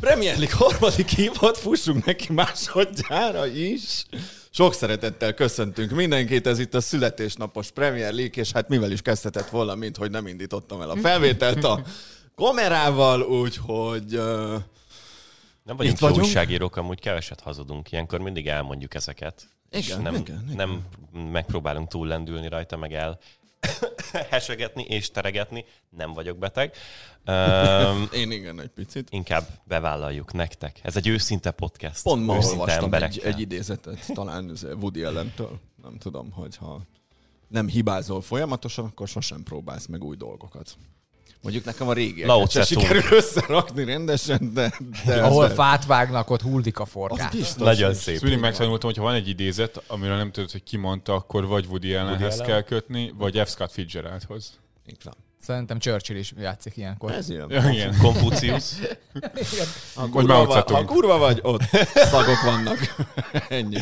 Premier 0.00 0.38
League 0.38 0.56
harmadik 0.56 1.18
évad, 1.18 1.56
fussunk 1.56 2.04
neki 2.04 2.32
másodjára 2.32 3.46
is. 3.46 4.04
Sok 4.50 4.74
szeretettel 4.74 5.34
köszöntünk 5.34 5.90
mindenkit, 5.90 6.46
ez 6.46 6.58
itt 6.58 6.74
a 6.74 6.80
születésnapos 6.80 7.70
Premier 7.70 8.12
League, 8.12 8.42
és 8.42 8.52
hát 8.52 8.68
mivel 8.68 8.90
is 8.90 9.02
kezdhetett 9.02 9.48
volna, 9.48 9.74
mint 9.74 9.96
hogy 9.96 10.10
nem 10.10 10.26
indítottam 10.26 10.80
el 10.80 10.90
a 10.90 10.96
felvételt 10.96 11.64
a 11.64 11.82
kamerával, 12.34 13.22
úgyhogy... 13.22 14.16
Uh, 14.16 14.54
nem 15.62 15.76
vagyunk 15.76 15.98
jó 15.98 16.08
újságírók, 16.08 16.76
amúgy 16.76 17.00
keveset 17.00 17.40
hazudunk, 17.40 17.92
ilyenkor 17.92 18.20
mindig 18.20 18.46
elmondjuk 18.46 18.94
ezeket. 18.94 19.48
Igen, 19.70 19.82
és 19.82 20.04
nem, 20.04 20.14
igen, 20.14 20.44
igen. 20.50 20.56
nem 20.56 20.84
megpróbálunk 21.30 21.88
túllendülni 21.88 22.48
rajta, 22.48 22.76
meg 22.76 22.92
el 22.92 23.18
hesegetni 24.30 24.82
és 24.82 25.10
teregetni. 25.10 25.64
Nem 25.88 26.12
vagyok 26.12 26.38
beteg. 26.38 26.74
Um, 27.26 28.08
Én 28.12 28.30
igen, 28.30 28.60
egy 28.60 28.68
picit. 28.68 29.08
Inkább 29.10 29.46
bevállaljuk 29.64 30.32
nektek. 30.32 30.80
Ez 30.82 30.96
egy 30.96 31.06
őszinte 31.06 31.50
podcast. 31.50 32.02
Pont 32.02 32.26
ma 32.26 32.38
olvastam 32.38 32.94
egy, 32.94 33.20
egy 33.24 33.40
idézetet, 33.40 34.06
talán 34.14 34.56
Woody 34.62 35.02
Ellentől. 35.02 35.60
Nem 35.82 35.98
tudom, 35.98 36.30
hogyha 36.30 36.82
nem 37.48 37.68
hibázol 37.68 38.20
folyamatosan, 38.20 38.84
akkor 38.84 39.08
sosem 39.08 39.42
próbálsz 39.42 39.86
meg 39.86 40.04
új 40.04 40.16
dolgokat. 40.16 40.76
Mondjuk 41.42 41.64
nekem 41.64 41.88
a 41.88 41.92
régi 41.92 42.24
se 42.48 42.62
sikerül 42.62 43.02
összerakni 43.10 43.84
rendesen, 43.84 44.50
de... 44.54 44.72
de 45.04 45.22
Ahol 45.22 45.44
ez 45.44 45.52
fát 45.52 45.86
vágnak, 45.86 46.30
ott 46.30 46.42
hullik 46.42 46.78
a 46.78 46.84
forgás. 46.84 47.54
Nagyon 47.56 47.94
szép. 47.94 48.14
Ezt 48.14 48.22
mindig 48.22 48.40
megtanultam, 48.40 48.88
hogyha 48.88 49.02
van 49.04 49.14
egy 49.14 49.28
idézet, 49.28 49.82
amiről 49.86 50.16
nem 50.16 50.30
tudod, 50.30 50.50
hogy 50.50 50.62
ki 50.62 50.76
mondta, 50.76 51.14
akkor 51.14 51.46
vagy 51.46 51.66
Woody 51.66 51.94
Allenhez 51.94 52.34
Woody 52.34 52.50
kell 52.50 52.62
kötni, 52.62 53.12
vagy 53.18 53.42
F. 53.44 53.48
Scott 53.48 53.72
Fitzgeraldhoz. 53.72 54.58
Így 54.86 55.00
van. 55.04 55.14
Szerintem 55.42 55.78
Churchill 55.78 56.16
is 56.16 56.32
játszik 56.38 56.76
ilyenkor. 56.76 57.12
Ez 57.12 57.30
ilyen. 57.30 57.50
Ja, 57.50 57.70
igen. 57.70 57.96
Konfucius. 58.02 58.72
Ha 59.94 60.08
kurva, 60.08 60.44
vagy, 60.44 60.70
ha 60.70 60.84
kurva 60.84 61.18
vagy, 61.18 61.38
ott 61.42 61.62
szagok 61.94 62.42
vannak. 62.44 62.78
Ennyi. 63.48 63.78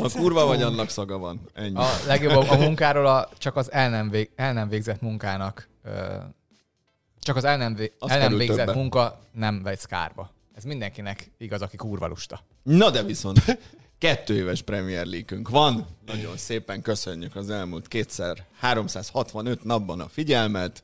Ha 0.00 0.08
kurva 0.12 0.46
vagy, 0.46 0.62
annak 0.62 0.88
szaga 0.88 1.18
van. 1.18 1.40
Ennyi. 1.54 1.76
A 1.76 1.86
legjobb 2.06 2.48
a 2.48 2.56
munkáról 2.56 3.06
a, 3.06 3.28
csak 3.38 3.56
az 3.56 3.72
el 3.72 3.90
nem, 3.90 4.10
vég, 4.10 4.30
el 4.36 4.52
nem 4.52 4.68
végzett 4.68 5.00
munkának 5.00 5.68
csak 7.28 7.36
az 7.36 7.44
el 7.44 7.56
nem, 7.56 7.74
vé- 7.74 7.92
el 8.06 8.18
nem 8.18 8.36
végzett 8.36 8.56
többen. 8.56 8.76
munka 8.76 9.20
nem 9.32 9.62
vegy 9.62 9.86
kárba. 9.86 10.30
Ez 10.54 10.64
mindenkinek 10.64 11.30
igaz, 11.38 11.62
aki 11.62 11.76
kurva 11.76 12.06
lusta. 12.06 12.40
Na 12.62 12.90
de 12.90 13.02
viszont 13.02 13.58
kettő 13.98 14.36
éves 14.36 14.62
Premier 14.62 15.06
league 15.06 15.40
van. 15.50 15.86
Nagyon 16.06 16.36
szépen 16.36 16.82
köszönjük 16.82 17.36
az 17.36 17.50
elmúlt 17.50 17.88
kétszer 17.88 18.44
365 18.58 19.64
napban 19.64 20.00
a 20.00 20.08
figyelmet. 20.08 20.82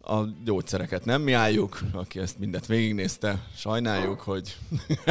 A 0.00 0.22
gyógyszereket 0.44 1.04
nem 1.04 1.22
mi 1.22 1.32
álljuk, 1.32 1.80
aki 1.92 2.18
ezt 2.18 2.38
mindet 2.38 2.66
végignézte, 2.66 3.46
sajnáljuk, 3.56 4.20
hogy... 4.20 4.56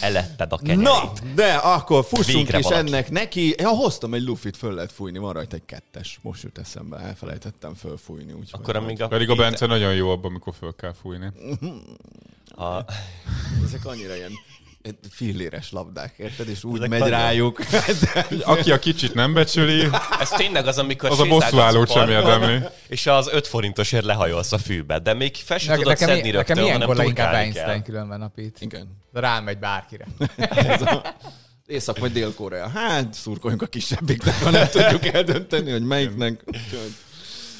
Eletted 0.00 0.52
a 0.52 0.56
kenyerét. 0.56 0.84
Na, 0.84 1.12
de 1.34 1.54
akkor 1.54 2.04
fussunk 2.04 2.36
Végre 2.36 2.58
is 2.58 2.64
valaki. 2.64 2.86
ennek 2.88 3.10
neki. 3.10 3.54
Ja, 3.58 3.68
hoztam 3.68 4.14
egy 4.14 4.22
lufit, 4.22 4.56
föl 4.56 4.74
lehet 4.74 4.92
fújni, 4.92 5.18
van 5.18 5.32
rajta 5.32 5.56
egy 5.56 5.64
kettes. 5.66 6.18
Most 6.22 6.42
jut 6.42 6.58
eszembe, 6.58 6.98
elfelejtettem 6.98 7.74
fölfújni. 7.74 8.32
Úgy 8.32 8.48
akkor 8.52 8.76
amíg 8.76 9.02
a... 9.02 9.08
Pedig 9.08 9.30
a 9.30 9.34
Bence 9.34 9.66
nagyon 9.66 9.94
jó 9.94 10.10
abban, 10.10 10.30
amikor 10.30 10.54
föl 10.54 10.74
kell 10.74 10.92
fújni. 10.92 11.26
A... 12.48 12.84
Ezek 13.64 13.86
annyira 13.86 14.16
ilyen 14.16 14.32
filléres 15.10 15.72
labdák, 15.72 16.14
érted? 16.16 16.48
És 16.48 16.64
úgy 16.64 16.76
Ezek 16.76 16.88
megy 16.88 16.98
nagyon... 16.98 17.18
rájuk. 17.18 17.60
Aki 18.42 18.72
a 18.72 18.78
kicsit 18.78 19.14
nem 19.14 19.34
becsüli, 19.34 19.88
ez 20.20 20.28
tényleg 20.28 20.66
az, 20.66 20.78
amikor 20.78 21.10
az 21.10 21.20
a 21.20 21.24
bosszúállót 21.24 21.90
sem 21.90 22.08
érdemli. 22.08 22.58
És 22.88 23.06
az 23.06 23.28
öt 23.32 23.46
forintosért 23.46 24.04
lehajolsz 24.04 24.52
a 24.52 24.58
fűbe, 24.58 24.98
de 24.98 25.14
még 25.14 25.34
fel 25.34 25.58
sem 25.58 25.74
tudod 25.74 25.88
nekem, 25.88 26.08
szedni 26.08 26.30
rögtön, 26.30 26.56
Nekem 26.56 26.64
ilyenkor 26.64 26.96
leginkább 26.96 27.34
Einstein 27.34 27.82
különben 27.82 28.18
napít. 28.18 28.56
Igen. 28.60 29.02
De 29.12 29.20
rámegy 29.20 29.58
bárkire. 29.58 30.06
Észak 31.66 31.98
vagy 31.98 32.12
Dél-Korea. 32.12 32.68
Hát, 32.68 33.14
szurkoljunk 33.14 33.62
a 33.62 33.66
kisebbiknek, 33.66 34.42
ha 34.42 34.50
nem 34.50 34.68
tudjuk 34.68 35.06
eldönteni, 35.06 35.70
hogy 35.70 35.84
melyiknek. 35.84 36.44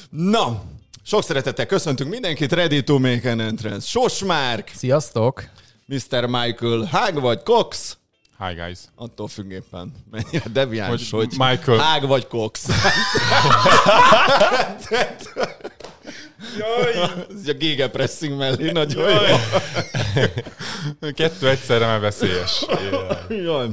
Na, 0.09 0.63
sok 1.03 1.23
szeretettel 1.23 1.65
köszöntünk 1.65 2.09
mindenkit, 2.09 2.51
ready 2.51 2.83
to 2.83 2.99
make 2.99 3.31
an 3.31 3.39
entrance. 3.39 3.87
Sosmárk! 3.87 4.71
Sziasztok! 4.75 5.43
Mr. 5.87 6.25
Michael 6.25 6.83
Hag 6.91 7.19
vagy 7.19 7.43
Cox? 7.43 7.97
Hi 8.37 8.53
guys. 8.53 8.79
Attól 8.95 9.27
függéppen 9.27 9.93
mennyire 10.11 10.49
deviáns, 10.51 11.11
hogy, 11.11 11.27
hogy 11.27 11.49
Michael. 11.49 11.77
Hag 11.77 12.07
vagy 12.07 12.27
Cox. 12.27 12.65
Jaj! 16.57 17.09
Ez 17.29 17.47
a 17.47 17.53
gigapressing 17.53 18.37
mellé 18.37 18.71
nagyon 18.71 19.09
Jaj. 19.09 19.31
jó. 20.99 21.11
Kettő 21.11 21.49
egyszerre 21.49 21.85
már 21.85 21.99
veszélyes. 21.99 22.65
Jaj. 23.29 23.69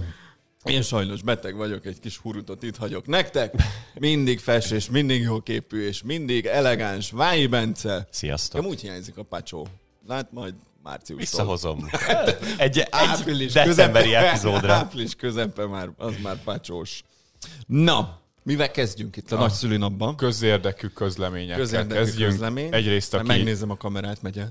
Én 0.65 0.83
sajnos 0.83 1.23
beteg 1.23 1.57
vagyok, 1.57 1.87
egy 1.87 2.01
kis 2.01 2.17
hurutot 2.17 2.63
itt 2.63 2.77
hagyok 2.77 3.07
nektek. 3.07 3.55
Mindig 3.95 4.39
fes, 4.39 4.71
és 4.71 4.91
mindig 4.91 5.23
jó 5.23 5.41
képű, 5.41 5.87
és 5.87 6.03
mindig 6.03 6.47
elegáns. 6.47 7.11
Váj 7.11 7.47
Bence. 7.47 8.07
Sziasztok. 8.11 8.61
Nem 8.61 8.71
úgy 8.71 8.81
hiányzik 8.81 9.17
a 9.17 9.23
pacsó. 9.23 9.67
Lát 10.07 10.33
majd 10.33 10.55
március. 10.83 11.19
Visszahozom. 11.19 11.89
egy, 12.57 12.79
egy 12.79 12.87
április 12.91 13.53
decemberi 13.53 14.09
közepe, 14.09 14.29
epizódra. 14.29 14.73
Április 14.73 15.15
közepe 15.15 15.67
már, 15.67 15.89
az 15.97 16.15
már 16.23 16.43
pacsós. 16.43 17.03
Na, 17.67 18.21
mivel 18.43 18.71
kezdjünk 18.71 19.17
itt 19.17 19.33
a, 19.33 19.37
a 19.37 19.41
nagy 19.41 19.53
szülinapban? 19.53 20.17
Közérdekű 20.17 20.87
közleményekkel 20.87 21.59
Közérdekű 21.59 22.01
kezdjünk. 22.01 22.31
közlemény. 22.31 22.75
Egyrészt, 22.75 23.15
aki... 23.15 23.27
Megnézem 23.27 23.71
a 23.71 23.77
kamerát, 23.77 24.23
megye. 24.23 24.45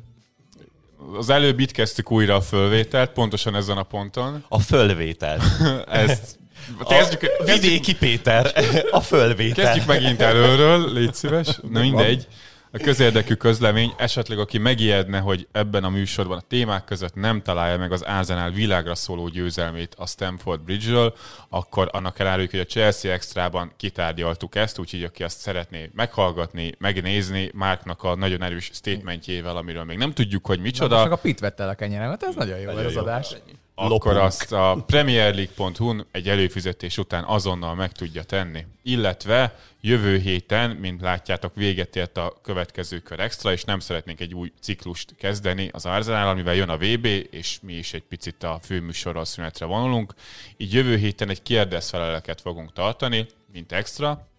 Az 1.18 1.30
előbb 1.30 1.60
itt 1.60 1.72
kezdtük 1.72 2.12
újra 2.12 2.36
a 2.36 2.42
fölvételt, 2.42 3.12
pontosan 3.12 3.56
ezen 3.56 3.78
a 3.78 3.84
ponton. 3.84 4.46
A 4.50 4.60
fölvételt. 4.60 5.44
Ezt 5.88 6.40
Kezdjük, 6.88 7.32
a 7.40 7.44
vidéki 7.44 7.96
Péter, 7.96 8.54
a 8.92 9.02
fölvétel. 9.02 9.66
Kezdjük 9.66 9.86
megint 9.86 10.22
előről, 10.22 10.94
légy 10.94 11.14
szíves. 11.14 11.60
Na 11.70 11.80
mindegy 11.80 12.28
a 12.74 12.78
közérdekű 12.78 13.34
közlemény, 13.34 13.94
esetleg 13.98 14.40
aki 14.40 14.58
megijedne, 14.58 15.20
hogy 15.20 15.48
ebben 15.52 15.84
a 15.84 15.90
műsorban 15.90 16.38
a 16.38 16.42
témák 16.42 16.84
között 16.84 17.16
nem 17.16 17.42
találja 17.42 17.78
meg 17.78 17.92
az 17.92 18.02
Arsenal 18.02 18.52
világra 18.52 18.96
szóló 18.96 19.28
győzelmét 19.28 19.96
a 19.98 20.08
Stamford 20.08 20.62
Bridge-ről, 20.62 21.14
akkor 21.50 21.90
annak 21.92 22.20
eláruljuk, 22.20 22.52
hogy 22.52 22.60
a 22.60 22.66
Chelsea 22.66 23.12
Extrában 23.12 23.72
kitárgyaltuk 23.78 24.56
ezt, 24.56 24.80
úgyhogy 24.80 25.04
aki 25.04 25.24
azt 25.24 25.40
szeretné 25.40 25.90
meghallgatni, 25.94 26.76
megnézni 26.78 27.52
Márknak 27.54 28.04
a 28.04 28.16
nagyon 28.16 28.44
erős 28.44 28.70
statementjével, 28.74 29.58
amiről 29.58 29.84
még 29.84 29.98
nem 29.98 30.14
tudjuk, 30.14 30.46
hogy 30.46 30.60
micsoda. 30.60 30.96
Na, 30.96 31.02
most 31.02 31.12
a 31.12 31.22
Pit 31.22 31.40
vette 31.40 31.64
el 31.64 31.70
a 31.70 31.76
kenyeremet, 31.76 32.24
ez 32.24 32.36
nagyon 32.36 32.60
jó 32.60 32.66
nagyon 32.66 32.86
az 32.86 32.94
jó. 32.94 33.02
adás. 33.02 33.36
Ennyi 33.76 33.96
akkor 33.96 34.18
azt 34.18 34.52
a 34.52 34.84
premierleague.hu-n 34.86 36.06
egy 36.12 36.30
előfizetés 36.30 36.98
után 36.98 37.24
azonnal 37.24 37.76
meg 37.76 37.92
tudja 37.92 38.24
tenni. 38.24 38.66
Illetve 38.84 39.60
jövő 39.82 40.18
héten, 40.18 40.70
mint 40.70 41.02
látjátok, 41.02 41.56
véget 41.56 41.96
ért 41.96 42.18
a 42.18 42.40
következő 42.42 43.00
kör 43.00 43.20
extra, 43.20 43.52
és 43.52 43.64
nem 43.64 43.80
szeretnénk 43.80 44.20
egy 44.20 44.34
új 44.34 44.52
ciklust 44.62 45.16
kezdeni 45.18 45.70
az 45.74 45.86
Arsenal, 45.86 46.34
mivel 46.34 46.56
jön 46.56 46.70
a 46.70 46.78
VB, 46.78 47.06
és 47.32 47.60
mi 47.62 47.74
is 47.74 47.94
egy 47.94 48.04
picit 48.04 48.44
a 48.44 48.60
főműsorral 48.64 49.26
szünetre 49.26 49.66
vonulunk. 49.66 50.14
Így 50.58 50.74
jövő 50.74 50.98
héten 50.98 51.30
egy 51.30 51.42
kérdezfeleleket 51.42 52.42
fogunk 52.42 52.74
tartani, 52.74 53.28
mint 53.52 53.72
extra, 53.72 54.31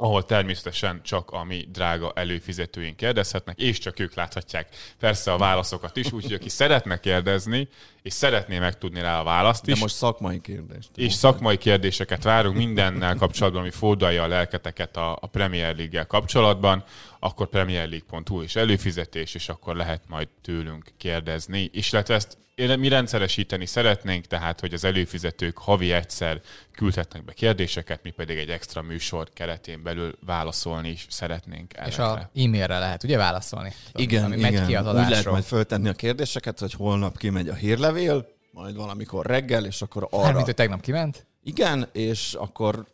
ahol 0.00 0.24
természetesen 0.24 1.00
csak 1.02 1.30
a 1.30 1.44
mi 1.44 1.68
drága 1.72 2.12
előfizetőink 2.14 2.96
kérdezhetnek, 2.96 3.58
és 3.58 3.78
csak 3.78 3.98
ők 3.98 4.14
láthatják 4.14 4.68
persze 4.98 5.32
a 5.32 5.38
válaszokat 5.38 5.96
is, 5.96 6.12
úgyhogy 6.12 6.32
aki 6.32 6.48
szeretne 6.48 7.00
kérdezni, 7.00 7.68
és 8.02 8.12
szeretné 8.12 8.58
megtudni 8.58 9.00
rá 9.00 9.20
a 9.20 9.22
választ 9.22 9.66
is. 9.66 9.74
De 9.74 9.80
most 9.80 9.94
szakmai 9.94 10.40
kérdést. 10.40 10.88
És 10.94 11.12
szakmai 11.12 11.56
kérdéseket 11.56 12.22
várunk 12.22 12.56
mindennel 12.56 13.16
kapcsolatban, 13.16 13.60
ami 13.60 13.70
fordulja 13.70 14.22
a 14.22 14.26
lelketeket 14.26 14.96
a, 14.96 15.18
a 15.20 15.26
Premier 15.26 15.76
League-gel 15.76 16.06
kapcsolatban, 16.06 16.84
akkor 17.18 17.48
premierleague.hu 17.48 18.42
és 18.42 18.56
előfizetés, 18.56 19.34
és 19.34 19.48
akkor 19.48 19.76
lehet 19.76 20.02
majd 20.08 20.28
tőlünk 20.42 20.92
kérdezni. 20.96 21.70
És 21.72 21.92
illetve 21.92 22.14
ezt 22.14 22.38
mi 22.78 22.88
rendszeresíteni 22.88 23.66
szeretnénk, 23.66 24.26
tehát 24.26 24.60
hogy 24.60 24.72
az 24.72 24.84
előfizetők 24.84 25.58
havi 25.58 25.92
egyszer 25.92 26.40
küldhetnek 26.72 27.24
be 27.24 27.32
kérdéseket, 27.32 28.02
mi 28.02 28.10
pedig 28.10 28.36
egy 28.36 28.48
extra 28.48 28.82
műsor 28.82 29.28
keretén 29.32 29.82
belül 29.82 30.18
válaszolni 30.26 30.88
is 30.88 31.06
szeretnénk 31.08 31.76
erre. 31.76 31.86
És 31.86 31.98
a 31.98 32.30
e-mailre 32.34 32.78
lehet 32.78 33.04
ugye 33.04 33.16
válaszolni? 33.16 33.72
Igen, 33.94 34.24
ami 34.24 34.36
igen. 34.36 34.52
Megy 34.52 34.66
ki 34.66 34.74
az 34.74 34.86
adásról. 34.86 35.04
Úgy 35.04 35.10
lehet 35.10 35.30
majd 35.30 35.44
föltenni 35.44 35.88
a 35.88 35.92
kérdéseket, 35.92 36.58
hogy 36.58 36.72
holnap 36.72 37.18
kimegy 37.18 37.48
a 37.48 37.54
hírlevél, 37.54 38.28
majd 38.50 38.76
valamikor 38.76 39.26
reggel, 39.26 39.64
és 39.64 39.82
akkor 39.82 40.08
arra... 40.10 40.22
Mármint, 40.22 40.44
hogy 40.44 40.54
tegnap 40.54 40.80
kiment? 40.80 41.26
Igen, 41.42 41.88
és 41.92 42.34
akkor 42.34 42.86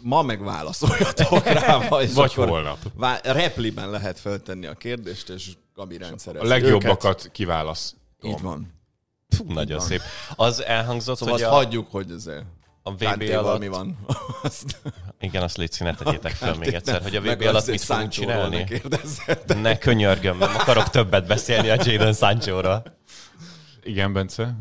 ma 0.00 0.22
megválaszoljatok 0.22 1.44
rá, 1.44 1.76
vagy, 1.88 2.14
vagy 2.14 2.34
holnap. 2.34 2.78
Vá- 2.94 3.26
repliben 3.26 3.90
lehet 3.90 4.20
feltenni 4.20 4.66
a 4.66 4.74
kérdést, 4.74 5.28
és 5.28 5.50
Gabi 5.74 5.98
rendszerez 5.98 6.42
A 6.42 6.46
legjobbakat 6.46 7.20
őket. 7.20 7.32
kiválasz. 7.32 7.94
Így 8.22 8.40
van. 8.40 8.72
Fú, 9.28 9.52
nagyon 9.52 9.80
szép. 9.80 10.00
Az 10.36 10.64
elhangzott, 10.64 11.16
szóval 11.16 11.34
hogy 11.34 11.42
azt 11.42 11.52
a... 11.52 11.54
hagyjuk, 11.54 11.90
hogy 11.90 12.10
azért 12.10 12.44
a 12.82 12.92
VB 12.94 13.30
alatt... 13.32 13.58
mi 13.58 13.68
van? 13.68 13.98
Azt, 14.42 14.80
Igen, 15.20 15.42
azt 15.42 15.56
légy 15.56 15.72
színe, 15.72 15.94
tegyétek 15.94 16.32
fel 16.32 16.54
még 16.54 16.74
egyszer, 16.74 17.02
hogy 17.02 17.16
a 17.16 17.20
VB 17.20 17.42
alatt 17.42 17.66
mit 17.66 17.80
fogunk 17.82 18.08
csinálni. 18.08 18.82
Ne. 19.46 19.54
Ne 19.54 19.78
könyörgöm, 19.78 20.38
nem 20.38 20.54
akarok 20.54 20.90
többet 20.90 21.26
beszélni 21.26 21.68
a 21.68 21.76
Jadon 21.82 22.12
Sancho-ról. 22.12 22.82
Igen, 23.82 24.12
Bence. 24.12 24.54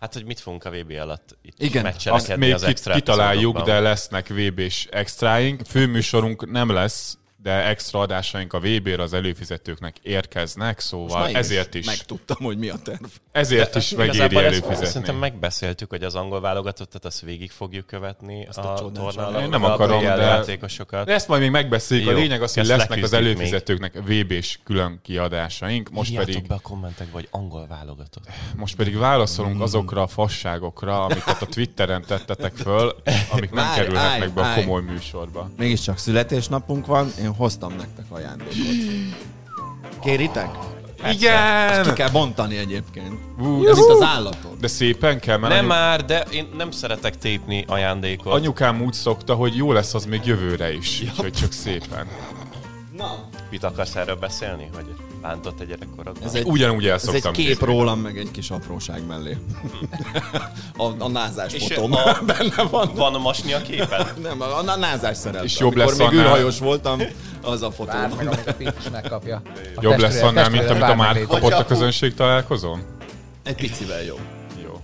Hát, 0.00 0.14
hogy 0.14 0.24
mit 0.24 0.40
fogunk 0.40 0.64
a 0.64 0.70
VB 0.70 0.90
alatt 1.00 1.38
itt 1.42 1.62
Igen, 1.62 1.94
Azt 2.04 2.36
még 2.36 2.54
az 2.54 2.62
extra 2.62 2.94
kitaláljuk, 2.94 3.60
de 3.60 3.80
lesznek 3.80 4.28
VB-s 4.28 4.86
extráink. 4.90 5.62
Főműsorunk 5.66 6.50
nem 6.50 6.70
lesz, 6.70 7.17
de 7.42 7.66
extra 7.66 8.00
adásaink 8.00 8.52
a 8.52 8.58
VB-re 8.60 9.02
az 9.02 9.12
előfizetőknek 9.12 9.96
érkeznek, 10.02 10.80
szóval 10.80 11.28
ezért 11.28 11.74
is, 11.74 11.86
Megtudtam, 11.86 12.36
hogy 12.40 12.58
mi 12.58 12.68
a 12.68 12.76
terv. 12.84 13.04
ezért 13.32 13.74
is 13.74 13.90
megéri 13.90 14.16
Igazából 14.16 14.44
ezt 14.44 14.52
előfizetni. 14.54 14.86
Szerintem 14.86 15.16
megbeszéltük, 15.16 15.90
hogy 15.90 16.02
az 16.02 16.14
angol 16.14 16.40
válogatottat 16.40 17.04
azt 17.04 17.20
végig 17.20 17.50
fogjuk 17.50 17.86
követni 17.86 18.46
Azt 18.46 18.58
a, 18.58 18.74
a 18.76 18.84
a 18.84 18.92
tornán. 18.92 19.42
Én 19.42 19.48
nem 19.48 19.64
akarom, 19.64 20.02
de- 20.02 20.16
játékosokat. 20.16 21.06
De 21.06 21.12
ezt 21.12 21.28
majd 21.28 21.40
még 21.40 21.50
megbeszéljük. 21.50 22.08
A 22.08 22.10
Jó, 22.10 22.18
lényeg 22.18 22.42
az, 22.42 22.54
hogy 22.54 22.62
ezt 22.62 22.76
lesznek 22.78 23.02
az 23.02 23.12
előfizetőknek 23.12 23.92
VB-s 24.06 24.58
külön 24.64 24.98
kiadásaink. 25.02 25.90
Most 25.90 26.10
Írjátok 26.10 26.32
pedig, 26.34 26.48
be 26.48 26.54
a 26.54 26.60
kommentekbe, 26.60 27.12
hogy 27.12 27.28
angol 27.30 27.66
válogatott. 27.66 28.24
most 28.56 28.76
pedig 28.76 28.96
válaszolunk 28.96 29.60
azokra 29.60 30.02
a 30.02 30.06
fasságokra, 30.06 31.04
amiket 31.04 31.42
a 31.42 31.46
Twitteren 31.46 32.02
tettetek 32.06 32.54
föl, 32.56 32.94
amik 33.30 33.50
nem 33.50 33.64
Várj, 33.64 33.80
kerülhetnek 33.80 34.20
állj, 34.20 34.30
be 34.30 34.40
a 34.40 34.44
állj. 34.44 34.60
komoly 34.64 34.82
műsorba. 34.82 35.50
Mégiscsak 35.56 35.98
születésnapunk 35.98 36.86
van, 36.86 37.12
én 37.20 37.27
hoztam 37.36 37.72
nektek 37.76 38.04
ajándékot. 38.08 38.54
Kéritek? 40.02 40.48
Ezt 41.02 41.18
ki 41.18 41.24
Igen! 41.24 41.94
kell 41.94 42.10
bontani 42.10 42.56
egyébként. 42.56 43.12
Ú, 43.40 43.66
Ez 43.68 43.78
itt 43.78 43.88
az 43.88 44.02
állatot. 44.02 44.60
De 44.60 44.68
szépen 44.68 45.20
kell, 45.20 45.36
mert 45.36 45.52
Nem 45.54 45.58
anyu- 45.64 45.68
már, 45.80 46.04
de 46.04 46.20
én 46.30 46.48
nem 46.56 46.70
szeretek 46.70 47.18
tépni 47.18 47.64
ajándékot. 47.68 48.32
anyukám 48.32 48.82
úgy 48.82 48.92
szokta, 48.92 49.34
hogy 49.34 49.56
jó 49.56 49.72
lesz 49.72 49.94
az 49.94 50.04
még 50.04 50.24
jövőre 50.24 50.72
is. 50.72 51.02
Úgyhogy 51.02 51.32
csak 51.32 51.52
szépen. 51.52 52.06
Na, 52.96 53.27
Mit 53.50 53.64
akarsz 53.64 53.96
erről 53.96 54.16
beszélni? 54.16 54.70
Hogy 54.74 54.84
bántott 55.22 55.60
egy 55.60 55.66
gyerekkorodban? 55.66 56.22
ez 56.28 56.34
egy, 56.34 56.44
Ugyanúgy 56.46 56.86
el 56.86 56.94
ez 56.94 57.08
egy 57.08 57.22
kép 57.22 57.32
képzelni. 57.32 57.74
rólam, 57.74 58.00
meg 58.00 58.18
egy 58.18 58.30
kis 58.30 58.50
apróság 58.50 59.06
mellé. 59.06 59.36
a, 60.76 60.84
a 60.98 61.08
názás 61.08 61.52
És 61.52 61.62
fotóm 61.62 61.92
a- 61.92 62.18
benne 62.36 62.62
van. 62.70 62.90
Van 62.94 63.14
a 63.14 63.18
masni 63.18 63.52
a 63.52 63.62
képen? 63.62 64.06
Nem, 64.22 64.40
a, 64.40 64.58
a 64.58 64.76
názás 64.76 65.16
szerelem. 65.16 65.44
És 65.44 65.58
jobb 65.58 65.70
Amikor 65.72 65.86
lesz 65.88 65.98
még 65.98 66.06
annál- 66.08 66.24
űrhajós 66.24 66.58
voltam, 66.58 67.00
az 67.42 67.62
a 67.62 67.70
fotó. 67.70 67.90
Várd 67.92 68.16
meg, 68.16 68.26
amit 68.26 68.46
a 68.46 68.54
Pink 68.54 68.74
is 68.78 68.90
megkapja. 68.90 69.42
A 69.76 69.80
Jobb 69.80 69.98
lesz 69.98 70.22
annál, 70.22 70.50
mint 70.50 70.70
amit 70.70 70.82
a 70.82 70.94
már 70.94 71.22
kapott 71.26 71.52
a 71.52 71.64
közönség 71.64 72.14
találkozón? 72.14 72.82
Egy 73.42 73.54
picivel 73.54 74.02
jobb. 74.02 74.20
Jó. 74.64 74.80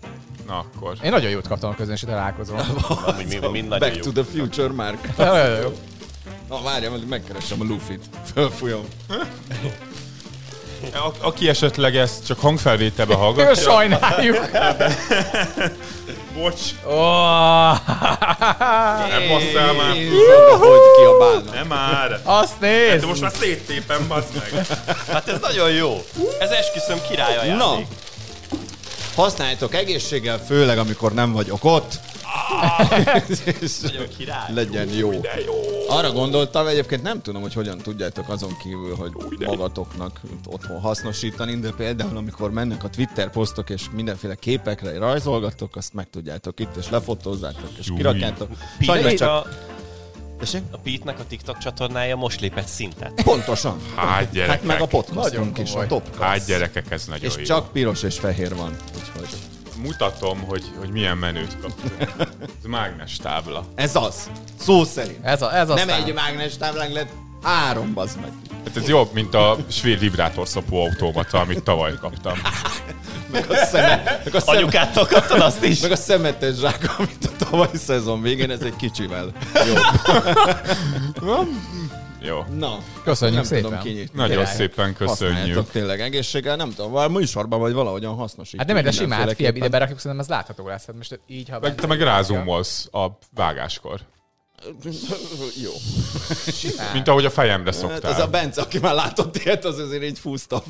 Na 0.47 0.59
akkor. 0.59 0.97
Én 1.03 1.11
nagyon 1.11 1.31
jót 1.31 1.49
kaptam 1.49 1.71
a 1.71 1.75
közönség 1.75 2.09
találkozón. 2.09 2.61
Mind 3.53 3.69
Back 3.69 3.97
jó. 3.97 4.03
to 4.03 4.23
the 4.23 4.25
future, 4.39 4.73
Mark. 4.73 5.17
Nagyon 5.17 5.61
jó. 5.61 5.73
Na, 6.49 6.63
várjál, 6.63 7.01
megkeresem 7.09 7.61
a 7.61 7.65
Luffy-t. 7.65 8.01
Fölfújom. 8.33 8.85
A, 10.93 11.09
aki 11.21 11.49
esetleg 11.49 11.97
ezt 11.97 12.27
csak 12.27 12.41
hangfelvételbe 12.41 13.15
hallgatja. 13.15 13.55
sajnáljuk. 13.55 14.51
Bocs, 16.35 16.61
Oh, 16.85 17.79
nem 19.09 19.29
basszál 19.29 19.73
már. 19.73 19.95
Jézus, 19.97 20.19
hogy 20.59 20.79
kiabálnak. 20.97 21.55
Nem 21.55 21.67
már. 21.67 22.21
azt 22.23 22.61
nézd! 22.61 23.07
Most 23.07 23.21
már 23.21 23.33
széttépem, 23.41 24.09
bazd 24.09 24.29
meg. 24.35 24.67
Hát 25.13 25.29
ez 25.29 25.39
nagyon 25.41 25.71
jó. 25.71 26.05
Ez 26.39 26.51
esküszöm 26.51 27.01
király 27.11 27.49
Na, 27.49 27.79
használjátok 29.15 29.75
egészséggel, 29.75 30.39
főleg 30.47 30.79
amikor 30.79 31.13
nem 31.13 31.33
vagyok 31.33 31.65
ott. 31.65 32.01
Király. 34.17 34.53
legyen 34.55 34.89
jó. 34.89 35.11
Arra 35.89 36.13
gondoltam, 36.13 36.67
egyébként 36.67 37.03
nem 37.03 37.23
tudom, 37.23 37.43
hogy 37.43 37.55
hogyan 37.55 37.79
tudjátok 37.79 38.29
azon 38.29 38.57
kívül, 38.63 38.95
hogy 38.97 39.13
magatoknak 39.47 40.21
otthon 40.47 40.81
hasznosítani, 40.81 41.59
de 41.61 41.71
például 41.77 42.17
amikor 42.17 42.51
mennek 42.51 42.85
a 42.85 42.89
Twitter 42.89 43.31
posztok, 43.31 43.71
és 43.71 43.83
mindenféle 43.93 44.35
képekre 44.35 44.99
rajzolgatok, 44.99 45.77
azt 45.77 45.95
meg 45.95 46.11
tudjátok 46.11 46.61
itt, 46.61 46.77
és 46.77 46.91
lefotózzátok, 46.91 47.71
és 47.79 47.89
kirakjátok. 47.97 48.49
Sajnos 48.81 49.15
csak... 49.15 49.29
a, 49.29 49.47
Tessék? 50.39 50.63
a 50.71 50.77
Pete-nek 50.79 51.19
a 51.19 51.25
TikTok 51.29 51.59
csatornája 51.59 52.17
most 52.17 52.41
lépett 52.41 52.67
szintet. 52.67 53.23
Pontosan. 53.25 53.79
Hát 53.97 54.07
Hát 54.09 54.31
gyerekek. 54.33 54.63
meg 54.63 54.81
a 54.81 54.87
podcastunk 54.87 55.57
Nagyon 55.57 55.65
is, 55.65 55.75
a 55.75 55.87
top. 55.87 56.19
Hát 56.21 56.47
gyerekek, 56.47 56.91
ez 56.91 57.05
nagyon 57.05 57.25
És 57.25 57.37
jó. 57.37 57.43
csak 57.43 57.73
piros 57.73 58.03
és 58.03 58.19
fehér 58.19 58.55
van. 58.55 58.77
Úgyhogy 58.97 59.29
Mutatom, 59.83 60.41
hogy, 60.43 60.65
hogy 60.79 60.89
milyen 60.91 61.17
menőt 61.17 61.57
kaptunk. 61.61 61.95
Ez 62.39 62.65
mágnes 62.67 63.17
tábla. 63.17 63.65
ez 63.75 63.97
az. 63.97 64.31
Szó 64.61 64.85
szerint. 64.85 65.19
Ez, 65.25 65.43
a, 65.43 65.57
ez 65.57 65.69
Nem 65.69 65.77
aztán. 65.77 66.03
egy 66.05 66.15
mágnes 66.15 66.57
táblánk 66.57 66.93
lett, 66.93 67.09
három 67.43 67.95
bazd 67.95 68.21
meg. 68.21 68.31
Hát 68.67 68.77
ez 68.77 68.89
jobb, 68.89 69.13
mint 69.13 69.35
a 69.35 69.57
svéd 69.71 69.99
vibrátorszopó 69.99 70.81
automata, 70.85 71.39
amit 71.41 71.63
tavaly 71.63 71.95
kaptam. 72.01 72.39
Meg 73.33 73.51
a, 73.51 73.55
szeme, 73.65 74.21
meg 74.25 74.35
a, 74.35 74.41
szeme, 74.41 74.59
Anyukától 74.59 75.07
kaptad 75.07 75.41
azt 75.41 75.65
is? 75.65 75.81
meg 75.81 75.91
a 75.91 75.97
szemetes 75.97 76.57
zsák, 76.57 76.95
amit 76.99 77.25
a 77.39 77.45
tavalyi 77.45 77.77
szezon 77.77 78.23
végén, 78.23 78.51
ez 78.51 78.61
egy 78.61 78.77
kicsivel 78.77 79.33
jobb. 79.55 79.83
Jó. 82.27 82.45
Na, 82.59 82.79
Köszönjük 83.05 83.37
nem 83.37 83.45
szépen. 83.47 83.63
tudom 83.65 83.79
kinyitni. 83.79 84.11
Nagyon 84.19 84.37
Király. 84.37 84.55
szépen 84.55 84.95
köszönjük. 84.95 85.37
Használjátok 85.37 85.71
tényleg 85.71 86.01
egészséggel, 86.01 86.57
nem 86.57 86.71
tudom, 86.75 86.91
valami 86.91 87.17
műsorban 87.19 87.61
vagy 87.61 87.73
valahogyan 87.73 88.15
hasznosítjuk. 88.15 88.61
Hát 88.63 88.73
nem, 88.73 88.83
de 88.85 88.91
simán, 88.91 89.19
hát 89.19 89.35
figyelj, 89.35 89.57
ide 89.57 89.69
berakjuk, 89.69 89.99
szerintem 89.99 90.21
ez 90.21 90.31
látható 90.31 90.67
lesz. 90.67 90.87
Hát 90.87 90.97
most 90.97 91.21
így, 91.27 91.49
ha... 91.49 91.59
Meg 91.61 91.75
te 91.75 91.87
meg 91.87 92.01
rázumolsz 92.03 92.89
a 92.93 93.07
vágáskor. 93.35 94.01
Jó. 95.65 95.71
Mint 96.93 97.09
ahogy 97.09 97.25
a 97.25 97.31
fejemre 97.31 97.71
Hát 97.71 97.81
szoktál. 97.81 98.13
ez 98.13 98.21
a 98.21 98.29
Bence, 98.29 98.61
aki 98.61 98.79
már 98.79 98.95
látott 98.95 99.37
ilyet, 99.37 99.65
az 99.65 99.79
azért 99.79 100.03
így 100.03 100.19
fúzta. 100.19 100.63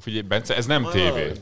Figyelj, 0.00 0.22
Bence, 0.22 0.56
ez 0.56 0.66
nem 0.66 0.88
tévé. 0.92 1.32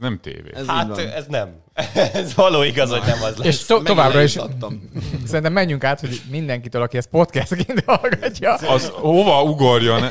Nem 0.00 0.18
tévé. 0.22 0.50
Ez 0.54 0.66
Hát 0.66 0.98
ez 0.98 1.26
nem. 1.28 1.62
ez 2.12 2.34
való 2.34 2.62
igaz, 2.62 2.90
hogy 2.90 3.02
nem 3.06 3.22
az 3.22 3.36
lesz. 3.36 3.46
És 3.46 3.64
to- 3.64 3.84
továbbra 3.84 4.18
le 4.18 4.24
is 4.24 4.36
adtam. 4.36 4.90
szerintem 5.26 5.52
menjünk 5.52 5.84
át, 5.84 6.00
hogy 6.00 6.22
mindenkitől, 6.30 6.82
aki 6.82 6.96
ezt 6.96 7.08
podcastként 7.08 7.82
hallgatja. 7.86 8.54
Az 8.54 8.88
hova 8.88 9.42
ugorjon? 9.42 10.02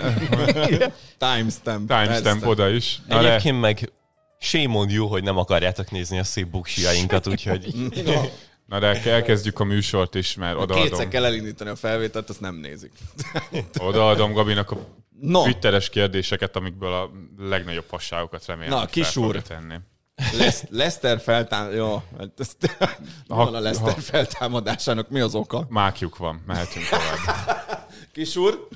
Timestamp. 1.36 1.88
Timestamp 1.88 2.46
oda 2.46 2.70
is. 2.70 3.02
Na 3.08 3.20
Egyébként 3.20 3.60
meg 3.60 3.92
shame 4.40 4.78
on 4.78 4.90
you, 4.90 5.08
hogy 5.08 5.24
nem 5.24 5.38
akarjátok 5.38 5.92
nézni 5.92 6.20
a 6.20 6.24
szép 6.24 6.48
buksiainkat, 6.48 7.28
úgyhogy 7.28 7.74
na 8.70 8.80
de 8.80 9.04
elkezdjük 9.04 9.60
a 9.60 9.64
műsort 9.64 10.16
is, 10.16 10.36
mert 10.36 10.58
Kétszer 10.58 10.78
odaadom, 10.82 11.10
kell 11.10 11.26
elindítani 11.26 11.70
a 11.70 11.76
felvételt, 11.76 12.30
azt 12.30 12.42
nem 12.42 12.56
nézik. 12.56 12.92
odaadom 13.78 14.34
Gabinak 14.34 14.72
a 14.72 14.78
No, 15.22 15.44
twitteres 15.44 15.90
kérdéseket, 15.90 16.56
amikből 16.56 16.94
a 16.94 17.12
legnagyobb 17.38 17.86
fasságokat 17.88 18.46
remélem, 18.46 18.70
Na, 18.70 18.80
hogy 18.80 18.90
fel 18.92 19.04
kis 19.04 19.16
úr. 19.16 19.42
tenni. 19.42 19.76
Lesz, 20.38 20.64
Lester 20.70 21.20
feltám... 21.20 21.72
Jó, 21.72 22.04
hát 22.18 22.30
ezt... 22.38 22.78
Ha- 22.80 22.96
van 23.46 23.56
a 23.56 23.60
Lester 23.60 23.94
ha- 23.94 24.02
feltámadásának, 24.02 25.10
mi 25.10 25.20
az 25.20 25.36
oka? 25.36 25.66
Mákjuk 25.70 26.18
van, 26.18 26.44
mehetünk 26.48 26.86
tovább. 26.86 27.58
Kis 28.14 28.36
úr? 28.36 28.68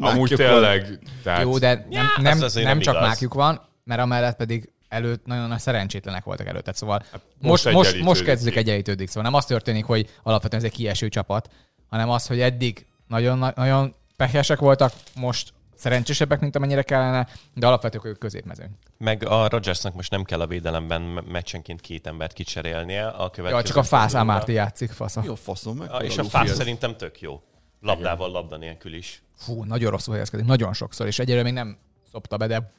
Amúgy 0.00 0.32
tényleg, 0.36 0.98
tehát 1.22 1.42
Jó, 1.42 1.58
de 1.58 1.86
nem, 1.90 2.06
nem, 2.16 2.38
nem 2.38 2.48
nem 2.54 2.78
csak 2.80 2.94
igaz. 2.94 3.08
mákjuk 3.08 3.34
van, 3.34 3.68
mert 3.84 4.00
amellett 4.00 4.36
pedig 4.36 4.70
előtt 4.88 5.26
nagyon 5.26 5.48
nagy 5.48 5.58
szerencsétlenek 5.58 6.24
voltak 6.24 6.46
előtte, 6.46 6.72
szóval 6.72 7.02
most, 7.10 7.20
most 7.40 7.64
most, 7.64 7.92
most, 7.92 8.02
most 8.04 8.22
kezdődik 8.24 8.56
egyenlítődik, 8.56 9.08
szóval 9.08 9.22
nem 9.22 9.34
az 9.34 9.44
történik, 9.44 9.84
hogy 9.84 10.10
alapvetően 10.22 10.62
ez 10.62 10.68
egy 10.70 10.76
kieső 10.76 11.08
csapat, 11.08 11.50
hanem 11.88 12.10
az, 12.10 12.26
hogy 12.26 12.40
eddig 12.40 12.86
nagyon, 13.06 13.52
nagyon 13.56 13.94
pehesek 14.16 14.58
voltak, 14.58 14.92
most 15.14 15.52
szerencsésebbek, 15.74 16.40
mint 16.40 16.56
amennyire 16.56 16.82
kellene, 16.82 17.28
de 17.54 17.66
alapvetően 17.66 18.06
ők 18.06 18.18
középmezőn. 18.18 18.78
meg 18.98 19.26
a 19.26 19.48
Rodgersnak 19.48 19.94
most 19.94 20.10
nem 20.10 20.24
kell 20.24 20.40
a 20.40 20.46
védelemben 20.46 21.02
me- 21.02 21.28
meccsenként 21.28 21.80
két 21.80 22.06
embert 22.06 22.32
kicserélnie. 22.32 23.06
A 23.08 23.30
következő 23.30 23.56
Ja, 23.56 23.62
csak 23.62 23.76
a 23.76 23.82
Fász. 23.82 24.14
Amárti 24.14 24.52
játszik, 24.52 24.90
fasza. 24.90 25.22
Jó 25.24 25.34
faszom 25.34 25.76
meg. 25.76 25.90
A- 25.90 25.96
És 26.02 26.18
a 26.18 26.24
Fász 26.24 26.54
szerintem 26.54 26.96
tök 26.96 27.20
jó. 27.20 27.42
Labdával, 27.80 28.30
labda 28.30 28.56
nélkül 28.56 28.94
is. 28.94 29.22
Fú, 29.36 29.64
nagyon 29.64 29.90
rosszul 29.90 30.12
helyezkedik, 30.12 30.46
nagyon 30.46 30.72
sokszor, 30.72 31.06
és 31.06 31.18
egyelőre 31.18 31.42
még 31.44 31.52
nem 31.52 31.78
szopta 32.12 32.36
be, 32.36 32.46
de 32.46 32.72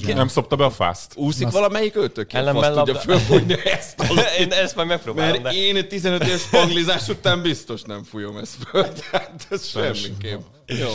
csinál. 0.00 0.16
nem 0.16 0.28
szopta 0.28 0.56
be 0.56 0.64
a 0.64 0.70
fászt. 0.70 1.12
Úszik 1.16 1.46
Azt- 1.46 1.54
valamelyik 1.54 1.96
őtök 1.96 2.26
ki? 2.26 2.36
Ellenben 2.36 2.72
tudja 2.72 2.92
labda- 2.94 3.00
fölfújni 3.00 3.54
ezt 3.78 4.00
a 4.00 4.20
Én 4.38 4.52
ezt 4.52 4.76
majd 4.76 4.88
megpróbálom, 4.88 5.30
Mert 5.30 5.42
de... 5.42 5.50
én 5.60 5.88
15 5.88 6.24
éves 6.26 6.40
spanglizás 6.40 7.08
után 7.08 7.42
biztos 7.42 7.82
nem 7.82 8.02
fújom 8.04 8.36
ezt 8.36 8.54
föl. 8.70 8.88
Tehát 9.10 9.46
ez 9.50 9.66
semmiképp. 9.66 10.40
Jó. 10.66 10.88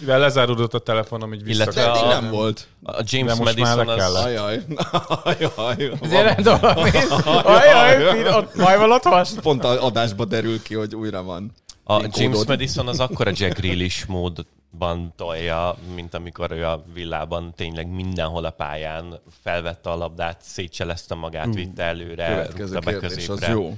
Mivel 0.00 0.18
lezáródott 0.18 0.74
a 0.74 0.78
telefonom, 0.78 1.32
így 1.32 1.48
Illetve 1.48 1.72
vissza. 1.72 1.90
Eddig 1.90 2.02
a- 2.10 2.20
nem 2.20 2.30
volt. 2.30 2.66
A 2.82 3.02
James 3.04 3.32
De 3.36 3.42
most 3.44 3.58
már 3.58 3.76
Madison 3.76 3.86
le 3.86 3.92
az... 3.92 3.98
kellett. 3.98 4.24
Ajaj. 4.24 4.62
Ajaj. 5.56 5.92
Ezért 6.00 6.44
nem 6.44 6.58
Ajaj, 7.44 8.28
ott 8.28 8.54
majd 8.54 8.78
van 8.78 8.92
ott 8.92 9.02
vas. 9.02 9.30
Pont 9.42 9.64
a 9.64 9.84
adásba 9.84 10.24
derül 10.24 10.62
ki, 10.62 10.74
hogy 10.74 10.94
újra 10.94 11.22
van. 11.22 11.52
A 11.84 12.02
James. 12.12 12.44
Madison 12.46 12.88
az 12.88 13.00
akkora 13.00 13.30
Jack 13.34 13.58
Grealish 13.58 14.08
mód 14.08 14.46
ban 14.78 15.12
tolja, 15.16 15.76
mint 15.94 16.14
amikor 16.14 16.50
ő 16.50 16.66
a 16.66 16.84
villában 16.92 17.52
tényleg 17.56 17.88
mindenhol 17.88 18.44
a 18.44 18.50
pályán 18.50 19.20
felvette 19.42 19.90
a 19.90 19.96
labdát, 19.96 20.42
szétcselezte 20.42 21.14
magát, 21.14 21.54
vitte 21.54 21.82
előre, 21.82 22.26
Következő 22.26 22.74
rúgta 22.74 22.90
be 22.90 22.98
kérdés, 22.98 23.28
az 23.28 23.38
középre. 23.38 23.52
jó. 23.52 23.76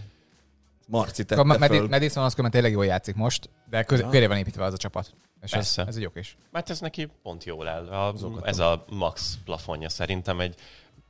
Marci 0.89 1.25
tette 1.25 1.41
A 1.41 1.45
Medi- 1.45 1.77
föl. 1.77 1.89
Madison 1.89 2.25
az 2.25 2.35
tényleg 2.51 2.73
jól 2.73 2.85
játszik 2.87 3.15
most, 3.15 3.51
de 3.71 3.83
köz- 3.83 4.09
köré 4.11 4.27
van 4.27 4.37
építve 4.37 4.65
az 4.65 4.73
a 4.73 4.77
csapat. 4.77 5.15
És 5.43 5.51
ez, 5.51 5.51
Persze. 5.51 5.85
ez 5.87 5.97
egy 5.97 6.05
okés. 6.07 6.37
Mert 6.51 6.71
ez 6.71 6.81
neki 6.81 7.09
pont 7.23 7.45
jól 7.45 7.69
áll. 7.69 7.87
A, 7.87 8.15
ez 8.43 8.59
a 8.59 8.85
max 8.91 9.39
plafonja 9.45 9.89
szerintem 9.89 10.41
egy 10.41 10.55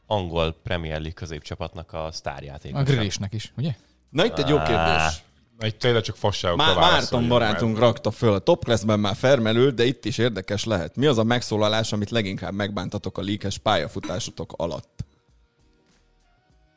angol 0.07 0.53
Premier 0.63 0.93
League 0.95 1.13
középcsapatnak 1.13 1.93
a 1.93 2.09
sztárjáték. 2.13 2.75
A 2.75 2.83
Grealishnek 2.83 3.33
is, 3.33 3.53
ugye? 3.57 3.75
Na 4.11 4.25
itt 4.25 4.39
egy 4.39 4.49
jó 4.49 4.57
Á. 4.57 5.11
kérdés. 5.59 5.73
Egy 5.73 5.77
tényleg 5.77 6.03
csak 6.03 6.17
fasságokra 6.17 6.65
Má- 6.67 6.75
válaszoljuk, 6.75 7.01
Márton 7.01 7.21
mert- 7.21 7.33
barátunk 7.33 7.79
rakta 7.79 8.11
föl. 8.11 8.33
A 8.33 8.39
top 8.39 8.65
classben 8.65 9.01
már 9.01 9.17
felmerült, 9.17 9.75
de 9.75 9.85
itt 9.85 10.05
is 10.05 10.19
érdekes 10.19 10.65
lehet. 10.65 10.97
Mi 10.97 11.07
az 11.07 11.19
a 11.19 11.25
megszólalás, 11.25 11.93
amit 11.93 12.11
leginkább 12.11 12.53
megbántatok 12.53 13.19
a 13.19 13.23
líkes 13.23 13.59
pályafutásotok 13.59 14.53
alatt? 14.57 15.05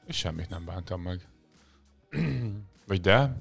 Semmit 0.09 0.49
nem 0.49 0.65
bántam 0.65 1.01
meg. 1.01 1.27
Vagy 2.87 3.01
de? 3.01 3.37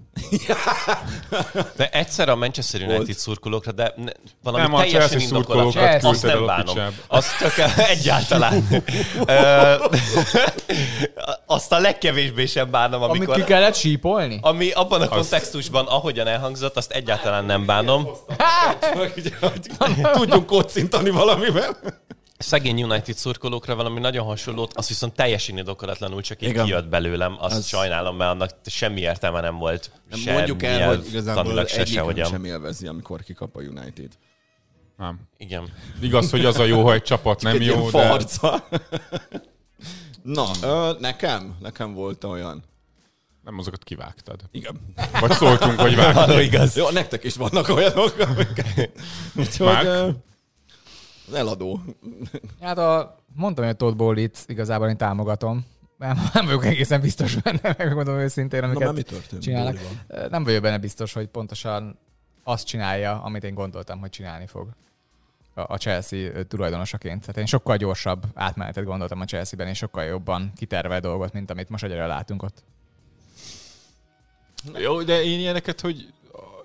De 1.76 1.88
egyszer 1.90 2.28
a 2.28 2.36
Manchester 2.36 2.80
United 2.80 3.04
Volt. 3.04 3.18
szurkolókra, 3.18 3.72
de 3.72 3.92
ne, 3.96 4.10
valami 4.42 4.62
Nem, 4.62 4.80
teljesen 4.80 5.20
indokolatlan. 5.20 5.72
szurkolókat 5.72 6.04
Azt 6.04 6.22
nem 6.22 6.46
bánom. 6.46 6.76
Azt 7.06 7.38
tök 7.38 7.52
egyáltalán. 7.76 8.68
Azt 11.46 11.72
a 11.72 11.78
legkevésbé 11.78 12.46
sem 12.46 12.70
bánom, 12.70 13.02
Amit 13.02 13.16
amikor... 13.16 13.34
ki 13.34 13.44
kellett 13.44 13.74
sípolni? 13.74 14.38
Ami 14.42 14.70
abban 14.70 15.00
a 15.02 15.08
kontextusban, 15.08 15.86
ahogyan 15.86 16.26
elhangzott, 16.26 16.76
azt 16.76 16.90
egyáltalán 16.90 17.44
nem 17.44 17.66
bánom. 17.66 18.08
Tudjunk 20.12 20.46
kocintani 20.46 21.10
valamivel? 21.10 21.76
Szegény 22.38 22.82
United 22.82 23.14
szurkolókra 23.16 23.74
valami 23.74 24.00
nagyon 24.00 24.26
hasonlót, 24.26 24.72
azt 24.76 24.88
viszont 24.88 25.14
teljesen 25.14 25.56
indokolatlanul 25.58 26.20
csak 26.22 26.42
így 26.42 26.48
Igen. 26.48 26.64
kijött 26.64 26.88
belőlem, 26.88 27.36
azt 27.38 27.56
Az- 27.56 27.66
sajnálom, 27.66 28.16
mert 28.16 28.30
annak 28.30 28.50
semmi 28.66 29.00
értelme 29.00 29.40
nem 29.40 29.56
volt. 29.58 29.90
Nem 30.10 30.18
se 30.18 30.32
mondjuk 30.32 30.62
el, 30.62 30.88
hogy 30.88 31.06
igazából 31.08 31.66
se 31.66 31.84
sehogyan. 31.84 32.28
sem 32.28 32.44
élvezi, 32.44 32.86
amikor 32.86 33.22
kikap 33.22 33.56
a 33.56 33.60
United. 33.60 34.08
Nem. 34.96 35.20
Igen. 35.36 35.72
Igaz, 36.00 36.30
hogy 36.30 36.44
az 36.44 36.58
a 36.58 36.64
jó, 36.64 36.82
ha 36.84 36.92
egy 36.92 37.02
csapat 37.02 37.42
nem 37.42 37.54
Egy 37.54 37.64
jó, 37.64 37.90
de... 37.90 37.90
farca. 37.90 38.68
Na, 40.22 40.46
ö, 40.62 40.92
nekem? 41.00 41.56
Nekem 41.60 41.94
volt 41.94 42.24
olyan. 42.24 42.64
Nem 43.44 43.58
azokat 43.58 43.84
kivágtad. 43.84 44.40
Igen. 44.50 44.80
Vagy 45.20 45.32
szóltunk, 45.32 45.80
hogy 45.80 45.96
vágtad. 45.96 46.26
Való 46.26 46.38
igaz. 46.40 46.76
Jó, 46.76 46.90
nektek 46.90 47.24
is 47.24 47.34
vannak 47.36 47.68
olyanok, 47.68 48.18
amik... 48.18 48.64
Úgyhogy 49.36 50.14
az 51.28 51.34
eladó. 51.34 51.80
Hát 52.60 52.78
a, 52.78 53.16
mondtam, 53.34 53.64
hogy 53.64 53.72
a 53.74 53.76
Todd 53.76 53.96
Bowley-t 53.96 54.44
igazából 54.46 54.88
én 54.88 54.96
támogatom. 54.96 55.64
Nem, 55.98 56.18
nem 56.32 56.44
vagyok 56.44 56.64
egészen 56.64 57.00
biztos 57.00 57.36
benne, 57.36 57.74
megmondom 57.78 58.18
őszintén, 58.18 58.60
Na, 58.60 58.66
amiket 58.66 58.84
már 58.84 58.94
mi 58.94 59.02
történt? 59.02 59.42
csinálnak. 59.42 59.74
Bowley-val? 59.74 60.28
Nem 60.28 60.44
vagyok 60.44 60.62
benne 60.62 60.78
biztos, 60.78 61.12
hogy 61.12 61.26
pontosan 61.26 61.98
azt 62.44 62.66
csinálja, 62.66 63.22
amit 63.22 63.44
én 63.44 63.54
gondoltam, 63.54 64.00
hogy 64.00 64.10
csinálni 64.10 64.46
fog 64.46 64.68
a 65.54 65.76
Chelsea 65.76 66.44
tulajdonosaként. 66.44 67.20
Tehát 67.20 67.36
én 67.36 67.46
sokkal 67.46 67.76
gyorsabb 67.76 68.26
átmenetet 68.34 68.84
gondoltam 68.84 69.20
a 69.20 69.24
Chelsea-ben, 69.24 69.68
és 69.68 69.78
sokkal 69.78 70.04
jobban 70.04 70.52
kitervel 70.56 71.00
dolgot, 71.00 71.32
mint 71.32 71.50
amit 71.50 71.68
most 71.68 71.84
egyre 71.84 72.06
látunk 72.06 72.42
ott. 72.42 72.64
Jó, 74.74 75.02
de 75.02 75.22
én 75.22 75.38
ilyeneket, 75.38 75.80
hogy 75.80 76.12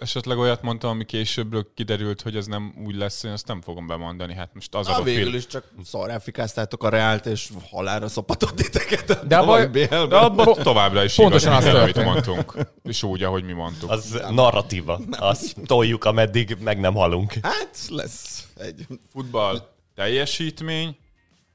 esetleg 0.01 0.37
olyat 0.37 0.61
mondtam, 0.61 0.89
ami 0.89 1.05
későbbről 1.05 1.67
kiderült, 1.75 2.21
hogy 2.21 2.35
ez 2.35 2.45
nem 2.45 2.73
úgy 2.85 2.95
lesz, 2.95 3.23
én 3.23 3.31
azt 3.31 3.47
nem 3.47 3.61
fogom 3.61 3.87
bemondani. 3.87 4.33
Hát 4.33 4.49
most 4.53 4.75
az 4.75 4.87
Na, 4.87 4.95
a 4.95 5.03
végül 5.03 5.23
film. 5.23 5.35
is 5.35 5.47
csak 5.47 5.63
szarrá 5.83 6.19
fikáztátok 6.19 6.83
a 6.83 6.89
Reált, 6.89 7.25
és 7.25 7.49
halára 7.69 8.07
szopatott 8.07 8.55
titeket. 8.55 9.27
De 9.27 9.37
a 9.37 9.45
baj- 9.45 9.67
BL-ben. 9.67 10.09
De 10.09 10.17
abban 10.17 10.53
továbbra 10.63 11.03
is 11.03 11.15
Pontosan 11.15 11.51
igaz, 11.51 11.65
az 11.65 11.73
minden, 11.73 11.81
amit 11.83 12.03
mondtunk. 12.03 12.57
És 12.83 13.03
úgy, 13.03 13.23
ahogy 13.23 13.43
mi 13.43 13.53
mondtuk. 13.53 13.89
Az 13.89 14.21
narratíva. 14.29 14.99
Azt 15.11 15.55
toljuk, 15.65 16.03
ameddig 16.05 16.57
meg 16.59 16.79
nem 16.79 16.93
halunk. 16.93 17.33
Hát 17.41 17.79
lesz 17.89 18.47
egy. 18.57 18.85
Futball 19.11 19.69
teljesítmény, 19.95 20.95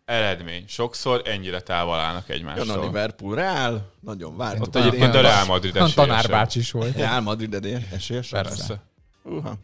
eredmény. 0.06 0.64
Sokszor 0.68 1.22
ennyire 1.24 1.60
távol 1.60 1.98
állnak 1.98 2.28
Jön 2.28 2.36
a 2.46 2.52
egymástól. 2.52 2.84
Liverpool, 2.84 3.34
Reál, 3.34 3.90
nagyon 4.00 4.36
vártuk. 4.36 4.62
Ott 4.66 4.76
egyébként 4.76 5.14
a 5.14 5.20
Real 5.20 5.44
Madrid 5.44 5.76
esélyesebb. 5.76 6.06
tanárbács 6.06 6.54
is 6.54 6.70
volt. 6.70 6.96
Reál 6.96 7.20
Madrid 7.20 7.84
esélyes? 7.92 8.28
Persze. 8.28 8.82
Uha. 9.22 9.54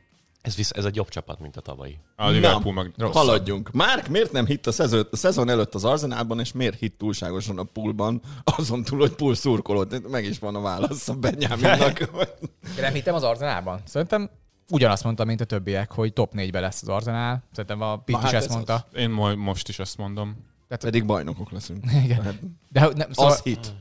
Ez, 0.41 0.57
visz, 0.57 0.71
ez 0.71 0.85
a 0.85 0.91
jobb 0.93 1.09
csapat, 1.09 1.41
mint 1.41 1.57
a 1.57 1.61
tavalyi. 1.61 1.99
A 2.17 2.29
Liverpool 2.29 2.75
meg 2.75 2.93
rosszabb. 2.97 3.15
Haladjunk. 3.15 3.71
Márk 3.73 4.09
miért 4.09 4.33
nem 4.33 4.47
hitt 4.47 4.67
a 4.67 4.73
szezon, 4.73 5.09
a 5.11 5.17
szezon 5.17 5.49
előtt 5.49 5.75
az 5.75 5.85
Arzenálban, 5.85 6.41
és 6.41 6.53
miért 6.53 6.79
hitt 6.79 6.99
túlságosan 6.99 7.59
a 7.59 7.63
poolban, 7.63 8.23
azon 8.45 8.83
túl, 8.83 8.99
hogy 8.99 9.13
pool 9.13 9.35
szurkolót? 9.35 10.09
Meg 10.09 10.25
is 10.25 10.39
van 10.39 10.55
a 10.55 10.61
válasz 10.61 11.09
a 11.09 11.15
Benyáminnak. 11.15 12.01
Én 12.01 12.81
nem 12.81 12.93
hittem 12.93 13.15
az 13.15 13.23
Arzenálban. 13.23 13.83
Szerintem 13.87 14.31
ugyanazt 14.71 15.05
mondta, 15.05 15.25
mint 15.25 15.41
a 15.41 15.45
többiek, 15.45 15.93
hogy 15.93 16.13
top 16.13 16.33
4-be 16.37 16.61
lesz 16.61 16.83
az 16.83 16.89
Arzenál. 16.89 17.43
Szerintem 17.53 17.81
a 17.81 17.97
Pitt 17.97 18.17
Na, 18.17 18.23
is 18.23 18.31
hát 18.31 18.35
ezt 18.35 18.47
ez 18.49 18.55
mondta. 18.55 18.87
Én 18.95 19.11
mo- 19.11 19.37
most 19.37 19.69
is 19.69 19.79
azt 19.79 19.97
mondom. 19.99 20.37
Tehát, 20.69 20.85
Pedig 20.85 21.07
bajnokok 21.07 21.51
leszünk. 21.51 21.85
igen. 22.05 22.59
De 22.69 22.81
hogy 22.81 22.97
nem, 22.97 23.13
szóval, 23.13 23.33
Az 23.33 23.41
hit. 23.43 23.73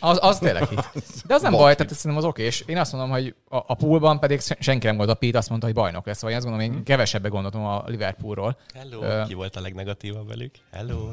az, 0.00 0.18
az 0.22 0.38
tényleg 0.38 0.68
hit. 0.68 0.88
De 1.26 1.34
az 1.34 1.42
nem 1.42 1.52
baj, 1.52 1.66
hit. 1.68 1.76
tehát 1.76 1.92
ez 1.92 1.98
szerintem 1.98 2.24
az 2.24 2.28
okés. 2.30 2.60
Én 2.60 2.78
azt 2.78 2.92
mondom, 2.92 3.10
hogy 3.10 3.34
a, 3.48 3.56
a 3.56 3.74
poolban 3.74 4.18
pedig 4.20 4.40
senki 4.40 4.86
nem 4.86 4.96
gondolt, 4.96 5.16
a 5.16 5.20
Pitt 5.20 5.34
azt 5.34 5.48
mondta, 5.48 5.66
hogy 5.66 5.76
bajnok 5.76 6.06
lesz. 6.06 6.20
Vagy 6.20 6.30
én 6.30 6.36
azt 6.36 6.46
gondolom, 6.46 6.72
én 6.72 6.82
kevesebbe 6.84 7.28
gondoltam 7.28 7.64
a 7.64 7.82
Liverpoolról. 7.86 8.56
Hello. 8.74 9.02
Ö. 9.02 9.22
Ki 9.26 9.34
volt 9.34 9.56
a 9.56 9.60
legnegatívabb 9.60 10.28
velük? 10.28 10.54
Hello. 10.72 11.12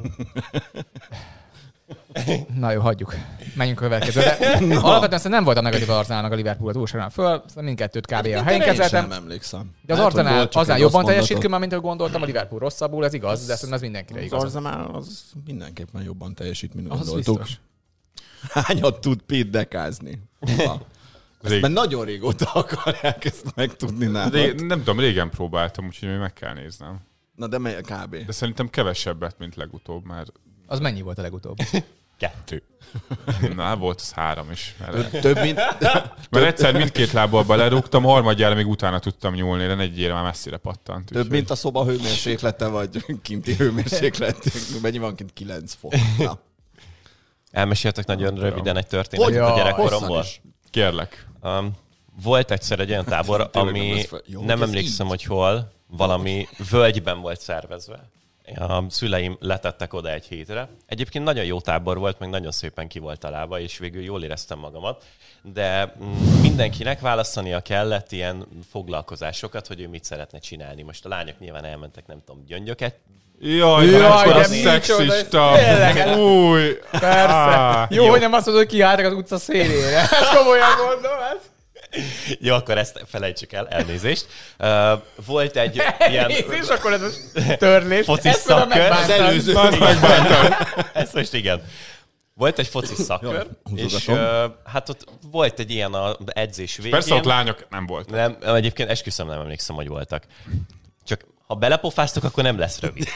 Na 2.54 2.70
jó, 2.70 2.80
hagyjuk. 2.80 3.14
Menjünk 3.54 3.78
a 3.80 3.82
következő. 3.82 4.20
De 4.20 4.78
alapvetően 4.78 5.20
nem 5.30 5.44
voltam 5.44 5.64
negatív 5.64 5.90
az 5.90 5.96
Arzenálnak 5.96 6.32
a 6.32 6.34
Liverpool 6.34 6.72
túlságosan 6.72 7.10
föl. 7.10 7.26
Szerintem 7.38 7.64
mindkettőt 7.64 8.06
kb. 8.06 8.12
a 8.12 8.42
helyén 8.42 8.60
Én 8.60 8.66
kezeltem. 8.66 9.02
sem 9.02 9.12
emlékszem. 9.12 9.70
De 9.86 9.92
az 9.92 9.98
volt 9.98 10.16
azán 10.54 10.76
egy 10.76 10.80
jobban 10.80 11.04
teljesít, 11.04 11.48
már 11.48 11.60
mint 11.60 11.72
ahogy 11.72 11.84
gondoltam, 11.84 12.22
a 12.22 12.24
Liverpool 12.24 12.60
rosszabbul, 12.60 13.04
ez 13.04 13.12
igaz, 13.14 13.46
de 13.46 13.54
szerintem 13.54 13.72
ez 13.72 13.80
mindenkire 13.80 14.18
Az 14.18 14.24
igaz. 14.24 14.42
Arzenál 14.42 14.90
az 14.92 15.22
mindenképpen 15.44 16.02
jobban 16.02 16.34
teljesít, 16.34 16.74
mint 16.74 16.90
Az 16.90 16.98
gondoltuk. 16.98 17.46
Hányat 18.50 19.00
tud 19.00 19.20
Pitt 19.22 19.50
dekázni? 19.50 20.22
Rég- 21.42 21.60
már 21.60 21.70
nagyon 21.70 22.04
régóta 22.04 22.50
akarják 22.52 23.24
ezt 23.24 23.54
megtudni 23.54 24.06
nálad. 24.06 24.32
Ré- 24.32 24.66
nem 24.66 24.78
tudom, 24.78 24.98
régen 24.98 25.30
próbáltam, 25.30 25.86
úgyhogy 25.86 26.18
meg 26.18 26.32
kell 26.32 26.54
néznem. 26.54 27.00
Na 27.36 27.46
de 27.46 27.58
mely 27.58 27.80
kb. 27.80 28.16
De 28.26 28.32
szerintem 28.32 28.68
kevesebbet, 28.70 29.38
mint 29.38 29.56
legutóbb, 29.56 30.04
mert 30.04 30.32
Az 30.70 30.78
mennyi 30.78 31.00
volt 31.00 31.18
a 31.18 31.22
legutóbb? 31.22 31.56
Kettő. 32.18 32.62
na, 33.56 33.76
volt 33.76 34.00
az 34.00 34.12
három 34.12 34.50
is. 34.50 34.74
Mert, 34.78 35.20
Több 35.20 35.40
mint... 35.40 35.58
mert 36.30 36.46
egyszer 36.46 36.74
mindkét 36.76 37.12
lábbal 37.12 37.44
belerúgtam, 37.44 38.02
harmadjára 38.02 38.54
még 38.54 38.66
utána 38.66 38.98
tudtam 38.98 39.34
nyúlni, 39.34 39.66
de 39.66 39.74
negyére 39.74 40.12
már 40.12 40.22
messzire 40.22 40.56
pattant. 40.56 41.04
Több, 41.06 41.16
úgyhogy- 41.16 41.30
mint 41.32 41.50
a 41.50 41.54
szoba 41.54 41.84
hőmérséklete, 41.84 42.66
vagy 42.66 43.04
kinti 43.22 43.54
hőmérséklet. 43.54 44.44
Mennyi 44.82 44.98
van 44.98 45.14
kint? 45.14 45.32
9 45.32 45.74
fok. 45.74 45.92
Na. 46.18 46.38
Elmeséltek 47.50 48.06
nagyon 48.06 48.34
röviden 48.34 48.76
egy 48.76 48.86
történetet 48.86 49.34
Ja, 49.34 49.52
a 49.52 49.56
gyerekkoromból. 49.56 50.24
Kérlek. 50.70 51.26
Um, 51.42 51.70
volt 52.22 52.50
egyszer 52.50 52.80
egy 52.80 52.90
olyan 52.90 53.04
tábor, 53.04 53.48
ami 53.52 53.94
lesz 53.94 54.06
fel- 54.06 54.22
Jó, 54.26 54.44
nem 54.44 54.62
emlékszem, 54.62 55.06
így. 55.06 55.12
hogy 55.12 55.24
hol, 55.24 55.72
valami 55.86 56.48
völgyben 56.70 57.20
volt 57.20 57.40
szervezve. 57.40 58.10
A 58.56 58.84
szüleim 58.88 59.36
letettek 59.40 59.94
oda 59.94 60.10
egy 60.10 60.26
hétre. 60.26 60.68
Egyébként 60.86 61.24
nagyon 61.24 61.44
jó 61.44 61.60
tábor 61.60 61.98
volt, 61.98 62.18
meg 62.18 62.28
nagyon 62.28 62.50
szépen 62.50 62.88
ki 62.88 62.98
volt 62.98 63.18
találva, 63.18 63.60
és 63.60 63.78
végül 63.78 64.02
jól 64.02 64.22
éreztem 64.22 64.58
magamat. 64.58 65.04
De 65.42 65.94
mm, 66.04 66.40
mindenkinek 66.40 67.00
választania 67.00 67.60
kellett 67.60 68.12
ilyen 68.12 68.46
foglalkozásokat, 68.70 69.66
hogy 69.66 69.80
ő 69.80 69.88
mit 69.88 70.04
szeretne 70.04 70.38
csinálni. 70.38 70.82
Most 70.82 71.04
a 71.04 71.08
lányok 71.08 71.38
nyilván 71.38 71.64
elmentek, 71.64 72.06
nem 72.06 72.22
tudom, 72.24 72.44
gyöngyöket 72.46 72.94
Jaj, 73.42 73.86
Jaj, 73.86 74.32
de 74.32 74.44
szexista. 74.44 75.52
tényleg. 75.54 76.18
Új. 76.18 76.78
Persze. 76.90 77.34
Á, 77.34 77.86
jó, 77.90 78.08
hogy 78.08 78.20
nem 78.20 78.32
azt 78.32 78.46
mondod, 78.46 78.64
hogy 78.64 78.72
kiálltak 78.72 79.04
az 79.04 79.12
utca 79.12 79.38
szélére. 79.38 79.96
Ezt 79.96 80.34
komolyan 80.36 80.68
mondom. 80.86 81.18
Hát. 81.18 81.49
Jó, 82.40 82.54
akkor 82.54 82.78
ezt 82.78 83.04
felejtsük 83.06 83.52
el, 83.52 83.68
elnézést. 83.68 84.26
Uh, 84.58 84.92
volt 85.26 85.56
egy 85.56 85.82
ilyen 86.10 86.30
És 86.30 86.68
akkor 86.68 86.92
ez 86.92 87.02
a 87.02 87.56
törlés. 87.56 88.04
foci 88.04 88.28
Ezt 88.28 88.46
tudom 88.46 88.58
szakkör. 88.58 88.78
megbántani. 88.78 89.18
előző. 89.18 89.54
Ez 90.92 91.12
most 91.12 91.34
igen. 91.34 91.62
Volt 92.34 92.58
egy 92.58 92.66
foci 92.66 92.94
szakkör, 92.94 93.46
és 93.74 94.08
uh, 94.08 94.16
hát 94.64 94.88
ott 94.88 95.04
volt 95.30 95.58
egy 95.58 95.70
ilyen 95.70 95.94
a 95.94 96.16
edzés 96.26 96.76
végén. 96.76 96.90
Persze 96.92 97.14
ott 97.14 97.24
lányok 97.24 97.66
nem 97.70 97.86
volt. 97.86 98.10
Nem, 98.10 98.36
egyébként 98.42 98.90
esküszöm, 98.90 99.26
nem 99.26 99.40
emlékszem, 99.40 99.76
hogy 99.76 99.88
voltak. 99.88 100.24
Csak 101.04 101.24
ha 101.46 101.54
belepofáztok, 101.54 102.24
akkor 102.24 102.42
nem 102.42 102.58
lesz 102.58 102.80
rövid. 102.80 103.08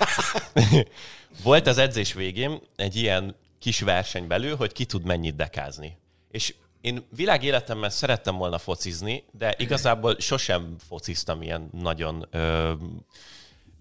Volt 1.43 1.67
az 1.67 1.79
edzés 1.79 2.13
végén 2.13 2.61
egy 2.77 2.97
ilyen 2.97 3.37
kis 3.61 3.81
verseny 3.81 4.27
belül, 4.27 4.57
hogy 4.57 4.73
ki 4.73 4.85
tud 4.85 5.05
mennyit 5.05 5.37
dekázni. 5.37 5.99
És 6.31 6.55
én 6.85 7.07
világéletemben 7.17 7.91
szerettem 7.91 8.37
volna 8.37 8.59
focizni, 8.59 9.25
de 9.33 9.55
igazából 9.59 10.17
sosem 10.19 10.77
fociztam 10.89 11.43
ilyen 11.43 11.69
nagyon 11.73 12.27
ö, 12.31 12.73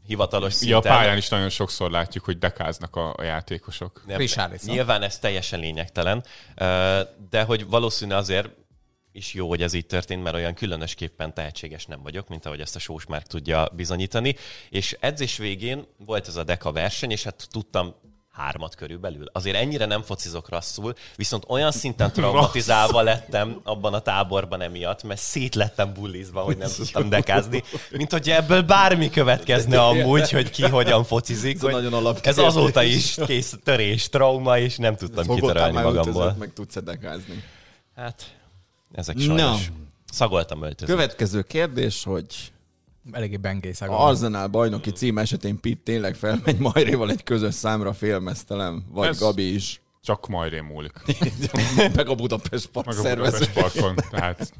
hivatalos 0.05 0.62
Ugye 0.62 0.75
a 0.75 0.81
szinten. 0.81 0.98
pályán 0.98 1.17
is 1.17 1.29
nagyon 1.29 1.50
sokszor 1.50 1.91
látjuk, 1.91 2.24
hogy 2.24 2.38
dekáznak 2.38 2.95
a, 2.95 3.13
a 3.17 3.24
játékosok. 3.24 4.03
Nem. 4.07 4.22
Nyilván 4.65 5.01
ez 5.01 5.19
teljesen 5.19 5.60
lényegtelen, 5.60 6.24
ö, 6.55 7.01
de 7.29 7.43
hogy 7.43 7.67
valószínű 7.67 8.13
azért 8.13 8.50
is 9.12 9.33
jó, 9.33 9.48
hogy 9.48 9.62
ez 9.62 9.74
így 9.74 9.86
történt, 9.86 10.24
mert 10.24 10.36
olyan 10.36 10.53
különösképpen 10.53 11.33
tehetséges 11.33 11.86
nem 11.86 12.01
vagyok, 12.01 12.27
mint 12.27 12.45
ahogy 12.45 12.60
ezt 12.60 12.75
a 12.75 12.79
sós 12.79 13.05
már 13.05 13.24
tudja 13.24 13.69
bizonyítani. 13.74 14.36
És 14.69 14.98
edzés 15.00 15.38
végén 15.38 15.86
volt 15.98 16.27
ez 16.27 16.36
a 16.36 16.43
deka 16.43 16.72
verseny, 16.72 17.12
és 17.12 17.24
hát 17.24 17.48
tudtam 17.51 17.95
hármat 18.34 18.75
körülbelül. 18.75 19.25
Azért 19.32 19.56
ennyire 19.56 19.86
nem 19.86 20.02
focizok 20.02 20.50
rasszul, 20.50 20.94
viszont 21.16 21.44
olyan 21.48 21.72
szinten 21.72 22.12
traumatizálva 22.13 23.02
lettem 23.02 23.60
abban 23.63 23.94
a 23.94 24.00
táborban 24.00 24.62
emiatt, 24.62 25.04
mert 25.04 25.20
szét 25.20 25.56
lettem 25.56 25.94
bullizva, 25.94 26.42
hogy 26.42 26.58
nem 26.58 26.70
tudtam 26.75 27.10
dekázni, 27.10 27.63
mint 27.92 28.12
hogy 28.12 28.30
ebből 28.30 28.62
bármi 28.62 29.10
következne 29.10 29.82
amúgy, 29.90 30.32
hogy 30.32 30.50
ki 30.50 30.68
hogyan 30.68 31.04
focizik. 31.04 31.56
Ez 31.56 31.62
hogy 31.62 31.72
nagyon 31.72 31.94
alap 31.94 32.20
ez 32.22 32.38
azóta 32.38 32.84
is 32.84 33.18
kész 33.25 33.54
törés, 33.63 34.10
trauma, 34.10 34.58
és 34.58 34.78
nem 34.78 34.96
tudtam 34.96 35.24
Fogottál 35.24 35.48
kitarolni 35.48 35.74
már 35.74 35.84
magamból. 35.84 36.36
meg 36.40 36.54
tudsz 36.54 36.75
edekázni. 36.75 37.44
Hát, 37.96 38.36
ezek 38.92 39.20
sajnos. 39.20 39.68
Na. 39.68 39.74
Szagoltam 40.12 40.63
öltözőt. 40.63 40.96
Következő 40.96 41.42
kérdés, 41.42 42.04
hogy 42.04 42.52
Eléggé 43.12 43.38
bengészak. 43.38 43.89
a 43.89 44.05
Arsenal 44.07 44.48
bajnoki 44.48 44.91
cím 44.91 45.17
esetén 45.17 45.60
Pitt 45.60 45.83
tényleg 45.83 46.15
felmegy 46.15 46.57
Majréval 46.60 47.10
egy 47.10 47.24
közös 47.24 47.53
számra 47.53 47.93
félmeztelem, 47.93 48.83
vagy 48.91 49.07
Ez- 49.07 49.19
Gabi 49.19 49.53
is. 49.53 49.81
Csak 50.01 50.27
majd 50.27 50.53
én 50.53 50.63
múlik. 50.63 50.91
meg 51.95 52.07
a 52.10 52.15
Budapest 52.15 52.67
Park 52.67 52.88
Meg 52.88 52.98
a. 52.98 53.01
Budapest 53.15 53.53
parkon. 53.53 53.95
Tehát 54.10 54.51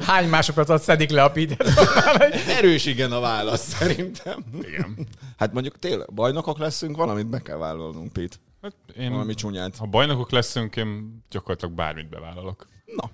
Hány 0.00 0.28
másodpercet 0.28 0.82
szedik 0.82 1.10
le 1.10 1.22
a 1.22 1.30
Peter? 1.30 1.66
Erős 2.58 2.86
igen 2.86 3.12
a 3.12 3.20
válasz 3.20 3.68
szerintem. 3.68 4.44
igen. 4.62 5.06
Hát 5.36 5.52
mondjuk 5.52 5.78
tényleg 5.78 6.12
bajnokok 6.14 6.58
leszünk, 6.58 6.96
valamit 6.96 7.26
be 7.26 7.38
kell 7.40 7.56
vállalnunk, 7.56 8.12
Pit. 8.12 8.40
Hát 8.62 8.72
én, 8.96 9.10
Valami 9.10 9.34
csúnyát. 9.34 9.76
ha 9.76 9.86
bajnokok 9.86 10.30
leszünk, 10.30 10.76
én 10.76 11.22
gyakorlatilag 11.30 11.74
bármit 11.74 12.08
bevállalok. 12.08 12.66
Na. 12.96 13.10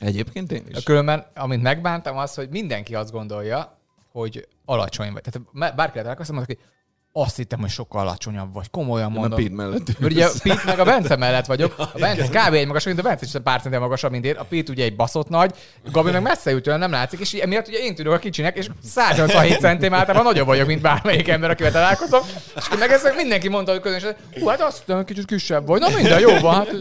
Egyébként 0.00 0.52
én 0.52 0.64
is. 0.68 0.82
Különben, 0.82 1.26
amit 1.34 1.62
megbántam, 1.62 2.16
az, 2.16 2.34
hogy 2.34 2.48
mindenki 2.48 2.94
azt 2.94 3.10
gondolja, 3.10 3.78
hogy 4.12 4.48
alacsony 4.64 5.12
vagy. 5.12 5.22
Tehát 5.22 5.74
bárki 5.76 5.94
lehet 5.94 6.10
elkezdtem, 6.10 6.36
mondta, 6.36 6.54
hogy 6.54 6.64
azt 7.12 7.36
hittem, 7.36 7.60
hogy 7.60 7.70
sokkal 7.70 8.00
alacsonyabb 8.00 8.54
vagy. 8.54 8.70
Komolyan 8.70 9.10
Én 9.10 9.16
a 9.16 9.20
mondom. 9.20 9.38
Pit 9.38 9.52
mellett 9.52 9.98
Mert 9.98 10.12
ugye 10.12 10.26
a 10.26 10.30
Pete 10.42 10.62
meg 10.64 10.78
a 10.78 10.84
Bence 10.84 11.16
mellett 11.16 11.46
vagyok. 11.46 11.74
A 11.78 11.98
Bence 11.98 12.28
kb. 12.28 12.54
egy 12.54 12.66
magasabb, 12.66 12.94
mint 12.94 13.06
a 13.06 13.08
Bence, 13.08 13.24
és 13.24 13.32
pár 13.42 13.60
centivel 13.60 13.80
magasabb, 13.80 14.10
mint 14.10 14.24
én. 14.24 14.34
A 14.36 14.44
Pete 14.44 14.72
ugye 14.72 14.84
egy 14.84 14.96
baszott 14.96 15.28
nagy, 15.28 15.54
Gabi 15.92 16.10
meg 16.10 16.22
messze 16.22 16.50
jut 16.50 16.62
tőle, 16.62 16.76
nem 16.76 16.90
látszik, 16.90 17.20
és 17.20 17.32
emiatt 17.32 17.68
ugye 17.68 17.78
én 17.78 17.94
tudok 17.94 18.12
a 18.12 18.18
kicsinek, 18.18 18.56
és 18.56 18.66
187 18.84 19.60
centim 19.60 19.94
általában 19.94 20.26
nagyobb 20.26 20.46
vagyok, 20.46 20.66
mint 20.66 20.80
bármelyik 20.80 21.28
ember, 21.28 21.50
akivel 21.50 21.72
találkozom. 21.72 22.22
És 22.56 22.66
akkor 22.66 22.78
meg 22.78 22.90
ezt 22.90 23.14
mindenki 23.16 23.48
mondta, 23.48 23.72
hogy 23.72 23.80
közösen, 23.80 24.16
hú, 24.40 24.46
hát 24.46 24.60
azt 24.60 24.78
hittem, 24.78 25.04
kicsit 25.04 25.24
kisebb 25.24 25.66
vagy. 25.66 25.80
Na 25.80 25.88
minden, 25.88 26.20
jó 26.20 26.38
van, 26.38 26.54
hát. 26.54 26.74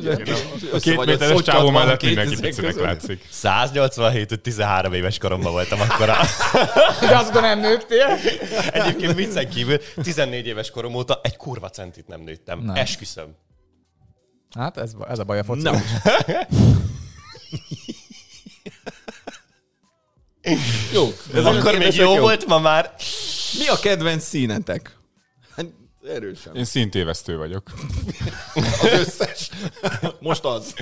A 0.73 0.77
két 0.79 1.05
méteres 1.05 1.41
csávó 1.41 1.69
mellett 1.69 2.03
mindenki 2.03 2.39
picinek 2.39 2.79
látszik. 2.79 3.27
187 3.29 4.29
hogy 4.29 4.39
13 4.39 4.93
éves 4.93 5.17
koromban 5.17 5.51
voltam 5.51 5.79
akkor. 5.81 6.05
De 6.99 7.15
azóta 7.17 7.39
nem 7.39 7.59
nőttél. 7.59 8.17
Egyébként 8.71 9.15
viccen 9.15 9.49
kívül 9.49 9.77
14 10.19 10.47
éves 10.47 10.71
korom 10.71 10.95
óta 10.95 11.19
egy 11.23 11.37
kurva 11.37 11.69
centit 11.69 12.07
nem 12.07 12.21
nőttem. 12.21 12.59
Nem. 12.59 12.75
Esküszöm. 12.75 13.35
Hát 14.55 14.77
ez, 14.77 14.93
ez 15.09 15.19
a 15.19 15.23
baj 15.23 15.39
a 15.39 15.43
foci. 15.43 15.61
Na. 15.61 15.71
Jó. 20.93 21.07
Ez 21.33 21.45
Akkor 21.45 21.77
még 21.77 21.93
jó 21.93 22.17
volt, 22.17 22.45
ma 22.45 22.59
már. 22.59 22.93
Mi 23.57 23.67
a 23.67 23.79
kedvenc 23.79 24.23
színetek? 24.23 24.98
Erősen. 26.09 26.55
Én 26.55 26.65
szintévesztő 26.65 27.37
vagyok. 27.37 27.71
Az 28.55 28.83
összes. 28.83 29.49
Most 30.19 30.45
az. 30.45 30.75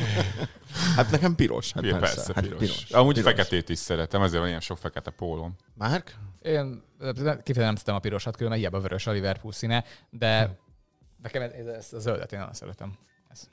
Hát 0.95 1.11
nekem 1.11 1.35
piros. 1.35 1.71
Hát 1.71 1.83
Persze, 1.83 1.99
persze. 1.99 2.15
persze 2.15 2.33
hát 2.33 2.43
piros. 2.43 2.59
piros. 2.59 2.91
Amúgy 2.91 3.13
piros. 3.13 3.31
feketét 3.31 3.69
is 3.69 3.79
szeretem, 3.79 4.21
ezért 4.21 4.39
van 4.39 4.47
ilyen 4.47 4.59
sok 4.59 4.77
fekete 4.77 5.11
pólom. 5.11 5.55
Márk? 5.73 6.15
Én 6.41 6.83
kifejezetten 7.17 7.63
nem 7.63 7.75
szeretem 7.75 7.95
a 7.95 7.99
pirosat, 7.99 8.35
különben 8.35 8.59
hiába 8.59 8.79
vörös 8.79 9.07
a 9.07 9.11
Liverpool 9.11 9.53
színe, 9.53 9.83
de 10.09 10.59
nekem 11.21 11.41
ez, 11.41 11.65
ez 11.65 11.93
a 11.93 11.99
zöldet 11.99 12.31
én 12.31 12.39
nagyon 12.39 12.53
szeretem. 12.53 12.97
Ez. 13.31 13.49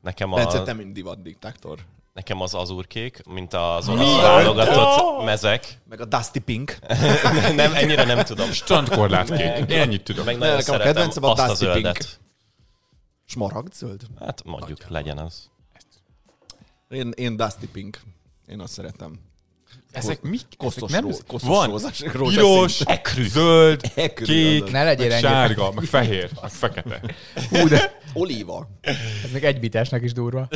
Nekem, 0.00 0.32
a, 0.32 0.36
Bence, 0.36 0.62
te 0.62 0.72
mind 0.72 0.94
divat 0.94 1.22
diktátor. 1.22 1.78
Nekem 2.18 2.40
az 2.40 2.54
azurkék, 2.54 3.22
mint 3.26 3.54
az 3.54 3.88
olasz 3.88 4.20
válogatott 4.20 5.24
mezek. 5.24 5.78
Meg 5.88 6.00
a 6.00 6.04
Dusty 6.04 6.38
Pink. 6.38 6.78
Nem, 7.54 7.74
ennyire 7.74 8.04
nem 8.04 8.24
tudom. 8.24 8.52
Strandkorlátkék. 8.52 9.70
Én 9.70 9.80
ennyit 9.80 10.02
tudok. 10.02 10.24
Meg 10.24 10.38
nagyon 10.38 10.56
nekem 10.56 10.74
a 10.74 10.78
szeretem 10.78 10.92
kedvencem 10.92 11.24
a 11.24 11.32
azt 11.32 11.40
a 11.40 11.46
Dusty 11.46 11.82
Pink. 11.82 11.98
Smaragd 13.24 13.72
zöld? 13.72 14.00
Hát 14.20 14.42
mondjuk, 14.44 14.88
legyen 14.88 15.18
az. 15.18 15.50
Én, 16.88 17.12
én 17.16 17.36
Dusty 17.36 17.66
Pink. 17.72 18.00
Én 18.46 18.60
azt 18.60 18.72
szeretem. 18.72 19.20
Ezek 19.92 20.22
mik? 20.22 20.42
Kosztos, 20.56 20.90
Ezek 20.90 21.02
ró, 21.02 21.08
nem... 21.08 21.18
kosztos 21.26 21.48
Van 21.48 21.68
rózsás, 21.68 21.98
piros, 21.98 22.82
zöld, 23.28 23.80
Ekrű, 23.94 24.24
kék, 24.24 24.70
Ne 24.70 24.84
legyél 24.84 25.12
ennyire. 25.12 25.28
sárga, 25.28 25.72
meg 25.72 25.84
fehér, 25.84 26.30
meg 26.40 26.50
fekete. 26.50 27.00
Hú, 27.50 27.68
de 27.68 28.00
Olíva. 28.18 28.68
ez 29.24 29.30
még 29.32 29.44
egy 29.44 29.60
bitesnek 29.60 30.02
is 30.02 30.12
durva. 30.12 30.48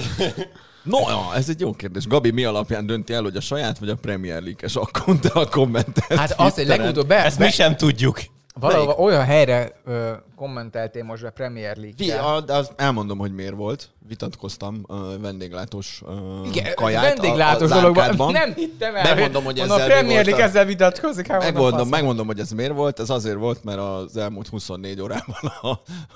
No, 0.82 0.98
ja, 1.08 1.30
ez 1.34 1.48
egy 1.48 1.60
jó 1.60 1.72
kérdés. 1.72 2.06
Gabi 2.06 2.30
mi 2.30 2.44
alapján 2.44 2.86
dönti 2.86 3.12
el, 3.12 3.22
hogy 3.22 3.36
a 3.36 3.40
saját 3.40 3.78
vagy 3.78 3.88
a 3.88 3.94
Premier 3.94 4.42
League-es 4.42 4.76
akkont 4.76 5.24
a 5.24 5.48
kommentet? 5.48 6.18
Hát 6.18 6.32
azt, 6.36 6.56
hogy 6.56 6.66
legutóbb 6.66 7.06
be, 7.06 7.24
Ezt 7.24 7.38
mi 7.38 7.44
be 7.44 7.50
sem 7.50 7.76
tudjuk. 7.76 8.20
valahol 8.54 9.04
olyan 9.04 9.24
helyre 9.24 9.80
ö, 9.84 10.12
kommenteltél 10.42 11.04
most 11.04 11.22
be 11.22 11.30
Premier 11.30 11.76
League-tel. 11.76 12.24
a, 12.34 12.40
de 12.40 12.54
azt 12.54 12.72
elmondom, 12.76 13.18
hogy 13.18 13.34
miért 13.34 13.54
volt. 13.54 13.88
Vitatkoztam 14.08 14.84
a 14.86 15.18
vendéglátós 15.18 16.02
uh, 16.06 16.46
Igen, 16.46 16.74
kaját 16.74 17.02
vendéglátós 17.02 17.70
a, 17.70 17.76
a 17.76 17.80
dologban. 17.80 18.32
Nem 18.32 18.52
hittem 18.54 18.96
el, 18.96 19.02
Megmondom, 19.02 19.44
hogy 19.44 19.58
ezzel 19.58 19.74
a 19.76 19.78
mi 19.78 19.84
Premier 19.84 20.24
League 20.24 20.44
a- 20.44 20.46
ezzel 20.46 20.64
vitatkozik. 20.64 21.26
hát 21.26 21.42
mondom, 21.42 21.62
Megmondom, 21.62 21.88
megmondom, 21.88 22.26
hogy 22.26 22.38
ez 22.38 22.50
miért 22.50 22.72
volt. 22.72 23.00
Ez 23.00 23.10
azért 23.10 23.36
volt, 23.36 23.64
mert 23.64 23.78
az 23.78 24.16
elmúlt 24.16 24.48
24 24.48 25.00
órában 25.00 25.36
a, 25.60 25.68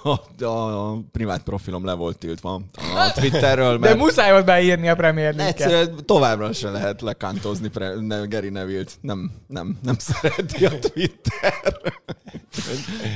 a, 0.09 0.45
a, 0.45 0.91
a 0.91 0.99
privát 1.13 1.43
profilom 1.43 1.85
le 1.85 1.93
volt 1.93 2.19
tiltva 2.19 2.61
a 2.97 3.13
Twitterről, 3.15 3.73
De 3.79 3.87
mert 3.87 3.99
muszáj 3.99 4.31
volt 4.31 4.45
beírni 4.45 4.89
a 4.89 4.95
Premier 4.95 5.35
League-et. 5.35 5.61
egyszerűen 5.61 6.05
továbbra 6.07 6.53
se 6.53 6.71
lehet 6.71 7.01
lekántozni 7.01 7.69
pre, 7.69 7.95
ne, 8.01 8.25
Gary 8.27 8.49
Neville-t. 8.49 8.93
Nem, 9.01 9.31
nem, 9.47 9.79
nem 9.83 9.95
szereti 10.09 10.65
a 10.65 10.79
Twitter. 10.79 11.55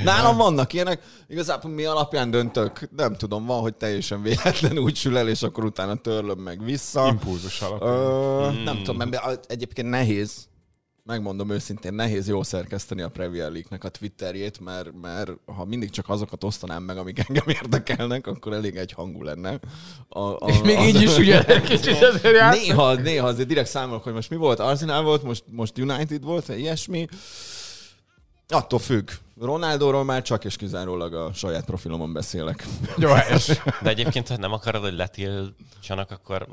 Nálam 0.03 0.37
vannak 0.37 0.73
ilyenek. 0.73 1.00
Igazából 1.27 1.71
mi 1.71 1.83
alapján 1.85 2.31
döntök? 2.31 2.89
Nem 2.95 3.15
tudom, 3.15 3.45
van, 3.45 3.61
hogy 3.61 3.75
teljesen 3.75 4.21
véletlen 4.21 4.77
úgy 4.77 4.95
sül 4.95 5.17
el, 5.17 5.27
és 5.29 5.41
akkor 5.41 5.65
utána 5.65 5.95
törlöm 5.95 6.39
meg 6.39 6.63
vissza. 6.63 7.07
Impulzus 7.07 7.61
alapján. 7.61 7.91
Ö, 7.93 8.63
Nem 8.63 8.77
tudom, 8.83 8.97
mert 9.09 9.51
egyébként 9.51 9.89
nehéz, 9.89 10.49
megmondom 11.03 11.49
őszintén, 11.49 11.93
nehéz 11.93 12.27
jól 12.27 12.43
szerkeszteni 12.43 13.01
a 13.01 13.09
Premier 13.09 13.51
League-nek 13.51 13.83
a 13.83 13.89
Twitterjét, 13.89 14.59
mert, 14.59 14.89
mert 15.01 15.31
ha 15.45 15.65
mindig 15.65 15.89
csak 15.89 16.09
azokat 16.09 16.43
osztanám 16.43 16.83
meg, 16.83 16.97
amik 16.97 17.19
engem 17.27 17.47
érdekelnek, 17.47 18.27
akkor 18.27 18.53
elég 18.53 18.75
egy 18.75 18.91
hangú 18.91 19.23
lenne. 19.23 19.59
A, 20.09 20.19
a, 20.19 20.37
És 20.47 20.61
még 20.61 20.77
az- 20.77 20.85
így 20.87 21.01
is 21.01 21.17
ugye 21.17 21.61
kicsit 21.61 22.01
azért 22.11 22.35
játsz. 22.35 22.57
Néha, 22.67 22.93
néha 22.93 23.27
azért 23.27 23.47
direkt 23.47 23.69
számolok, 23.69 24.03
hogy 24.03 24.13
most 24.13 24.29
mi 24.29 24.35
volt, 24.35 24.59
Arsenal 24.59 25.03
volt, 25.03 25.23
most, 25.23 25.43
most 25.51 25.77
United 25.77 26.23
volt, 26.23 26.45
vagy 26.45 26.59
ilyesmi. 26.59 27.07
Attól 28.47 28.79
függ. 28.79 29.09
Ronaldóról 29.45 30.03
már 30.03 30.21
csak 30.21 30.45
és 30.45 30.55
kizárólag 30.55 31.13
a 31.13 31.33
saját 31.33 31.65
profilomon 31.65 32.13
beszélek. 32.13 32.65
Jó 32.97 33.09
helyes. 33.09 33.47
De 33.81 33.89
egyébként, 33.89 34.27
ha 34.27 34.37
nem 34.37 34.51
akarod, 34.51 34.81
hogy 34.81 34.93
letiltsanak, 34.95 36.11
akkor 36.11 36.47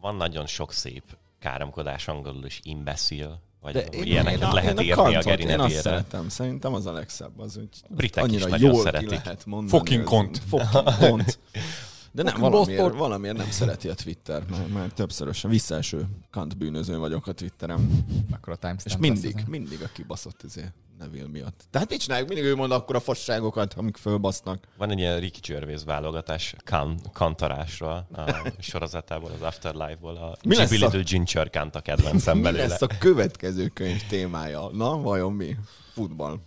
van 0.00 0.14
nagyon 0.16 0.46
sok 0.46 0.72
szép 0.72 1.02
káromkodás 1.40 2.08
angolul 2.08 2.44
is, 2.44 2.60
imbecil, 2.62 3.40
vagy 3.60 3.72
De 3.72 3.80
én, 3.84 4.02
ilyeneket 4.02 4.42
a- 4.42 4.52
lehet 4.52 4.78
a 4.78 4.82
írni 4.82 4.92
a 4.92 5.02
kantot, 5.02 5.24
Geri 5.24 5.42
Én 5.42 5.60
azt 5.60 5.74
szeretem. 5.74 6.28
Szerintem 6.28 6.74
az 6.74 6.86
a 6.86 6.92
legszebb. 6.92 7.40
Az, 7.40 7.54
hogy 7.54 7.68
Britek 7.88 8.24
is 8.24 8.30
annyira 8.30 8.48
nagyon 8.48 8.72
jól 8.72 8.82
szeretik. 8.82 9.08
ki 9.08 9.14
lehet 9.14 9.46
mondani. 9.46 9.78
Fucking 9.78 10.04
kont. 10.04 10.40
Fucking 10.48 10.94
kont. 10.98 11.38
De 12.12 12.22
nem, 12.22 12.40
valamiért, 12.40 12.94
valamiért 12.94 13.36
nem 13.36 13.50
szereti 13.50 13.88
a 13.88 13.94
Twitter, 13.94 14.42
mert, 14.50 14.72
mert 14.72 14.94
többszörösen 14.94 15.50
visszaeső 15.50 16.06
kant 16.30 16.56
bűnöző 16.56 16.98
vagyok 16.98 17.26
a 17.26 17.32
Twitterem. 17.32 18.04
Akkor 18.32 18.52
a 18.52 18.56
timestamp 18.56 18.86
És 18.86 18.92
lesz 18.92 19.00
mindig, 19.00 19.36
ezen. 19.36 19.50
mindig 19.50 19.82
a 19.82 19.88
kibaszott 19.92 20.42
izé 20.42 20.64
Neville 20.98 21.28
miatt. 21.28 21.64
Tehát 21.70 21.90
mit 21.90 22.00
csináljuk? 22.00 22.28
Mindig 22.28 22.46
ő 22.46 22.54
mond 22.54 22.72
akkor 22.72 22.96
a 22.96 23.00
fasságokat, 23.00 23.74
amik 23.74 23.96
fölbasznak. 23.96 24.66
Van 24.76 24.90
egy 24.90 24.98
ilyen 24.98 25.20
Ricky 25.20 25.40
Gervais 25.52 25.80
válogatás 25.84 26.54
kan, 26.64 27.00
kantarásról 27.12 28.06
a 28.12 28.24
sorozatából, 28.58 29.30
az 29.30 29.42
Afterlife-ból. 29.42 30.16
A 30.16 30.36
Mi 30.44 30.56
lesz 30.56 30.68
Chibi 30.70 30.82
a- 30.82 30.86
Little 30.86 31.02
Ginger 31.02 31.50
Kant 31.50 31.74
a 31.74 31.80
kedvencem 31.80 32.36
Mi 32.36 32.42
belőle. 32.42 32.66
lesz 32.66 32.82
a 32.82 32.86
következő 32.98 33.66
könyv 33.68 34.06
témája? 34.08 34.68
Na, 34.72 34.96
vajon 35.00 35.32
mi? 35.32 35.56
Futball. 35.92 36.40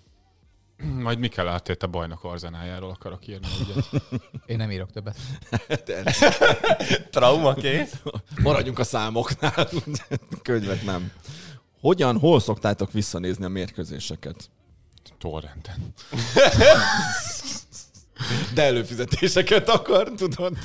Majd 0.83 1.19
Mikel 1.19 1.47
Arteta 1.47 1.87
bajnok 1.87 2.23
arzenájáról 2.23 2.89
akarok 2.89 3.27
írni 3.27 3.47
egyet. 3.61 4.03
Én 4.45 4.57
nem 4.57 4.71
írok 4.71 4.91
többet. 4.91 5.17
Trauma 7.11 7.53
kész. 7.53 8.01
Maradjunk 8.41 8.79
a 8.79 8.83
számoknál. 8.83 9.69
Könyvet 10.41 10.83
nem. 10.83 11.11
Hogyan, 11.79 12.19
hol 12.19 12.39
szoktátok 12.39 12.91
visszanézni 12.91 13.45
a 13.45 13.49
mérkőzéseket? 13.49 14.49
Torrenten. 15.17 15.93
De 18.53 18.63
előfizetéseket 18.63 19.69
akar, 19.69 20.11
tudod? 20.15 20.57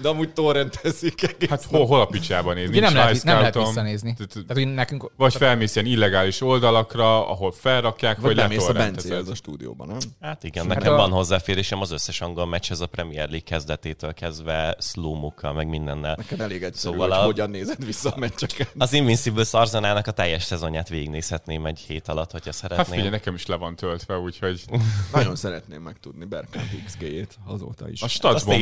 De 0.00 0.08
amúgy 0.08 0.32
torrentezik 0.32 1.22
egész. 1.22 1.48
Hát 1.48 1.64
hol, 1.64 1.86
hol 1.86 2.00
a 2.00 2.06
picsában 2.06 2.54
nézni? 2.54 2.78
Nem 2.78 2.94
lehet, 2.94 3.22
nem 3.24 3.38
lehet 3.38 3.54
visszanézni. 3.54 4.14
Tehát- 4.14 4.52
hogy 4.52 4.74
nekünk... 4.74 5.10
Vagy 5.16 5.34
felmész 5.34 5.74
ilyen 5.76 5.88
illegális 5.88 6.40
oldalakra, 6.40 7.28
ahol 7.28 7.52
felrakják, 7.52 8.16
Vagy 8.16 8.24
vagy 8.24 8.36
bemész 8.36 8.68
a. 8.68 8.72
Bencéhez 8.72 9.28
a 9.28 9.34
stúdióban, 9.34 9.86
nem? 9.86 9.98
Hát 10.20 10.44
igen, 10.44 10.66
Hát 10.66 10.78
nekem 10.78 10.96
van 10.96 11.10
hozzáférésem 11.10 11.80
az 11.80 11.90
összes 11.90 12.20
angol 12.20 12.46
meccshez 12.46 12.80
a 12.80 12.86
Premier 12.86 13.28
League 13.28 13.44
kezdetétől 13.46 14.14
kezdve, 14.14 14.76
slow 14.80 15.30
meg 15.54 15.68
mindennel. 15.68 16.14
Neked 16.16 16.40
elég 16.40 16.62
egyszerű, 16.62 16.92
Szóval 16.92 17.08
hogy 17.08 17.18
a- 17.18 17.24
hogyan 17.24 17.50
nézed 17.50 17.84
vissza 17.84 18.10
a 18.10 18.18
meccseket. 18.18 18.70
Az 18.78 18.92
Invincible 18.92 19.44
Arzenának 19.50 20.06
a 20.06 20.10
teljes 20.10 20.42
szezonját 20.42 20.88
végignézhetném 20.88 21.66
egy 21.66 21.78
hét 21.78 22.08
alatt, 22.08 22.30
hogyha 22.30 22.50
Hát 22.50 22.54
szeretném. 22.54 22.86
figyelj, 22.86 23.08
nekem 23.08 23.34
is 23.34 23.46
le 23.46 23.56
van 23.56 23.76
töltve, 23.76 24.18
úgyhogy 24.18 24.64
Nagyon 25.12 25.36
szeretném 25.36 25.82
megtudni 25.82 26.24
Bergkamp 26.24 26.66
XG-jét 26.86 27.38
azóta 27.46 27.88
is. 27.88 28.02
a 28.02 28.08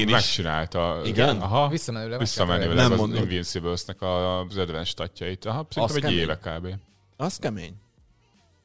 is. 0.06 0.10
megcsinálta. 0.10 1.00
Igen? 1.06 1.40
Aha. 1.40 1.68
Visszamenőleg. 1.68 2.18
Visszamenőleg 2.18 2.76
Nem 2.76 3.00
az. 3.00 3.14
Invincibles-nek 3.14 4.02
az 4.02 4.56
advanced 4.56 4.86
statjait. 4.86 5.44
Aha, 5.44 5.66
szerintem 5.70 5.96
egy 5.96 6.02
kemény. 6.02 6.18
éve 6.18 6.38
kb. 6.38 6.68
Az 7.16 7.36
kemény. 7.36 7.74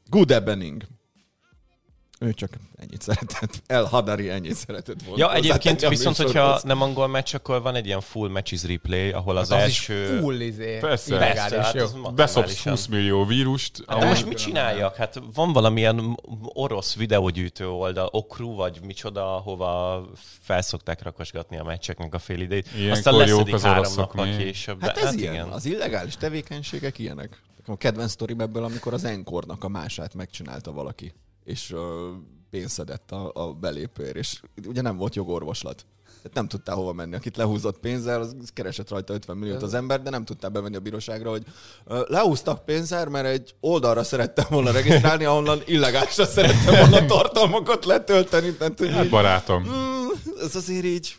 Good 0.05 0.31
Ebening. 0.31 0.83
Ő 2.21 2.33
csak 2.33 2.49
ennyit 2.75 3.01
szeretett. 3.01 3.61
El 3.67 3.83
Hadari 3.83 4.29
ennyit 4.29 4.55
szeretett 4.55 5.01
volna. 5.03 5.23
Ja, 5.23 5.33
egyébként 5.33 5.87
viszont, 5.87 6.17
hogyha 6.17 6.59
nem 6.63 6.81
angol 6.81 7.07
meccs, 7.07 7.35
akkor 7.35 7.61
van 7.61 7.75
egy 7.75 7.85
ilyen 7.85 8.01
full 8.01 8.29
matches 8.29 8.63
replay, 8.63 9.11
ahol 9.11 9.37
az, 9.37 9.51
Az 9.51 9.57
első... 9.57 10.13
is 10.13 10.19
full 10.19 10.39
izé. 10.39 10.77
Persze. 10.79 11.15
illegális, 11.15 11.39
Persze, 11.41 11.61
hát 11.63 11.73
jó. 11.73 11.83
az 11.83 11.91
Beszopsz 11.91 12.15
maximálisan. 12.17 12.71
20 12.71 12.85
millió 12.87 13.25
vírust. 13.25 13.85
De 13.85 13.93
amúgy- 13.93 14.07
most 14.07 14.25
mit 14.25 14.37
csináljak? 14.37 14.95
Hát 14.95 15.21
van 15.33 15.53
valamilyen 15.53 16.19
orosz 16.53 16.95
videógyűjtő 16.95 17.67
oldal, 17.69 18.09
Okru 18.11 18.55
vagy 18.55 18.79
micsoda, 18.85 19.35
ahova 19.35 20.05
felszokták 20.41 21.03
rakosgatni 21.03 21.57
a 21.57 21.63
meccseknek 21.63 22.13
a 22.13 22.19
fél 22.19 22.39
idejét. 22.41 22.67
Ilyenkor 22.75 22.97
Aztán 22.97 23.15
leszedik 23.15 23.53
az 23.53 23.63
három 23.63 23.93
nappal 23.95 24.37
később. 24.37 24.81
Hát 24.81 24.97
ez 24.97 25.03
hát 25.03 25.13
ilyen. 25.13 25.33
igen. 25.33 25.49
Az 25.49 25.65
illegális 25.65 26.15
tevékenységek 26.17 26.99
ilyenek. 26.99 27.41
A 27.65 27.77
kedvenc 27.77 28.11
sztorim 28.11 28.39
ebből, 28.39 28.63
amikor 28.63 28.93
az 28.93 29.03
Enkornak 29.03 29.63
a 29.63 29.67
mását 29.67 30.13
megcsinálta 30.13 30.71
valaki, 30.71 31.13
és 31.49 31.71
uh, 31.71 31.79
pénzszedett 32.49 33.11
a, 33.11 33.31
a 33.33 33.53
belépőért, 33.53 34.15
és 34.15 34.41
ugye 34.67 34.81
nem 34.81 34.97
volt 34.97 35.15
jogorvoslat. 35.15 35.85
Tehát 36.05 36.33
nem 36.33 36.47
tudtál 36.47 36.75
hova 36.75 36.93
menni. 36.93 37.15
Akit 37.15 37.37
lehúzott 37.37 37.79
pénzzel, 37.79 38.21
az 38.21 38.35
keresett 38.53 38.89
rajta 38.89 39.13
50 39.13 39.37
milliót 39.37 39.61
az 39.63 39.73
ember, 39.73 40.01
de 40.01 40.09
nem 40.09 40.25
tudtál 40.25 40.49
bevenni 40.49 40.75
a 40.75 40.79
bíróságra, 40.79 41.29
hogy 41.29 41.43
lehúztak 41.85 42.65
pénzzel, 42.65 43.05
mert 43.09 43.25
egy 43.27 43.55
oldalra 43.59 44.03
szerettem 44.03 44.45
volna 44.49 44.71
regisztrálni, 44.71 45.23
ahonnan 45.23 45.61
illegálisra 45.65 46.25
szerettem 46.25 46.89
volna 46.89 47.05
tartalmakat 47.05 47.85
letölteni. 47.85 48.53
Tehát, 48.53 48.79
hogy 48.79 48.91
Hát 48.91 49.03
így, 49.03 49.09
barátom. 49.09 49.63
mm, 49.63 50.07
ez 50.41 50.55
azért 50.55 50.85
így 50.85 51.15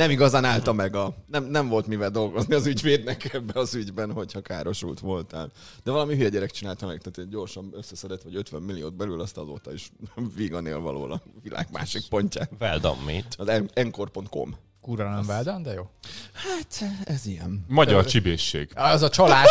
nem 0.00 0.10
igazán 0.10 0.44
állta 0.44 0.72
meg 0.72 0.94
a... 0.94 1.14
Nem, 1.26 1.44
nem 1.44 1.68
volt 1.68 1.86
mivel 1.86 2.10
dolgozni 2.10 2.54
az 2.54 2.66
ügyvédnek 2.66 3.34
ebbe 3.34 3.60
az 3.60 3.74
ügyben, 3.74 4.12
hogyha 4.12 4.40
károsult 4.40 5.00
voltál. 5.00 5.50
De 5.84 5.90
valami 5.90 6.16
hülye 6.16 6.28
gyerek 6.28 6.50
csinálta 6.50 6.86
meg, 6.86 6.98
tehát 6.98 7.18
egy 7.18 7.28
gyorsan 7.28 7.70
összeszedett, 7.76 8.22
vagy 8.22 8.36
50 8.36 8.62
milliót 8.62 8.94
belül, 8.94 9.20
azt 9.20 9.36
azóta 9.36 9.72
is 9.72 9.92
vígan 10.36 10.66
él 10.66 10.80
valahol 10.80 11.12
a 11.12 11.22
világ 11.42 11.68
másik 11.72 12.08
pontján. 12.08 12.48
Well 12.60 12.78
done, 12.78 13.00
mate. 13.00 13.26
Az 13.36 13.48
en- 13.48 13.70
encore.com. 13.74 14.56
Kurva 14.80 15.10
nem 15.10 15.26
Veldan, 15.26 15.62
de 15.62 15.72
jó. 15.72 15.90
Hát, 16.32 16.90
ez 17.04 17.26
ilyen. 17.26 17.64
Magyar 17.68 18.04
csibészség. 18.04 18.70
Az 18.74 19.02
a 19.02 19.08
csalás, 19.08 19.50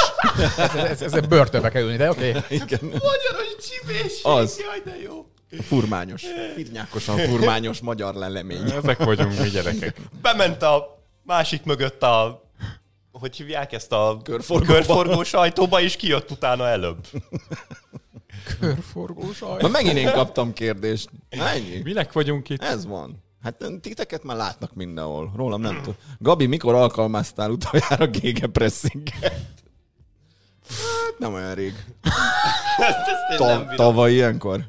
ez, 0.58 0.76
ez, 0.76 1.02
ez, 1.02 1.14
ez 1.14 1.28
börtönbe 1.28 1.70
kerülni, 1.70 1.98
de 1.98 2.10
oké. 2.10 2.30
Okay. 2.30 2.42
Igen. 2.58 2.80
Magyaros 2.82 3.56
csibés! 3.70 4.24
Az. 4.24 4.60
Jaj, 4.60 4.82
de 4.86 5.02
jó! 5.02 5.26
A 5.58 5.62
furmányos. 5.62 6.24
Firnyákosan 6.56 7.18
furmányos 7.18 7.80
magyar 7.80 8.14
lelemény. 8.16 8.72
Ezek 8.72 9.04
vagyunk 9.04 9.40
mi 9.40 9.50
gyerekek. 9.50 10.02
Bement 10.22 10.62
a 10.62 11.04
másik 11.24 11.64
mögött 11.64 12.04
a 12.04 12.48
hogy 13.12 13.36
hívják 13.36 13.72
ezt 13.74 13.92
a 13.92 14.20
Körforgóba. 14.24 14.74
körforgós 14.74 15.34
ajtóba, 15.34 15.82
és 15.82 15.96
kijött 15.96 16.32
utána 16.32 16.68
előbb. 16.68 17.08
Körforgós 18.60 19.42
aj. 19.42 19.62
Na 19.62 19.68
megint 19.68 19.98
én 19.98 20.12
kaptam 20.12 20.54
kérdést. 20.54 21.10
Ennyi. 21.30 21.82
Minek 21.84 22.12
vagyunk 22.12 22.50
itt? 22.50 22.62
Ez 22.64 22.86
van. 22.86 23.24
Hát 23.44 23.64
titeket 23.82 24.24
már 24.24 24.38
látnak 24.38 24.74
mindenhol. 24.74 25.32
Rólam 25.36 25.62
nem 25.62 25.76
tudom. 25.76 25.96
Gabi, 26.18 26.46
mikor 26.46 26.74
alkalmaztál 26.76 27.52
utoljára 27.52 28.08
gégepressinget? 28.08 29.42
Hát 30.70 31.18
nem 31.20 31.34
olyan 31.34 31.54
rég. 31.54 31.74
Ta- 33.38 33.74
tavaly 33.76 34.12
ilyenkor? 34.14 34.64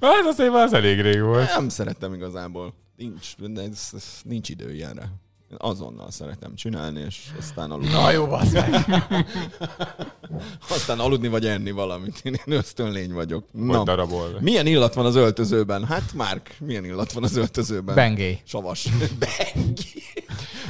Hát 0.00 0.26
azért 0.26 0.52
már 0.52 0.62
az 0.64 0.72
elég 0.72 1.00
rég 1.00 1.22
volt. 1.22 1.54
Nem 1.54 1.68
szeretem 1.68 2.14
igazából. 2.14 2.74
Nincs, 2.96 3.34
ez, 3.56 3.92
nincs 4.22 4.48
idő 4.48 4.74
ilyenre. 4.74 5.08
Én 5.52 5.58
azonnal 5.60 6.10
szeretem 6.10 6.54
csinálni, 6.54 7.00
és 7.00 7.20
aztán 7.38 7.70
aludni. 7.70 7.92
Na 7.92 8.10
jó, 8.10 8.26
meg. 8.26 8.86
Aztán 10.68 10.98
aludni 11.00 11.28
vagy 11.28 11.46
enni 11.46 11.70
valamit. 11.70 12.20
Én, 12.22 12.34
én 12.46 12.54
ösztönlény 12.54 13.12
vagyok. 13.12 13.44
Hogy 13.52 13.62
Na, 13.62 13.84
darabol. 13.84 14.38
milyen 14.40 14.66
illat 14.66 14.94
van 14.94 15.06
az 15.06 15.14
öltözőben? 15.14 15.84
Hát, 15.84 16.12
Márk, 16.12 16.56
milyen 16.58 16.84
illat 16.84 17.12
van 17.12 17.22
az 17.22 17.36
öltözőben? 17.36 17.94
Bengé. 17.94 18.40
Savas. 18.44 18.88
Bengi. 19.54 20.02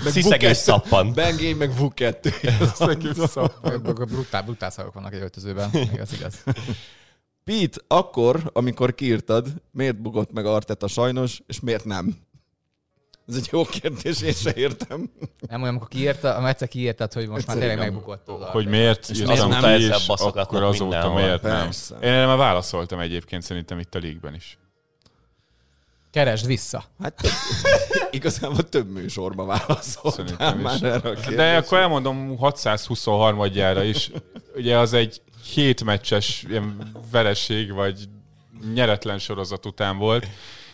Meg 0.04 0.12
Sziszegés 0.12 0.56
szappan. 0.56 1.12
Bengé, 1.14 1.52
meg 1.52 1.76
Vuket. 1.76 2.28
Brutál, 3.94 4.42
brutál 4.42 4.70
szavak 4.70 4.94
vannak 4.94 5.14
egy 5.14 5.20
öltözőben. 5.20 5.70
Igaz, 5.92 6.12
igaz. 6.12 6.44
Pete, 7.44 7.80
akkor, 7.86 8.50
amikor 8.52 8.94
kiírtad, 8.94 9.48
miért 9.70 10.00
bugott 10.00 10.32
meg 10.32 10.46
Arteta 10.46 10.86
sajnos, 10.86 11.42
és 11.46 11.60
miért 11.60 11.84
nem? 11.84 12.16
Ez 13.32 13.38
egy 13.38 13.48
jó 13.52 13.64
kérdés, 13.64 14.22
én 14.22 14.32
se 14.32 14.54
értem. 14.54 15.10
Nem 15.48 15.62
olyan, 15.62 15.74
amikor 15.74 15.88
kiírta, 15.88 16.48
egyszer 16.48 16.68
kiírtad, 16.68 17.12
hogy 17.12 17.28
most 17.28 17.46
már 17.46 17.56
tényleg 17.56 17.76
nem. 17.76 17.86
megbukott. 17.86 18.28
oda. 18.30 18.44
Hogy 18.46 18.66
miért 18.66 19.08
És 19.08 19.18
írtam 19.18 19.50
azóta 19.50 19.76
ki, 19.76 19.82
és 19.82 20.08
akkor 20.08 20.62
azóta 20.62 20.84
mindenhol. 20.84 21.20
miért 21.20 21.42
nem? 21.42 21.62
Persze. 21.62 21.96
Én 22.02 22.26
már 22.26 22.36
válaszoltam 22.36 22.98
egyébként 22.98 23.42
szerintem 23.42 23.78
itt 23.78 23.94
a 23.94 23.98
league 23.98 24.32
is. 24.36 24.58
Keresd 26.10 26.46
vissza. 26.46 26.84
Hát 27.02 27.14
több, 27.14 27.30
igazából 28.10 28.68
több 28.68 28.90
műsorba 28.90 29.44
válaszoltál 29.44 30.12
Szerintem 30.12 30.58
is. 30.58 30.62
már 30.64 30.82
erre 30.82 30.94
a 30.96 31.00
kérdésre. 31.00 31.34
De 31.34 31.56
akkor 31.56 31.78
elmondom 31.78 32.36
623-jára 32.40 33.82
is. 33.84 34.10
Ugye 34.54 34.78
az 34.78 34.92
egy 34.92 35.20
hét 35.54 35.84
meccses 35.84 36.44
ilyen 36.48 36.92
vereség, 37.10 37.72
vagy 37.72 38.08
nyeretlen 38.74 39.18
sorozat 39.18 39.66
után 39.66 39.98
volt, 39.98 40.26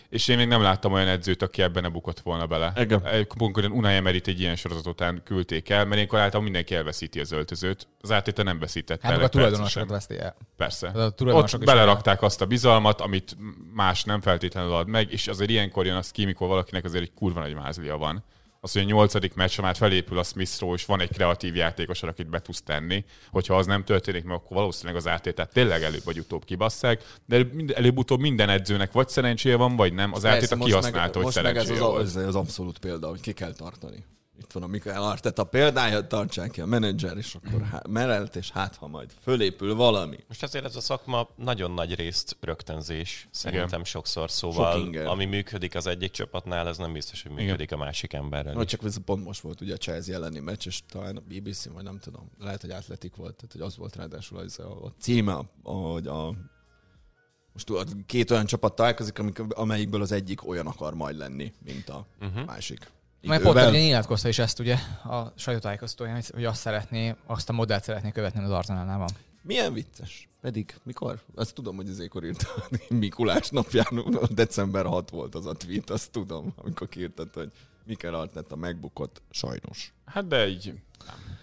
és 0.08 0.28
én 0.28 0.36
még 0.36 0.48
nem 0.48 0.62
láttam 0.62 0.92
olyan 0.92 1.08
edzőt, 1.08 1.42
aki 1.42 1.62
ebben 1.62 1.82
ne 1.82 1.88
bukott 1.88 2.20
volna 2.20 2.46
bele. 2.46 2.72
Igen. 2.76 3.26
Konkrétan 3.38 3.70
Unai 3.72 3.94
Emeryt 3.94 4.26
egy 4.26 4.40
ilyen 4.40 4.56
sorozat 4.56 4.86
után 4.86 5.20
küldték 5.24 5.68
el, 5.68 5.84
mert 5.84 6.00
én 6.00 6.06
általában 6.10 6.42
mindenki 6.42 6.74
elveszíti 6.74 7.20
az 7.20 7.32
öltözőt. 7.32 7.88
Az 8.00 8.12
átéte 8.12 8.42
nem 8.42 8.58
veszített 8.58 9.02
Hát 9.02 9.12
el 9.12 9.20
a 9.20 9.22
egy 9.22 9.28
tulajdonosok 9.28 9.86
percet 9.88 10.08
sem. 10.08 10.16
veszti 10.16 10.24
el. 10.24 10.36
Persze. 10.56 10.90
Az 10.94 11.12
a 11.20 11.24
Ott 11.24 11.64
belerakták 11.64 12.22
azt 12.22 12.40
a 12.40 12.46
bizalmat, 12.46 13.00
amit 13.00 13.36
más 13.74 14.04
nem 14.04 14.20
feltétlenül 14.20 14.72
ad 14.72 14.88
meg, 14.88 15.12
és 15.12 15.28
azért 15.28 15.50
ilyenkor 15.50 15.86
jön 15.86 15.96
az 15.96 16.10
ki, 16.10 16.24
mikor 16.24 16.48
valakinek 16.48 16.84
azért 16.84 17.02
egy 17.02 17.12
kurva 17.14 17.40
nagy 17.40 17.54
mázlia 17.54 17.96
van. 17.96 18.24
Az, 18.60 18.72
hogy 18.72 18.82
a 18.82 18.84
nyolcadik 18.84 19.34
meccs, 19.34 19.56
ha 19.56 19.62
már 19.62 19.76
felépül 19.76 20.18
a 20.18 20.22
smith 20.22 20.64
és 20.74 20.84
van 20.84 21.00
egy 21.00 21.12
kreatív 21.12 21.54
játékos, 21.54 22.02
akit 22.02 22.28
be 22.28 22.40
tudsz 22.40 22.62
tenni, 22.62 23.04
hogyha 23.30 23.56
az 23.56 23.66
nem 23.66 23.84
történik 23.84 24.24
meg, 24.24 24.36
akkor 24.36 24.56
valószínűleg 24.56 24.96
az 24.96 25.06
átétát 25.06 25.52
tényleg 25.52 25.82
előbb 25.82 26.04
vagy 26.04 26.18
utóbb 26.18 26.44
kibasszák, 26.44 27.18
de 27.26 27.34
előbb- 27.34 27.70
előbb-utóbb 27.70 28.20
minden 28.20 28.48
edzőnek 28.48 28.92
vagy 28.92 29.08
szerencséje 29.08 29.56
van, 29.56 29.76
vagy 29.76 29.92
nem. 29.92 30.12
Az 30.12 30.22
meg, 30.22 30.48
kihasználta, 30.58 31.16
hogy 31.16 31.24
most 31.24 31.42
meg 31.42 31.56
ez 31.56 31.66
szerencséje 31.66 31.88
az, 31.92 32.16
az, 32.16 32.26
az 32.26 32.34
abszolút 32.34 32.78
példa, 32.78 33.08
hogy 33.08 33.20
ki 33.20 33.32
kell 33.32 33.52
tartani. 33.52 34.04
Itt 34.40 34.52
van 34.52 34.62
a 34.62 34.66
Mikael 34.66 35.02
Arteta 35.02 35.44
példája, 35.44 36.06
tartsák 36.06 36.50
ki 36.50 36.60
a 36.60 36.66
menedzser, 36.66 37.16
és 37.16 37.34
akkor 37.34 37.62
há- 37.62 37.86
merelt, 37.86 38.36
és 38.36 38.50
hát 38.50 38.76
ha 38.76 38.86
majd 38.86 39.10
fölépül 39.20 39.74
valami. 39.74 40.16
Most 40.28 40.42
azért 40.42 40.64
ez 40.64 40.76
a 40.76 40.80
szakma 40.80 41.28
nagyon 41.36 41.70
nagy 41.70 41.94
részt 41.94 42.36
rögtönzés, 42.40 43.28
szerintem 43.30 43.68
Igen. 43.68 43.84
sokszor, 43.84 44.28
Sok 44.28 44.38
szóval 44.38 44.80
inger. 44.80 45.06
ami 45.06 45.24
működik 45.24 45.74
az 45.74 45.86
egyik 45.86 46.10
csapatnál, 46.10 46.68
ez 46.68 46.78
nem 46.78 46.92
biztos, 46.92 47.22
hogy 47.22 47.32
működik 47.32 47.72
a 47.72 47.76
másik 47.76 48.12
emberrel. 48.12 48.54
Vagy 48.54 48.66
csak 48.66 48.84
ez 48.84 48.96
pont 49.04 49.24
most 49.24 49.40
volt 49.40 49.60
ugye 49.60 49.74
a 49.74 49.76
Chelsea 49.76 50.14
elleni 50.14 50.38
meccs, 50.38 50.66
és 50.66 50.80
talán 50.88 51.16
a 51.16 51.20
BBC, 51.20 51.64
vagy 51.64 51.84
nem 51.84 51.98
tudom, 51.98 52.30
lehet, 52.38 52.60
hogy 52.60 52.70
Atletik 52.70 53.16
volt, 53.16 53.34
tehát 53.34 53.52
hogy 53.52 53.60
az 53.60 53.76
volt 53.76 53.96
ráadásul 53.96 54.38
az 54.38 54.58
a, 54.58 54.84
a 54.84 54.92
címe, 54.98 55.38
hogy 55.62 56.06
a 56.06 56.34
most 57.52 57.96
két 58.06 58.30
olyan 58.30 58.46
csapat 58.46 58.74
találkozik, 58.74 59.18
amik, 59.18 59.40
amelyikből 59.48 60.02
az 60.02 60.12
egyik 60.12 60.48
olyan 60.48 60.66
akar 60.66 60.94
majd 60.94 61.16
lenni, 61.16 61.52
mint 61.64 61.88
a 61.88 62.06
uh-huh. 62.20 62.44
másik. 62.44 62.90
Mert 63.22 63.42
pont 63.42 63.56
ugye 63.56 63.70
nyilatkozta 63.70 64.28
is 64.28 64.38
ezt 64.38 64.58
ugye 64.58 64.74
a 65.04 65.32
sajtótájékoztatóján, 65.36 66.22
hogy 66.34 66.44
azt 66.44 66.60
szeretné, 66.60 67.14
azt 67.26 67.48
a 67.48 67.52
modellt 67.52 67.84
szeretné 67.84 68.10
követni 68.10 68.44
az 68.44 68.50
Arsenalnál 68.50 68.98
van. 68.98 69.10
Milyen 69.42 69.72
vicces. 69.72 70.28
Pedig 70.40 70.74
mikor? 70.82 71.20
Azt 71.34 71.54
tudom, 71.54 71.76
hogy 71.76 71.88
ezékor 71.88 72.24
írta 72.24 72.48
Mikulás 72.88 73.48
napján, 73.48 74.18
december 74.30 74.84
6 74.86 75.10
volt 75.10 75.34
az 75.34 75.46
a 75.46 75.52
tweet, 75.52 75.90
azt 75.90 76.10
tudom, 76.10 76.52
amikor 76.56 76.88
kiírtad, 76.88 77.28
hogy 77.34 77.50
Mikel 77.84 78.14
Arteta 78.14 78.56
megbukott, 78.56 79.22
sajnos. 79.30 79.92
Hát 80.04 80.26
de 80.26 80.48
így 80.48 80.74
nem. 81.06 81.38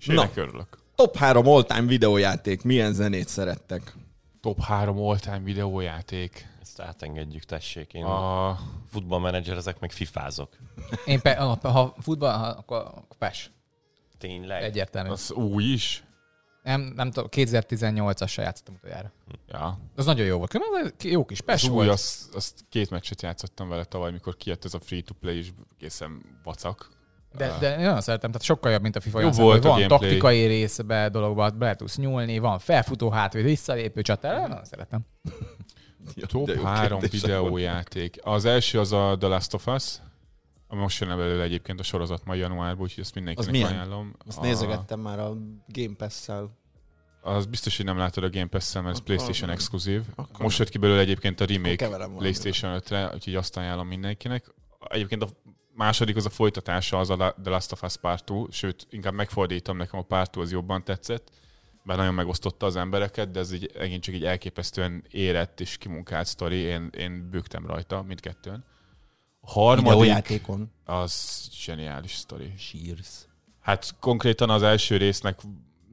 És 0.00 0.06
Na. 0.06 0.30
örülök. 0.34 0.78
Top 0.94 1.16
3 1.16 1.46
all-time 1.46 1.86
videójáték, 1.86 2.62
milyen 2.62 2.92
zenét 2.92 3.28
szerettek? 3.28 3.94
Top 4.40 4.60
3 4.60 4.98
all-time 4.98 5.42
videójáték. 5.42 6.46
Ezt 6.78 6.88
átengedjük, 6.88 7.44
tessék. 7.44 7.92
Én 7.92 8.04
a... 8.04 8.58
Futballmenedzser, 8.90 9.56
ezek 9.56 9.80
meg 9.80 9.90
fifázok. 9.92 10.56
Én 11.04 11.20
pe, 11.20 11.36
ha, 11.36 11.94
futball, 11.98 12.32
ha, 12.32 12.46
akkor, 12.46 12.76
akkor 12.78 13.16
PES. 13.18 13.50
Tényleg? 14.18 14.62
Egyértelmű. 14.62 15.10
Az 15.10 15.32
új 15.32 15.64
is. 15.64 16.04
Nem, 16.62 16.80
nem 16.80 17.10
tudom, 17.10 17.28
2018-asra 17.32 18.36
játszottam 18.40 18.74
utoljára. 18.74 19.12
Ja. 19.48 19.78
Az 19.96 20.04
nagyon 20.04 20.26
jó 20.26 20.38
volt. 20.38 20.50
Különben 20.50 20.92
Jó 21.02 21.24
kis 21.24 21.40
PES 21.40 21.62
Az 21.62 21.68
új, 21.68 21.74
volt. 21.74 21.88
azt, 21.88 22.34
azt 22.34 22.64
két 22.68 22.90
meccset 22.90 23.22
játszottam 23.22 23.68
vele 23.68 23.84
tavaly, 23.84 24.12
mikor 24.12 24.36
kijött 24.36 24.64
ez 24.64 24.74
a 24.74 24.80
free-to-play, 24.80 25.38
és 25.38 25.48
egészen 25.78 26.22
vacak. 26.44 26.88
De, 27.36 27.56
de 27.60 27.78
én 27.78 27.84
nagyon 27.84 28.00
szeretem, 28.00 28.30
tehát 28.30 28.46
sokkal 28.46 28.72
jobb, 28.72 28.82
mint 28.82 28.96
a 28.96 29.00
FIFA. 29.00 29.18
Olyan 29.18 29.30
volt 29.30 29.62
Van 29.62 29.72
gameplay. 29.72 29.98
taktikai 29.98 30.44
részbe 30.46 31.08
dologba, 31.08 31.50
bele 31.50 31.74
tudsz 31.74 31.96
nyúlni, 31.96 32.38
van 32.38 32.58
felfutó 32.58 33.10
hátvéd, 33.10 33.44
visszalépő 33.44 34.02
csatár, 34.02 34.48
nagyon 34.48 34.64
szeretem. 34.64 35.00
Top 36.26 36.46
De 36.46 36.54
jó 36.54 36.62
3 36.62 37.00
kérdések 37.00 37.26
videójáték. 37.26 38.16
Az 38.22 38.44
első 38.44 38.78
az 38.78 38.92
a 38.92 39.16
The 39.18 39.28
Last 39.28 39.54
of 39.54 39.66
Us, 39.66 39.98
ami 40.68 40.80
most 40.80 41.00
jön 41.00 41.16
belőle 41.16 41.42
egyébként 41.42 41.80
a 41.80 41.82
sorozat 41.82 42.24
majd 42.24 42.40
januárban, 42.40 42.82
úgyhogy 42.82 43.02
ezt 43.02 43.14
mindenkinek 43.14 43.50
milyen? 43.50 43.70
ajánlom. 43.70 44.16
Azt 44.26 44.38
a, 44.38 44.42
nézegettem 44.42 45.00
már 45.00 45.18
a 45.18 45.36
Game 45.68 45.94
Pass-szel. 45.96 46.56
Az 47.22 47.46
biztos, 47.46 47.76
hogy 47.76 47.86
nem 47.86 47.98
látod 47.98 48.24
a 48.24 48.30
Game 48.30 48.46
Pass-szel, 48.46 48.82
mert 48.82 48.94
ez 48.94 49.00
Akkor 49.00 49.14
PlayStation 49.14 49.50
exkluzív. 49.50 50.02
Akkor 50.14 50.40
Most 50.40 50.58
jött 50.58 50.68
ki 50.68 50.78
belőle 50.78 51.00
egyébként 51.00 51.40
a 51.40 51.44
remake. 51.44 52.06
PlayStation 52.16 52.80
5-re, 52.80 53.10
úgyhogy 53.14 53.34
azt 53.34 53.56
ajánlom 53.56 53.86
mindenkinek. 53.86 54.54
Egyébként 54.88 55.22
a 55.22 55.28
második 55.74 56.16
az 56.16 56.26
a 56.26 56.30
folytatása, 56.30 56.98
az 56.98 57.10
a 57.10 57.16
La- 57.16 57.34
The 57.42 57.50
Last 57.50 57.72
of 57.72 57.82
Us 57.82 57.96
Part 57.96 58.24
2, 58.24 58.46
sőt, 58.50 58.86
inkább 58.90 59.14
megfordítom, 59.14 59.76
nekem 59.76 59.98
a 59.98 60.02
Part 60.02 60.30
2 60.30 60.40
az 60.40 60.52
jobban 60.52 60.84
tetszett, 60.84 61.30
bár 61.84 61.96
nagyon 61.96 62.14
megosztotta 62.14 62.66
az 62.66 62.76
embereket, 62.76 63.30
de 63.30 63.38
ez 63.38 63.52
így, 63.52 63.70
megint 63.78 64.02
csak 64.02 64.14
egy 64.14 64.24
elképesztően 64.24 65.04
érett 65.10 65.60
és 65.60 65.76
kimunkált 65.76 66.26
sztori, 66.26 66.56
én, 66.56 66.90
én 66.98 67.30
bőgtem 67.30 67.66
rajta 67.66 68.02
mindkettőn. 68.02 68.64
A 69.40 69.50
harmadik 69.50 70.42
az 70.84 71.48
zseniális 71.52 72.14
sztori. 72.14 72.52
Sírsz. 72.58 73.28
Hát 73.60 73.94
konkrétan 74.00 74.50
az 74.50 74.62
első 74.62 74.96
résznek 74.96 75.40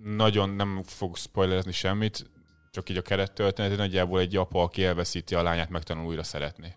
nagyon 0.03 0.49
nem 0.49 0.83
fog 0.85 1.17
spoilerezni 1.17 1.71
semmit, 1.71 2.29
csak 2.71 2.89
így 2.89 2.97
a 2.97 3.01
kerettörténet, 3.01 3.77
nagyjából 3.77 4.19
egy 4.19 4.35
apa, 4.35 4.61
aki 4.61 4.83
elveszíti 4.83 5.35
a 5.35 5.41
lányát, 5.41 5.69
megtanul 5.69 6.05
újra 6.05 6.23
szeretni. 6.23 6.75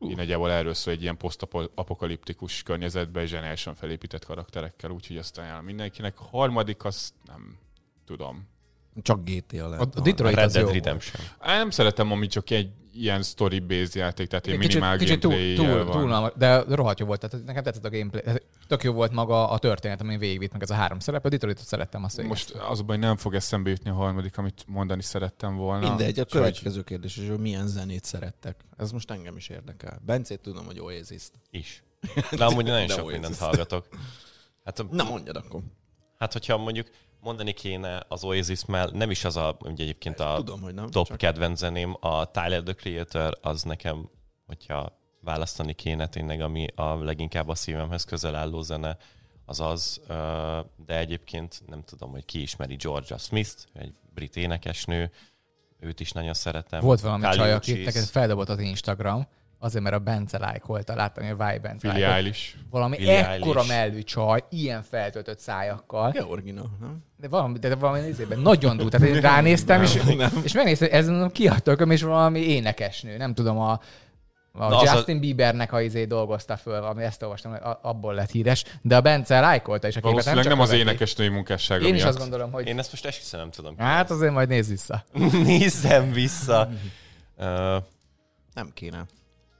Így 0.00 0.16
nagyjából 0.16 0.50
erről 0.50 0.74
szól 0.74 0.94
egy 0.94 1.02
ilyen 1.02 1.16
posztapokaliptikus 1.16 2.62
környezetben, 2.62 3.26
zseniálisan 3.26 3.74
felépített 3.74 4.24
karakterekkel, 4.24 4.90
úgyhogy 4.90 5.16
azt 5.16 5.38
ajánlom 5.38 5.64
mindenkinek. 5.64 6.20
A 6.20 6.24
harmadik, 6.24 6.84
azt 6.84 7.14
nem 7.24 7.58
tudom. 8.06 8.48
Csak 9.02 9.20
GTA 9.24 9.68
lehet. 9.68 9.94
A 9.94 10.00
Detroit 10.00 10.34
Red 10.34 10.44
az 10.44 10.54
jó 10.54 10.62
Dead. 10.62 10.74
Redemption. 10.74 11.22
Á, 11.38 11.56
Nem 11.56 11.70
szeretem, 11.70 12.12
ami 12.12 12.26
csak 12.26 12.50
egy 12.50 12.70
ilyen 12.92 13.22
story-based 13.22 13.94
játék, 13.94 14.28
tehát 14.28 14.46
egy 14.46 14.58
minimál 14.58 14.98
kicsit 14.98 15.20
gameplay 15.22 15.54
túl, 15.54 15.84
van. 15.84 15.90
túl, 16.00 16.08
túl, 16.20 16.32
de 16.36 16.62
rohadt 16.62 16.98
jó 16.98 17.06
volt. 17.06 17.20
Tehát 17.28 17.46
nekem 17.46 17.62
tetszett 17.62 17.84
a 17.84 17.90
gameplay. 17.90 18.22
Tehát 18.22 18.42
Tök 18.68 18.82
jó 18.82 18.92
volt 18.92 19.12
maga 19.12 19.48
a 19.50 19.58
történet, 19.58 20.00
ami 20.00 20.16
végigvitt 20.18 20.52
meg 20.52 20.62
ez 20.62 20.70
a 20.70 20.74
három 20.74 20.98
szerep. 20.98 21.24
A 21.24 21.28
Detroitot 21.28 21.64
szerettem 21.66 22.04
azt 22.04 22.16
végig. 22.16 22.30
Most 22.30 22.50
az 22.50 22.80
a 22.80 22.82
baj, 22.82 22.96
nem 22.96 23.16
fog 23.16 23.34
eszembe 23.34 23.70
jutni 23.70 23.90
a 23.90 23.94
harmadik, 23.94 24.38
amit 24.38 24.64
mondani 24.66 25.02
szerettem 25.02 25.56
volna. 25.56 25.88
Mindegy, 25.88 26.18
a 26.18 26.24
következő 26.24 26.82
kérdés, 26.82 27.16
hogy 27.28 27.38
milyen 27.38 27.66
zenét 27.66 28.04
szerettek. 28.04 28.60
Ez 28.76 28.90
most 28.90 29.10
engem 29.10 29.36
is 29.36 29.48
érdekel. 29.48 30.00
Bencét 30.06 30.40
tudom, 30.40 30.64
hogy 30.66 30.80
Oasis-t. 30.80 31.32
Is. 31.50 31.82
De 32.30 32.44
amúgy 32.44 32.64
nagyon 32.74 32.88
sok 32.88 32.98
Oasis. 32.98 33.12
mindent 33.12 33.36
hallgatok. 33.38 33.88
Hát, 34.64 34.78
a- 34.78 34.86
Na 34.90 35.04
mondjad 35.04 35.36
akkor. 35.36 35.60
hát 36.18 36.32
hogyha 36.32 36.56
mondjuk 36.56 36.86
mondani 37.20 37.52
kéne 37.52 38.04
az 38.08 38.24
Oasis 38.24 38.64
mell 38.64 38.90
nem 38.92 39.10
is 39.10 39.24
az 39.24 39.36
a, 39.36 39.56
ugye 39.60 39.82
egyébként 39.82 40.20
a 40.20 40.34
Tudom, 40.36 40.60
hogy 40.60 40.74
nem. 40.74 40.90
top 40.90 41.06
csak 41.06 41.16
kedvenc 41.16 41.58
zeném, 41.58 41.96
a 42.00 42.30
Tyler, 42.30 42.62
the 42.62 42.74
Creator, 42.74 43.38
az 43.42 43.62
nekem, 43.62 44.08
hogyha 44.46 44.98
választani 45.20 45.72
kéne 45.72 46.06
tényleg, 46.06 46.40
ami 46.40 46.66
a 46.74 47.04
leginkább 47.04 47.48
a 47.48 47.54
szívemhez 47.54 48.04
közel 48.04 48.34
álló 48.34 48.62
zene, 48.62 48.96
az 49.44 49.60
az, 49.60 50.00
de 50.86 50.98
egyébként 50.98 51.62
nem 51.66 51.82
tudom, 51.82 52.10
hogy 52.10 52.24
ki 52.24 52.42
ismeri 52.42 52.74
Georgia 52.74 53.18
Smith-t, 53.18 53.68
egy 53.74 53.94
brit 54.14 54.36
énekesnő, 54.36 55.10
őt 55.80 56.00
is 56.00 56.12
nagyon 56.12 56.34
szeretem. 56.34 56.80
Volt 56.80 57.00
valami 57.00 57.22
Kali 57.22 57.36
csaj, 57.36 57.52
aki 57.52 57.72
neked 57.72 58.04
feldobott 58.04 58.48
az 58.48 58.58
Instagram, 58.58 59.26
azért, 59.58 59.82
mert 59.84 59.96
a 59.96 59.98
Bence 59.98 60.38
lájkolta. 60.38 60.94
Láttam, 60.94 61.24
hogy 61.24 61.36
a 61.38 61.44
Vibe 61.46 61.58
Bence. 61.68 61.92
Eilish. 62.14 62.54
Valami 62.70 62.96
Billie 62.96 63.28
ekkora 63.30 63.64
mellű 63.64 64.02
csaj, 64.02 64.44
ilyen 64.50 64.82
feltöltött 64.82 65.38
szájakkal. 65.38 66.10
Georgina, 66.10 66.62
nem? 66.80 67.04
De 67.16 67.28
valami, 67.28 67.58
de 67.58 67.74
valami 67.74 68.00
nézében 68.00 68.38
nagyon 68.38 68.76
durva. 68.76 68.90
Tehát 68.98 69.14
én 69.14 69.20
ránéztem, 69.20 69.82
és, 69.82 69.98
és 70.42 70.52
megnéztem, 70.54 70.88
ez 70.92 71.08
mondom, 71.08 71.30
ki 71.30 71.48
a 71.48 71.58
tököm, 71.58 71.90
és 71.90 72.02
valami 72.02 72.40
énekesnő. 72.40 73.16
Nem 73.16 73.34
tudom, 73.34 73.58
a, 73.58 73.70
a 74.52 74.68
Na, 74.68 74.76
az 74.78 74.88
a- 74.88 74.94
Justin 74.94 75.20
Biebernek 75.20 75.72
a 75.72 75.80
izé 75.80 76.04
dolgozta 76.04 76.56
föl, 76.56 76.80
valami 76.80 77.02
ezt 77.02 77.22
olvastam, 77.22 77.56
abból 77.82 78.14
lett 78.14 78.30
híres, 78.30 78.64
de 78.82 78.96
a 78.96 79.00
Bence 79.00 79.40
lájkolta 79.40 79.88
is 79.88 79.96
a 79.96 80.00
képet. 80.00 80.10
Valószínűleg 80.10 80.44
csak 80.44 80.52
nem 80.52 80.62
az 80.62 80.68
követi. 80.70 80.88
énekesnői 80.88 81.28
munkássága 81.28 81.84
Én 81.86 81.94
is 81.94 82.00
miatt. 82.00 82.08
azt 82.08 82.18
gondolom, 82.18 82.52
hogy 82.52 82.66
Én 82.66 82.78
ezt 82.78 82.90
most 82.90 83.06
esküszöm 83.06 83.40
nem 83.40 83.50
tudom. 83.50 83.78
hát 83.78 84.10
azért 84.10 84.32
majd 84.32 84.48
nézz 84.48 84.68
vissza. 84.68 85.04
Nézzem 85.44 86.12
vissza. 86.12 86.68
Ö, 87.36 87.76
Nem 88.54 88.70
kéne. 88.74 89.04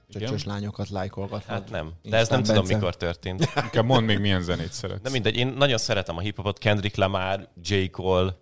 Csöcsös 0.09 0.43
lányokat 0.43 0.89
lájkolgatni. 0.89 1.53
hát 1.53 1.69
nem. 1.69 1.93
De 2.01 2.17
ez 2.17 2.29
nem 2.29 2.43
tudom, 2.43 2.65
mikor 2.65 2.97
történt. 2.97 3.49
Inkább 3.63 3.85
mondd 3.85 4.05
még 4.05 4.19
milyen 4.19 4.41
zenét 4.41 4.71
szeretsz. 4.73 5.01
De 5.01 5.09
mindegy, 5.09 5.35
én 5.35 5.47
nagyon 5.47 5.77
szeretem 5.77 6.17
a 6.17 6.19
hip-hopot, 6.19 6.57
Kendrick 6.57 6.95
Lamar, 6.95 7.49
J. 7.61 7.85
Cole, 7.85 8.35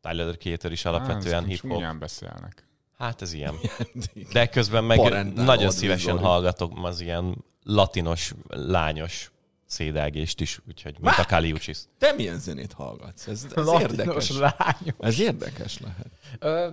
Tyler 0.00 0.26
the 0.26 0.36
Creator 0.36 0.72
is 0.72 0.84
alapvetően 0.84 1.42
Á, 1.42 1.46
hip-hop. 1.46 1.70
Milyen 1.76 1.98
beszélnek. 1.98 2.66
Hát 2.98 3.22
ez 3.22 3.32
ilyen. 3.32 3.54
De 4.32 4.46
közben 4.48 4.84
meg 4.84 4.98
Parentál 4.98 5.44
nagyon 5.44 5.70
szívesen 5.70 6.14
Zoli. 6.14 6.24
hallgatok 6.26 6.72
az 6.82 7.00
ilyen 7.00 7.44
latinos, 7.62 8.34
lányos 8.48 9.30
szédelgést 9.66 10.40
is, 10.40 10.60
úgyhogy 10.68 10.96
mint 11.00 11.16
a 11.18 11.24
Kali 11.24 11.52
Uchis. 11.52 11.78
Te 11.98 12.12
milyen 12.12 12.38
zenét 12.38 12.72
hallgatsz? 12.72 13.26
Ez, 13.26 13.46
ez 13.54 13.68
érdekes. 13.80 14.30
lány. 14.30 14.94
Ez 14.98 15.20
érdekes 15.20 15.78
lehet. 15.78 16.10
Ö, 16.38 16.68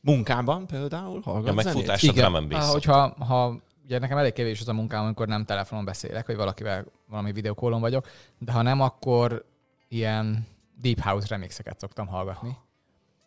Munkában 0.00 0.66
például 0.66 1.20
hallgatsz 1.20 1.46
Ja, 1.56 1.62
zenét? 1.62 1.64
megfutásra 1.86 2.12
drum 2.12 2.34
and 2.34 2.48
bass 2.48 2.66
Ah, 2.66 2.72
hogyha 2.72 3.14
ha, 3.24 3.56
ugye 3.84 3.98
nekem 3.98 4.18
elég 4.18 4.32
kevés 4.32 4.60
az 4.60 4.68
a 4.68 4.72
munkám, 4.72 5.04
amikor 5.04 5.26
nem 5.26 5.44
telefonon 5.44 5.84
beszélek, 5.84 6.26
vagy 6.26 6.36
valakivel 6.36 6.84
valami 7.08 7.32
videókólon 7.32 7.80
vagyok, 7.80 8.06
de 8.38 8.52
ha 8.52 8.62
nem, 8.62 8.80
akkor 8.80 9.44
ilyen 9.88 10.46
deep 10.80 11.00
house 11.00 11.26
remixeket 11.28 11.78
szoktam 11.78 12.06
hallgatni. 12.06 12.56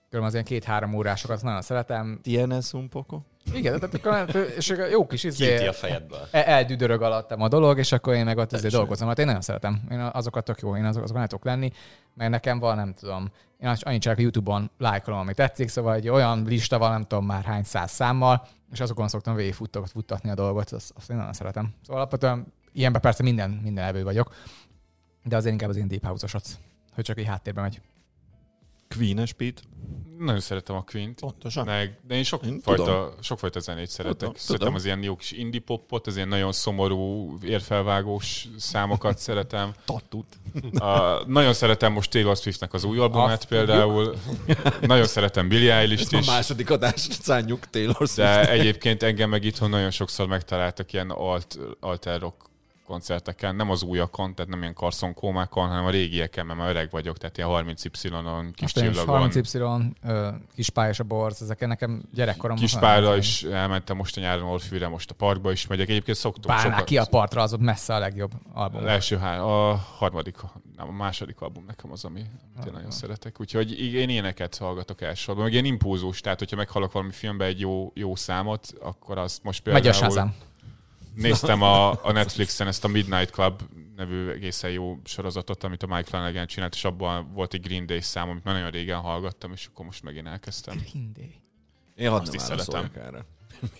Körülbelül 0.10 0.26
az 0.26 0.34
ilyen 0.34 0.46
két-három 0.62 0.94
órásokat 0.94 1.44
nagyon 1.44 1.62
szeretem. 1.62 2.20
TNS 2.24 2.74
un 2.74 2.90
poco? 2.90 3.22
Igen, 3.54 3.80
tehát 3.80 3.96
akkor, 3.96 4.36
és 4.58 4.74
jó 4.92 5.08
kis 5.08 5.24
izé, 5.24 5.68
a 5.68 5.74
fejedből. 5.74 6.28
el- 6.32 6.44
eldüdörög 6.44 7.02
alattam 7.02 7.42
a 7.42 7.48
dolog, 7.48 7.78
és 7.78 7.92
akkor 7.92 8.14
én 8.14 8.26
meg 8.26 8.38
ott 8.38 8.52
izé 8.52 8.68
dolgozom. 8.68 9.08
Hát 9.08 9.20
én 9.20 9.26
nagyon 9.26 9.42
szeretem. 9.42 9.82
Én 9.92 10.00
azokat 10.00 10.44
tök 10.46 10.60
jó, 10.62 10.76
én 10.76 10.86
azok, 10.86 11.04
tudok 11.06 11.46
lenni, 11.46 11.72
mert 12.14 12.32
nekem 12.32 12.60
van, 12.60 12.76
nem 12.76 12.94
tudom, 12.94 13.32
én 13.62 13.70
azt- 13.70 13.84
annyit 13.84 14.02
csak 14.02 14.20
YouTube-on 14.20 14.70
lájkolom, 14.78 15.20
ami 15.20 15.34
tetszik, 15.34 15.68
szóval 15.70 15.94
egy 15.94 16.10
olyan 16.10 16.44
lista 16.46 16.78
van, 16.78 16.92
nem 16.92 17.02
tudom 17.02 17.26
már 17.26 17.44
hány 17.44 17.64
száz 17.64 17.92
számmal, 17.92 18.48
és 18.72 18.80
azokon 18.80 19.08
szoktam 19.08 19.36
végigfuttatni 19.36 19.90
futtatni 19.90 20.30
a 20.30 20.34
dolgot, 20.34 20.72
azt, 20.72 20.94
azt 20.96 21.10
én 21.10 21.18
nagyon 21.18 21.34
szeretem. 21.34 21.74
Szóval 21.82 22.02
alapvetően 22.02 22.54
ilyenben 22.74 23.02
persze 23.02 23.24
minden, 23.24 23.50
minden 23.50 23.84
elvő 23.84 24.04
vagyok, 24.04 24.36
de 25.24 25.36
azért 25.36 25.52
inkább 25.54 25.70
az 25.70 25.76
én 25.78 25.88
deep 25.88 26.06
house-osat, 26.06 26.60
hogy 26.94 27.04
csak 27.04 27.20
így 27.20 27.26
háttérben 27.26 27.64
megy. 27.64 27.82
Queen-es 28.98 29.34
Pete? 29.34 29.62
Nagyon 30.18 30.40
szeretem 30.40 30.76
a 30.76 30.82
Queen-t. 30.92 31.20
Pontosan. 31.20 31.66
Meg, 31.66 32.00
de 32.08 32.14
én 32.14 32.20
Én 32.20 32.24
sokfajta, 32.24 33.14
sokfajta 33.22 33.60
zenét 33.60 33.90
szeretek. 33.90 34.18
Tudom, 34.18 34.34
Szeretem 34.36 34.58
tudom. 34.58 34.74
az 34.74 34.86
ilyen 34.86 35.04
jó 35.04 35.16
kis 35.16 35.32
indie 35.32 35.60
popot, 35.66 36.08
az 36.08 36.16
ilyen 36.16 36.28
nagyon 36.28 36.52
szomorú, 36.52 37.34
érfelvágós 37.44 38.48
számokat 38.58 39.18
szeretem. 39.28 39.74
Tatut. 39.86 40.26
A, 40.74 41.24
nagyon 41.28 41.54
szeretem 41.54 41.92
most 41.94 42.12
Taylor 42.12 42.36
Swiftnek 42.38 42.74
az 42.74 42.84
új 42.84 42.98
albumát 42.98 43.38
Azt 43.38 43.46
például. 43.48 44.16
nagyon 44.82 45.06
szeretem 45.08 45.48
Billie 45.48 45.74
Eilish-t 45.74 46.14
A 46.14 46.18
is. 46.18 46.26
második 46.28 46.70
adást 46.70 47.22
szánjuk 47.22 47.70
Taylor 47.70 47.96
Swift. 47.96 48.16
De 48.16 48.50
egyébként 48.50 49.04
engem 49.04 49.30
meg 49.30 49.44
itthon 49.44 49.70
nagyon 49.70 49.92
sokszor 49.92 50.28
megtaláltak 50.28 50.94
ilyen 50.94 51.10
alt, 51.10 51.60
alter 51.80 52.20
rockot 52.20 52.50
koncerteken, 52.92 53.56
nem 53.56 53.70
az 53.70 53.84
újakon, 53.84 54.36
tehát 54.36 54.52
nem 54.52 54.62
ilyen 54.62 54.74
karszon-kómákon, 54.74 55.68
hanem 55.68 55.86
a 55.86 55.90
régieken, 55.90 56.46
mert 56.46 56.60
már 56.60 56.70
öreg 56.70 56.90
vagyok, 56.92 57.18
tehát 57.18 57.38
ilyen 57.38 57.50
30Y-on, 57.50 58.50
kis 58.54 58.62
Most 58.62 58.76
csillagon. 58.76 59.30
30Y, 59.32 59.92
ö, 60.04 60.30
Kispálya 60.56 60.90
és 60.90 61.00
a 61.00 61.04
Borz, 61.04 61.42
ezek 61.42 61.68
nekem 61.68 62.04
gyerekkoromban. 62.14 62.66
Kispálra 62.66 63.18
is 63.18 63.44
elmentem 63.44 63.98
most 63.98 64.18
a 64.18 64.20
nyáron 64.22 64.44
Orfűre, 64.44 64.88
most 64.88 65.10
a 65.10 65.14
parkba 65.14 65.52
is 65.52 65.68
megyek. 65.68 65.90
Egyébként 65.90 66.18
szoktunk 66.18 66.46
Pálnák 66.46 66.72
sokat. 66.72 66.84
ki 66.84 66.98
a 66.98 67.06
partra, 67.06 67.42
az 67.42 67.54
ott 67.54 67.60
messze 67.60 67.96
a 67.96 68.00
legjobb 68.00 68.32
album. 68.54 68.88
Első 68.88 69.18
há- 69.18 69.40
a 69.40 69.76
harmadik, 69.98 70.38
nem, 70.78 70.88
a 70.88 70.92
második 70.92 71.42
album 71.42 71.64
nekem 71.68 71.92
az, 71.92 72.06
ami, 72.06 72.20
én 72.66 72.72
nagyon 72.74 72.92
szeretek. 72.92 73.40
Úgyhogy 73.40 73.80
én 73.94 74.10
éneket 74.10 74.58
hallgatok 74.58 75.02
elsősorban. 75.02 75.44
Meg 75.44 75.54
ilyen 75.54 75.66
impulzus, 75.66 76.22
tehát 76.22 76.40
hogyha 76.40 76.56
meghalok 76.56 76.92
valami 76.92 77.12
filmbe 77.12 77.46
egy 77.46 77.60
jó, 77.60 77.92
jó 77.94 78.16
számot, 78.16 78.74
akkor 78.82 79.18
azt 79.18 79.44
most 79.44 79.66
Megy 79.66 79.76
a 79.76 79.80
például 79.82 80.04
Shazam. 80.04 80.36
Néztem 81.22 81.62
a, 81.62 81.90
a 81.90 82.12
Netflixen 82.12 82.68
ezt 82.68 82.84
a 82.84 82.88
Midnight 82.88 83.30
Club 83.30 83.62
nevű 83.96 84.30
egészen 84.30 84.72
jó 84.72 84.98
sorozatot, 85.04 85.64
amit 85.64 85.84
a 85.84 85.88
Mike 85.88 86.04
Flanagan 86.04 86.48
csinált, 86.48 86.74
és 86.74 86.86
abban 86.86 87.32
volt 87.34 87.54
egy 87.54 87.62
Green 87.62 87.86
Day 87.86 88.02
szám, 88.02 88.30
amit 88.30 88.44
már 88.44 88.56
nagyon 88.56 88.70
régen 88.70 89.00
hallgattam, 89.00 89.52
és 89.52 89.66
akkor 89.66 89.86
most 89.86 90.04
megint 90.04 90.28
elkezdtem. 90.28 90.86
Én 91.96 92.10
hadd 92.10 92.22
Azt 92.22 92.32
nem 92.32 92.42
is 92.42 92.48
válaszoljak 92.48 92.96
erre. 92.96 93.26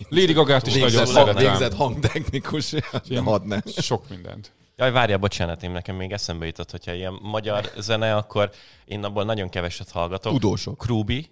Lady 0.10 0.34
Gaga-t 0.34 0.68
is 0.68 0.74
nagyon 0.74 0.90
Végzett, 0.90 1.08
szeretem. 1.08 1.50
végzett 1.50 1.74
hangtechnikus, 1.74 2.72
de 3.08 3.20
hadd 3.22 3.48
ne. 3.48 3.60
Sok 3.66 4.10
mindent. 4.10 4.52
Jaj, 4.76 4.92
várjál, 4.92 5.18
bocsánat, 5.18 5.64
én 5.64 5.72
nekem 5.72 5.96
még 5.96 6.12
eszembe 6.12 6.46
jutott, 6.46 6.72
hogyha 6.72 6.94
ilyen 6.94 7.20
magyar 7.22 7.72
zene, 7.78 8.16
akkor 8.16 8.52
én 8.86 9.04
abból 9.04 9.24
nagyon 9.24 9.50
keveset 9.50 9.92
hallgatok. 9.92 10.34
Tudósok. 10.34 10.78
Krúbi, 10.78 11.30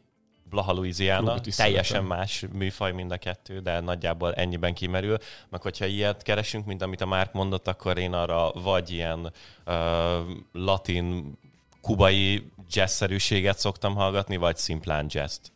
Blaha 0.49 0.71
Louisiana, 0.71 1.39
teljesen 1.39 1.83
szeretem. 1.83 2.05
más 2.05 2.45
műfaj 2.53 2.91
mind 2.91 3.11
a 3.11 3.17
kettő, 3.17 3.59
de 3.59 3.79
nagyjából 3.79 4.33
ennyiben 4.33 4.73
kimerül. 4.73 5.17
Meg 5.49 5.61
hogyha 5.61 5.85
ilyet 5.85 6.21
keresünk, 6.21 6.65
mint 6.65 6.81
amit 6.81 7.01
a 7.01 7.05
Márk 7.05 7.33
mondott, 7.33 7.67
akkor 7.67 7.97
én 7.97 8.13
arra 8.13 8.51
vagy 8.51 8.89
ilyen 8.89 9.33
uh, 9.65 9.73
latin, 10.51 11.37
kubai 11.81 12.51
jazzszerűséget 12.69 13.59
szoktam 13.59 13.95
hallgatni, 13.95 14.37
vagy 14.37 14.57
szimplán 14.57 15.05
jazzt. 15.09 15.51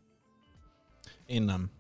Én 1.25 1.41
nem. 1.41 1.71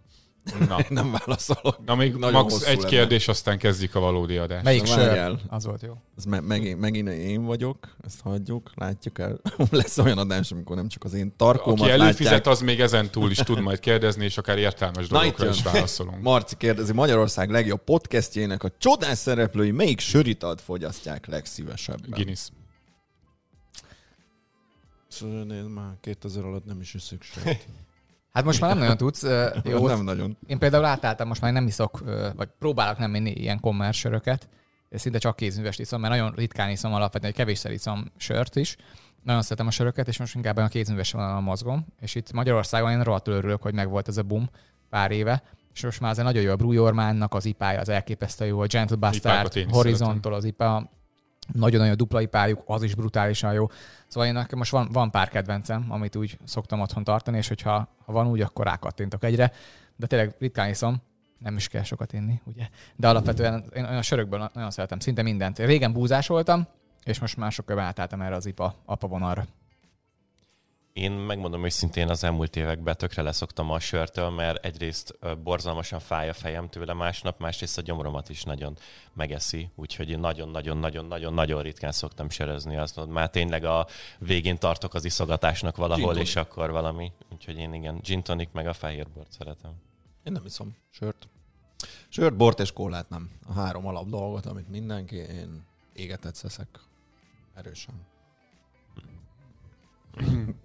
Na, 0.67 0.79
Én 0.79 0.85
nem 0.99 1.11
válaszolok. 1.11 1.85
Na 1.85 1.95
még 1.95 2.13
Nagyon 2.15 2.41
max 2.41 2.61
egy 2.61 2.75
lenne. 2.77 2.87
kérdés, 2.89 3.27
aztán 3.27 3.57
kezdjük 3.57 3.95
a 3.95 3.99
valódi 3.99 4.37
adást. 4.37 4.63
Melyik 4.63 4.81
Na, 4.81 4.87
sör? 4.87 5.39
Az 5.47 5.65
volt 5.65 5.81
jó. 5.81 5.93
Ez 6.17 6.25
me- 6.25 6.41
megint, 6.47 6.79
megint 6.79 7.07
én 7.09 7.43
vagyok, 7.45 7.95
ezt 8.05 8.21
hagyjuk, 8.21 8.71
látjuk 8.75 9.19
el. 9.19 9.41
Lesz 9.71 9.97
olyan 9.97 10.17
adás, 10.17 10.51
amikor 10.51 10.75
nem 10.75 10.87
csak 10.87 11.03
az 11.03 11.13
én 11.13 11.33
tarkómat 11.37 11.79
Aki 11.79 11.89
előfizet, 11.89 12.31
látják. 12.31 12.47
az 12.47 12.61
még 12.61 12.79
ezen 12.79 13.09
túl 13.09 13.31
is 13.31 13.37
tud 13.37 13.59
majd 13.61 13.79
kérdezni, 13.79 14.23
és 14.23 14.37
akár 14.37 14.57
értelmes 14.57 15.07
dolgokra 15.07 15.49
is 15.49 15.63
válaszolunk. 15.63 16.21
Marci 16.31 16.55
kérdezi, 16.57 16.93
Magyarország 16.93 17.49
legjobb 17.49 17.83
podcastjének 17.83 18.63
a 18.63 18.71
csodás 18.77 19.17
szereplői 19.17 19.71
melyik 19.71 19.99
söritalt 19.99 20.61
fogyasztják 20.61 21.25
legszívesebben? 21.27 22.09
Guinness. 22.09 22.47
Nézd 25.47 25.69
már, 25.73 25.97
2000 26.01 26.43
alatt 26.43 26.65
nem 26.65 26.81
is 26.81 26.93
iszük 26.93 27.23
sört. 27.23 27.67
Hát 28.33 28.43
most 28.43 28.61
már 28.61 28.69
nem 28.69 28.79
nagyon 28.79 28.97
tudsz. 28.97 29.23
Jó, 29.63 29.87
nem 29.95 30.03
nagyon. 30.03 30.37
Én 30.47 30.59
például 30.59 30.85
átálltam, 30.85 31.27
most 31.27 31.41
már 31.41 31.53
nem 31.53 31.67
iszok, 31.67 32.03
vagy 32.35 32.49
próbálok 32.59 32.97
nem 32.97 33.15
inni 33.15 33.31
ilyen 33.31 33.59
kommer 33.59 33.93
söröket. 33.93 34.49
Szinte 34.91 35.17
csak 35.17 35.35
kézművest 35.35 35.79
iszom, 35.79 36.01
mert 36.01 36.13
nagyon 36.13 36.33
ritkán 36.35 36.69
iszom 36.69 36.93
alapvetően, 36.93 37.33
hogy 37.33 37.41
kevésszer 37.41 37.71
iszom 37.71 38.11
sört 38.17 38.55
is. 38.55 38.75
Nagyon 39.23 39.41
szeretem 39.41 39.67
a 39.67 39.71
söröket, 39.71 40.07
és 40.07 40.17
most 40.17 40.35
inkább 40.35 40.57
a 40.57 40.67
kézműves 40.67 41.11
vonalon 41.11 41.43
mozgom. 41.43 41.85
És 41.99 42.15
itt 42.15 42.31
Magyarországon 42.31 42.91
én 42.91 43.01
rohadtul 43.03 43.33
örülök, 43.33 43.61
hogy 43.61 43.73
megvolt 43.73 44.07
ez 44.07 44.17
a 44.17 44.23
boom 44.23 44.49
pár 44.89 45.11
éve. 45.11 45.43
És 45.73 45.83
most 45.83 45.99
már 45.99 46.11
azért 46.11 46.27
nagyon 46.27 46.41
jó 46.41 46.51
a 46.51 46.55
Brujormánnak 46.55 47.33
az 47.33 47.45
ipája, 47.45 47.79
az 47.79 47.89
elképesztő 47.89 48.45
jó, 48.45 48.59
a 48.59 48.65
Gentle 48.65 48.95
Bastard, 48.95 49.65
Horizontól 49.69 50.33
az 50.33 50.43
ipa, 50.43 50.89
nagyon-nagyon 51.51 51.97
dupla 51.97 52.21
ipájuk, 52.21 52.63
az 52.65 52.83
is 52.83 52.95
brutálisan 52.95 53.53
jó. 53.53 53.67
Szóval 54.07 54.27
én 54.27 54.33
nekem 54.33 54.57
most 54.57 54.71
van, 54.71 54.89
van 54.91 55.11
pár 55.11 55.29
kedvencem, 55.29 55.85
amit 55.89 56.15
úgy 56.15 56.37
szoktam 56.43 56.79
otthon 56.79 57.03
tartani, 57.03 57.37
és 57.37 57.47
hogyha 57.47 57.87
ha 58.05 58.11
van 58.11 58.27
úgy, 58.27 58.41
akkor 58.41 58.65
rákattintok 58.65 59.23
egyre. 59.23 59.51
De 59.95 60.07
tényleg 60.07 60.35
ritkán 60.39 60.69
iszom, 60.69 61.01
nem 61.37 61.55
is 61.55 61.67
kell 61.67 61.83
sokat 61.83 62.13
inni, 62.13 62.41
ugye? 62.43 62.67
De 62.95 63.07
alapvetően 63.07 63.63
én 63.75 63.83
a 63.83 64.01
sörökből 64.01 64.49
nagyon 64.53 64.71
szeretem 64.71 64.99
szinte 64.99 65.21
mindent. 65.21 65.59
Régen 65.59 65.93
búzás 65.93 66.27
voltam, 66.27 66.67
és 67.03 67.19
most 67.19 67.37
már 67.37 67.51
sokkal 67.51 67.79
átálltam 67.79 68.21
erre 68.21 68.35
az 68.35 68.45
IPA 68.45 68.75
apa 68.85 69.07
vonalra. 69.07 69.45
Én 70.93 71.11
megmondom 71.11 71.65
őszintén, 71.65 72.09
az 72.09 72.23
elmúlt 72.23 72.55
években 72.55 72.97
tökre 72.97 73.21
leszoktam 73.21 73.69
a 73.71 73.79
sörtől, 73.79 74.29
mert 74.29 74.65
egyrészt 74.65 75.17
borzalmasan 75.43 75.99
fáj 75.99 76.29
a 76.29 76.33
fejem 76.33 76.69
tőle 76.69 76.93
másnap, 76.93 77.39
másrészt 77.39 77.77
a 77.77 77.81
gyomromat 77.81 78.29
is 78.29 78.43
nagyon 78.43 78.77
megeszi, 79.13 79.69
úgyhogy 79.75 80.09
én 80.09 80.19
nagyon-nagyon-nagyon-nagyon-nagyon 80.19 81.61
ritkán 81.61 81.91
szoktam 81.91 82.29
sörözni. 82.29 82.77
Azt 82.77 83.05
már 83.07 83.29
tényleg 83.29 83.63
a 83.63 83.87
végén 84.17 84.57
tartok 84.57 84.93
az 84.93 85.05
iszogatásnak 85.05 85.75
valahol, 85.75 86.17
és 86.17 86.35
akkor 86.35 86.71
valami. 86.71 87.11
Úgyhogy 87.31 87.57
én 87.57 87.73
igen, 87.73 87.99
gin 88.03 88.23
tonic 88.23 88.49
meg 88.51 88.67
a 88.67 88.73
fehér 88.73 89.07
bort 89.13 89.31
szeretem. 89.31 89.71
Én 90.23 90.33
nem 90.33 90.45
iszom 90.45 90.75
sört. 90.89 91.27
Sört, 92.09 92.35
bort 92.35 92.59
és 92.59 92.71
kólát 92.71 93.09
nem. 93.09 93.31
A 93.47 93.53
három 93.53 93.87
alap 93.87 94.09
dolgot, 94.09 94.45
amit 94.45 94.69
mindenki, 94.69 95.15
én 95.15 95.65
égetett 95.93 96.35
szeszek. 96.35 96.67
Erősen. 97.53 98.11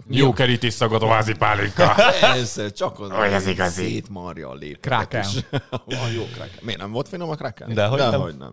Jó 0.09 0.33
kerítés 0.33 0.73
szaggató 0.73 1.07
házi 1.09 1.35
pálinka. 1.35 1.95
Persze, 2.21 2.71
csak 2.71 3.01
az, 3.01 3.11
Olyan 3.11 3.33
az 3.33 3.47
igazi. 3.47 3.85
szétmarja 3.85 4.49
a 4.49 4.55
lépeket 4.55 4.81
Kraken. 5.09 5.21
is. 5.29 5.45
Van 5.99 6.13
jó 6.13 6.23
kraken. 6.25 6.59
Miért 6.63 6.81
nem 6.81 6.91
volt 6.91 7.09
finom 7.09 7.31
a 7.31 7.35
kraken? 7.35 7.75
Dehogy 7.75 7.99
nem. 7.99 8.11
Dehogy 8.11 8.37
nem. 8.37 8.53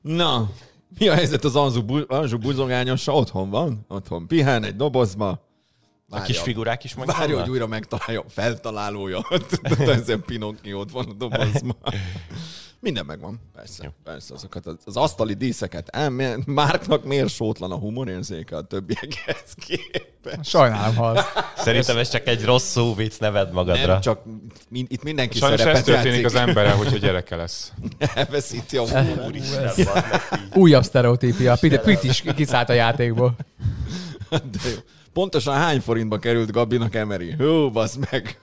Na, 0.00 0.50
mi 0.98 1.08
a 1.08 1.14
helyzet 1.14 1.44
az 1.44 1.56
Anzsu, 1.56 1.82
bu- 1.84 2.10
Anzsu 2.12 2.38
buzogányosa? 2.38 3.12
Otthon 3.12 3.50
van? 3.50 3.84
Otthon 3.88 4.26
pihen 4.26 4.64
egy 4.64 4.76
dobozba. 4.76 5.48
A 6.12 6.20
kis 6.20 6.38
figurák 6.38 6.84
is 6.84 6.94
Várja, 6.94 7.12
megvannak? 7.16 7.40
hogy 7.40 7.50
újra 7.50 7.66
megtalálja 7.66 8.20
a 8.20 8.28
feltalálója. 8.28 9.26
Ezen 9.78 10.22
Pinocchiót 10.26 10.90
van 10.90 11.06
a 11.08 11.12
dobozban. 11.12 11.76
Minden 12.80 13.06
megvan, 13.06 13.40
persze. 13.54 13.84
Jó. 13.84 13.90
Persze, 14.04 14.34
azokat 14.34 14.66
az, 14.66 14.76
az 14.84 14.96
asztali 14.96 15.34
díszeket. 15.34 15.96
Ám, 15.96 16.14
Márknak 16.46 17.04
miért 17.04 17.28
sótlan 17.28 17.72
a 17.72 17.76
humorérzéke 17.76 18.56
a 18.56 18.62
többiekhez 18.62 19.54
képest? 19.66 20.44
Sajnálom, 20.44 20.94
hal. 20.96 21.24
Szerintem 21.56 21.96
ez 21.96 22.10
csak 22.10 22.26
egy 22.26 22.44
rossz 22.44 22.70
szó 22.70 22.94
vicc, 22.94 23.18
neved 23.18 23.52
magadra. 23.52 23.86
Nem, 23.86 24.00
csak 24.00 24.22
min, 24.68 24.86
itt 24.88 25.02
mindenki 25.02 25.38
Sajnos 25.38 25.60
ez 25.60 25.82
történik 25.82 26.04
játszik. 26.06 26.24
az 26.24 26.34
emberrel, 26.34 26.76
hogyha 26.76 26.96
gyereke 26.96 27.36
lesz. 27.36 27.72
Elveszíti 28.14 28.76
a 28.76 28.88
humorát. 28.88 29.74
Újabb 30.54 30.84
sztereotípia. 30.84 31.56
Pit, 31.60 31.78
Pit 31.78 32.02
is 32.02 32.24
kiszállt 32.36 32.68
a 32.68 32.72
játékból. 32.72 33.36
De 34.30 34.68
jó. 34.70 34.76
Pontosan 35.12 35.54
hány 35.54 35.80
forintba 35.80 36.18
került 36.18 36.50
Gabinak 36.50 36.94
Emery? 36.94 37.34
Hú, 37.38 37.70
basz 37.70 37.98
meg. 38.10 38.40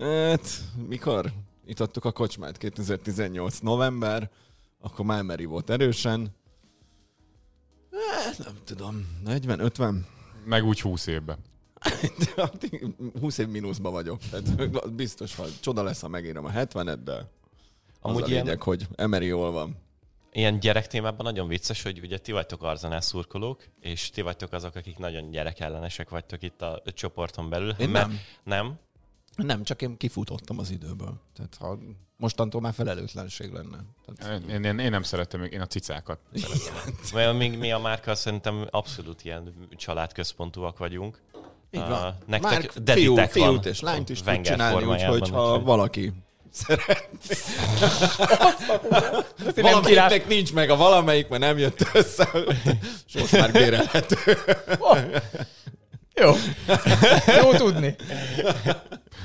Hát, 0.00 0.48
mikor 0.88 1.32
itottuk 1.70 2.04
a 2.04 2.12
kocsmát? 2.12 2.56
2018 2.56 3.58
november. 3.58 4.30
Akkor 4.80 5.04
már 5.04 5.18
Emery 5.18 5.44
volt 5.44 5.70
erősen. 5.70 6.28
Hát, 8.24 8.38
nem 8.38 8.54
tudom, 8.64 9.06
40-50? 9.26 9.94
Meg 10.44 10.64
úgy 10.64 10.80
20 10.80 11.06
évben. 11.06 11.38
20 13.20 13.38
év 13.38 13.48
mínuszba 13.48 13.90
vagyok. 13.90 14.18
Tehát 14.30 14.94
biztos, 14.94 15.34
hogy 15.36 15.52
csoda 15.60 15.82
lesz, 15.82 16.00
ha 16.00 16.08
megírom 16.08 16.44
a 16.44 16.50
70-et, 16.50 16.98
de 17.04 17.12
az 17.12 17.26
Amúgy 18.00 18.22
a 18.22 18.26
ilyen- 18.26 18.44
lényeg, 18.44 18.62
hogy 18.62 18.86
Emery 18.94 19.26
jól 19.26 19.50
van. 19.50 19.76
Ilyen 20.32 20.60
gyerektémában 20.60 21.24
nagyon 21.26 21.48
vicces, 21.48 21.82
hogy 21.82 21.98
ugye 21.98 22.18
ti 22.18 22.32
vagytok 22.32 22.62
arzenál 22.62 23.00
szurkolók, 23.00 23.64
és 23.80 24.10
ti 24.10 24.20
vagytok 24.22 24.52
azok, 24.52 24.74
akik 24.74 24.98
nagyon 24.98 25.30
gyerekellenesek 25.30 26.08
vagytok 26.08 26.42
itt 26.42 26.62
a 26.62 26.82
csoporton 26.94 27.48
belül. 27.48 27.74
Én 27.78 27.88
Mert- 27.88 28.06
nem. 28.08 28.18
Nem? 28.44 28.78
Nem, 29.44 29.62
csak 29.62 29.82
én 29.82 29.96
kifutottam 29.96 30.58
az 30.58 30.70
időből. 30.70 31.20
Tehát 31.36 31.56
ha 31.60 31.78
mostantól 32.16 32.60
már 32.60 32.72
felelőtlenség 32.72 33.52
lenne. 33.52 33.78
Tehát, 34.14 34.42
Én, 34.48 34.64
én, 34.64 34.78
én 34.78 34.90
nem 34.90 35.02
szeretem, 35.02 35.42
én 35.42 35.60
a 35.60 35.66
cicákat. 35.66 36.18
Mert 37.14 37.36
mi, 37.38 37.48
mi 37.48 37.72
a 37.72 37.78
márka 37.78 38.14
szerintem 38.14 38.66
abszolút 38.70 39.24
ilyen 39.24 39.68
családközpontúak 39.76 40.78
vagyunk. 40.78 41.20
Így 41.70 41.80
van. 41.80 42.16
nektek 42.26 42.50
Már 42.50 42.70
fiú, 42.70 42.82
deditek 42.84 43.16
van 43.16 43.28
fiút 43.28 43.66
és 43.66 43.80
lányt 43.80 44.08
is 44.08 44.22
tud 44.22 44.40
csinálni, 44.40 44.84
úgyhogy 44.84 45.28
ha 45.28 45.60
valaki 45.60 46.12
szeret. 46.50 47.08
Valamelyiknek 49.56 50.28
nincs 50.28 50.52
meg 50.52 50.70
a 50.70 50.76
valamelyik, 50.76 51.28
mert 51.28 51.42
nem 51.42 51.58
jött 51.58 51.86
össze. 51.92 52.28
Sors 53.06 53.30
már 53.30 53.52
bérelhető. 53.52 54.16
Jó. 56.14 56.32
Jó 57.42 57.52
tudni. 57.52 57.94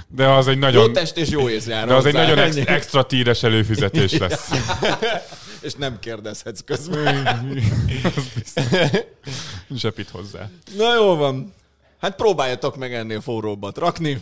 De 0.08 0.28
az 0.30 0.48
egy 0.48 0.54
Jó 0.54 0.60
nagyon, 0.60 0.94
test 0.94 1.18
és 1.18 1.30
jó 1.30 1.50
ész 1.50 1.68
jár 1.68 1.88
de 1.88 1.94
az 1.94 2.06
egy 2.06 2.14
hozzá. 2.14 2.28
nagyon 2.28 2.44
ex, 2.46 2.56
extra 2.56 3.04
tíres 3.06 3.44
előfizetés 3.44 4.18
lesz. 4.18 4.50
És 5.62 5.74
nem 5.74 6.00
kérdezhetsz 6.00 6.60
közben. 6.66 7.40
Zsepít 9.76 10.10
hozzá. 10.10 10.50
Na 10.78 10.96
jó 10.96 11.16
van. 11.16 11.54
Hát 12.00 12.16
próbáljatok 12.16 12.78
meg 12.78 12.94
ennél 12.94 13.22
forróbbat 13.22 13.78
rakni. 13.78 14.22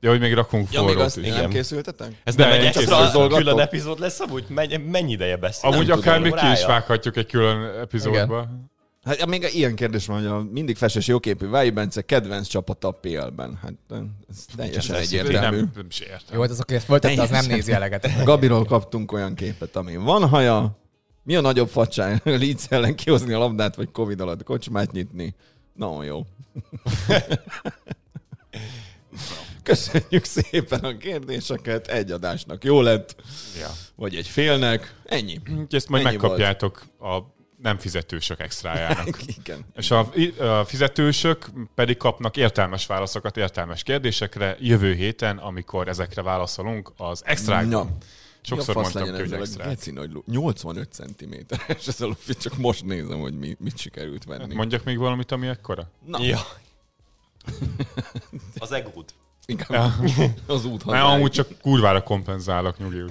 Ja, 0.00 0.10
hogy 0.10 0.20
még 0.20 0.34
rakunk 0.34 0.72
Ja, 0.72 0.80
még 0.80 0.88
forrót 0.88 1.06
azt 1.06 1.16
is. 1.16 1.26
nem 1.28 1.36
igen. 1.36 1.50
készültetek? 1.50 2.12
Ez 2.24 2.34
De 2.34 2.44
nem 2.44 2.52
egy 2.52 2.64
extra 2.64 3.28
külön 3.28 3.58
epizód 3.58 3.98
lesz, 4.00 4.20
amúgy 4.20 4.44
mennyi, 4.84 5.12
ideje 5.12 5.36
beszél? 5.36 5.70
Amúgy 5.70 5.90
akár 5.90 6.20
még 6.20 6.34
ki 6.34 6.46
is 6.52 6.64
vághatjuk 6.64 7.16
egy 7.16 7.26
külön 7.26 7.80
epizódba. 7.80 8.48
Hát 9.08 9.26
még 9.26 9.48
ilyen 9.52 9.74
kérdés 9.74 10.06
van, 10.06 10.16
hogy 10.16 10.26
a 10.26 10.46
mindig 10.52 10.76
festes 10.76 11.06
jóképű 11.06 11.48
Vályi 11.48 11.70
Bence 11.70 12.02
kedvenc 12.02 12.46
csapata 12.46 12.88
a 12.88 12.90
PL-ben. 12.90 13.58
Hát 13.62 13.72
ez 14.30 14.44
teljesen 14.56 14.96
egyértelmű. 14.96 15.56
Nem, 15.56 15.70
nem 15.74 15.86
is 15.88 16.00
értem. 16.00 16.34
Jó, 16.34 16.40
hát 16.40 16.50
az, 16.50 16.60
aki 16.60 16.74
ezt 16.74 16.84
föltette, 16.84 17.22
az 17.22 17.30
nem 17.30 17.46
nézi 17.46 17.72
eleget. 17.72 18.10
Gabiról 18.24 18.64
kaptunk 18.64 19.12
olyan 19.12 19.34
képet, 19.34 19.76
ami 19.76 19.96
van 19.96 20.28
haja, 20.28 20.78
mi 21.22 21.36
a 21.36 21.40
nagyobb 21.40 21.68
facsány? 21.68 22.20
Leeds 22.40 22.66
ellen 22.68 22.94
kihozni 22.94 23.32
a 23.32 23.38
labdát, 23.38 23.74
vagy 23.74 23.90
Covid 23.90 24.20
alatt 24.20 24.42
kocsmát 24.42 24.92
nyitni? 24.92 25.34
Nagyon 25.74 26.04
jó. 26.04 26.26
Köszönjük 29.62 30.24
szépen 30.24 30.80
a 30.80 30.96
kérdéseket. 30.96 31.88
Egy 31.88 32.10
adásnak 32.10 32.64
jó 32.64 32.80
lett, 32.80 33.14
Ja. 33.60 33.68
vagy 33.94 34.14
egy 34.14 34.26
félnek. 34.26 34.94
Ennyi. 35.04 35.40
Úgyhogy 35.50 35.66
Ezt 35.74 35.88
majd 35.88 36.06
Ennyi 36.06 36.16
megkapjátok 36.16 36.86
a 37.00 37.36
nem 37.62 37.78
fizetősök 37.78 38.40
extrájának. 38.40 39.18
Igen. 39.38 39.64
És 39.76 39.90
a, 39.90 40.10
a 40.38 40.64
fizetősök 40.64 41.50
pedig 41.74 41.96
kapnak 41.96 42.36
értelmes 42.36 42.86
válaszokat 42.86 43.36
értelmes 43.36 43.82
kérdésekre 43.82 44.56
jövő 44.60 44.94
héten, 44.94 45.38
amikor 45.38 45.88
ezekre 45.88 46.22
válaszolunk 46.22 46.92
az 46.96 47.22
extrákban. 47.24 47.86
Na. 47.86 47.96
Sokszor 48.42 48.74
Mi 48.74 48.80
a 48.80 48.84
fasz 48.84 48.92
mondtam 48.94 49.14
ki, 49.16 49.20
hogy 49.20 49.32
ezzel 49.32 49.38
a 49.38 49.42
extrák. 49.42 49.68
geci 49.68 49.90
nagy 49.90 50.10
lu- 50.12 50.26
85 50.26 50.92
cm-es 50.92 51.86
ez 51.86 52.00
a 52.00 52.06
lufi, 52.06 52.34
csak 52.34 52.56
most 52.56 52.84
nézem, 52.84 53.20
hogy 53.20 53.38
mi, 53.38 53.56
mit 53.58 53.78
sikerült 53.78 54.24
venni. 54.24 54.54
Mondjak 54.54 54.84
még 54.84 54.98
valamit, 54.98 55.32
ami 55.32 55.46
ekkora? 55.46 55.90
Na, 56.06 56.18
Ja. 56.22 56.38
Az 58.58 58.72
egód. 58.72 59.04
inkább 59.46 59.70
Ja. 59.70 59.94
az 60.54 60.64
út 60.64 60.84
Mert 60.84 61.04
amúgy 61.04 61.30
csak 61.30 61.48
kurvára 61.62 62.02
kompenzálok, 62.02 62.78
nyugi. 62.78 63.02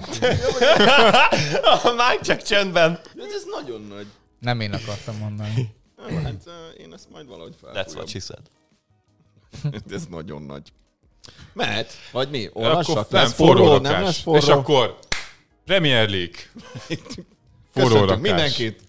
Már 1.96 2.20
csak 2.20 2.42
csöndben. 2.42 3.00
Ez, 3.18 3.32
ez 3.34 3.44
nagyon 3.60 3.82
nagy. 3.82 4.06
Nem 4.40 4.60
én 4.60 4.72
akartam 4.72 5.16
mondani. 5.16 5.74
Nem, 6.08 6.24
hát 6.24 6.44
én 6.78 6.92
ezt 6.92 7.10
majd 7.10 7.26
valahogy 7.26 7.54
That's 7.62 7.72
felfújom. 7.74 7.96
what 7.96 8.08
she 8.08 8.18
said. 8.20 8.42
Ez 9.94 10.06
nagyon 10.06 10.42
nagy. 10.42 10.72
Mehet? 11.52 11.92
Vagy 12.12 12.30
mi? 12.30 12.46
Akkor 12.46 12.62
Olvassak? 12.66 13.10
nem, 13.10 13.22
Lesz 13.22 13.32
forró? 13.34 13.64
forró 13.64 13.78
Nem 13.78 14.02
lesz 14.02 14.20
forró? 14.20 14.38
És 14.38 14.48
akkor 14.48 14.98
Premier 15.64 16.08
League. 16.08 16.36
forró 17.74 18.00
rakás. 18.00 18.20
mindenkit. 18.20 18.80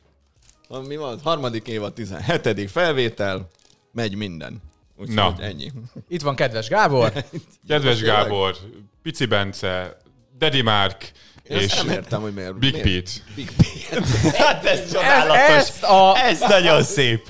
Mi 0.87 0.95
van? 0.95 1.19
Harmadik 1.23 1.67
évad, 1.67 1.93
17. 1.93 2.71
felvétel. 2.71 3.47
Megy 3.91 4.15
minden. 4.15 4.61
Úgyhogy 4.97 5.15
Na. 5.15 5.35
ennyi. 5.39 5.71
Itt 6.07 6.21
van 6.21 6.35
kedves 6.35 6.67
Gábor. 6.67 7.25
Kedves? 7.67 8.01
Gábor, 8.01 8.57
Pici 9.01 9.25
Bence, 9.25 9.97
Daddy 10.37 10.61
Mark 10.61 11.11
Én 11.49 11.57
és 11.57 11.75
nem 11.75 11.89
értem, 11.89 12.21
hogy 12.21 12.33
miért. 12.33 12.57
Big 12.59 12.71
miért? 12.83 12.83
Pete. 12.85 13.09
Big 13.35 13.51
Pete. 13.89 14.37
Hát 14.43 14.65
ez 14.65 14.79
Ez, 14.79 14.91
csodálatos. 14.91 15.39
ezt 15.39 15.83
a 15.83 16.17
Ez 16.17 16.39
nagyon 16.39 16.83
szép. 16.83 17.27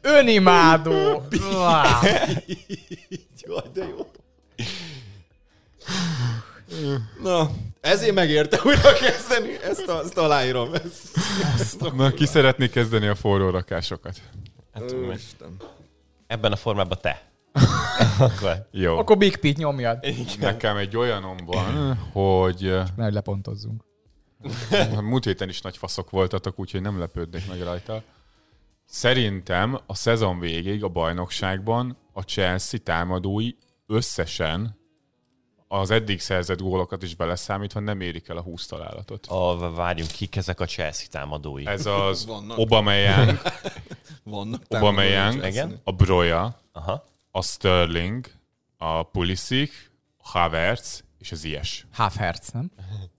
önimádó. 0.00 1.22
Jaj, 3.46 3.62
de 3.74 3.84
jó. 3.84 4.10
Na, 7.22 7.50
ezért 7.80 8.14
megérte 8.14 8.60
újra 8.64 8.92
kezdeni. 8.92 9.58
Ezt, 9.62 9.88
a, 9.88 10.00
ezt 10.04 10.18
aláírom. 10.18 10.74
Ezt, 11.58 11.92
Na, 11.96 12.10
ki 12.10 12.26
szeretné 12.26 12.68
kezdeni 12.68 13.06
a 13.06 13.14
forró 13.14 13.50
rakásokat? 13.50 14.16
Hát, 14.74 14.92
Úristen. 14.92 15.56
Ebben 16.26 16.52
a 16.52 16.56
formában 16.56 16.98
te. 17.00 17.27
Akkor. 18.18 18.66
Jó. 18.70 18.98
Akkor 18.98 19.16
Big 19.16 19.36
Pete 19.36 19.58
nyomjad. 19.58 20.06
Nekem 20.40 20.76
egy 20.76 20.96
olyanom 20.96 21.36
van, 21.46 21.96
hogy 22.12 22.66
eh, 22.66 22.86
Nehogy 22.96 23.12
lepontozzunk. 23.12 23.84
múlt 25.00 25.24
héten 25.24 25.48
is 25.48 25.60
nagy 25.60 25.76
faszok 25.76 26.10
voltatok, 26.10 26.58
úgyhogy 26.58 26.82
nem 26.82 26.98
lepődnék 26.98 27.48
meg 27.48 27.62
rajta. 27.62 28.02
Szerintem 28.84 29.78
a 29.86 29.94
szezon 29.94 30.38
végéig 30.38 30.84
a 30.84 30.88
bajnokságban 30.88 31.96
a 32.12 32.20
Chelsea 32.20 32.80
támadói 32.80 33.50
összesen 33.86 34.76
az 35.68 35.90
eddig 35.90 36.20
szerzett 36.20 36.60
gólokat 36.60 37.02
is 37.02 37.14
beleszámítva 37.14 37.80
nem 37.80 38.00
érik 38.00 38.28
el 38.28 38.36
a 38.36 38.40
20 38.40 38.66
találatot. 38.66 39.26
A, 39.26 39.72
várjunk, 39.74 40.10
kik 40.10 40.36
ezek 40.36 40.60
a 40.60 40.64
Chelsea 40.64 41.06
támadói? 41.10 41.66
Ez 41.66 41.86
az 41.86 42.26
Vannak. 42.26 42.58
Aubameyang, 42.58 43.40
Vannak 44.24 45.46
Igen? 45.46 45.80
a 45.84 45.92
Broja, 45.92 46.60
Aha. 46.72 47.04
A 47.38 47.42
Sterling, 47.42 48.26
a 48.76 49.02
Pulisic, 49.02 49.72
a 50.16 50.28
Havertz 50.28 51.04
és 51.18 51.32
az 51.32 51.44
Ies. 51.44 51.86
Half 51.92 52.16
hertz, 52.16 52.50
nem? 52.50 52.70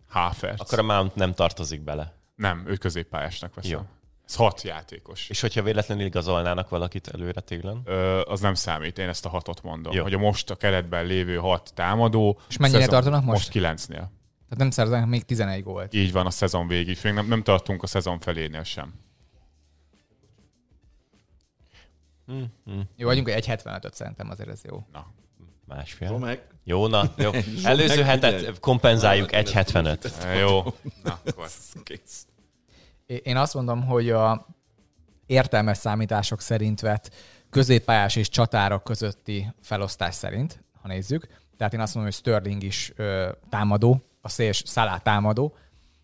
Havertz. 0.09 0.61
Akkor 0.61 0.79
a 0.79 0.83
Mount 0.83 1.15
nem 1.15 1.33
tartozik 1.33 1.81
bele. 1.81 2.13
Nem, 2.35 2.63
ő 2.67 2.75
középpályásnak 2.75 3.53
veszem. 3.53 3.71
Jó. 3.71 3.79
Ez 4.25 4.35
hat 4.35 4.61
játékos. 4.61 5.29
És 5.29 5.41
hogyha 5.41 5.61
véletlenül 5.63 6.05
igazolnának 6.05 6.69
valakit 6.69 7.07
előre 7.07 7.41
téglen? 7.41 7.81
Ö, 7.85 8.21
az 8.21 8.39
nem 8.39 8.53
számít, 8.53 8.97
én 8.97 9.07
ezt 9.07 9.25
a 9.25 9.29
hatot 9.29 9.61
mondom. 9.63 9.93
Jó. 9.93 10.03
Hogy 10.03 10.13
a 10.13 10.17
most 10.17 10.49
a 10.49 10.55
keretben 10.55 11.05
lévő 11.05 11.35
hat 11.37 11.71
támadó. 11.73 12.39
És 12.49 12.57
mennyire 12.57 12.79
szezon- 12.79 12.93
tartanak 12.93 13.23
most? 13.23 13.37
Most 13.37 13.49
kilencnél. 13.49 13.97
Tehát 14.43 14.57
nem 14.57 14.69
szerzenek 14.71 15.07
még 15.07 15.25
11 15.25 15.63
gólt. 15.63 15.93
Így 15.93 16.11
van 16.11 16.25
a 16.25 16.29
szezon 16.29 16.67
végig. 16.67 16.99
Még 17.03 17.13
nem, 17.13 17.27
nem 17.27 17.43
tartunk 17.43 17.83
a 17.83 17.87
szezon 17.87 18.19
felénél 18.19 18.63
sem. 18.63 18.93
Jó, 22.95 23.07
vagyunk 23.07 23.29
egy 23.29 23.45
75-öt 23.47 23.93
szerintem 23.93 24.29
azért 24.29 24.49
ez 24.49 24.61
jó. 24.63 24.85
Na. 24.91 25.13
Másfél. 25.65 26.17
Meg. 26.17 26.47
Jó, 26.63 26.87
na, 26.87 27.13
jó. 27.17 27.31
Előző 27.63 28.03
hetet 28.03 28.59
kompenzáljuk 28.59 29.29
1,75. 29.31 30.23
E, 30.23 30.33
jó. 30.35 30.61
Na, 31.03 31.19
akkor. 31.25 31.47
Kész. 31.83 32.27
Én 33.05 33.37
azt 33.37 33.53
mondom, 33.53 33.85
hogy 33.85 34.09
a 34.09 34.47
értelmes 35.25 35.77
számítások 35.77 36.41
szerint 36.41 36.79
vett 36.79 37.15
középpályás 37.49 38.15
és 38.15 38.29
csatárok 38.29 38.83
közötti 38.83 39.53
felosztás 39.61 40.15
szerint, 40.15 40.63
ha 40.81 40.87
nézzük. 40.87 41.27
Tehát 41.57 41.73
én 41.73 41.79
azt 41.79 41.95
mondom, 41.95 42.11
hogy 42.11 42.21
Sterling 42.21 42.63
is 42.63 42.93
ö, 42.95 43.29
támadó, 43.49 44.01
a 44.21 44.29
széls 44.29 44.63
Szalá 44.65 44.97
támadó, 44.97 45.55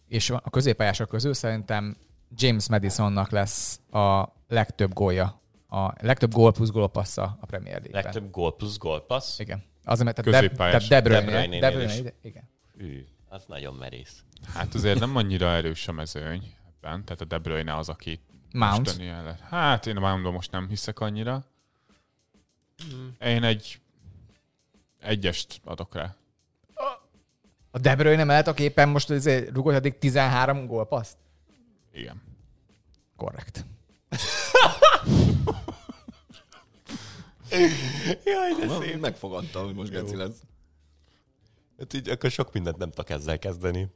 és 0.08 0.30
a 0.30 0.50
középpályások 0.50 1.10
közül 1.10 1.34
szerintem 1.34 1.98
James 2.36 2.70
Madisonnak 2.70 3.30
lesz 3.30 3.80
a 3.92 4.34
legtöbb 4.48 4.94
gólja, 4.94 5.42
a 5.78 5.94
legtöbb 6.02 6.32
gól 6.34 6.52
plusz 6.52 6.70
gólpassza 6.70 7.38
a 7.42 7.46
Premier 7.46 7.74
League-ben. 7.74 8.04
Legtöbb 8.04 8.32
gól 8.32 8.56
plusz 8.56 8.78
gól 8.78 9.02
passz. 9.06 9.40
Igen. 9.40 9.64
Az, 9.84 10.02
mert 10.02 10.16
tehát 10.24 10.42
De, 10.42 10.56
tehát 10.56 10.88
De 10.88 11.02
Bruyne, 11.02 11.22
De 11.22 11.26
Bruyne-nél 11.32 11.60
De 11.60 11.70
Bruyne, 11.72 11.94
is. 11.94 12.00
ide- 12.00 12.14
igen. 12.22 12.44
Hű, 12.78 13.06
az 13.30 13.44
nagyon 13.48 13.74
merész. 13.74 14.24
Hát 14.54 14.74
azért 14.74 15.00
nem 15.00 15.16
annyira 15.16 15.48
erős 15.54 15.88
a 15.88 15.92
mezőny 15.92 16.54
ebben. 16.68 17.04
Tehát 17.06 17.22
a 17.22 17.26
De 17.26 17.38
Bruyne 17.38 17.76
az, 17.76 17.90
aki 17.90 18.20
Mount. 18.54 18.96
ellen- 19.00 19.40
Hát 19.40 19.86
én 19.88 19.98
a 19.98 20.00
Mountban 20.00 20.34
most 20.34 20.52
nem 20.52 20.68
hiszek 20.68 21.00
annyira. 21.00 21.44
Én 23.20 23.44
egy 23.44 23.80
egyest 25.00 25.62
adok 25.64 25.96
rá. 25.96 26.16
A 27.72 27.80
De 27.80 27.96
Bruyne 27.96 28.24
mellett, 28.24 28.48
aki 28.48 28.64
éppen 28.64 28.90
most 28.90 29.10
azért 29.10 29.54
rugott 29.54 29.74
eddig 29.74 29.98
13 29.98 30.66
gólpaszt? 30.68 31.18
Igen. 31.94 32.22
Korrekt. 33.16 33.66
Jaj, 38.26 38.54
de 38.60 38.66
Na, 38.66 38.80
Megfogadta, 39.00 39.60
hogy 39.64 39.74
most 39.74 39.92
geci 39.92 40.16
lesz. 40.16 40.36
Hát 41.80 41.94
így 41.94 42.10
akkor 42.10 42.32
sok 42.32 42.54
mindent 42.54 42.78
nem 42.78 42.90
tudok 42.90 43.10
ezzel 43.10 43.40
kezdeni. 43.40 43.88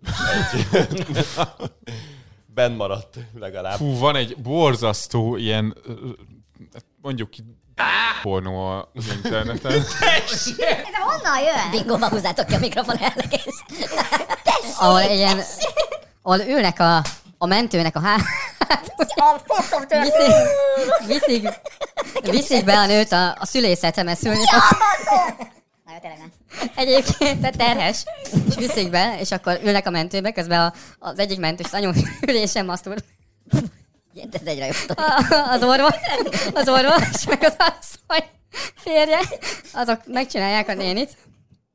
Ben 2.53 2.71
maradt 2.71 3.17
legalább. 3.39 3.77
Fú, 3.77 3.97
van 3.97 4.15
egy 4.15 4.37
borzasztó 4.37 5.35
ilyen, 5.35 5.77
mondjuk 7.01 7.29
ki 7.29 7.43
pornó 8.21 8.67
az 8.93 9.13
interneten. 9.15 9.71
Ez 10.31 10.55
honnan 10.99 11.39
jön? 11.39 11.71
Bingóba 11.71 12.09
húzzátok 12.09 12.45
ki 12.45 12.53
a 12.53 12.59
mikrofon 12.59 12.97
ellegés. 12.97 13.63
Ahol 14.79 15.01
ilyen, 15.01 15.39
ahol 16.21 16.39
ülnek 16.39 16.79
a, 16.79 17.03
a 17.41 17.45
mentőnek 17.45 17.95
a 17.95 17.99
hát. 17.99 18.19
Viszik, 20.01 20.35
viszik, 21.29 21.49
viszik 22.21 22.65
be 22.65 22.77
a 22.77 22.85
nőt 22.85 23.11
a, 23.11 23.35
a 23.39 23.45
szülészetre, 23.45 24.03
mert 24.03 24.19
szülni. 24.19 24.43
Na 25.85 25.93
jó, 25.93 25.99
tényleg 25.99 26.17
nem. 26.17 26.31
Egyébként 26.75 27.41
te 27.41 27.49
terhes, 27.49 28.03
és 28.47 28.55
viszik 28.55 28.89
be, 28.89 29.15
és 29.19 29.31
akkor 29.31 29.59
ülnek 29.63 29.87
a 29.87 29.89
mentőbe, 29.89 30.31
közben 30.31 30.59
a, 30.59 30.73
az 30.99 31.19
egyik 31.19 31.39
mentős 31.39 31.65
az 31.65 31.73
anyu 31.73 31.91
ülésen 32.27 32.65
masztul. 32.65 32.95
Ez 34.31 34.41
egyre 34.45 34.65
jobb. 34.65 34.97
Az 35.49 35.63
orvos, 35.63 35.95
az 36.53 36.69
orvos, 36.69 37.25
meg 37.27 37.43
az 37.43 37.55
asszony 37.57 38.29
férje, 38.75 39.19
azok 39.73 40.01
megcsinálják 40.05 40.67
a 40.67 40.73
nénit, 40.73 41.17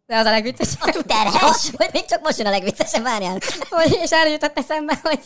de 0.06 0.16
az 0.16 0.26
a 0.26 0.30
legviccesebb. 0.30 1.06
Terhes? 1.06 1.70
Hogy 1.76 1.88
még 1.92 2.04
csak 2.04 2.22
most 2.22 2.38
jön 2.38 2.46
a 2.46 2.50
legviccesebb, 2.50 3.02
várjál. 3.02 3.38
Hogy, 3.68 3.98
és 4.02 4.10
erre 4.10 4.28
jutott 4.28 4.58
eszembe, 4.58 4.98
hogy 5.02 5.20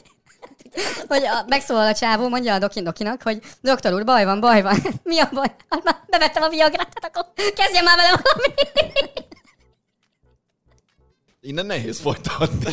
hogy 1.08 1.22
a, 1.24 1.44
megszólal 1.46 1.86
a 1.86 1.94
csávó, 1.94 2.28
mondja 2.28 2.54
a 2.54 2.58
dokin 2.58 2.84
dokinak, 2.84 3.22
hogy 3.22 3.42
doktor 3.60 3.92
úr, 3.92 4.04
baj 4.04 4.24
van, 4.24 4.40
baj 4.40 4.62
van. 4.62 4.76
Mi 5.04 5.18
a 5.18 5.28
baj? 5.32 5.54
Hát 5.68 5.84
már 5.84 6.04
bevettem 6.06 6.42
a 6.42 6.48
viagrát, 6.48 6.92
hát 7.00 7.04
akkor 7.14 7.32
kezdjen 7.54 7.84
már 7.84 7.96
vele 7.96 8.22
valami. 8.22 8.54
Innen 11.40 11.66
nehéz 11.66 12.00
folytatni. 12.00 12.72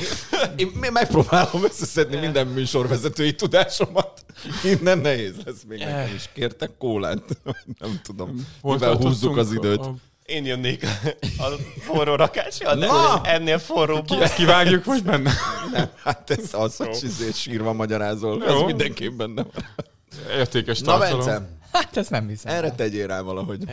Én 0.56 0.72
megpróbálom 0.92 1.64
összeszedni 1.64 2.16
minden 2.16 2.48
műsorvezetői 2.48 3.36
tudásomat. 3.36 4.26
Innen 4.64 4.98
nehéz 4.98 5.36
lesz 5.46 5.64
még 5.68 5.80
nekem 5.80 6.16
is. 6.16 6.30
Kértek 6.34 6.78
kólát? 6.78 7.24
Nem 7.80 8.00
tudom. 8.04 8.48
Mivel 8.62 8.96
húzzuk 8.96 9.38
az 9.38 9.52
időt. 9.52 9.80
A- 9.80 9.96
Én 10.26 10.46
jönnék 10.46 10.84
a 11.38 11.46
forró 11.80 12.16
rakással, 12.16 12.76
de 12.76 12.86
Na! 12.86 13.22
ennél 13.24 13.60
forróbb. 13.60 14.12
Ezt 14.22 14.36
kivágjuk, 14.36 14.86
vagy 14.86 15.04
benne? 15.04 15.32
Nem, 15.72 15.90
hát 16.04 16.30
ez 16.30 16.54
az, 16.54 16.78
hogy 16.78 17.00
izé 17.04 17.32
sírva 17.32 17.74
magyarázol. 17.74 18.46
Ez 18.46 18.52
Jó. 18.54 18.66
mindenképp 18.66 19.12
benne 19.12 19.44
van. 19.44 19.66
Értékes 20.38 20.80
Na, 20.80 20.98
tartalom. 20.98 21.26
Bence, 21.26 21.50
Hát 21.72 21.98
ezt 21.98 22.10
nem 22.10 22.28
hiszem. 22.28 22.54
erre 22.54 22.72
tegyél 22.72 23.08
rá 23.08 23.22
valahogy. 23.22 23.64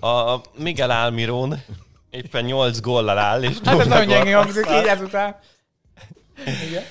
A 0.00 0.40
Miguel 0.58 0.90
Almirón 0.90 1.62
éppen 2.10 2.44
8 2.44 2.80
góllal 2.80 3.18
áll, 3.18 3.42
és 3.42 3.56
Hát 3.64 3.80
ez 3.80 3.86
nagyon 3.86 4.06
gyengén 4.06 4.36
hangzik 4.36 4.66
így 4.66 4.86
ezután. 4.86 5.36
Igen. 6.68 6.82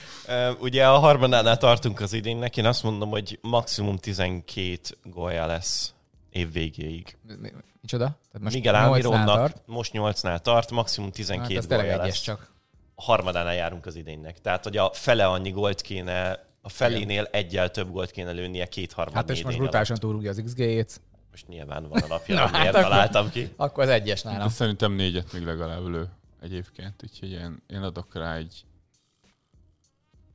Ugye 0.59 0.87
a 0.87 0.97
harmadánál 0.97 1.57
tartunk 1.57 1.99
az 1.99 2.13
idénynek, 2.13 2.57
én 2.57 2.65
azt 2.65 2.83
mondom, 2.83 3.09
hogy 3.09 3.39
maximum 3.41 3.97
12 3.97 4.77
gólja 5.03 5.45
lesz 5.45 5.91
év 6.37 6.51
végéig. 6.51 7.17
Mi- 7.21 7.35
mi- 7.39 7.51
Micsoda? 7.81 8.05
Tehát 8.05 8.39
Most 8.41 8.55
Miguel 8.55 9.25
tart. 9.25 9.61
most 9.65 9.91
8-nál 9.93 10.39
tart, 10.39 10.71
maximum 10.71 11.07
Hát 11.07 11.15
12 11.15 11.57
ez 11.57 11.65
tényleg 11.65 11.85
gólja 11.87 12.03
lesz. 12.03 12.19
csak. 12.21 12.51
A 12.95 13.01
harmadánál 13.03 13.53
járunk 13.53 13.85
az 13.85 13.95
idénynek. 13.95 14.41
Tehát, 14.41 14.63
hogy 14.63 14.77
a 14.77 14.89
fele 14.93 15.25
annyi 15.27 15.49
gólt 15.51 15.81
kéne, 15.81 16.45
a 16.61 16.69
felénél 16.69 17.27
egyel 17.31 17.71
több 17.71 17.91
gólt 17.91 18.11
kéne 18.11 18.31
lőnie 18.31 18.65
két 18.65 18.91
harmad 18.93 19.15
Hát 19.15 19.29
és 19.29 19.43
most 19.43 19.57
brutálisan 19.57 19.97
túlrúgja 19.97 20.29
az 20.29 20.41
XG-jét. 20.45 21.01
Most 21.31 21.47
nyilván 21.47 21.87
van 21.87 22.01
a 22.01 22.07
napja, 22.07 22.35
Na, 22.39 22.47
hát 22.47 22.67
akkor- 22.67 22.81
találtam 22.81 23.29
ki. 23.29 23.53
Akkor 23.55 23.83
az 23.83 23.89
egyes 23.89 24.21
De 24.21 24.29
nálam. 24.31 24.49
szerintem 24.49 24.91
négyet 24.93 25.33
még 25.33 25.43
legalább 25.43 25.85
lő 25.85 26.09
egyébként, 26.41 27.03
úgyhogy 27.03 27.31
én, 27.31 27.61
én 27.67 27.81
adok 27.81 28.15
rá 28.15 28.35
egy 28.35 28.65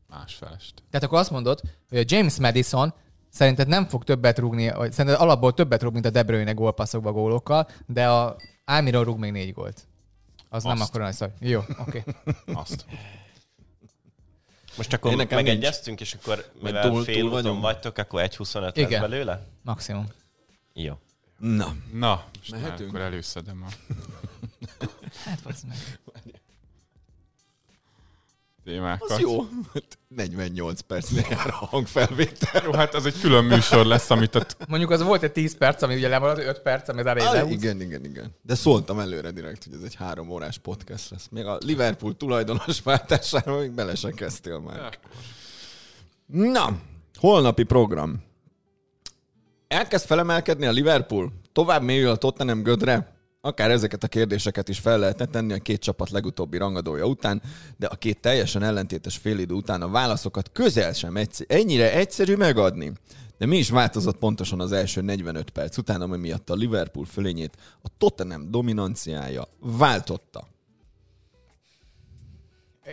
másfelest. 0.08 0.74
Tehát 0.90 1.06
akkor 1.06 1.18
azt 1.18 1.30
mondod, 1.30 1.60
hogy 1.88 1.98
a 1.98 2.04
James 2.06 2.38
Madison 2.38 2.94
szerinted 3.32 3.68
nem 3.68 3.86
fog 3.88 4.04
többet 4.04 4.38
rúgni, 4.38 4.70
vagy 4.70 4.92
szerinted 4.92 5.20
alapból 5.20 5.54
többet 5.54 5.82
rúg, 5.82 5.92
mint 5.92 6.04
a 6.06 6.10
De 6.10 6.22
Bruyne 6.22 6.52
gólpasszokba 6.52 7.12
gólokkal, 7.12 7.68
de 7.86 8.08
a 8.08 8.36
Almiron 8.64 9.04
rúg 9.04 9.18
még 9.18 9.32
négy 9.32 9.52
gólt. 9.52 9.86
Az 10.48 10.62
nem 10.62 10.80
Azt. 10.80 10.88
akkor 10.88 11.00
nagy 11.00 11.12
szó. 11.14 11.26
Jó, 11.40 11.60
oké. 11.86 12.02
Azt. 12.62 12.84
Most 14.76 14.92
akkor 14.92 15.10
Én 15.10 15.16
nekem 15.16 15.38
megegyeztünk, 15.38 16.00
és 16.00 16.14
akkor 16.14 16.50
mivel 16.62 16.90
túl- 16.90 17.04
fél 17.04 17.14
túl 17.14 17.24
úton 17.28 17.42
vagyunk? 17.42 17.62
vagytok, 17.62 17.98
akkor 17.98 18.22
1.25 18.22 18.76
lesz 18.90 19.00
belőle? 19.00 19.46
Maximum. 19.62 20.06
Jó. 20.72 20.94
Na, 21.38 21.74
Na, 21.92 22.24
most 22.38 22.50
Mehetünk? 22.50 22.88
akkor 22.88 23.00
előszedem 23.00 23.64
a 23.68 23.72
Hát 25.24 25.44
meg. 25.68 25.76
témákat. 28.64 29.10
az 29.10 29.18
jó. 29.18 29.46
48 30.16 30.80
percnél 30.80 31.26
jár 31.30 31.48
a 31.48 31.66
hangfelvétel. 31.66 32.62
Jó, 32.64 32.72
hát 32.72 32.94
az 32.94 33.06
egy 33.06 33.20
külön 33.20 33.44
műsor 33.44 33.86
lesz, 33.86 34.10
amit 34.10 34.34
a 34.34 34.46
Mondjuk 34.68 34.90
az 34.90 35.02
volt 35.02 35.22
egy 35.22 35.32
10 35.32 35.56
perc, 35.56 35.82
ami 35.82 35.94
ugye 35.94 36.08
lemaradt, 36.08 36.38
5 36.38 36.60
perc, 36.60 36.88
ami 36.88 37.00
az 37.00 37.06
elején 37.06 37.42
Ah, 37.42 37.50
igen, 37.50 37.80
igen, 37.80 38.04
igen. 38.04 38.34
De 38.42 38.54
szóltam 38.54 38.98
előre 38.98 39.30
direkt, 39.30 39.64
hogy 39.64 39.72
ez 39.74 39.82
egy 39.82 39.94
három 39.94 40.30
órás 40.30 40.58
podcast 40.58 41.10
lesz. 41.10 41.26
Még 41.30 41.44
a 41.44 41.58
Liverpool 41.64 42.16
tulajdonos 42.16 42.82
váltására 42.82 43.58
még 43.58 43.70
bele 43.70 43.94
se 43.94 44.10
kezdtél 44.10 44.58
már. 44.58 44.98
Na, 46.26 46.78
holnapi 47.18 47.62
program. 47.62 48.22
Elkezd 49.68 50.06
felemelkedni 50.06 50.66
a 50.66 50.70
Liverpool? 50.70 51.32
Tovább 51.52 51.82
mélyül 51.82 52.10
a 52.10 52.16
Tottenham 52.16 52.62
gödre? 52.62 53.11
Akár 53.44 53.70
ezeket 53.70 54.02
a 54.02 54.08
kérdéseket 54.08 54.68
is 54.68 54.78
fel 54.78 54.98
lehetne 54.98 55.24
tenni 55.24 55.52
a 55.52 55.58
két 55.58 55.80
csapat 55.80 56.10
legutóbbi 56.10 56.56
rangadója 56.56 57.04
után, 57.04 57.42
de 57.76 57.86
a 57.86 57.94
két 57.94 58.20
teljesen 58.20 58.62
ellentétes 58.62 59.16
félidő 59.16 59.54
után 59.54 59.82
a 59.82 59.88
válaszokat 59.88 60.50
közel 60.52 60.92
sem 60.92 61.16
egyszer, 61.16 61.46
ennyire 61.48 61.92
egyszerű 61.92 62.36
megadni. 62.36 62.92
De 63.38 63.46
mi 63.46 63.56
is 63.56 63.70
változott 63.70 64.18
pontosan 64.18 64.60
az 64.60 64.72
első 64.72 65.00
45 65.00 65.50
perc 65.50 65.76
után, 65.76 66.00
ami 66.00 66.16
miatt 66.16 66.50
a 66.50 66.54
Liverpool 66.54 67.04
fölényét 67.04 67.56
a 67.82 67.88
Tottenham 67.98 68.50
dominanciája 68.50 69.48
váltotta. 69.58 70.48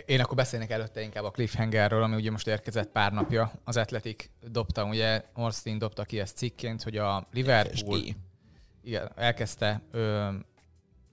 Én 0.06 0.20
akkor 0.20 0.36
beszélnek 0.36 0.70
előtte 0.70 1.02
inkább 1.02 1.24
a 1.24 1.30
cliffhangerről, 1.30 2.02
ami 2.02 2.14
ugye 2.14 2.30
most 2.30 2.46
érkezett 2.46 2.90
pár 2.90 3.12
napja. 3.12 3.52
Az 3.64 3.76
Atletik 3.76 4.30
dobta, 4.50 4.84
ugye 4.84 5.24
Orstein 5.34 5.78
dobta 5.78 6.04
ki 6.04 6.18
ezt 6.18 6.36
cikként, 6.36 6.82
hogy 6.82 6.96
a 6.96 7.28
Liverpool 7.32 7.98
FSG. 7.98 8.16
Igen, 8.82 9.12
elkezdte 9.16 9.80
ö, 9.90 10.28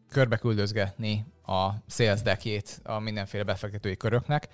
körbeküldözgetni 0.09 1.26
a 1.45 1.70
sales 1.88 2.22
deckjét 2.22 2.80
a 2.84 2.99
mindenféle 2.99 3.43
befektetői 3.43 3.97
köröknek, 3.97 4.47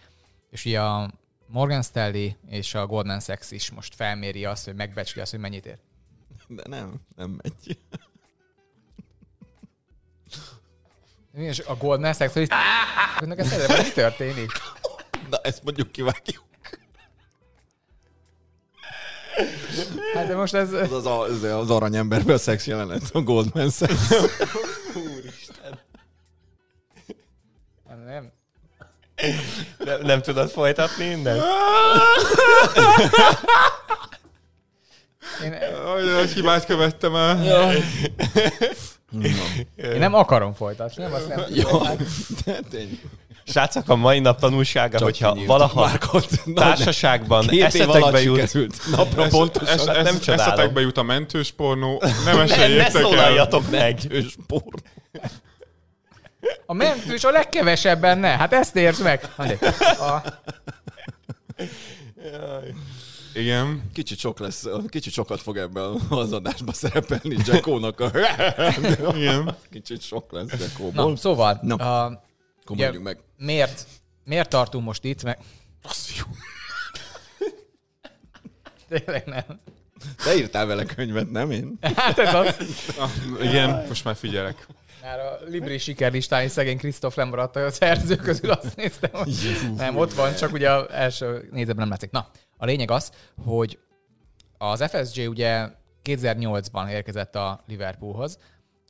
és 0.49 0.65
ugye 0.65 0.81
a 0.81 1.11
Morgan 1.47 1.81
Stanley 1.81 2.29
és 2.47 2.75
a 2.75 2.87
Goldman 2.87 3.19
Sachs 3.19 3.51
is 3.51 3.71
most 3.71 3.95
felméri 3.95 4.45
azt, 4.45 4.65
hogy 4.65 4.75
megbecsli 4.75 5.21
azt, 5.21 5.31
hogy 5.31 5.39
mennyit 5.39 5.65
ér. 5.65 5.77
De 6.47 6.63
nem, 6.67 7.01
nem 7.15 7.39
megy. 7.41 7.77
És 11.33 11.59
a 11.59 11.75
Goldman 11.75 12.13
Sachs, 12.13 12.33
hogy 12.33 12.47
ezt 13.19 13.53
ezzel, 13.53 13.83
mi 13.83 13.91
történik? 13.91 14.51
Na, 15.29 15.37
ezt 15.37 15.63
mondjuk 15.63 15.91
kivágjuk. 15.91 16.43
Hát 20.13 20.27
de 20.27 20.35
most 20.35 20.53
ez... 20.53 20.73
Az 20.73 20.91
az, 20.91 21.05
a, 21.05 21.21
az, 21.21 21.43
az 21.43 21.69
aranyemberben 21.69 22.35
a 22.35 22.37
szex 22.37 22.67
jelenet, 22.67 23.01
a 23.13 23.21
Goldman 23.21 23.69
Sachs. 23.69 24.09
Nem. 28.05 28.31
Nem, 29.77 30.01
nem 30.01 30.21
tudod 30.21 30.49
folytatni 30.49 31.05
innen? 31.05 31.41
Én, 35.43 35.53
nagy 36.13 36.31
hibát 36.31 36.65
követtem 36.65 37.15
el. 37.15 37.73
én 39.77 39.99
nem 39.99 40.13
akarom 40.13 40.53
folytatni, 40.53 41.03
nem 41.03 41.13
azt 41.13 41.27
nem. 41.27 41.43
Jó, 41.49 41.81
de 42.45 42.59
tény. 42.69 43.01
Srácok, 43.45 43.89
a 43.89 43.95
mai 43.95 44.19
nap 44.19 44.39
tanulsága, 44.39 44.97
Csak 44.97 45.03
hogyha 45.03 45.27
kinyírtuk 45.31 45.57
valaha 45.57 45.81
Márkot. 45.81 46.27
Társaságban 46.55 47.47
Két 47.47 47.63
eszetekbe 47.63 48.21
jut, 48.21 48.39
sikerült. 48.39 48.75
Napra 48.95 49.27
pontosan. 49.27 49.79
Es, 49.79 49.83
nem 50.03 50.15
es, 50.15 50.19
csodálom. 50.19 50.45
eszetekbe 50.53 50.81
jut 50.81 50.97
a 50.97 51.03
mentős 51.03 51.51
pornó, 51.51 52.01
nem 52.25 52.37
ne, 52.37 52.43
ne 52.45 52.53
esélyétek 52.55 53.11
el. 53.11 53.49
meg. 53.71 53.99
sport. 54.29 54.83
A 56.65 56.73
mentős 56.73 57.23
a 57.23 57.31
legkevesebb 57.31 58.01
benne. 58.01 58.27
Hát 58.27 58.53
ezt 58.53 58.75
értsd 58.75 59.03
meg. 59.03 59.29
A, 59.99 60.21
Igen. 63.33 63.89
Kicsit 63.93 64.17
sok 64.17 64.39
lesz, 64.39 64.65
kicsit 64.87 65.13
sokat 65.13 65.41
fog 65.41 65.57
ebben 65.57 65.95
az 66.09 66.31
adásban 66.31 66.73
szerepelni 66.73 67.35
Jackónak 67.45 67.99
a... 67.99 68.11
Igen. 69.15 69.55
Kicsit 69.71 70.01
sok 70.01 70.31
lesz 70.31 70.59
Jackóból. 70.59 71.09
na, 71.09 71.15
szóval, 71.15 71.59
Na. 71.61 71.75
A, 71.75 72.23
Mondjuk 72.65 73.03
meg. 73.03 73.19
miért, 73.37 73.87
miért 74.23 74.49
tartunk 74.49 74.85
most 74.85 75.03
itt? 75.03 75.23
Meg... 75.23 75.37
Rossz 75.83 76.17
jó. 76.17 76.25
Tényleg 78.89 79.25
nem. 79.25 79.59
Te 80.23 80.35
írtál 80.35 80.65
vele 80.65 80.85
könyvet, 80.85 81.31
nem 81.31 81.51
én? 81.51 81.77
Hát 81.81 82.19
ez 82.19 82.33
az. 82.33 82.55
Ah, 82.97 83.09
igen, 83.41 83.85
most 83.87 84.03
már 84.03 84.15
figyelek. 84.15 84.67
Már 85.01 85.19
a 85.19 85.39
Libri 85.47 85.77
sikerlistán 85.77 86.43
is 86.43 86.51
szegény 86.51 86.77
Krisztof 86.77 87.15
lemaradt 87.15 87.55
a 87.55 87.71
szerző 87.71 88.15
közül, 88.15 88.51
azt 88.51 88.75
néztem, 88.75 89.09
hogy 89.13 89.57
nem, 89.77 89.97
ott 89.97 90.13
van, 90.13 90.35
csak 90.35 90.53
ugye 90.53 90.71
az 90.71 90.89
első 90.89 91.47
nézetben 91.51 91.77
nem 91.77 91.89
látszik. 91.89 92.11
Na, 92.11 92.27
a 92.57 92.65
lényeg 92.65 92.91
az, 92.91 93.11
hogy 93.45 93.79
az 94.57 94.83
FSG 94.91 95.29
ugye 95.29 95.67
2008-ban 96.03 96.89
érkezett 96.89 97.35
a 97.35 97.63
Liverpoolhoz, 97.67 98.37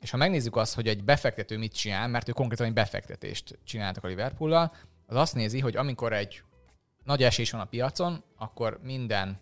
és 0.04 0.10
ha 0.10 0.16
megnézzük 0.16 0.56
azt, 0.56 0.74
hogy 0.74 0.88
egy 0.88 1.04
befektető 1.04 1.58
mit 1.58 1.72
csinál, 1.72 2.08
mert 2.08 2.28
ő 2.28 2.32
konkrétan 2.32 2.66
egy 2.66 2.72
befektetést 2.72 3.58
csináltak 3.64 4.04
a 4.04 4.06
Liverpoollal, 4.06 4.72
az 5.06 5.16
azt 5.16 5.34
nézi, 5.34 5.60
hogy 5.60 5.76
amikor 5.76 6.12
egy 6.12 6.42
nagy 7.04 7.22
esés 7.22 7.50
van 7.50 7.60
a 7.60 7.64
piacon, 7.64 8.22
akkor 8.36 8.78
minden 8.82 9.40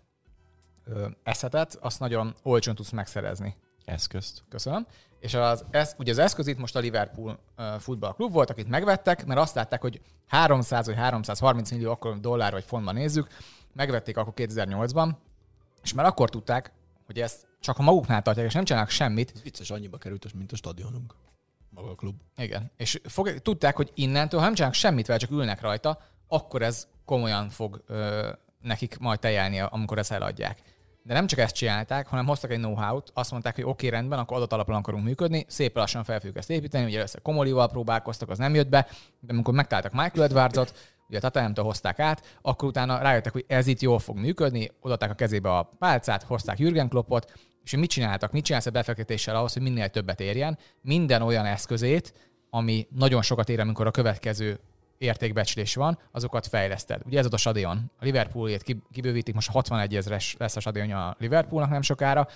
ö, 0.85 1.07
eszetet 1.23 1.77
azt 1.81 1.99
nagyon 1.99 2.35
olcsón 2.43 2.75
tudsz 2.75 2.89
megszerezni. 2.89 3.55
Eszközt. 3.85 4.43
Köszönöm. 4.49 4.87
És 5.19 5.33
az, 5.33 5.65
ez, 5.71 5.95
ugye 5.97 6.11
az 6.11 6.17
eszköz 6.17 6.47
itt 6.47 6.57
most 6.57 6.75
a 6.75 6.79
Liverpool 6.79 7.39
uh, 7.57 7.79
Football 7.79 8.13
Club 8.13 8.31
volt, 8.31 8.49
akit 8.49 8.67
megvettek, 8.67 9.25
mert 9.25 9.39
azt 9.39 9.55
látták, 9.55 9.81
hogy 9.81 10.01
300 10.27 10.85
vagy 10.85 10.95
330 10.95 11.71
millió 11.71 11.91
akkor 11.91 12.19
dollár 12.19 12.51
vagy 12.51 12.63
fontban 12.63 12.93
nézzük, 12.93 13.27
megvették 13.73 14.17
akkor 14.17 14.33
2008-ban, 14.35 15.09
és 15.83 15.93
már 15.93 16.05
akkor 16.05 16.29
tudták, 16.29 16.71
hogy 17.05 17.19
ezt 17.19 17.47
csak 17.63 17.77
a 17.77 17.81
maguknál 17.81 18.21
tartják, 18.21 18.47
és 18.47 18.53
nem 18.53 18.63
csinálnak 18.63 18.89
semmit. 18.89 19.31
Ez 19.35 19.41
vicces, 19.41 19.71
annyiba 19.71 19.97
került, 19.97 20.33
mint 20.33 20.51
a 20.51 20.55
stadionunk. 20.55 21.15
Maga 21.69 21.89
a 21.89 21.95
klub. 21.95 22.15
Igen. 22.37 22.71
És 22.77 23.01
fog, 23.03 23.41
tudták, 23.41 23.75
hogy 23.75 23.91
innentől, 23.93 24.39
ha 24.39 24.45
nem 24.45 24.55
csinálnak 24.55 24.77
semmit 24.77 25.07
vele, 25.07 25.19
csak 25.19 25.31
ülnek 25.31 25.61
rajta, 25.61 25.99
akkor 26.27 26.61
ez 26.61 26.87
komolyan 27.05 27.49
fog 27.49 27.83
ö, 27.87 28.29
nekik 28.61 28.97
majd 28.97 29.19
tejelni, 29.19 29.59
amikor 29.59 29.97
ezt 29.97 30.11
eladják. 30.11 30.61
De 31.03 31.13
nem 31.13 31.27
csak 31.27 31.39
ezt 31.39 31.55
csinálták, 31.55 32.07
hanem 32.07 32.25
hoztak 32.25 32.51
egy 32.51 32.57
know-how-t, 32.57 33.11
azt 33.13 33.31
mondták, 33.31 33.55
hogy 33.55 33.63
oké, 33.63 33.87
okay, 33.87 33.89
rendben, 33.89 34.19
akkor 34.19 34.37
adat 34.37 34.53
alapon 34.53 34.75
akarunk 34.75 35.03
működni, 35.03 35.45
szép 35.47 35.75
lassan 35.75 36.03
fel 36.03 36.17
fogjuk 36.17 36.37
ezt 36.37 36.49
építeni, 36.49 36.85
ugye 36.85 36.97
először 36.97 37.21
Komolival 37.21 37.69
próbálkoztak, 37.69 38.29
az 38.29 38.37
nem 38.37 38.55
jött 38.55 38.69
be, 38.69 38.87
de 39.19 39.33
amikor 39.33 39.53
megtaláltak 39.53 39.91
Michael 39.91 40.23
Edwardsot, 40.23 40.93
ugye 41.07 41.17
a 41.17 41.21
Tatanemtől 41.21 41.65
hozták 41.65 41.99
át, 41.99 42.37
akkor 42.41 42.67
utána 42.67 42.97
rájöttek, 42.97 43.31
hogy 43.31 43.45
ez 43.47 43.67
itt 43.67 43.79
jól 43.79 43.99
fog 43.99 44.17
működni, 44.17 44.71
odaadták 44.79 45.11
a 45.11 45.13
kezébe 45.13 45.57
a 45.57 45.63
pálcát, 45.79 46.23
hozták 46.23 46.59
Jürgen 46.59 46.89
Kloppot, 46.89 47.31
és 47.63 47.75
mit 47.75 47.89
csináltak? 47.89 48.31
Mit 48.31 48.43
csinálsz 48.43 48.65
a 48.65 48.71
befektetéssel 48.71 49.35
ahhoz, 49.35 49.53
hogy 49.53 49.61
minél 49.61 49.89
többet 49.89 50.19
érjen? 50.19 50.57
Minden 50.81 51.21
olyan 51.21 51.45
eszközét, 51.45 52.13
ami 52.49 52.87
nagyon 52.95 53.21
sokat 53.21 53.49
ér, 53.49 53.59
amikor 53.59 53.87
a 53.87 53.91
következő 53.91 54.59
értékbecslés 54.97 55.75
van, 55.75 55.99
azokat 56.11 56.47
fejleszted. 56.47 57.01
Ugye 57.05 57.19
ez 57.19 57.25
ott 57.25 57.33
a 57.33 57.37
stadion. 57.37 57.91
A 57.99 58.03
Liverpoolét 58.03 58.75
kibővítik, 58.91 59.33
most 59.33 59.49
61 59.49 59.95
ezeres 59.95 60.35
lesz 60.39 60.55
a 60.55 60.59
stadionja 60.59 61.07
a 61.07 61.15
Liverpoolnak 61.19 61.69
nem 61.69 61.81
sokára, 61.81 62.27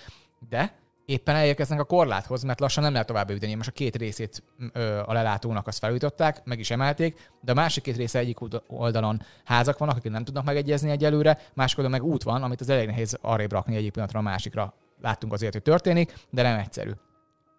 de 0.48 0.72
éppen 1.04 1.34
elérkeznek 1.34 1.80
a 1.80 1.84
korláthoz, 1.84 2.42
mert 2.42 2.60
lassan 2.60 2.82
nem 2.82 2.92
lehet 2.92 3.06
tovább 3.06 3.30
üteni. 3.30 3.54
Most 3.54 3.68
a 3.68 3.72
két 3.72 3.96
részét 3.96 4.42
ö, 4.72 5.02
a 5.06 5.12
lelátónak 5.12 5.66
azt 5.66 5.78
felújították, 5.78 6.44
meg 6.44 6.58
is 6.58 6.70
emelték, 6.70 7.30
de 7.40 7.52
a 7.52 7.54
másik 7.54 7.82
két 7.82 7.96
része 7.96 8.18
egyik 8.18 8.38
oldalon 8.66 9.22
házak 9.44 9.78
vannak, 9.78 9.96
akik 9.96 10.10
nem 10.12 10.24
tudnak 10.24 10.44
megegyezni 10.44 10.90
egyelőre, 10.90 11.38
másik 11.54 11.78
oldalon 11.78 12.00
meg 12.00 12.10
út 12.10 12.22
van, 12.22 12.42
amit 12.42 12.60
az 12.60 12.68
elég 12.68 12.86
nehéz 12.86 13.18
arrébb 13.20 13.52
rakni 13.52 13.76
egyik 13.76 13.92
pillanatra 13.92 14.18
a 14.18 14.22
másikra. 14.22 14.74
Láttunk 15.00 15.32
azért, 15.32 15.52
hogy 15.52 15.62
történik, 15.62 16.14
de 16.30 16.42
nem 16.42 16.58
egyszerű. 16.58 16.90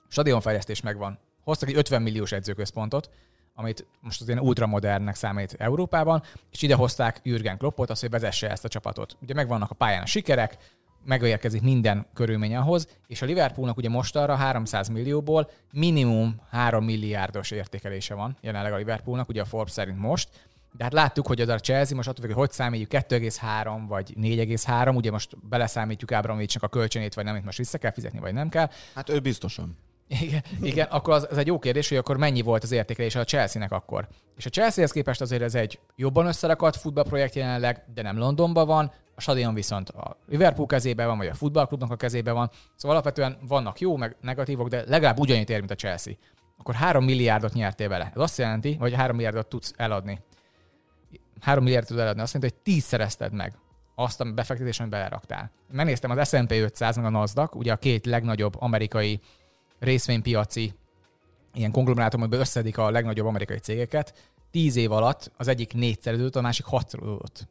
Stadionfejlesztés 0.08 0.82
megvan. 0.82 1.20
Hoztak 1.44 1.70
egy 1.70 1.78
50 1.78 2.02
milliós 2.02 2.32
edzőközpontot, 2.32 3.10
amit 3.54 3.86
most 4.02 4.22
az 4.22 4.28
ilyen 4.28 4.40
ultramodernnek 4.40 5.16
számít 5.16 5.56
Európában, 5.58 6.24
és 6.52 6.62
ide 6.62 6.76
hozták 6.76 7.20
Jürgen 7.24 7.58
Kloppot, 7.58 7.90
azt, 7.90 8.02
hogy 8.02 8.10
vezesse 8.10 8.50
ezt 8.50 8.66
a 8.66 8.68
csapatot. 8.68 9.18
Ugye 9.22 9.34
megvannak 9.34 9.72
a 9.72 9.76
pályán 9.76 10.02
a 10.02 10.06
sikerek, 10.06 10.58
megérkezik 11.06 11.62
minden 11.62 12.06
körülmény 12.14 12.56
ahhoz, 12.56 12.88
és 13.08 13.22
a 13.22 13.26
Liverpoolnak 13.26 13.78
ugye 13.78 13.90
most 13.90 14.16
arra 14.16 14.36
300 14.36 14.88
millióból 14.88 15.50
minimum 15.72 16.42
3 16.50 16.86
milliárdos 16.86 17.52
értékelése 17.52 18.14
van 18.14 18.38
jelenleg 18.42 18.74
a 18.74 18.78
Liverpoolnak, 18.78 19.30
ugye 19.30 19.42
a 19.42 19.46
Forbes 19.46 19.72
szerint 19.72 20.00
most, 20.00 20.49
de 20.72 20.84
hát 20.84 20.94
láttuk, 20.94 21.28
hogy 21.28 21.42
az 21.42 21.48
a 21.48 21.60
Chelsea 21.60 21.96
most 21.96 22.08
attól, 22.08 22.26
hogy 22.26 22.36
hogy 22.36 22.52
számítjuk 22.52 22.92
2,3 22.92 23.82
vagy 23.88 24.14
4,3, 24.22 24.96
ugye 24.96 25.12
most 25.12 25.48
beleszámítjuk 25.48 26.12
Abramovicsnak 26.12 26.64
a 26.64 26.68
kölcsönét, 26.68 27.14
vagy 27.14 27.24
nem, 27.24 27.36
itt 27.36 27.44
most 27.44 27.58
vissza 27.58 27.78
kell 27.78 27.92
fizetni, 27.92 28.20
vagy 28.20 28.34
nem 28.34 28.50
kell. 28.50 28.70
Hát 28.96 29.10
ő 29.10 29.20
biztosan. 29.20 29.78
Igen, 30.22 30.44
igen 30.62 30.88
akkor 30.90 31.14
az, 31.14 31.30
ez 31.30 31.38
egy 31.38 31.48
jó 31.48 31.60
kérdés, 31.60 31.90
hogy 31.90 31.98
akkor 31.98 32.18
mennyi 32.18 32.42
volt 32.42 32.64
az 32.64 32.72
értékelése 32.72 33.20
a 33.20 33.24
Chelsea-nek 33.24 33.72
akkor. 33.72 34.08
És 34.38 34.46
a 34.46 34.50
Chelsea-hez 34.50 34.92
képest 34.92 35.22
azért 35.22 35.42
ez 35.42 35.56
egy 35.56 35.80
jobban 35.96 36.26
összerakadt 36.26 36.76
futballprojekt 36.76 37.36
jelenleg, 37.36 37.84
de 37.94 38.02
nem 38.02 38.18
Londonban 38.18 38.68
van, 38.68 38.92
a 39.16 39.22
stadion 39.22 39.54
viszont 39.54 39.90
a 39.90 40.18
Liverpool 40.28 40.68
kezében 40.68 41.08
van, 41.08 41.18
vagy 41.18 41.28
a 41.28 41.34
futballklubnak 41.34 41.92
a 41.92 41.96
kezében 41.96 42.34
van. 42.34 42.50
Szóval 42.76 42.98
alapvetően 42.98 43.38
vannak 43.48 43.80
jó, 43.80 43.98
meg 43.98 44.16
negatívok, 44.22 44.68
de 44.68 44.84
legalább 44.88 45.20
ugyanúgy 45.20 45.50
ér, 45.50 45.60
mint 45.60 45.72
a 45.72 45.76
Chelsea. 45.76 46.14
Akkor 46.58 46.76
3 46.76 47.04
milliárdot 47.04 47.54
nyertél 47.54 47.90
vele. 47.90 48.12
Ez 48.16 48.22
azt 48.22 48.38
jelenti, 48.38 48.74
hogy 48.74 48.94
3 48.94 49.16
milliárdot 49.16 49.48
tudsz 49.48 49.74
eladni. 49.78 50.20
3 51.42 51.64
milliárdot 51.64 51.98
eladni. 52.00 52.22
Azt 52.22 52.34
jelenti, 52.34 52.56
hogy 52.56 52.64
tízszerezted 52.74 53.34
meg 53.34 53.54
azt 53.96 54.22
a 54.22 54.32
befektetést, 54.32 54.80
amit 54.80 54.92
beleraktál. 54.92 55.52
Megnéztem 55.72 56.12
az 56.12 56.28
S&P 56.28 56.52
500 56.52 56.96
meg 56.96 57.06
a 57.06 57.10
Nasdaq, 57.10 57.58
ugye 57.58 57.72
a 57.72 57.78
két 57.78 58.06
legnagyobb 58.06 58.62
amerikai 58.62 59.20
részvénypiaci 59.80 60.74
ilyen 61.54 61.72
amiben 62.12 62.40
összedik 62.40 62.78
a 62.78 62.90
legnagyobb 62.90 63.26
amerikai 63.26 63.58
cégeket, 63.58 64.32
tíz 64.52 64.76
év 64.76 64.92
alatt 64.92 65.32
az 65.38 65.48
egyik 65.48 65.74
négyszerűdött, 65.74 66.36
a 66.36 66.42
másik 66.42 66.66
hatszorozódott. 66.66 67.48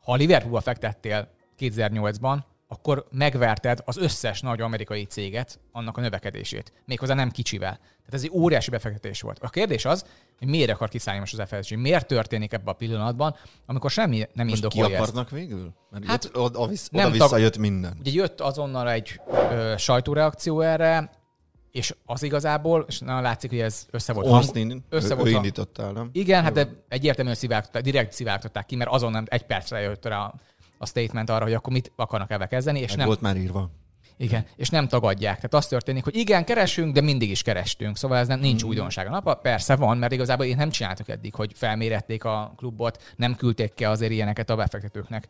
Ha 0.00 0.12
a 0.12 0.16
Liverpoolba 0.16 0.60
fektettél 0.60 1.28
2008-ban, 1.58 2.38
akkor 2.68 3.06
megverted 3.10 3.80
az 3.84 3.96
összes 3.96 4.40
nagy 4.40 4.60
amerikai 4.60 5.04
céget, 5.04 5.60
annak 5.72 5.96
a 5.96 6.00
növekedését. 6.00 6.72
Méghozzá 6.84 7.14
nem 7.14 7.30
kicsivel. 7.30 7.78
Tehát 8.10 8.26
ez 8.26 8.30
egy 8.32 8.40
óriási 8.40 8.70
befektetés 8.70 9.20
volt. 9.20 9.38
A 9.38 9.48
kérdés 9.48 9.84
az, 9.84 10.04
hogy 10.38 10.48
miért 10.48 10.70
akar 10.70 10.88
kiszállni 10.88 11.20
most 11.20 11.38
az 11.38 11.48
FSG? 11.48 11.76
Miért 11.76 12.06
történik 12.06 12.52
ebben 12.52 12.74
a 12.74 12.76
pillanatban, 12.76 13.36
amikor 13.66 13.90
semmi 13.90 14.26
nem 14.32 14.46
most 14.46 14.62
indokolja 14.62 14.86
ki 14.88 14.94
akarnak 14.94 15.24
ezt? 15.24 15.34
végül? 15.34 15.72
Mert 15.90 16.04
hát, 16.04 16.24
jött, 16.24 16.36
oda, 16.36 16.58
oda, 16.58 16.72
nem 16.90 17.12
visszajött 17.12 17.58
minden. 17.58 17.96
Ugye 18.00 18.10
jött 18.10 18.40
azonnal 18.40 18.90
egy 18.90 19.20
ö, 19.50 19.74
sajtóreakció 19.76 20.60
erre, 20.60 21.10
és 21.70 21.94
az 22.04 22.22
igazából, 22.22 22.84
és 22.88 22.98
na, 22.98 23.20
látszik, 23.20 23.50
hogy 23.50 23.60
ez 23.60 23.86
össze 23.90 24.12
volt. 24.12 24.26
Hang, 24.26 24.82
össze 24.88 25.14
volt 25.14 25.28
ő 25.28 25.92
nem? 25.92 26.10
Igen, 26.12 26.42
hát 26.42 26.52
de 26.52 26.68
egyértelműen 26.88 27.36
szivárgották, 27.36 27.82
direkt 27.82 28.12
szivárgották 28.12 28.66
ki, 28.66 28.76
mert 28.76 28.90
azon 28.90 29.10
nem 29.10 29.24
egy 29.28 29.46
percre 29.46 29.80
jött 29.80 30.04
rá 30.04 30.18
a, 30.18 30.34
a 30.78 30.86
statement 30.86 31.30
arra, 31.30 31.44
hogy 31.44 31.54
akkor 31.54 31.72
mit 31.72 31.92
akarnak 31.96 32.30
ebbe 32.30 32.46
kezdeni. 32.46 32.80
És 32.80 32.88
Meg 32.88 32.96
nem, 32.96 33.06
volt 33.06 33.20
már 33.20 33.36
írva. 33.36 33.70
Igen, 34.22 34.46
és 34.56 34.68
nem 34.68 34.88
tagadják. 34.88 35.34
Tehát 35.34 35.54
az 35.54 35.66
történik, 35.66 36.04
hogy 36.04 36.16
igen, 36.16 36.44
keresünk, 36.44 36.94
de 36.94 37.00
mindig 37.00 37.30
is 37.30 37.42
kerestünk. 37.42 37.96
Szóval 37.96 38.18
ez 38.18 38.28
nem, 38.28 38.40
nincs 38.40 38.64
mm. 38.64 38.68
újdonság 38.68 39.06
a 39.06 39.10
nap. 39.10 39.42
Persze 39.42 39.76
van, 39.76 39.98
mert 39.98 40.12
igazából 40.12 40.46
én 40.46 40.56
nem 40.56 40.70
csináltak 40.70 41.08
eddig, 41.08 41.34
hogy 41.34 41.52
felmérették 41.54 42.24
a 42.24 42.52
klubot, 42.56 43.12
nem 43.16 43.36
küldték 43.36 43.74
ki 43.74 43.84
azért 43.84 44.12
ilyeneket 44.12 44.50
a 44.50 44.56
befektetőknek 44.56 45.28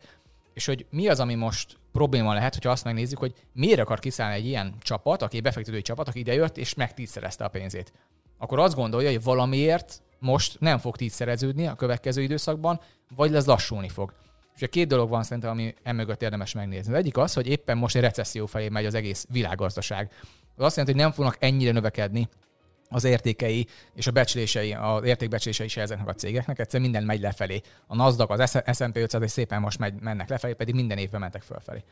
és 0.53 0.65
hogy 0.65 0.85
mi 0.89 1.07
az, 1.07 1.19
ami 1.19 1.35
most 1.35 1.77
probléma 1.91 2.33
lehet, 2.33 2.53
hogyha 2.53 2.69
azt 2.69 2.83
megnézzük, 2.83 3.17
hogy 3.17 3.33
miért 3.53 3.79
akar 3.79 3.99
kiszállni 3.99 4.35
egy 4.35 4.45
ilyen 4.45 4.73
csapat, 4.79 5.21
aki 5.21 5.35
egy 5.37 5.43
befektetői 5.43 5.81
csapat, 5.81 6.07
aki 6.07 6.19
idejött 6.19 6.57
és 6.57 6.73
megtízszerezte 6.73 7.43
a 7.43 7.47
pénzét. 7.47 7.93
Akkor 8.37 8.59
azt 8.59 8.75
gondolja, 8.75 9.09
hogy 9.09 9.23
valamiért 9.23 10.01
most 10.19 10.59
nem 10.59 10.77
fog 10.77 10.95
tízszereződni 10.95 11.67
a 11.67 11.75
következő 11.75 12.21
időszakban, 12.21 12.79
vagy 13.15 13.31
lesz 13.31 13.45
lassulni 13.45 13.89
fog. 13.89 14.13
És 14.55 14.67
két 14.69 14.87
dolog 14.87 15.09
van 15.09 15.23
szerintem, 15.23 15.51
ami 15.51 15.73
emögött 15.83 16.21
érdemes 16.21 16.53
megnézni. 16.53 16.91
Az 16.91 16.97
egyik 16.97 17.17
az, 17.17 17.33
hogy 17.33 17.47
éppen 17.47 17.77
most 17.77 17.95
egy 17.95 18.01
recesszió 18.01 18.45
felé 18.45 18.69
megy 18.69 18.85
az 18.85 18.93
egész 18.93 19.25
világgazdaság. 19.29 20.11
Az 20.55 20.63
azt 20.63 20.75
jelenti, 20.75 20.97
hogy 20.97 21.05
nem 21.05 21.11
fognak 21.15 21.37
ennyire 21.39 21.71
növekedni 21.71 22.29
az 22.89 23.03
értékei 23.03 23.67
és 23.95 24.07
a 24.07 24.11
becslései, 24.11 24.73
az 24.73 25.03
értékbecslései 25.03 25.65
is 25.65 25.77
ezeknek 25.77 26.07
a 26.07 26.13
cégeknek, 26.13 26.59
egyszerűen 26.59 26.89
minden 26.89 27.07
megy 27.07 27.21
lefelé. 27.21 27.61
A 27.87 27.95
NASDAQ, 27.95 28.33
az 28.33 28.61
S&P 28.73 28.95
500 28.95 29.21
és 29.21 29.31
szépen 29.31 29.61
most 29.61 29.79
megy, 29.79 29.93
mennek 30.01 30.29
lefelé, 30.29 30.53
pedig 30.53 30.75
minden 30.75 30.97
évben 30.97 31.19
mentek 31.19 31.41
fölfelé. 31.41 31.83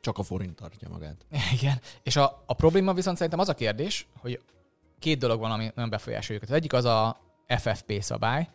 Csak 0.00 0.18
a 0.18 0.22
forint 0.22 0.56
tartja 0.56 0.88
magát. 0.88 1.26
Igen. 1.60 1.80
És 2.02 2.16
a, 2.16 2.42
a 2.46 2.54
probléma 2.54 2.94
viszont 2.94 3.16
szerintem 3.16 3.40
az 3.40 3.48
a 3.48 3.54
kérdés, 3.54 4.06
hogy 4.18 4.40
két 4.98 5.18
dolog 5.18 5.40
van, 5.40 5.50
ami 5.50 5.70
nagyon 5.74 5.90
befolyásolja 5.90 6.34
őket. 6.34 6.50
Az 6.50 6.56
egyik 6.56 6.72
az 6.72 6.84
a 6.84 7.20
FFP 7.46 7.92
szabály, 8.00 8.48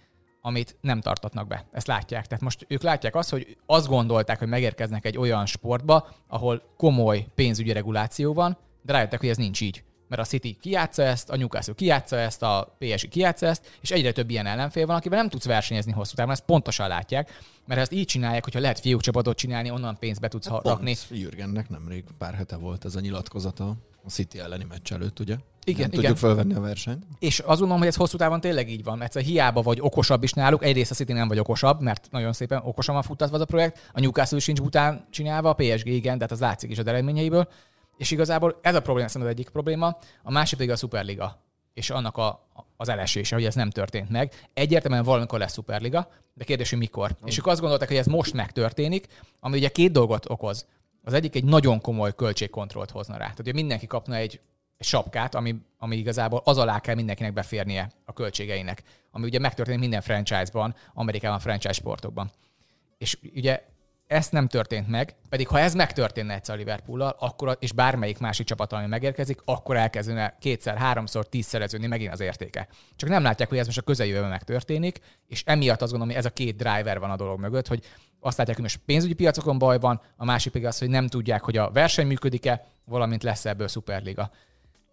amit 0.46 0.78
nem 0.82 1.02
tartatnak 1.02 1.48
be. 1.48 1.66
Ezt 1.72 1.88
látják. 1.88 2.26
Tehát 2.26 2.44
most 2.44 2.66
ők 2.68 2.82
látják 2.82 3.16
azt, 3.16 3.30
hogy 3.30 3.58
azt 3.66 3.88
gondolták, 3.88 4.40
hogy 4.40 4.48
megérkeznek 4.48 5.06
egy 5.06 5.18
olyan 5.18 5.46
sportba, 5.46 6.08
ahol 6.28 6.62
komoly 6.78 7.28
pénzügyi 7.36 7.72
reguláció 7.72 8.34
van, 8.34 8.58
de 8.82 8.94
rájöttek, 8.94 9.20
hogy 9.20 9.30
ez 9.30 9.38
nincs 9.38 9.62
így 9.62 9.84
mert 10.08 10.22
a 10.22 10.26
City 10.26 10.58
kijátsza 10.62 11.04
ezt, 11.04 11.30
a 11.30 11.36
Newcastle 11.36 11.74
kijátsza 11.74 12.18
ezt, 12.18 12.44
a 12.44 12.76
PSG 12.80 13.10
kijátsza 13.10 13.46
ezt, 13.46 13.78
és 13.82 13.92
egyre 13.92 14.12
több 14.12 14.30
ilyen 14.30 14.46
ellenfél 14.46 14.86
van, 14.86 14.96
akivel 14.96 15.18
nem 15.18 15.30
tudsz 15.30 15.46
versenyezni 15.46 15.92
hosszú 15.92 16.16
távon, 16.16 16.32
ezt 16.32 16.46
pontosan 16.46 16.88
látják, 16.88 17.40
mert 17.66 17.80
ezt 17.82 17.92
így 17.92 18.06
csinálják, 18.06 18.44
hogyha 18.44 18.60
lehet 18.60 18.80
fiúk 18.80 19.02
csapatot 19.02 19.38
csinálni, 19.38 19.70
onnan 19.70 19.98
pénzt 20.00 20.20
be 20.20 20.28
tudsz 20.28 20.48
hát 20.48 20.64
rakni. 20.64 20.96
Pont 21.08 21.22
Jürgennek 21.22 21.70
nemrég 21.70 22.04
pár 22.18 22.34
hete 22.34 22.56
volt 22.56 22.86
ez 22.86 22.96
a 22.96 23.00
nyilatkozata 23.00 23.76
a 24.04 24.10
City 24.10 24.40
elleni 24.40 24.66
meccs 24.70 24.92
előtt, 24.92 25.20
ugye? 25.20 25.36
Igen, 25.66 25.80
nem 25.80 25.90
igen. 25.90 26.02
tudjuk 26.02 26.18
felvenni 26.18 26.54
a 26.54 26.60
versenyt. 26.60 27.06
És 27.20 27.40
azt 27.40 27.48
gondolom, 27.48 27.78
hogy 27.78 27.88
ez 27.88 27.96
hosszú 27.96 28.18
távon 28.18 28.42
tényleg 28.42 28.70
így 28.70 28.84
van. 28.84 29.02
Egyszer 29.02 29.22
hiába 29.22 29.62
vagy 29.62 29.78
okosabb 29.82 30.24
is 30.24 30.32
náluk, 30.32 30.64
egyrészt 30.64 30.92
a 30.92 30.96
City 30.96 31.14
nem 31.14 31.28
vagy 31.28 31.40
okosabb, 31.40 31.82
mert 31.82 32.08
nagyon 32.12 32.34
szépen 32.34 32.62
okosan 32.64 32.94
van 32.94 33.04
futtatva 33.04 33.36
az 33.36 33.42
a 33.42 33.46
projekt, 33.46 33.90
a 33.94 34.00
Newcastle 34.00 34.40
sincs 34.40 34.60
után 34.60 35.06
csinálva, 35.10 35.50
a 35.50 35.54
PSG 35.54 35.88
igen, 35.88 36.16
tehát 36.16 36.32
az 36.32 36.40
látszik 36.40 36.72
is 36.72 36.78
az 36.78 36.88
eredményeiből. 36.88 37.48
És 37.98 38.12
igazából 38.12 38.60
ez 38.62 38.76
a 38.76 38.82
probléma 38.82 39.08
szerintem 39.08 39.32
az 39.32 39.40
egyik 39.40 39.52
probléma, 39.52 39.98
a 40.24 40.32
másik 40.32 40.58
pedig 40.58 40.72
a 40.74 40.76
Superliga 40.76 41.44
és 41.76 41.90
annak 41.90 42.18
a, 42.18 42.48
az 42.78 42.90
elesése, 42.90 43.36
hogy 43.36 43.46
ez 43.46 43.56
nem 43.56 43.70
történt 43.70 44.10
meg. 44.10 44.34
Egyértelműen 44.54 45.04
valamikor 45.04 45.40
lesz 45.40 45.54
Superliga, 45.54 46.10
de 46.34 46.44
kérdés, 46.44 46.70
hogy 46.70 46.80
mikor. 46.80 47.10
Mm. 47.10 47.28
És 47.28 47.38
ők 47.38 47.48
azt 47.48 47.60
gondolták, 47.60 47.88
hogy 47.88 47.98
ez 47.98 48.06
most 48.06 48.34
megtörténik, 48.34 49.08
ami 49.40 49.58
ugye 49.58 49.70
két 49.70 49.92
dolgot 49.92 50.30
okoz. 50.30 50.66
Az 51.04 51.14
egyik 51.14 51.36
egy 51.36 51.44
nagyon 51.44 51.82
komoly 51.82 52.16
költségkontrollt 52.16 52.92
hozna 52.92 53.14
rá. 53.14 53.20
Tehát, 53.20 53.42
hogy 53.44 53.54
mindenki 53.54 53.88
kapna 53.88 54.16
egy 54.16 54.40
sapkát, 54.80 55.36
ami, 55.36 55.56
ami 55.78 55.96
igazából 55.98 56.42
az 56.44 56.58
alá 56.58 56.80
kell 56.80 56.96
mindenkinek 56.96 57.34
beférnie 57.34 57.92
a 58.06 58.14
költségeinek. 58.14 58.84
Ami 59.12 59.26
ugye 59.26 59.40
megtörténik 59.40 59.80
minden 59.80 60.02
franchise-ban, 60.02 60.76
Amerikában 60.94 61.40
franchise 61.40 61.74
sportokban. 61.74 62.32
És 62.98 63.18
ugye 63.36 63.64
ezt 64.08 64.32
nem 64.32 64.48
történt 64.48 64.88
meg, 64.88 65.16
pedig 65.30 65.48
ha 65.48 65.60
ez 65.60 65.74
megtörténne 65.74 66.34
egyszer 66.34 66.56
a 66.56 66.58
liverpool 66.58 67.02
akkor, 67.02 67.58
és 67.60 67.72
bármelyik 67.72 68.18
másik 68.18 68.46
csapat, 68.46 68.74
ami 68.74 68.86
megérkezik, 68.86 69.42
akkor 69.46 69.78
elkezdene 69.78 70.38
kétszer, 70.40 70.78
háromszor, 70.78 71.30
tízszereződni 71.30 71.88
megint 71.88 72.14
az 72.14 72.20
értéke. 72.20 72.68
Csak 72.96 73.10
nem 73.10 73.24
látják, 73.24 73.50
hogy 73.50 73.58
ez 73.58 73.66
most 73.66 73.78
a 73.78 73.82
közeljövőben 73.82 74.30
megtörténik, 74.30 75.00
és 75.28 75.44
emiatt 75.46 75.82
azt 75.82 75.92
gondolom, 75.92 76.08
hogy 76.08 76.18
ez 76.18 76.32
a 76.32 76.34
két 76.34 76.56
driver 76.56 77.00
van 77.00 77.12
a 77.12 77.16
dolog 77.16 77.40
mögött, 77.40 77.68
hogy 77.68 77.84
azt 78.20 78.38
látják, 78.38 78.58
hogy 78.58 78.66
most 78.66 78.82
pénzügyi 78.86 79.14
piacokon 79.14 79.58
baj 79.58 79.80
van, 79.80 80.02
a 80.18 80.26
másik 80.26 80.52
pedig 80.52 80.68
az, 80.68 80.80
hogy 80.80 80.90
nem 80.90 81.08
tudják, 81.08 81.44
hogy 81.44 81.58
a 81.58 81.72
verseny 81.72 82.08
működik-e, 82.08 82.66
valamint 82.86 83.24
lesz 83.24 83.46
ebből 83.46 83.68
szuperliga 83.68 84.32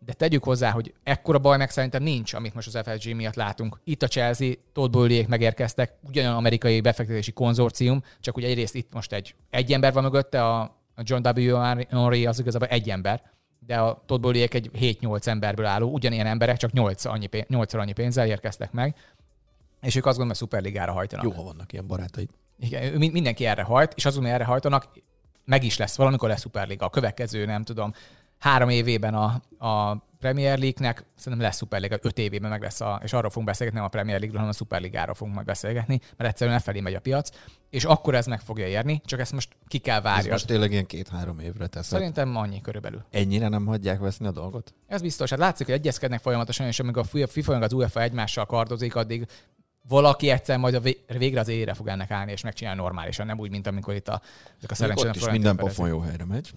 de 0.05 0.13
tegyük 0.13 0.45
hozzá, 0.45 0.71
hogy 0.71 0.95
ekkora 1.03 1.39
baj 1.39 1.57
meg 1.57 1.71
szerintem 1.71 2.03
nincs, 2.03 2.35
amit 2.35 2.55
most 2.55 2.75
az 2.75 2.81
FSG 2.87 3.15
miatt 3.15 3.35
látunk. 3.35 3.81
Itt 3.85 4.03
a 4.03 4.07
Chelsea, 4.07 4.53
Todd 4.73 4.91
Bowleyék 4.91 5.29
megérkeztek, 5.29 5.93
ugyanolyan 6.09 6.37
amerikai 6.37 6.81
befektetési 6.81 7.33
konzorcium, 7.33 8.03
csak 8.21 8.37
ugye 8.37 8.49
egyrészt 8.49 8.75
itt 8.75 8.93
most 8.93 9.13
egy, 9.13 9.35
egy 9.51 9.73
ember 9.73 9.93
van 9.93 10.03
mögötte, 10.03 10.47
a 10.47 10.77
John 10.97 11.29
W. 11.29 11.57
Henry 11.89 12.27
az 12.27 12.39
igazából 12.39 12.69
egy 12.69 12.91
ember, 12.91 13.23
de 13.67 13.77
a 13.77 14.03
Todd 14.07 14.21
Bowleyek 14.21 14.55
egy 14.55 14.71
7-8 14.75 15.27
emberből 15.27 15.67
álló, 15.67 15.93
ugyanilyen 15.93 16.27
emberek, 16.27 16.57
csak 16.57 16.73
8 16.73 17.05
annyi, 17.05 17.29
8 17.49 17.75
annyi 17.75 17.93
pénzzel 17.93 18.27
érkeztek 18.27 18.73
meg, 18.73 18.97
és 19.83 19.97
ők 19.97 20.07
azt 20.07 20.17
gondolom, 20.17 20.29
hogy 20.29 20.37
szuperligára 20.37 20.93
hajtanak. 20.93 21.25
Jó, 21.25 21.31
ha 21.31 21.43
vannak 21.43 21.73
ilyen 21.73 21.87
barátaid. 21.87 22.29
Igen, 22.59 22.93
mindenki 22.93 23.47
erre 23.47 23.63
hajt, 23.63 23.93
és 23.97 24.05
azon, 24.05 24.27
erre 24.27 24.45
hajtanak, 24.45 24.89
meg 25.45 25.65
is 25.65 25.77
lesz, 25.77 25.97
valamikor 25.97 26.29
lesz 26.29 26.41
Superliga. 26.41 26.87
A 26.87 26.91
következő, 26.91 27.45
nem 27.45 27.65
tudom, 27.65 27.93
három 28.43 28.69
évében 28.69 29.15
a, 29.15 29.43
a 29.67 29.97
Premier 30.19 30.59
League-nek 30.59 31.05
szerintem 31.17 31.47
lesz 31.47 31.57
Superliga, 31.57 31.99
öt 32.01 32.19
évében 32.19 32.51
meg 32.51 32.63
lesz, 32.63 32.81
a, 32.81 33.01
és 33.05 33.13
arról 33.13 33.31
fogunk 33.31 33.47
beszélgetni, 33.47 33.79
nem 33.79 33.89
a 33.89 33.91
Premier 33.91 34.19
League-ről, 34.19 34.41
hanem 34.41 34.55
a 34.55 34.57
Superligáról 34.57 35.15
fogunk 35.15 35.35
majd 35.35 35.47
beszélgetni, 35.47 36.01
mert 36.17 36.31
egyszerűen 36.31 36.59
felé 36.59 36.81
megy 36.81 36.95
a 36.95 37.01
piac, 37.01 37.31
és 37.71 37.85
akkor 37.85 38.15
ez 38.15 38.27
meg 38.27 38.41
fogja 38.41 38.67
érni, 38.67 39.01
csak 39.05 39.21
ezt 39.21 39.33
most 39.33 39.49
ki 39.67 39.79
kell 39.79 40.01
várni. 40.01 40.31
Most 40.31 40.47
tényleg 40.47 40.71
ilyen 40.71 40.87
két-három 40.87 41.39
évre 41.39 41.67
tesz. 41.67 41.87
Szerintem 41.87 42.37
annyi 42.37 42.61
körülbelül. 42.61 43.05
Ennyire 43.11 43.49
nem 43.49 43.67
hagyják 43.67 43.99
veszni 43.99 44.27
a 44.27 44.31
dolgot? 44.31 44.75
Ez 44.87 45.03
biztos. 45.03 45.31
Hát 45.31 45.39
látszik, 45.39 45.67
hogy 45.67 45.75
egyezkednek 45.75 46.21
folyamatosan, 46.21 46.67
és 46.67 46.81
amíg 46.81 46.97
a 46.97 47.05
FIFA 47.27 47.53
meg 47.53 47.63
az 47.63 47.73
UEFA 47.73 48.01
egymással 48.01 48.47
kardozik, 48.47 48.95
addig 48.95 49.27
valaki 49.89 50.31
egyszer 50.31 50.59
majd 50.59 50.75
a 50.75 50.81
végre 51.19 51.41
az 51.41 51.49
élére 51.49 51.75
fog 51.75 51.89
ennek 51.89 52.11
állni, 52.11 52.33
és 52.33 52.43
megcsinálni 52.43 52.81
normálisan, 52.81 53.27
nem 53.27 53.39
úgy, 53.39 53.51
mint 53.51 53.67
amikor 53.67 53.95
itt 53.95 54.09
a, 54.09 54.23
ezek 54.59 54.71
a 54.71 54.75
szerencsétlen 54.75 55.15
Ott 55.15 55.21
is 55.21 55.31
minden 55.31 55.57
pofon 55.57 55.89
jó 55.89 56.01
helyre 56.01 56.25
megy. 56.25 56.51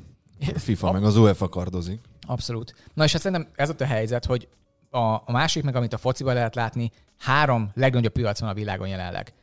FIFA 0.56 0.92
meg 0.92 1.04
az 1.04 1.18
UEFA 1.18 1.50
kardozik. 1.50 2.02
Abszolút. 2.22 2.76
Na 2.94 3.04
és 3.04 3.12
hát 3.12 3.22
szerintem 3.22 3.52
ez 3.56 3.70
ott 3.70 3.82
a 3.82 3.86
helyzet, 3.86 4.26
hogy 4.26 4.48
a, 4.90 5.00
a 5.00 5.32
másik, 5.32 5.64
meg 5.64 5.76
amit 5.76 5.94
a 5.94 5.98
fociban 5.98 6.34
lehet 6.34 6.56
látni, 6.56 6.92
három 7.18 7.72
legnagyobb 7.74 8.12
piac 8.12 8.40
van 8.40 8.50
a 8.50 8.54
világon 8.54 8.88
jelenleg. 8.88 9.34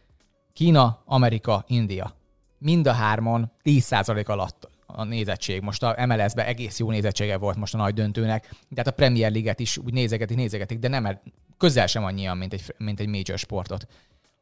Kína, 0.52 1.02
Amerika, 1.04 1.64
India. 1.66 2.14
Mind 2.58 2.86
a 2.86 2.92
hárman 2.92 3.52
10% 3.64 4.26
alatt 4.26 4.68
a 4.86 5.04
nézettség. 5.04 5.62
Most 5.62 5.82
a 5.82 6.06
MLS-ben 6.06 6.46
egész 6.46 6.78
jó 6.78 6.90
nézettsége 6.90 7.36
volt 7.36 7.56
most 7.56 7.74
a 7.74 7.78
nagy 7.78 7.94
döntőnek, 7.94 8.54
tehát 8.70 8.86
a 8.86 8.90
Premier 8.92 9.30
League-et 9.30 9.60
is 9.60 9.78
úgy 9.78 9.92
nézegetik, 9.92 10.36
nézegetik, 10.36 10.78
de 10.78 10.88
nem 10.88 11.20
közel 11.58 11.86
sem 11.86 12.04
annyian, 12.04 12.36
mint 12.36 12.52
egy, 12.52 12.74
mint 12.78 13.00
egy 13.00 13.08
major 13.08 13.38
sportot. 13.38 13.86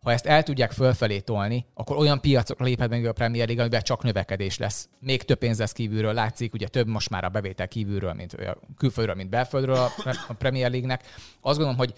Ha 0.01 0.13
ezt 0.13 0.27
el 0.27 0.43
tudják 0.43 0.73
fölfelé 0.73 1.21
tolni, 1.21 1.67
akkor 1.75 1.97
olyan 1.97 2.21
piacokra 2.21 2.65
léphet 2.65 2.89
meg 2.89 3.05
a 3.05 3.13
Premier 3.13 3.47
League, 3.47 3.63
amiben 3.63 3.83
csak 3.83 4.03
növekedés 4.03 4.59
lesz. 4.59 4.89
Még 4.99 5.23
több 5.23 5.39
pénz 5.39 5.59
lesz 5.59 5.73
kívülről, 5.73 6.13
látszik, 6.13 6.53
ugye 6.53 6.69
több 6.69 6.87
most 6.87 7.11
már 7.11 7.25
a 7.25 7.29
bevétel 7.29 7.69
kívülről, 7.69 8.13
mint 8.13 8.33
a 8.33 8.59
külföldről, 8.77 9.15
mint 9.15 9.31
belföldről 9.31 9.89
a 10.29 10.33
Premier 10.39 10.71
League-nek. 10.71 11.03
Azt 11.41 11.59
gondolom, 11.59 11.77
hogy 11.77 11.95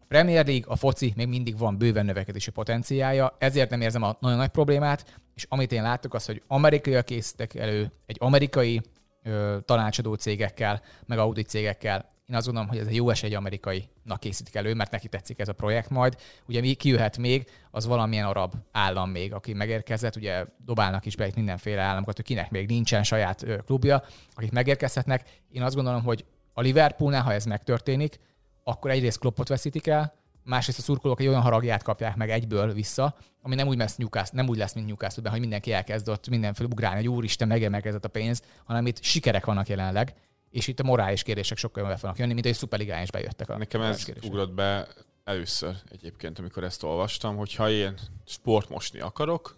a 0.00 0.04
Premier 0.08 0.46
League, 0.46 0.64
a 0.72 0.76
foci 0.76 1.12
még 1.16 1.28
mindig 1.28 1.58
van 1.58 1.78
bőven 1.78 2.04
növekedési 2.04 2.50
potenciája, 2.50 3.36
ezért 3.38 3.70
nem 3.70 3.80
érzem 3.80 4.02
a 4.02 4.16
nagyon 4.20 4.38
nagy 4.38 4.48
problémát, 4.48 5.20
és 5.34 5.46
amit 5.48 5.72
én 5.72 5.82
láttuk, 5.82 6.14
az, 6.14 6.26
hogy 6.26 6.42
amerikaiak 6.46 7.04
készítek 7.04 7.54
elő 7.54 7.92
egy 8.06 8.16
amerikai 8.20 8.80
ö, 9.22 9.58
tanácsadó 9.64 10.14
cégekkel, 10.14 10.82
meg 11.06 11.18
audit 11.18 11.48
cégekkel 11.48 12.13
én 12.28 12.36
azt 12.36 12.44
gondolom, 12.44 12.68
hogy 12.68 12.78
ez 12.78 12.86
egy 12.86 12.94
jó 12.94 13.10
esély 13.10 13.30
egy 13.30 13.36
amerikainak 13.36 14.20
készítik 14.20 14.54
elő, 14.54 14.74
mert 14.74 14.90
neki 14.90 15.08
tetszik 15.08 15.38
ez 15.38 15.48
a 15.48 15.52
projekt 15.52 15.90
majd. 15.90 16.16
Ugye 16.48 16.60
mi 16.60 16.74
kijöhet 16.74 17.18
még, 17.18 17.50
az 17.70 17.86
valamilyen 17.86 18.26
arab 18.26 18.54
állam 18.72 19.10
még, 19.10 19.32
aki 19.32 19.52
megérkezett, 19.52 20.16
ugye 20.16 20.44
dobálnak 20.64 21.06
is 21.06 21.16
be 21.16 21.26
itt 21.26 21.34
mindenféle 21.34 21.80
államokat, 21.80 22.16
hogy 22.16 22.24
kinek 22.24 22.50
még 22.50 22.68
nincsen 22.68 23.02
saját 23.02 23.46
klubja, 23.66 24.02
akik 24.34 24.52
megérkezhetnek. 24.52 25.40
Én 25.50 25.62
azt 25.62 25.74
gondolom, 25.74 26.02
hogy 26.02 26.24
a 26.52 26.60
Liverpoolnál, 26.60 27.22
ha 27.22 27.32
ez 27.32 27.44
megtörténik, 27.44 28.18
akkor 28.62 28.90
egyrészt 28.90 29.18
Kloppot 29.18 29.48
veszítik 29.48 29.86
el, 29.86 30.14
másrészt 30.44 30.78
a 30.78 30.82
szurkolók 30.82 31.20
egy 31.20 31.26
olyan 31.26 31.40
haragját 31.40 31.82
kapják 31.82 32.16
meg 32.16 32.30
egyből 32.30 32.72
vissza, 32.72 33.16
ami 33.42 33.54
nem 33.54 33.68
úgy 33.68 33.78
lesz, 33.78 33.96
Newcastle, 33.96 34.40
nem 34.40 34.48
úgy 34.48 34.56
lesz 34.56 34.74
mint 34.74 34.86
newcastle 34.86 35.30
hogy 35.30 35.40
mindenki 35.40 35.72
elkezdett 35.72 36.28
mindenféle 36.28 36.68
ugrálni, 36.72 36.96
hogy 36.96 37.08
úristen, 37.08 37.48
megemelkedett 37.48 38.04
a 38.04 38.08
pénz, 38.08 38.42
hanem 38.64 38.86
itt 38.86 39.02
sikerek 39.02 39.44
vannak 39.44 39.68
jelenleg, 39.68 40.14
és 40.54 40.66
itt 40.66 40.80
a 40.80 40.82
morális 40.82 41.22
kérdések 41.22 41.58
sokkal 41.58 41.82
jobban 41.82 41.98
fognak 41.98 42.18
jönni, 42.18 42.32
mint 42.32 42.44
hogy 42.44 42.54
szuperligán 42.54 43.02
is 43.02 43.10
bejöttek. 43.10 43.48
A 43.48 43.58
Nekem 43.58 43.80
ez 43.80 44.04
kérdések. 44.04 44.30
ugrott 44.30 44.52
be 44.52 44.88
először 45.24 45.74
egyébként, 45.90 46.38
amikor 46.38 46.64
ezt 46.64 46.82
olvastam, 46.82 47.36
hogy 47.36 47.54
ha 47.54 47.70
én 47.70 47.98
sportmosni 48.26 49.00
akarok, 49.00 49.56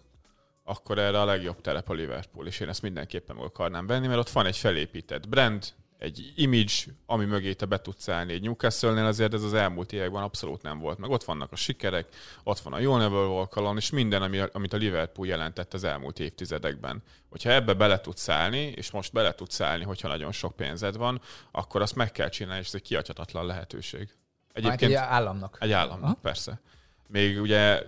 akkor 0.63 0.97
erre 0.97 1.21
a 1.21 1.25
legjobb 1.25 1.61
telep 1.61 1.89
a 1.89 1.93
Liverpool, 1.93 2.47
és 2.47 2.59
én 2.59 2.69
ezt 2.69 2.81
mindenképpen 2.81 3.37
akarnám 3.37 3.87
venni, 3.87 4.07
mert 4.07 4.19
ott 4.19 4.29
van 4.29 4.45
egy 4.45 4.57
felépített 4.57 5.29
brand, 5.29 5.73
egy 5.97 6.33
image, 6.35 6.73
ami 7.05 7.25
mögé 7.25 7.53
te 7.53 7.65
be 7.65 7.81
tudsz 7.81 8.09
állni. 8.09 8.33
Egy 8.33 8.41
Newcastle-nél 8.41 9.05
azért 9.05 9.33
ez 9.33 9.43
az 9.43 9.53
elmúlt 9.53 9.93
években 9.93 10.23
abszolút 10.23 10.61
nem 10.61 10.79
volt. 10.79 10.97
Meg 10.97 11.09
ott 11.09 11.23
vannak 11.23 11.51
a 11.51 11.55
sikerek, 11.55 12.07
ott 12.43 12.59
van 12.59 12.73
a 12.73 12.79
Walk 12.79 13.55
Alone, 13.55 13.77
és 13.77 13.89
minden, 13.89 14.21
ami, 14.21 14.39
amit 14.51 14.73
a 14.73 14.77
Liverpool 14.77 15.27
jelentett 15.27 15.73
az 15.73 15.83
elmúlt 15.83 16.19
évtizedekben. 16.19 17.03
Hogyha 17.29 17.51
ebbe 17.51 17.73
bele 17.73 18.01
tudsz 18.01 18.29
állni, 18.29 18.73
és 18.75 18.91
most 18.91 19.13
bele 19.13 19.33
tudsz 19.33 19.61
állni, 19.61 19.83
hogyha 19.83 20.07
nagyon 20.07 20.31
sok 20.31 20.55
pénzed 20.55 20.97
van, 20.97 21.21
akkor 21.51 21.81
azt 21.81 21.95
meg 21.95 22.11
kell 22.11 22.29
csinálni, 22.29 22.61
és 22.61 22.67
ez 22.67 22.75
egy 22.75 22.81
kiadhatatlan 22.81 23.45
lehetőség. 23.45 24.09
Egyébként, 24.53 24.91
egy 24.91 24.97
államnak. 24.97 25.57
Egy 25.59 25.71
államnak, 25.71 26.03
Aha. 26.03 26.19
persze. 26.21 26.61
Még 27.07 27.41
ugye 27.41 27.83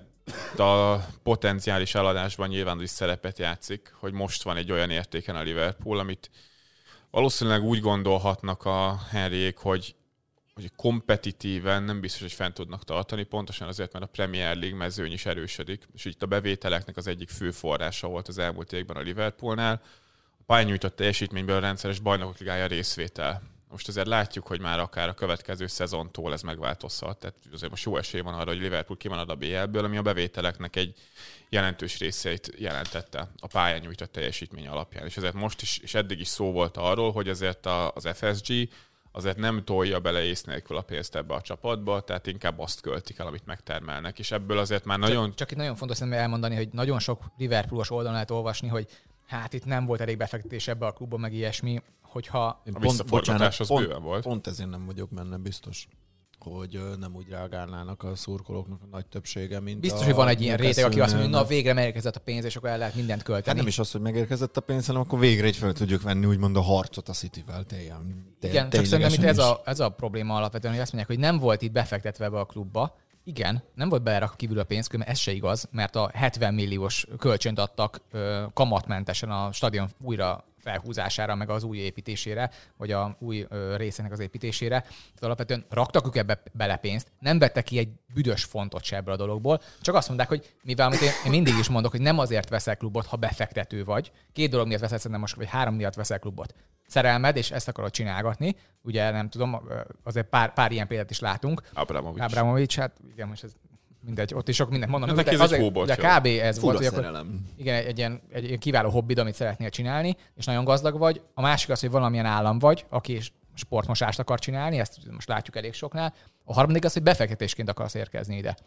a 0.58 0.96
potenciális 1.24 1.96
eladásban 1.96 2.48
nyilván 2.48 2.82
is 2.82 2.90
szerepet 2.90 3.40
játszik, 3.40 3.94
hogy 3.96 4.14
most 4.14 4.44
van 4.44 4.58
egy 4.58 4.72
olyan 4.72 4.90
értéken 4.90 5.36
a 5.36 5.42
Liverpool, 5.42 6.00
amit 6.00 6.30
valószínűleg 7.12 7.64
úgy 7.64 7.80
gondolhatnak 7.80 8.66
a 8.66 9.00
Henryék, 9.10 9.58
hogy 9.58 9.96
hogy 10.62 10.72
kompetitíven 10.76 11.84
nem 11.84 12.00
biztos, 12.00 12.22
hogy 12.22 12.32
fent 12.32 12.54
tudnak 12.54 12.84
tartani, 12.84 13.24
pontosan 13.24 13.68
azért, 13.68 13.94
mert 13.94 14.06
a 14.06 14.08
Premier 14.08 14.56
League 14.56 14.78
mezőny 14.78 15.12
is 15.12 15.26
erősödik, 15.26 15.88
és 15.94 16.06
itt 16.06 16.24
a 16.24 16.26
bevételeknek 16.26 16.98
az 16.98 17.08
egyik 17.08 17.30
fő 17.30 17.52
forrása 17.52 18.08
volt 18.08 18.28
az 18.28 18.38
elmúlt 18.38 18.74
években 18.74 18.98
a 18.98 19.02
Liverpoolnál. 19.02 19.82
A 20.40 20.44
pályanyújtott 20.46 20.96
teljesítményből 20.96 21.56
a 21.56 21.60
rendszeres 21.60 22.00
bajnokok 22.00 22.38
ligája 22.38 22.68
részvétel. 22.68 23.42
Most 23.70 23.88
azért 23.88 24.08
látjuk, 24.08 24.48
hogy 24.48 24.60
már 24.60 24.80
akár 24.80 25.10
a 25.10 25.14
következő 25.14 25.68
szezontól 25.68 26.34
ez 26.34 26.42
megváltozhat. 26.42 27.20
Tehát 27.20 27.36
azért 27.54 27.72
most 27.72 27.86
jó 27.86 27.98
esély 27.98 28.22
van 28.22 28.34
arra, 28.34 28.52
hogy 28.52 28.60
Liverpool 28.60 28.98
kimarad 28.98 29.30
a 29.30 29.36
BL-ből, 29.36 29.84
ami 29.84 29.98
a 29.98 30.02
bevételeknek 30.02 30.76
egy 30.76 30.94
jelentős 31.50 32.00
részeit 32.00 32.54
jelentette 32.58 33.32
a 33.40 33.48
pályán 33.48 33.80
nyújtott 33.80 34.12
teljesítmény 34.12 34.68
alapján. 34.68 35.06
És 35.06 35.18
ezért 35.18 35.34
most 35.34 35.62
is, 35.62 35.78
és 35.78 35.94
eddig 35.94 36.20
is 36.20 36.28
szó 36.28 36.52
volt 36.52 36.78
arról, 36.78 37.12
hogy 37.12 37.30
azért 37.30 37.66
az 37.66 38.08
FSG 38.14 38.70
azért 39.12 39.38
nem 39.38 39.64
tolja 39.64 40.00
bele 40.00 40.24
ész 40.24 40.44
nélkül 40.44 40.78
a 40.78 40.82
pénzt 40.82 41.16
ebbe 41.16 41.34
a 41.34 41.42
csapatba, 41.42 42.02
tehát 42.02 42.28
inkább 42.28 42.60
azt 42.60 42.82
költik 42.82 43.18
el, 43.20 43.28
amit 43.28 43.46
megtermelnek. 43.46 44.20
És 44.20 44.32
ebből 44.32 44.58
azért 44.58 44.86
már 44.86 45.00
nagyon... 45.00 45.28
Csak, 45.28 45.36
csak 45.36 45.52
itt 45.52 45.58
nagyon 45.58 45.76
fontos 45.76 46.02
elmondani, 46.02 46.56
hogy 46.56 46.70
nagyon 46.72 47.00
sok 47.00 47.24
Liverpoolos 47.38 47.92
oldalon 47.92 48.14
lehet 48.14 48.32
olvasni, 48.32 48.68
hogy 48.68 48.88
hát 49.28 49.54
itt 49.54 49.66
nem 49.66 49.86
volt 49.86 50.02
elég 50.02 50.18
befektetés 50.18 50.68
ebbe 50.68 50.86
a 50.86 50.92
klubba, 50.92 51.18
meg 51.18 51.34
ilyesmi, 51.34 51.82
hogyha... 52.02 52.46
A 52.46 52.80
pont, 52.80 53.06
bocsánat, 53.06 53.60
az 53.60 53.68
pont, 53.68 53.86
bőven 53.86 54.02
volt. 54.02 54.24
Pont 54.24 54.48
ezért 54.48 54.70
nem 54.70 54.86
vagyok 54.86 55.10
benne 55.10 55.38
biztos 55.38 55.88
hogy 56.40 56.80
nem 57.00 57.16
úgy 57.16 57.30
reagálnának 57.30 58.04
a 58.04 58.16
szurkolóknak 58.16 58.80
a 58.84 58.88
nagy 58.92 59.06
többsége, 59.06 59.60
mint 59.60 59.80
Biztos, 59.80 60.02
a 60.02 60.04
hogy 60.04 60.14
van 60.14 60.28
egy 60.28 60.42
ilyen 60.42 60.58
réteg, 60.58 60.86
aki 60.86 61.00
azt 61.00 61.14
mondja, 61.14 61.30
hogy 61.30 61.40
na 61.42 61.48
végre 61.48 61.74
megérkezett 61.74 62.16
a 62.16 62.20
pénz, 62.20 62.46
és 62.46 62.56
akkor 62.56 62.70
el 62.70 62.78
lehet 62.78 62.96
mindent 62.96 63.24
költeni. 63.24 63.48
Hát 63.48 63.58
nem 63.58 63.68
is 63.68 63.80
az, 63.80 63.92
hogy 63.92 64.02
megérkezett 64.02 64.58
a 64.58 64.62
pénz, 64.62 64.86
hanem 64.86 65.02
akkor 65.02 65.20
végre 65.20 65.46
egy 65.46 65.56
fel 65.56 65.74
tudjuk 65.74 66.02
venni 66.02 66.26
úgymond 66.26 66.56
a 66.56 66.62
harcot 66.62 67.10
a 67.10 67.14
City-vel. 67.14 67.64
Tényleg, 67.64 67.98
Igen, 68.42 68.70
csak 68.70 68.86
szerintem 68.86 69.14
itt 69.14 69.30
ez 69.30 69.38
a, 69.38 69.62
ez 69.66 69.80
a 69.80 69.90
probléma 69.90 70.36
alapvetően, 70.36 70.74
hogy 70.74 70.82
azt 70.82 70.94
mondják, 70.94 71.18
hogy 71.18 71.28
nem 71.30 71.40
volt 71.40 71.62
itt 71.62 71.72
befektetve 71.72 72.26
ebbe 72.26 72.40
a 72.40 72.46
klubba, 72.46 72.96
igen, 73.24 73.64
nem 73.76 73.90
volt 73.90 74.04
belerak 74.04 74.34
kívül 74.38 74.60
a 74.60 74.64
pénz, 74.64 74.90
mert 74.90 75.10
ez 75.10 75.18
se 75.18 75.32
igaz, 75.32 75.68
mert 75.72 75.96
a 75.96 76.12
70 76.14 76.54
milliós 76.54 77.08
kölcsönt 77.18 77.60
adtak 77.60 78.02
ö, 78.12 78.44
kamatmentesen 78.54 79.30
a 79.30 79.52
stadion 79.52 79.90
újra 80.02 80.44
felhúzására, 80.60 81.36
meg 81.36 81.50
az 81.50 81.64
új 81.64 81.78
építésére, 81.78 82.52
vagy 82.78 82.92
a 82.92 83.16
új 83.20 83.48
részének 83.76 84.12
az 84.12 84.20
építésére. 84.20 84.80
Tehát 84.80 85.22
alapvetően 85.22 85.66
raktak 85.70 86.08
ők 86.08 86.16
ebbe 86.16 86.42
bele 86.54 86.76
pénzt, 86.76 87.12
nem 87.20 87.40
vettek 87.40 87.64
ki 87.64 87.78
egy 87.78 87.90
büdös 88.14 88.44
fontot 88.44 88.84
se 88.84 88.96
ebből 88.96 89.14
a 89.14 89.18
dologból, 89.18 89.62
csak 89.82 89.96
azt 89.96 90.08
mondták, 90.08 90.28
hogy 90.28 90.56
mivel 90.64 90.88
amit 90.88 91.02
én, 91.02 91.12
én 91.26 91.32
mindig 91.32 91.58
is 91.58 91.70
mondok, 91.70 91.92
hogy 91.92 92.02
nem 92.02 92.20
azért 92.20 92.50
veszel 92.50 92.78
klubot, 92.78 93.06
ha 93.06 93.18
befektető 93.18 93.84
vagy. 93.84 94.12
Két 94.34 94.50
dolog 94.50 94.68
miatt 94.68 94.82
veszel 94.82 94.98
szerintem 94.98 95.22
most, 95.22 95.36
vagy 95.36 95.48
három 95.48 95.76
miatt 95.76 95.96
veszel 95.96 96.20
klubot. 96.20 96.54
Szerelmed, 96.88 97.36
és 97.36 97.52
ezt 97.52 97.68
akarod 97.68 97.92
csinálgatni. 97.92 98.56
Ugye 98.82 99.12
nem 99.12 99.30
tudom, 99.30 99.62
azért 100.04 100.28
pár, 100.28 100.54
pár 100.54 100.72
ilyen 100.72 100.88
példát 100.88 101.10
is 101.10 101.20
látunk. 101.20 101.62
Abramovics. 101.74 102.24
Abramovics, 102.24 102.78
hát 102.78 102.98
igen, 103.12 103.28
most 103.28 103.44
ez 103.44 103.52
mindegy, 104.10 104.34
ott 104.34 104.48
is 104.48 104.56
sok 104.56 104.70
mindent 104.70 104.92
mondanak. 104.92 105.16
Hát 105.16 105.26
de, 105.26 105.44
az, 105.44 105.52
egy 105.52 105.72
de 105.72 105.96
kb. 105.96 106.26
ez 106.26 106.58
Fura 106.58 106.80
volt, 106.80 106.96
hogy 106.96 107.06
akkor, 107.06 107.26
igen, 107.58 107.76
egy, 107.76 107.86
egy, 107.86 107.98
ilyen, 107.98 108.22
egy 108.32 108.44
ilyen 108.44 108.60
kiváló 108.60 108.90
hobbid, 108.90 109.18
amit 109.18 109.34
szeretnél 109.34 109.70
csinálni, 109.70 110.16
és 110.36 110.46
nagyon 110.46 110.64
gazdag 110.64 110.98
vagy. 110.98 111.22
A 111.34 111.42
másik 111.42 111.70
az, 111.70 111.80
hogy 111.80 111.90
valamilyen 111.90 112.26
állam 112.26 112.60
vagy, 112.60 112.86
aki 112.90 113.20
sportmosást 113.54 114.20
akar 114.20 114.40
csinálni, 114.40 114.80
ezt 114.80 114.98
most 115.12 115.28
látjuk 115.28 115.56
elég 115.56 115.74
soknál. 115.74 116.14
A 116.44 116.54
harmadik 116.54 116.86
az, 116.86 116.94
hogy 116.94 117.04
befektetésként 117.04 117.70
akarsz 117.70 117.94
érkezni 117.94 118.38
ide. 118.38 118.58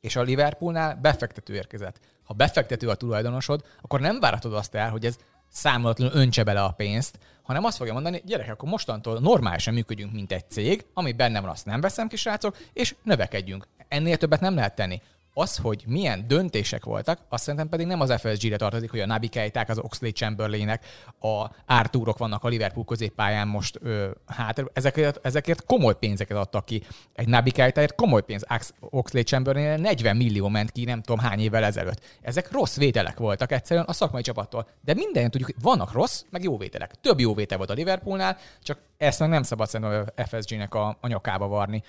És 0.00 0.16
a 0.16 0.22
Liverpoolnál 0.22 0.98
befektető 1.02 1.54
érkezett. 1.54 2.00
Ha 2.24 2.34
befektető 2.34 2.88
a 2.88 2.94
tulajdonosod, 2.94 3.64
akkor 3.82 4.00
nem 4.00 4.20
várhatod 4.20 4.54
azt 4.54 4.74
el, 4.74 4.90
hogy 4.90 5.04
ez 5.04 5.16
számolatlanul 5.50 6.14
öntse 6.14 6.44
bele 6.44 6.62
a 6.62 6.70
pénzt, 6.70 7.18
hanem 7.42 7.64
azt 7.64 7.76
fogja 7.76 7.92
mondani, 7.92 8.22
gyerekek, 8.24 8.52
akkor 8.52 8.68
mostantól 8.68 9.20
normálisan 9.20 9.74
működjünk, 9.74 10.12
mint 10.12 10.32
egy 10.32 10.50
cég, 10.50 10.84
ami 10.94 11.12
benne 11.12 11.40
van, 11.40 11.50
azt 11.50 11.66
nem 11.66 11.80
veszem 11.80 12.08
ki, 12.08 12.16
srácok, 12.16 12.56
és 12.72 12.94
növekedjünk 13.02 13.66
ennél 13.94 14.16
többet 14.16 14.40
nem 14.40 14.54
lehet 14.54 14.74
tenni. 14.74 15.00
az, 15.36 15.56
hogy 15.56 15.84
milyen 15.86 16.24
döntések 16.26 16.84
voltak, 16.84 17.18
azt 17.28 17.42
szerintem 17.42 17.68
pedig 17.68 17.86
nem 17.86 18.00
az 18.00 18.12
FSG-re 18.20 18.56
tartozik, 18.56 18.90
hogy 18.90 19.00
a 19.00 19.06
Nabi 19.06 19.28
Keiták, 19.28 19.68
az 19.68 19.78
Oxley 19.78 20.10
Chamberlainek, 20.10 20.84
a 21.20 21.50
Arturok 21.66 22.18
vannak 22.18 22.44
a 22.44 22.48
Liverpool 22.48 22.84
középpályán 22.84 23.48
most 23.48 23.78
ö, 23.82 24.10
hát 24.26 24.64
ezekért, 24.72 25.18
ezekért 25.22 25.64
komoly 25.64 25.94
pénzeket 25.98 26.36
adtak 26.36 26.64
ki. 26.64 26.82
Egy 27.12 27.28
Nabi 27.28 27.50
Keitáért 27.50 27.94
komoly 27.94 28.22
pénz. 28.22 28.44
Oxley 28.80 29.22
Chamberlain 29.22 29.80
40 29.80 30.16
millió 30.16 30.48
ment 30.48 30.70
ki 30.70 30.84
nem 30.84 31.02
tudom 31.02 31.24
hány 31.24 31.40
évvel 31.40 31.64
ezelőtt. 31.64 32.00
Ezek 32.22 32.52
rossz 32.52 32.76
vételek 32.76 33.18
voltak 33.18 33.52
egyszerűen 33.52 33.86
a 33.86 33.92
szakmai 33.92 34.22
csapattól. 34.22 34.68
De 34.80 34.94
minden 34.94 35.30
tudjuk, 35.30 35.50
hogy 35.54 35.62
vannak 35.62 35.92
rossz, 35.92 36.24
meg 36.30 36.42
jó 36.42 36.56
vételek. 36.56 36.94
Több 37.00 37.20
jó 37.20 37.34
vétel 37.34 37.58
volt 37.58 37.70
a 37.70 37.74
Liverpoolnál, 37.74 38.36
csak 38.62 38.78
ezt 38.96 39.20
meg 39.20 39.28
nem 39.28 39.42
szabad 39.42 39.68
szerintem 39.68 40.04
a 40.16 40.22
FSG-nek 40.22 40.74
a, 40.74 40.96
a 41.00 41.06
nyakába 41.06 41.46
varni 41.46 41.82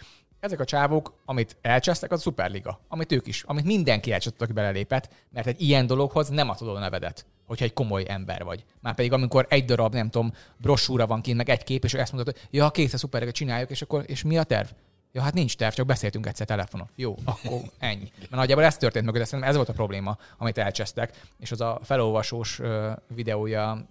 ezek 0.45 0.59
a 0.59 0.65
csávók, 0.65 1.13
amit 1.25 1.57
elcsesztek, 1.61 2.11
az 2.11 2.19
a 2.19 2.21
Superliga. 2.21 2.79
Amit 2.87 3.11
ők 3.11 3.27
is, 3.27 3.43
amit 3.43 3.65
mindenki 3.65 4.11
elcsesztek, 4.11 4.41
aki 4.41 4.53
belelépett, 4.53 5.09
mert 5.29 5.47
egy 5.47 5.61
ilyen 5.61 5.87
dologhoz 5.87 6.29
nem 6.29 6.49
adod 6.49 6.75
a 6.75 6.79
nevedet, 6.79 7.25
hogyha 7.45 7.65
egy 7.65 7.73
komoly 7.73 8.05
ember 8.07 8.43
vagy. 8.43 8.63
Már 8.81 8.95
pedig 8.95 9.13
amikor 9.13 9.45
egy 9.49 9.65
darab, 9.65 9.93
nem 9.93 10.09
tudom, 10.09 10.33
brossúra 10.57 11.07
van 11.07 11.21
kint, 11.21 11.37
meg 11.37 11.49
egy 11.49 11.63
kép, 11.63 11.83
és 11.83 11.93
ezt 11.93 12.13
mondod, 12.13 12.33
hogy 12.33 12.47
ja, 12.51 12.69
kész 12.69 12.93
a 12.93 12.97
Superliga, 12.97 13.31
csináljuk, 13.31 13.69
és 13.69 13.81
akkor, 13.81 14.03
és 14.07 14.23
mi 14.23 14.37
a 14.37 14.43
terv? 14.43 14.67
Ja, 15.11 15.21
hát 15.21 15.33
nincs 15.33 15.55
terv, 15.55 15.73
csak 15.73 15.85
beszéltünk 15.85 16.25
egyszer 16.25 16.45
telefonon. 16.45 16.89
Jó, 16.95 17.15
akkor 17.23 17.59
ennyi. 17.79 18.11
Mert 18.19 18.31
nagyjából 18.31 18.63
ez 18.63 18.77
történt 18.77 19.05
mögött, 19.05 19.25
szerintem 19.25 19.49
ez 19.49 19.55
volt 19.55 19.69
a 19.69 19.73
probléma, 19.73 20.17
amit 20.37 20.57
elcsesztek, 20.57 21.21
és 21.39 21.51
az 21.51 21.61
a 21.61 21.79
felolvasós 21.83 22.61
videója 23.07 23.85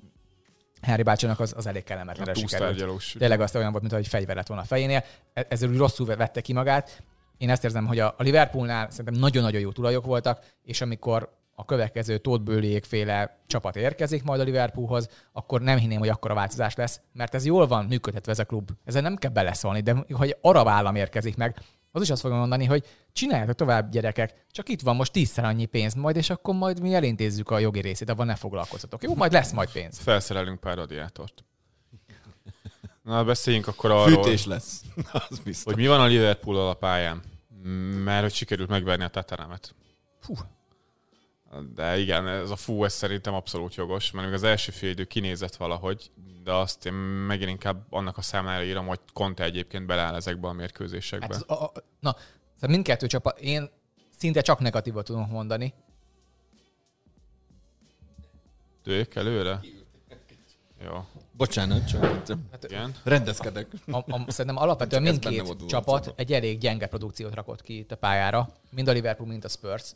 Harry 0.85 1.03
bácsinak 1.03 1.41
az, 1.41 1.55
az 1.57 1.66
elég 1.66 1.85
kellemetlen 1.85 2.35
sikerült. 2.35 3.14
Tényleg 3.18 3.41
azt 3.41 3.55
olyan 3.55 3.70
volt, 3.70 3.82
mint 3.82 3.95
hogy 3.95 4.09
fegyver 4.09 4.37
lett 4.37 4.47
volna 4.47 4.62
a 4.62 4.66
fejénél. 4.66 5.05
E- 5.32 5.47
ezzel 5.49 5.68
úgy 5.68 5.76
rosszul 5.76 6.07
vette 6.07 6.41
ki 6.41 6.53
magát. 6.53 7.03
Én 7.39 7.51
ezt 7.51 7.64
érzem, 7.64 7.87
hogy 7.87 7.99
a 7.99 8.14
Liverpoolnál 8.18 8.91
szerintem 8.91 9.14
nagyon-nagyon 9.14 9.61
jó 9.61 9.72
tulajok 9.72 10.05
voltak, 10.05 10.45
és 10.62 10.80
amikor 10.80 11.32
a 11.55 11.64
következő 11.64 12.18
Todd 12.18 12.51
féle 12.82 13.39
csapat 13.47 13.76
érkezik 13.76 14.22
majd 14.22 14.41
a 14.41 14.45
Liverpoolhoz, 14.45 15.09
akkor 15.32 15.61
nem 15.61 15.78
hinném, 15.78 15.99
hogy 15.99 16.09
akkora 16.09 16.35
változás 16.35 16.74
lesz, 16.74 17.01
mert 17.12 17.35
ez 17.35 17.47
jól 17.47 17.66
van 17.66 17.85
működhetve 17.85 18.32
ez 18.32 18.39
a 18.39 18.45
klub. 18.45 18.70
Ezzel 18.85 19.03
nem 19.03 19.16
kell 19.16 19.30
beleszólni, 19.30 19.80
de 19.80 20.05
hogy 20.12 20.37
arab 20.41 20.68
állam 20.68 20.95
érkezik 20.95 21.37
meg, 21.37 21.57
az 21.95 22.03
is 22.03 22.11
azt 22.11 22.20
fogom 22.20 22.38
mondani, 22.38 22.64
hogy 22.64 22.84
csináljátok 23.12 23.55
tovább 23.55 23.90
gyerekek, 23.90 24.45
csak 24.51 24.68
itt 24.68 24.80
van 24.80 24.97
most 24.97 25.12
tízszer 25.12 25.45
annyi 25.45 25.64
pénz 25.64 25.95
majd, 25.95 26.16
és 26.16 26.30
akkor 26.30 26.55
majd 26.55 26.80
mi 26.80 26.95
elintézzük 26.95 27.51
a 27.51 27.59
jogi 27.59 27.80
részét, 27.80 28.09
abban 28.09 28.26
ne 28.26 28.34
foglalkozzatok. 28.34 29.03
Jó, 29.03 29.14
majd 29.14 29.32
lesz 29.32 29.53
majd 29.53 29.70
pénz. 29.70 29.99
Felszerelünk 29.99 30.61
pár 30.61 30.76
radiátort. 30.76 31.45
Na, 33.03 33.24
beszéljünk 33.24 33.66
akkor 33.66 33.90
arról, 33.90 34.22
Fűtés 34.22 34.47
lesz. 34.47 34.82
Az 35.28 35.38
biztos. 35.38 35.72
hogy 35.72 35.82
mi 35.82 35.88
van 35.88 36.01
a 36.01 36.07
liverpool 36.07 36.68
a 36.68 36.74
pályán. 36.74 37.22
Mert 38.05 38.22
hogy 38.22 38.34
sikerült 38.34 38.68
megverni 38.68 39.05
a 39.05 39.09
Tataremet. 39.09 39.74
Fú, 40.20 40.34
de 41.75 41.99
igen, 41.99 42.29
ez 42.29 42.51
a 42.51 42.57
fú, 42.57 42.85
ez 42.85 42.93
szerintem 42.93 43.35
abszolút 43.35 43.75
jogos, 43.75 44.11
mert 44.11 44.27
még 44.27 44.35
az 44.35 44.43
első 44.43 44.73
fél 44.73 44.91
idő 44.91 45.05
kinézett 45.05 45.57
valahogy, 45.57 46.11
de 46.45 46.53
azt 46.53 46.87
én 46.87 46.93
megint 46.93 47.51
inkább 47.51 47.87
annak 47.91 48.17
a 48.17 48.23
számlára 48.23 48.65
írom, 48.65 48.87
hogy 48.87 49.01
Conte 49.13 49.45
egyébként 49.45 49.87
beleáll 49.87 50.15
ezekbe 50.15 50.49
a 50.49 50.53
mérkőzésekbe. 50.53 51.35
Hát, 51.35 51.43
a, 51.43 51.65
a, 51.65 51.73
na, 52.01 52.17
szóval 52.55 52.71
mindkettő 52.71 53.07
csapat, 53.07 53.41
én 53.41 53.71
szinte 54.19 54.41
csak 54.41 54.59
negatívot 54.59 55.05
tudom 55.05 55.29
mondani. 55.31 55.75
Tők 58.83 59.15
előre? 59.15 59.61
Jó. 60.85 61.07
Bocsánat, 61.33 61.87
csak 61.87 62.05
hát, 62.51 62.65
Igen. 62.65 62.95
rendezkedek. 63.03 63.67
A, 63.87 63.97
a, 63.97 64.25
szerintem 64.29 64.63
alapvetően 64.63 65.03
mindkét 65.03 65.67
csapat 65.67 66.13
egy 66.17 66.33
elég 66.33 66.59
gyenge 66.59 66.87
produkciót 66.87 67.35
rakott 67.35 67.63
ki 67.63 67.79
itt 67.79 67.93
a 67.93 67.97
pályára, 67.97 68.53
mind 68.71 68.89
a 68.89 68.93
Liverpool, 68.93 69.29
mind 69.29 69.45
a 69.45 69.49
Spurs 69.49 69.93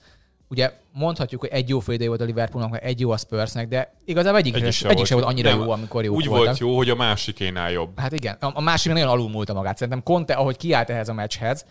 ugye 0.48 0.72
mondhatjuk, 0.92 1.40
hogy 1.40 1.50
egy 1.50 1.68
jó 1.68 1.80
fél 1.80 2.06
volt 2.08 2.20
a 2.20 2.24
Liverpoolnak, 2.24 2.82
egy 2.82 3.00
jó 3.00 3.10
a 3.10 3.16
Spursnek, 3.16 3.68
de 3.68 3.94
igazából 4.04 4.38
egyik, 4.38 4.54
egyik, 4.54 4.72
sem, 4.72 4.90
egyik 4.90 5.04
sem 5.04 5.18
volt 5.18 5.30
annyira 5.30 5.50
nem, 5.50 5.58
jó, 5.60 5.70
amikor 5.70 6.04
jó 6.04 6.14
Úgy 6.14 6.26
voltak. 6.26 6.46
volt 6.46 6.58
jó, 6.58 6.76
hogy 6.76 6.90
a 6.90 6.94
másikénál 6.94 7.70
jobb. 7.70 7.98
Hát 7.98 8.12
igen, 8.12 8.36
a, 8.40 8.50
a 8.54 8.60
másik 8.60 8.92
nagyon 8.92 9.08
alulmúlta 9.08 9.52
magát. 9.52 9.76
Szerintem 9.76 10.02
Conte, 10.02 10.34
ahogy 10.34 10.56
kiállt 10.56 10.90
ehhez 10.90 11.08
a 11.08 11.12
meccshez, 11.12 11.64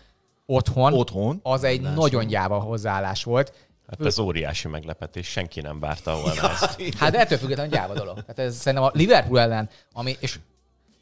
otthon, 0.46 0.92
otthon 0.92 1.40
az 1.42 1.64
egy 1.64 1.82
Lásom. 1.82 1.96
nagyon 1.98 2.26
gyáva 2.26 2.58
hozzáállás 2.58 3.24
volt. 3.24 3.52
Hát 3.88 4.06
ez 4.06 4.18
óriási 4.18 4.68
meglepetés, 4.68 5.26
senki 5.26 5.60
nem 5.60 5.80
várta 5.80 6.20
volna 6.20 6.50
ezt. 6.50 6.82
Hát 6.98 7.14
ettől 7.14 7.38
függetlenül 7.38 7.72
gyáva 7.72 7.94
dolog. 7.94 8.24
Hát 8.26 8.38
ez 8.38 8.56
szerintem 8.56 8.88
a 8.88 8.90
Liverpool 8.94 9.40
ellen, 9.40 9.68
ami, 9.92 10.16
és 10.20 10.38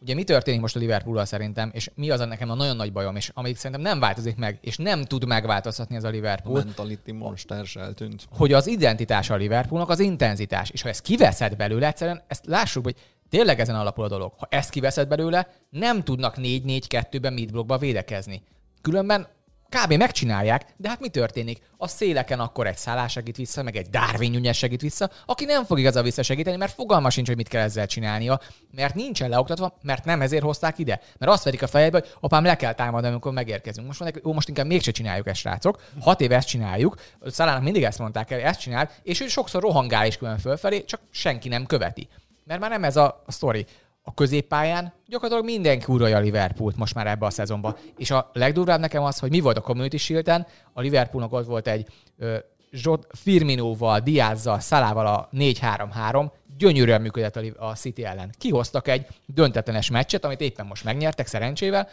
Ugye 0.00 0.14
mi 0.14 0.24
történik 0.24 0.60
most 0.60 0.76
a 0.76 0.78
liverpool 0.78 1.24
szerintem, 1.24 1.70
és 1.72 1.90
mi 1.94 2.10
az 2.10 2.20
a 2.20 2.24
nekem 2.24 2.50
a 2.50 2.54
nagyon 2.54 2.76
nagy 2.76 2.92
bajom, 2.92 3.16
és 3.16 3.30
amelyik 3.34 3.56
szerintem 3.56 3.80
nem 3.80 4.00
változik 4.00 4.36
meg, 4.36 4.58
és 4.60 4.76
nem 4.76 5.04
tud 5.04 5.26
megváltoztatni 5.26 5.96
ez 5.96 6.04
a 6.04 6.08
Liverpool. 6.08 6.60
A 6.60 6.64
mentality 6.64 7.12
monster 7.12 7.64
eltűnt. 7.74 8.28
Hogy 8.30 8.52
az 8.52 8.66
identitás 8.66 9.30
a 9.30 9.36
Liverpoolnak 9.36 9.90
az 9.90 9.98
intenzitás, 9.98 10.70
és 10.70 10.82
ha 10.82 10.88
ezt 10.88 11.02
kiveszed 11.02 11.56
belőle, 11.56 11.86
egyszerűen 11.86 12.22
ezt 12.26 12.46
lássuk, 12.46 12.84
hogy 12.84 12.96
tényleg 13.28 13.60
ezen 13.60 13.74
alapul 13.74 14.04
a 14.04 14.08
dolog. 14.08 14.32
Ha 14.36 14.46
ezt 14.50 14.70
kiveszed 14.70 15.08
belőle, 15.08 15.48
nem 15.70 16.02
tudnak 16.02 16.34
4-4-2-ben 16.38 17.32
midblockba 17.32 17.78
védekezni. 17.78 18.42
Különben 18.82 19.26
kb. 19.68 19.92
megcsinálják, 19.92 20.66
de 20.76 20.88
hát 20.88 21.00
mi 21.00 21.08
történik? 21.08 21.58
A 21.76 21.88
széleken 21.88 22.40
akkor 22.40 22.66
egy 22.66 22.76
szállás 22.76 23.12
segít 23.12 23.36
vissza, 23.36 23.62
meg 23.62 23.76
egy 23.76 23.86
Darwin 23.90 24.30
Nunes 24.30 24.58
segít 24.58 24.80
vissza, 24.80 25.10
aki 25.26 25.44
nem 25.44 25.64
fog 25.64 25.78
igazán 25.78 26.02
visszasegíteni, 26.02 26.56
mert 26.56 26.72
fogalma 26.72 27.10
sincs, 27.10 27.26
hogy 27.26 27.36
mit 27.36 27.48
kell 27.48 27.62
ezzel 27.62 27.86
csinálnia, 27.86 28.40
mert 28.70 28.94
nincsen 28.94 29.28
leoktatva, 29.28 29.78
mert 29.82 30.04
nem 30.04 30.20
ezért 30.20 30.42
hozták 30.42 30.78
ide. 30.78 31.00
Mert 31.18 31.32
azt 31.32 31.44
verik 31.44 31.62
a 31.62 31.66
fejébe, 31.66 31.98
hogy 31.98 32.08
apám 32.20 32.44
le 32.44 32.56
kell 32.56 32.72
támadni, 32.72 33.08
amikor 33.08 33.32
megérkezünk. 33.32 33.86
Most 33.86 34.00
mondják, 34.00 34.26
ó, 34.26 34.32
most 34.32 34.48
inkább 34.48 34.66
mégse 34.66 34.90
csináljuk 34.90 35.26
ezt, 35.26 35.40
srácok. 35.40 35.82
Hat 36.00 36.20
éve 36.20 36.36
ezt 36.36 36.48
csináljuk. 36.48 36.94
Szalának 37.26 37.62
mindig 37.62 37.82
ezt 37.82 37.98
mondták 37.98 38.30
el, 38.30 38.40
ezt 38.40 38.60
csinál, 38.60 38.90
és 39.02 39.20
ő 39.20 39.26
sokszor 39.26 39.62
rohangál 39.62 40.06
is 40.06 40.16
külön 40.16 40.38
fölfelé, 40.38 40.84
csak 40.84 41.00
senki 41.10 41.48
nem 41.48 41.66
követi. 41.66 42.08
Mert 42.44 42.60
már 42.60 42.70
nem 42.70 42.84
ez 42.84 42.96
a 42.96 43.22
sztori 43.26 43.66
a 44.08 44.14
középpályán 44.14 44.92
gyakorlatilag 45.06 45.44
mindenki 45.44 45.84
uralja 45.92 46.16
a 46.16 46.20
Liverpoolt 46.20 46.76
most 46.76 46.94
már 46.94 47.06
ebbe 47.06 47.26
a 47.26 47.30
szezonba. 47.30 47.76
És 47.96 48.10
a 48.10 48.30
legdurvább 48.32 48.80
nekem 48.80 49.02
az, 49.02 49.18
hogy 49.18 49.30
mi 49.30 49.40
volt 49.40 49.56
a 49.56 49.60
Community 49.60 49.96
shield 49.96 50.46
a 50.72 50.80
Liverpoolnak 50.80 51.32
ott 51.32 51.46
volt 51.46 51.68
egy 51.68 51.86
ö, 52.18 52.36
Zsot, 52.70 53.06
Firminóval, 53.10 54.00
Diázzal, 54.00 54.60
Szalával 54.60 55.06
a 55.06 55.28
4-3-3, 55.32 56.30
gyönyörűen 56.58 57.00
működött 57.00 57.56
a 57.56 57.74
City 57.74 58.04
ellen. 58.04 58.34
Kihoztak 58.38 58.88
egy 58.88 59.06
döntetlenes 59.26 59.90
meccset, 59.90 60.24
amit 60.24 60.40
éppen 60.40 60.66
most 60.66 60.84
megnyertek 60.84 61.26
szerencsével, 61.26 61.88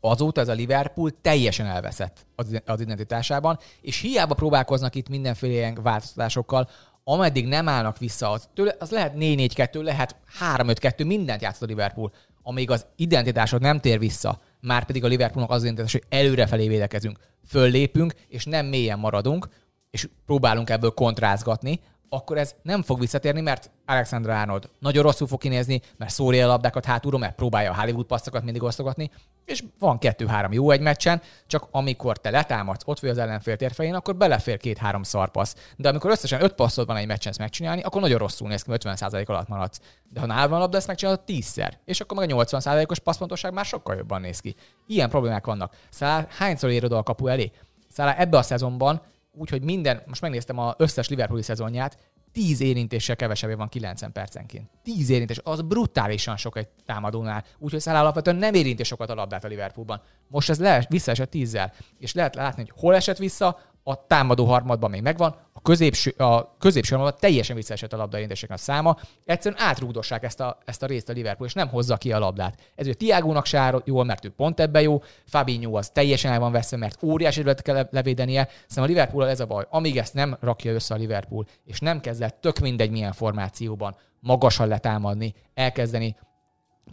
azóta 0.00 0.40
ez 0.40 0.48
a 0.48 0.52
Liverpool 0.52 1.10
teljesen 1.20 1.66
elveszett 1.66 2.26
az 2.64 2.80
identitásában, 2.80 3.58
és 3.80 4.00
hiába 4.00 4.34
próbálkoznak 4.34 4.94
itt 4.94 5.08
mindenféle 5.08 5.52
ilyen 5.52 5.78
változtatásokkal, 5.82 6.68
ameddig 7.08 7.46
nem 7.46 7.68
állnak 7.68 7.98
vissza, 7.98 8.30
az, 8.30 8.48
tőle, 8.54 8.76
az 8.78 8.90
lehet 8.90 9.12
4-4-2, 9.16 9.82
lehet 9.82 10.16
3-5-2, 10.56 11.06
mindent 11.06 11.42
játszott 11.42 11.62
a 11.62 11.66
Liverpool. 11.66 12.12
Amíg 12.42 12.70
az 12.70 12.86
identitásod 12.96 13.60
nem 13.60 13.80
tér 13.80 13.98
vissza, 13.98 14.40
már 14.60 14.84
pedig 14.84 15.04
a 15.04 15.06
Liverpoolnak 15.06 15.50
az 15.50 15.62
identitás, 15.62 15.92
hogy 15.92 16.04
előrefelé 16.08 16.68
védekezünk, 16.68 17.18
föllépünk, 17.46 18.14
és 18.28 18.44
nem 18.44 18.66
mélyen 18.66 18.98
maradunk, 18.98 19.48
és 19.90 20.08
próbálunk 20.26 20.70
ebből 20.70 20.90
kontrázgatni, 20.90 21.80
akkor 22.08 22.38
ez 22.38 22.54
nem 22.62 22.82
fog 22.82 23.00
visszatérni, 23.00 23.40
mert 23.40 23.70
Alexander 23.86 24.30
Arnold 24.30 24.68
nagyon 24.78 25.02
rosszul 25.02 25.26
fog 25.26 25.40
kinézni, 25.40 25.80
mert 25.96 26.10
szórja 26.10 26.44
a 26.44 26.48
labdákat 26.48 26.84
hátulról, 26.84 27.20
mert 27.20 27.34
próbálja 27.34 27.70
a 27.70 27.80
Hollywood 27.80 28.06
passzokat 28.06 28.42
mindig 28.42 28.62
osztogatni, 28.62 29.10
és 29.44 29.64
van 29.78 29.98
kettő-három 29.98 30.52
jó 30.52 30.70
egy 30.70 30.80
meccsen, 30.80 31.22
csak 31.46 31.68
amikor 31.70 32.18
te 32.18 32.30
letámadsz, 32.30 32.82
ott 32.84 33.00
vagy 33.00 33.10
az 33.10 33.18
ellenfél 33.18 33.56
térfején, 33.56 33.94
akkor 33.94 34.16
belefér 34.16 34.56
két-három 34.56 35.02
szarpassz. 35.02 35.54
De 35.76 35.88
amikor 35.88 36.10
összesen 36.10 36.42
öt 36.42 36.54
passzod 36.54 36.86
van 36.86 36.96
egy 36.96 37.06
meccsen 37.06 37.30
ezt 37.30 37.40
megcsinálni, 37.40 37.82
akkor 37.82 38.00
nagyon 38.00 38.18
rosszul 38.18 38.48
néz 38.48 38.62
ki, 38.62 38.70
50% 38.72 39.26
alatt 39.26 39.48
maradsz. 39.48 39.80
De 40.12 40.20
ha 40.20 40.26
nálad 40.26 40.50
van 40.50 40.58
labda, 40.58 40.76
ezt 40.76 40.86
megcsinálod 40.86 41.20
tízszer, 41.20 41.78
és 41.84 42.00
akkor 42.00 42.16
meg 42.16 42.30
a 42.30 42.44
80%-os 42.44 42.98
passzpontosság 42.98 43.52
már 43.52 43.64
sokkal 43.64 43.96
jobban 43.96 44.20
néz 44.20 44.40
ki. 44.40 44.54
Ilyen 44.86 45.10
problémák 45.10 45.46
vannak. 45.46 45.74
Szálá 45.90 46.26
hányszor 46.38 46.70
érod 46.70 46.92
a 46.92 47.02
kapu 47.02 47.26
elé? 47.26 47.50
Szálá 47.88 48.14
ebbe 48.16 48.38
a 48.38 48.42
szezonban 48.42 49.02
úgyhogy 49.36 49.62
minden, 49.62 50.02
most 50.06 50.20
megnéztem 50.20 50.58
az 50.58 50.74
összes 50.76 51.08
Liverpooli 51.08 51.42
szezonját, 51.42 51.98
10 52.32 52.60
érintéssel 52.60 53.16
kevesebbé 53.16 53.54
van 53.54 53.68
90 53.68 54.12
percenként. 54.12 54.70
10 54.82 55.10
érintés, 55.10 55.40
az 55.44 55.60
brutálisan 55.60 56.36
sok 56.36 56.56
egy 56.56 56.68
támadónál. 56.86 57.44
Úgyhogy 57.58 57.80
Szállá 57.80 58.00
alapvetően 58.00 58.36
nem 58.36 58.54
érinti 58.54 58.84
sokat 58.84 59.10
a 59.10 59.14
labdát 59.14 59.44
a 59.44 59.48
Liverpoolban. 59.48 60.00
Most 60.28 60.50
ez 60.50 60.60
le, 60.60 60.86
visszaesett 60.88 61.30
10 61.30 61.58
és 61.98 62.14
lehet 62.14 62.34
látni, 62.34 62.62
hogy 62.62 62.72
hol 62.80 62.94
esett 62.94 63.16
vissza, 63.16 63.58
a 63.82 64.06
támadó 64.06 64.44
harmadban 64.44 64.90
még 64.90 65.02
megvan, 65.02 65.36
középső, 65.66 66.10
a 66.10 66.56
középső 66.58 66.94
harmadban 66.94 67.20
teljesen 67.20 67.56
visszaesett 67.56 67.92
a 67.92 67.96
labdaérintéseknek 67.96 68.58
a 68.58 68.60
száma. 68.60 68.96
Egyszerűen 69.24 69.60
átrúgdossák 69.60 70.22
ezt 70.22 70.40
a, 70.40 70.58
ezt 70.64 70.82
a 70.82 70.86
részt 70.86 71.08
a 71.08 71.12
Liverpool, 71.12 71.48
és 71.48 71.54
nem 71.54 71.68
hozza 71.68 71.96
ki 71.96 72.12
a 72.12 72.18
labdát. 72.18 72.60
Ez 72.74 72.86
a 72.86 72.94
Tiágónak 72.94 73.46
sár 73.46 73.82
jól, 73.84 74.04
mert 74.04 74.24
ő 74.24 74.30
pont 74.30 74.60
ebbe 74.60 74.82
jó, 74.82 75.02
Fabinho 75.24 75.76
az 75.76 75.90
teljesen 75.90 76.32
el 76.32 76.38
van 76.38 76.52
veszve, 76.52 76.76
mert 76.76 77.02
óriási 77.02 77.36
területet 77.36 77.64
kell 77.64 77.88
levédenie. 77.90 78.48
Szerintem 78.66 78.82
a 78.82 78.86
Liverpool 78.86 79.28
ez 79.28 79.40
a 79.40 79.46
baj. 79.46 79.66
Amíg 79.70 79.96
ezt 79.96 80.14
nem 80.14 80.36
rakja 80.40 80.72
össze 80.72 80.94
a 80.94 80.96
Liverpool, 80.96 81.46
és 81.64 81.80
nem 81.80 82.00
kezd 82.00 82.22
el 82.22 82.40
tök 82.40 82.58
mindegy 82.58 82.90
milyen 82.90 83.12
formációban 83.12 83.96
magasan 84.20 84.68
letámadni, 84.68 85.34
elkezdeni 85.54 86.16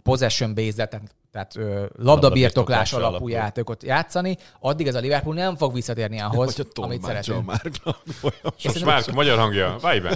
possession 0.02 0.54
based 0.54 0.78
tehát 1.34 1.56
ö, 1.56 1.84
labdabirtoklás 1.96 2.92
alapú. 2.92 3.08
alapú 3.10 3.28
játékot 3.28 3.82
játszani, 3.82 4.36
addig 4.60 4.86
ez 4.86 4.94
a 4.94 4.98
Liverpool 4.98 5.34
nem 5.34 5.56
fog 5.56 5.72
visszatérni 5.72 6.20
ahhoz, 6.20 6.54
Hogy 6.56 6.66
a 6.74 6.82
amit 6.82 7.02
szeretünk. 7.02 7.44
már. 7.44 7.60
És 8.56 8.64
Most 8.64 8.84
már 8.84 9.02
magyar 9.12 9.38
hangja. 9.38 9.76
Váj. 9.80 10.00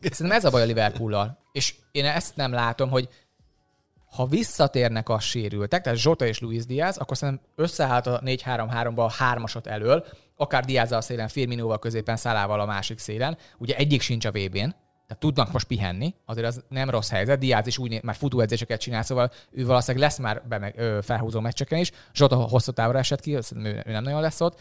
Szerintem 0.00 0.30
ez 0.30 0.44
a 0.44 0.50
baj 0.50 0.62
a 0.62 0.64
Liverpool-lal. 0.64 1.38
És 1.52 1.74
én 1.92 2.04
ezt 2.04 2.36
nem 2.36 2.52
látom, 2.52 2.90
hogy 2.90 3.08
ha 4.14 4.26
visszatérnek 4.26 5.08
a 5.08 5.18
sérültek, 5.18 5.82
tehát 5.82 5.98
Zsota 5.98 6.26
és 6.26 6.40
Luis 6.40 6.66
Diaz, 6.66 6.96
akkor 6.96 7.16
szerintem 7.16 7.44
összeállt 7.56 8.06
a 8.06 8.20
4-3-3-ba 8.24 8.96
a 8.96 9.10
hármasot 9.10 9.66
elől, 9.66 10.04
akár 10.36 10.64
diaz 10.64 10.92
a 10.92 11.00
szélen, 11.00 11.28
Firminóval 11.28 11.78
középen, 11.78 12.16
Szalával 12.16 12.60
a 12.60 12.66
másik 12.66 12.98
szélen. 12.98 13.38
Ugye 13.58 13.76
egyik 13.76 14.00
sincs 14.00 14.24
a 14.24 14.30
VB-n, 14.30 14.74
tehát 15.06 15.22
tudnak 15.22 15.52
most 15.52 15.66
pihenni, 15.66 16.14
azért 16.24 16.46
az 16.46 16.64
nem 16.68 16.90
rossz 16.90 17.10
helyzet. 17.10 17.38
Diaz 17.38 17.66
is 17.66 17.78
úgy 17.78 18.02
már 18.02 18.14
futóedzéseket 18.14 18.80
csinál, 18.80 19.02
szóval 19.02 19.30
ő 19.50 19.66
valószínűleg 19.66 20.08
lesz 20.08 20.18
már 20.18 20.42
be, 20.48 20.72
ö, 20.76 20.98
felhúzó 21.02 21.40
meccseken 21.40 21.78
is. 21.78 21.90
Zsota 22.14 22.36
hosszú 22.36 22.72
távra 22.72 22.98
esett 22.98 23.20
ki, 23.20 23.34
ő, 23.34 23.40
ő 23.86 23.92
nem 23.92 24.02
nagyon 24.02 24.20
lesz 24.20 24.40
ott. 24.40 24.60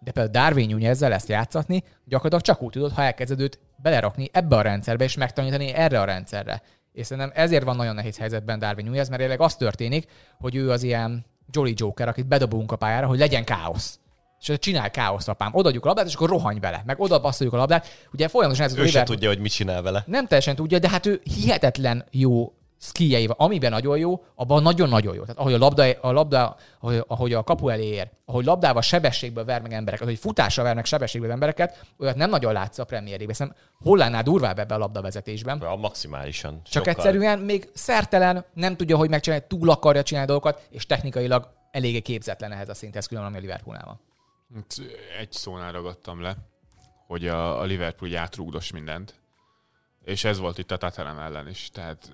De 0.00 0.10
például 0.10 0.46
Darwin 0.46 0.68
Nunezzel 0.68 1.12
ezt 1.12 1.28
játszatni, 1.28 1.82
gyakorlatilag 2.04 2.44
csak 2.44 2.62
úgy 2.62 2.72
tudod, 2.72 2.92
ha 2.92 3.02
elkezded 3.02 3.40
őt 3.40 3.58
belerakni 3.76 4.28
ebbe 4.32 4.56
a 4.56 4.62
rendszerbe, 4.62 5.04
és 5.04 5.16
megtanítani 5.16 5.72
erre 5.72 6.00
a 6.00 6.04
rendszerre. 6.04 6.62
És 6.92 7.06
szerintem 7.06 7.32
ezért 7.34 7.64
van 7.64 7.76
nagyon 7.76 7.94
nehéz 7.94 8.18
helyzetben 8.18 8.58
Darwin 8.58 8.84
Nunez, 8.84 9.08
mert 9.08 9.20
jelenleg 9.20 9.46
az 9.46 9.56
történik, 9.56 10.10
hogy 10.38 10.54
ő 10.54 10.70
az 10.70 10.82
ilyen 10.82 11.24
Jolly 11.50 11.72
Joker, 11.76 12.08
akit 12.08 12.26
bedobunk 12.26 12.72
a 12.72 12.76
pályára, 12.76 13.06
hogy 13.06 13.18
legyen 13.18 13.44
káosz. 13.44 14.00
És 14.46 14.58
csinál 14.58 14.90
káoszt 14.90 15.28
apám. 15.28 15.54
Odaadjuk 15.54 15.84
a 15.84 15.86
labdát, 15.86 16.06
és 16.06 16.14
akkor 16.14 16.28
rohanj 16.28 16.58
vele. 16.58 16.82
Meg 16.86 17.00
oda 17.00 17.20
basszoljuk 17.20 17.54
a 17.54 17.58
labdát. 17.58 17.86
Ugye 18.12 18.28
folyamatosan 18.28 18.66
ez 18.66 18.76
Ő 18.76 18.86
se 18.86 19.02
tudja, 19.02 19.28
hogy 19.28 19.38
mit 19.38 19.52
csinál 19.52 19.82
vele. 19.82 20.02
nem 20.06 20.26
teljesen 20.26 20.56
tudja, 20.56 20.78
de 20.78 20.88
hát 20.88 21.06
ő 21.06 21.20
hihetetlen 21.24 22.04
jó 22.10 22.52
skijei. 22.82 23.28
Amiben 23.36 23.70
nagyon 23.70 23.98
jó, 23.98 24.24
abban 24.34 24.62
nagyon-nagyon 24.62 25.14
jó. 25.14 25.20
Tehát 25.20 25.38
ahogy 25.38 25.52
a 25.52 25.58
labda, 25.58 25.90
a 26.00 26.12
labda 26.12 26.56
ahogy, 26.80 27.04
ahogy 27.06 27.32
a 27.32 27.42
kapu 27.42 27.68
elé 27.68 27.86
ér, 27.86 28.10
ahogy 28.24 28.44
labdával 28.44 28.82
sebességből 28.82 29.44
ver 29.44 29.62
meg 29.62 29.72
embereket, 29.72 30.06
ahogy 30.06 30.18
futással 30.18 30.64
vernek 30.64 30.84
sebességből 30.84 31.30
embereket, 31.30 31.84
olyat 31.98 32.16
nem 32.16 32.30
nagyon 32.30 32.52
látsz 32.52 32.78
a 32.78 32.84
Premier 32.84 33.18
League-ben. 33.18 33.34
Szerintem 33.34 33.62
Hollandnál 33.82 34.22
durvább 34.22 34.58
ebbe 34.58 34.74
a 34.74 34.78
labdavezetésben. 34.78 35.58
A 35.58 35.76
maximálisan. 35.76 36.60
Csak 36.64 36.84
Sokkal. 36.84 36.92
egyszerűen 36.92 37.38
még 37.38 37.68
szertelen, 37.74 38.44
nem 38.54 38.76
tudja, 38.76 38.96
hogy 38.96 39.10
megcsinálni, 39.10 39.44
túl 39.48 39.70
akarja 39.70 40.02
csinálni 40.02 40.28
dolgokat, 40.28 40.66
és 40.70 40.86
technikailag 40.86 41.48
eléggé 41.70 42.00
képzetlen 42.00 42.52
ehhez 42.52 42.68
a 42.68 42.74
szinthez, 42.74 43.08
ami 43.10 43.36
a 43.36 43.40
Liverpoolnál 43.40 43.84
van. 43.84 44.00
Egy 45.18 45.32
szónál 45.32 45.72
ragadtam 45.72 46.20
le, 46.20 46.36
hogy 47.06 47.26
a, 47.26 47.60
a 47.60 47.64
Liverpool 47.64 48.10
így 48.10 48.16
átrúgdos 48.16 48.72
mindent. 48.72 49.20
És 50.04 50.24
ez 50.24 50.38
volt 50.38 50.58
itt 50.58 50.70
a 50.70 50.76
Tottenham 50.76 51.18
ellen 51.18 51.48
is. 51.48 51.70
Tehát, 51.70 52.10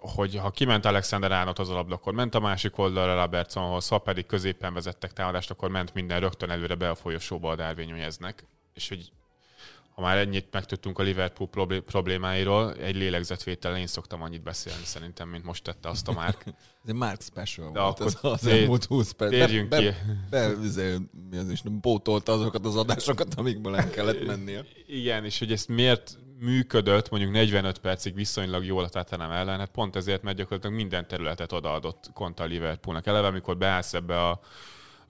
hogy 0.00 0.36
ha 0.36 0.50
kiment 0.50 0.84
Alexander 0.84 1.32
Arnold 1.32 1.58
az 1.58 1.68
a 1.68 1.86
akkor 1.90 2.12
ment 2.12 2.34
a 2.34 2.40
másik 2.40 2.78
oldalra 2.78 3.22
Robertsonhoz, 3.22 3.88
ha 3.88 3.98
pedig 3.98 4.26
középen 4.26 4.74
vezettek 4.74 5.12
támadást, 5.12 5.50
akkor 5.50 5.70
ment 5.70 5.94
minden 5.94 6.20
rögtön 6.20 6.50
előre 6.50 6.74
be 6.74 6.90
a 6.90 6.94
folyosóba 6.94 7.50
a 7.50 7.56
Darwin 7.56 7.88
Nuneznek. 7.88 8.46
És 8.74 8.88
hogy 8.88 9.12
ha 9.94 10.02
már 10.02 10.18
ennyit 10.18 10.48
megtudtunk 10.50 10.98
a 10.98 11.02
Liverpool 11.02 11.48
problé- 11.48 11.80
problémáiról, 11.80 12.74
egy 12.74 12.96
lélegzetvétel 12.96 13.76
én 13.76 13.86
szoktam 13.86 14.22
annyit 14.22 14.42
beszélni 14.42 14.84
szerintem, 14.84 15.28
mint 15.28 15.44
most 15.44 15.62
tette 15.62 15.88
azt 15.88 16.08
a 16.08 16.12
Mark. 16.12 16.44
Ez 16.82 16.88
egy 16.88 16.94
Mark 16.94 17.22
Special 17.22 17.72
De 17.72 17.80
volt 17.80 18.00
akkor 18.00 18.06
ez 18.06 18.18
az 18.22 18.40
tér- 18.40 18.60
elmúlt 18.60 18.84
20 18.84 19.10
perc. 19.10 19.30
térjünk 19.30 19.68
be, 19.68 19.78
ki. 19.78 19.84
Be, 20.30 20.48
be, 20.48 20.64
izé, 20.64 20.96
mi 21.30 21.36
az 21.36 21.50
is, 21.50 21.62
pótolta 21.80 22.32
azokat 22.32 22.66
az 22.66 22.76
adásokat, 22.76 23.34
amikből 23.34 23.76
el 23.76 23.90
kellett 23.90 24.26
mennie. 24.26 24.64
Igen, 24.86 25.24
és 25.24 25.38
hogy 25.38 25.52
ezt 25.52 25.68
miért 25.68 26.18
működött 26.38 27.10
mondjuk 27.10 27.32
45 27.32 27.78
percig 27.78 28.14
viszonylag 28.14 28.64
jól 28.64 28.84
a 28.84 28.88
Tottenham 28.88 29.30
ellen, 29.30 29.58
hát 29.58 29.70
pont 29.70 29.96
ezért, 29.96 30.22
mert 30.22 30.36
gyakorlatilag 30.36 30.76
minden 30.76 31.06
területet 31.08 31.52
odaadott 31.52 32.10
Conte 32.14 32.42
a 32.42 32.46
Liverpoolnak. 32.46 33.06
Eleve, 33.06 33.26
amikor 33.26 33.56
beállsz 33.56 33.94
ebbe 33.94 34.28
a, 34.28 34.40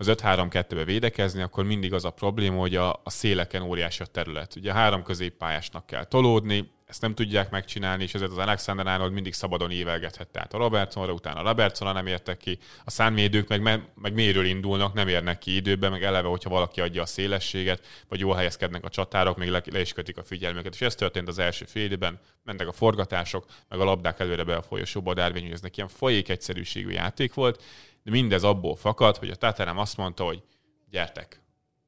az 0.01 0.11
5-3-2-be 0.11 0.85
védekezni, 0.85 1.43
akkor 1.43 1.65
mindig 1.65 1.93
az 1.93 2.05
a 2.05 2.11
probléma, 2.11 2.61
hogy 2.61 2.77
a, 2.77 2.91
a 2.91 3.11
széleken 3.11 3.63
óriási 3.63 4.03
a 4.03 4.07
terület. 4.07 4.57
Ugye 4.57 4.73
három 4.73 5.03
középpályásnak 5.03 5.87
kell 5.87 6.05
tolódni, 6.05 6.71
ezt 6.91 7.01
nem 7.01 7.15
tudják 7.15 7.51
megcsinálni, 7.51 8.03
és 8.03 8.15
ezért 8.15 8.31
az 8.31 8.39
Alexander 8.39 8.87
Arnold 8.87 9.13
mindig 9.13 9.33
szabadon 9.33 9.71
ívelgethette 9.71 10.41
át 10.41 10.55
a 10.55 10.59
Robertsonra, 10.59 11.13
utána 11.13 11.41
a 11.41 11.43
Robertsonra 11.43 11.93
nem 11.93 12.07
értek 12.07 12.37
ki, 12.37 12.59
a 12.85 12.91
szánvédők 12.91 13.49
meg, 13.49 13.63
me- 13.63 13.89
meg 13.95 14.15
méről 14.15 14.45
indulnak, 14.45 14.93
nem 14.93 15.09
érnek 15.09 15.39
ki 15.39 15.55
időben, 15.55 15.91
meg 15.91 16.03
eleve, 16.03 16.29
hogyha 16.29 16.51
valaki 16.51 16.81
adja 16.81 17.03
a 17.03 17.07
szélességet, 17.07 17.87
vagy 18.09 18.21
jól 18.21 18.35
helyezkednek 18.35 18.85
a 18.85 18.89
csatárok, 18.89 19.37
még 19.37 19.49
le, 19.49 19.63
le 19.73 19.81
is 19.81 19.93
kötik 19.93 20.19
a 20.19 20.25
figyelmüket. 20.25 20.75
És 20.75 20.81
ez 20.81 20.95
történt 20.95 21.29
az 21.29 21.39
első 21.39 21.65
fél 21.65 21.85
időben, 21.85 22.21
mentek 22.45 22.69
a 22.69 22.73
forgatások, 22.73 23.45
meg 23.69 23.81
a 23.81 23.85
labdák 23.85 24.21
előre 24.21 24.45
be 24.45 24.57
a 24.57 24.63
folyosóba, 24.63 25.11
a 25.11 25.15
Darwin 25.15 25.43
Nuneznek 25.43 25.77
ilyen 25.77 25.89
folyék 25.89 26.29
egyszerűségű 26.29 26.91
játék 26.91 27.35
volt, 27.35 27.63
de 28.03 28.11
mindez 28.11 28.43
abból 28.43 28.77
fakad, 28.77 29.17
hogy 29.17 29.31
a 29.31 29.35
Tottenham 29.35 29.79
azt 29.79 29.97
mondta, 29.97 30.25
hogy 30.25 30.43
gyertek, 30.91 31.43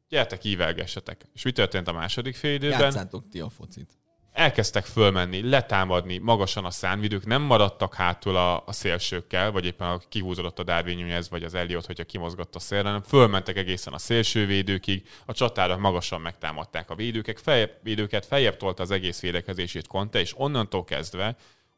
gyertek, 0.09 0.45
ívelgessetek. 0.45 1.27
És 1.35 1.43
mi 1.43 1.53
történt 1.53 1.89
a 1.89 1.93
második 1.93 2.37
fél 2.37 2.55
időben? 2.55 2.81
Játszátok 2.81 3.29
ti 3.29 3.41
a 3.41 3.49
focit. 3.49 3.91
elkezdtek 4.33 4.85
fölmenni, 4.85 5.49
letámadni 5.49 6.19
magasan 6.19 6.65
a 6.65 6.71
szánvidők, 6.71 7.27
nem 7.27 7.43
maradtak 7.43 7.95
hátul 7.95 8.37
a, 8.37 8.63
a 8.67 8.73
szélsőkkel, 8.73 9.51
vagy 9.51 9.65
éppen 9.65 9.89
a 9.89 9.99
kihúzódott 10.09 10.59
a 10.59 10.63
Darwin 10.63 11.23
vagy 11.31 11.43
az 11.45 11.55
Elliot, 11.55 11.87
hogyha 11.87 12.05
kimozgott 12.05 12.55
a 12.55 12.59
szélre, 12.59 12.87
hanem 12.87 13.03
fölmentek 13.03 13.57
egészen 13.57 13.93
a 13.93 13.99
szélsővédőkig, 13.99 15.09
a 15.27 15.33
csatárok 15.33 15.79
magasan 15.79 16.21
megtámadták 16.21 16.91
a 16.91 16.95
védőket, 16.95 17.41
feljebb, 17.41 17.79
védőket, 17.83 18.27
feljebb 18.27 18.57
tolta 18.57 18.83
az 18.83 18.91
egész 18.91 19.21
védekezését 19.21 19.87
Conte, 19.87 20.21
és 20.21 20.35
onnantól 20.37 20.85
kezdve, 20.85 21.37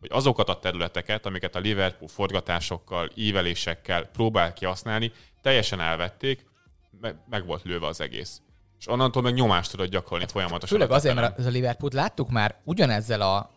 hogy 0.08 0.16
azokat 0.18 0.48
a 0.48 0.58
területeket, 0.58 1.26
amiket 1.26 1.56
a 1.56 1.58
Liverpool 1.58 2.08
forgatásokkal, 2.08 3.10
ívelésekkel 3.14 4.04
próbál 4.04 4.52
kihasználni, 4.52 5.12
teljesen 5.42 5.80
elvették, 5.80 6.46
meg, 7.30 7.46
volt 7.46 7.62
lőve 7.62 7.86
az 7.86 8.00
egész. 8.00 8.40
És 8.78 8.88
onnantól 8.88 9.22
meg 9.22 9.34
nyomást 9.34 9.70
tudott 9.70 9.88
gyakorolni 9.88 10.26
folyamatosan. 10.26 10.78
Főleg 10.78 10.90
azért, 10.90 11.14
mert 11.14 11.38
ez 11.38 11.46
a 11.46 11.50
Liverpool 11.50 11.90
láttuk 11.94 12.30
már 12.30 12.54
ugyanezzel 12.64 13.20
a 13.20 13.50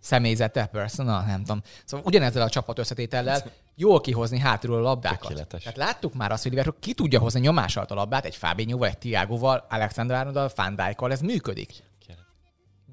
személyzete, 0.00 0.66
personal, 0.66 1.22
nem 1.22 1.38
tudom. 1.38 1.62
Szóval 1.84 2.06
ugyanezzel 2.06 2.42
a 2.42 2.48
csapat 2.48 2.78
összetétellel 2.78 3.44
jól 3.74 4.00
kihozni 4.00 4.38
hátulról 4.38 4.78
a 4.78 4.82
labdákat. 4.82 5.20
Tökéletes. 5.20 5.62
Tehát 5.62 5.78
láttuk 5.78 6.14
már 6.14 6.32
azt, 6.32 6.42
hogy 6.42 6.50
Liverpool 6.50 6.78
ki 6.80 6.94
tudja 6.94 7.20
hozni 7.20 7.40
nyomás 7.40 7.76
alatt 7.76 7.90
a 7.90 7.94
labdát 7.94 8.24
egy 8.24 8.36
Fabinhoval, 8.36 8.88
egy 8.88 8.98
Tiagoval, 8.98 9.66
Alexander 9.68 10.16
Arnoldal, 10.16 10.50
Van 10.54 10.76
Dijkkal, 10.76 11.12
ez 11.12 11.20
működik. 11.20 11.70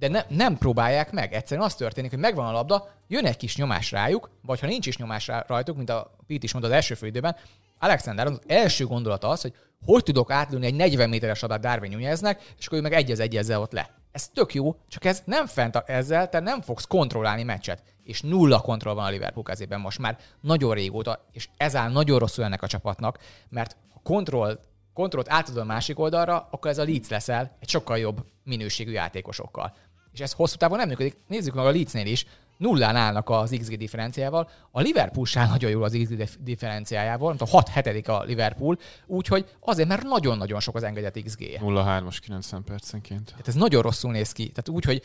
De 0.04 0.10
ne, 0.10 0.26
nem 0.30 0.58
próbálják 0.58 1.12
meg. 1.12 1.34
Egyszerűen 1.34 1.66
az 1.66 1.76
történik, 1.76 2.10
hogy 2.10 2.20
megvan 2.20 2.46
a 2.46 2.52
labda, 2.52 2.90
jön 3.08 3.26
egy 3.26 3.38
kis 3.38 3.56
nyomás 3.56 3.92
rájuk, 3.92 4.30
vagy 4.42 4.60
ha 4.60 4.68
nincs 4.68 4.86
is 4.86 4.98
nyomás 4.98 5.28
rá, 5.28 5.46
rajtuk, 5.48 5.78
mint 5.78 5.90
a 5.90 6.16
Pete 6.28 6.44
is 6.44 6.52
mondta 6.52 6.72
az 6.72 6.76
első 6.76 6.94
félidőben, 6.94 7.36
Alexander 7.80 8.28
az 8.28 8.42
első 8.48 8.86
gondolata 8.86 9.28
az, 9.28 9.42
hogy 9.42 9.54
hogy 9.86 10.04
tudok 10.04 10.32
átlőni 10.32 10.66
egy 10.66 10.76
40 10.76 11.10
méteres 11.10 11.40
labdát 11.40 11.60
Darwin 11.60 11.92
Nuneznek, 11.92 12.54
és 12.58 12.66
akkor 12.66 12.78
ő 12.78 12.82
meg 12.82 12.94
egyez 12.94 13.20
egyezzel 13.20 13.62
ott 13.62 13.72
le. 13.72 13.90
Ez 14.12 14.30
tök 14.30 14.54
jó, 14.54 14.76
csak 14.88 15.06
ez 15.06 15.22
nem 15.26 15.46
fent 15.46 15.76
a, 15.76 15.84
ezzel, 15.86 16.30
te 16.30 16.40
nem 16.40 16.62
fogsz 16.62 16.86
kontrollálni 16.86 17.44
meccset. 17.44 17.84
És 18.04 18.22
nulla 18.22 18.60
kontroll 18.60 18.94
van 18.94 19.06
a 19.06 19.10
Liverpool 19.10 19.44
kezében 19.44 19.80
most 19.80 20.00
már 20.00 20.18
nagyon 20.42 20.74
régóta, 20.74 21.26
és 21.32 21.50
ez 21.58 21.76
áll 21.76 21.92
nagyon 21.92 22.20
rosszul 22.20 22.44
ennek 22.44 22.62
a 22.62 22.68
csapatnak, 22.68 23.20
mert 23.50 23.76
ha 23.94 24.00
kontroll, 24.04 24.60
kontrollt 24.94 25.32
átadod 25.32 25.62
a 25.62 25.66
másik 25.66 26.00
oldalra, 26.00 26.48
akkor 26.52 26.72
ez 26.72 26.78
a 26.78 26.84
Leeds 26.84 27.10
leszel 27.10 27.58
egy 27.60 27.70
sokkal 27.70 27.98
jobb 27.98 28.26
minőségű 28.44 28.92
játékosokkal. 28.92 29.74
És 30.14 30.20
ez 30.20 30.32
hosszú 30.32 30.56
távon 30.56 30.78
nem 30.78 30.88
működik. 30.88 31.18
Nézzük 31.28 31.54
meg 31.54 31.66
a 31.66 31.72
Leedsnél 31.72 32.06
is, 32.06 32.26
nullán 32.58 32.96
állnak 32.96 33.30
az 33.30 33.56
XG 33.60 33.78
differenciával, 33.78 34.50
a 34.72 34.82
Liverpool 34.82 35.26
sem 35.26 35.50
nagyon 35.50 35.70
jól 35.70 35.84
az 35.84 35.98
XG 36.04 36.16
dif- 36.16 36.44
differenciájával, 36.44 37.28
nem 37.28 37.38
tudom, 37.38 37.54
6 37.54 37.68
hetedik 37.68 38.08
a 38.08 38.24
Liverpool, 38.24 38.78
úgyhogy 39.06 39.46
azért, 39.60 39.88
mert 39.88 40.04
nagyon-nagyon 40.04 40.60
sok 40.60 40.76
az 40.76 40.84
engedett 40.84 41.24
XG-je. 41.24 41.60
0-3-as 41.62 42.18
90 42.22 42.64
percenként. 42.64 43.26
Tehát 43.30 43.48
ez 43.48 43.56
nagyon 43.56 43.82
rosszul 43.82 44.12
néz 44.12 44.32
ki. 44.32 44.50
Tehát 44.50 44.70
úgy, 44.70 44.86
hogy 44.86 45.02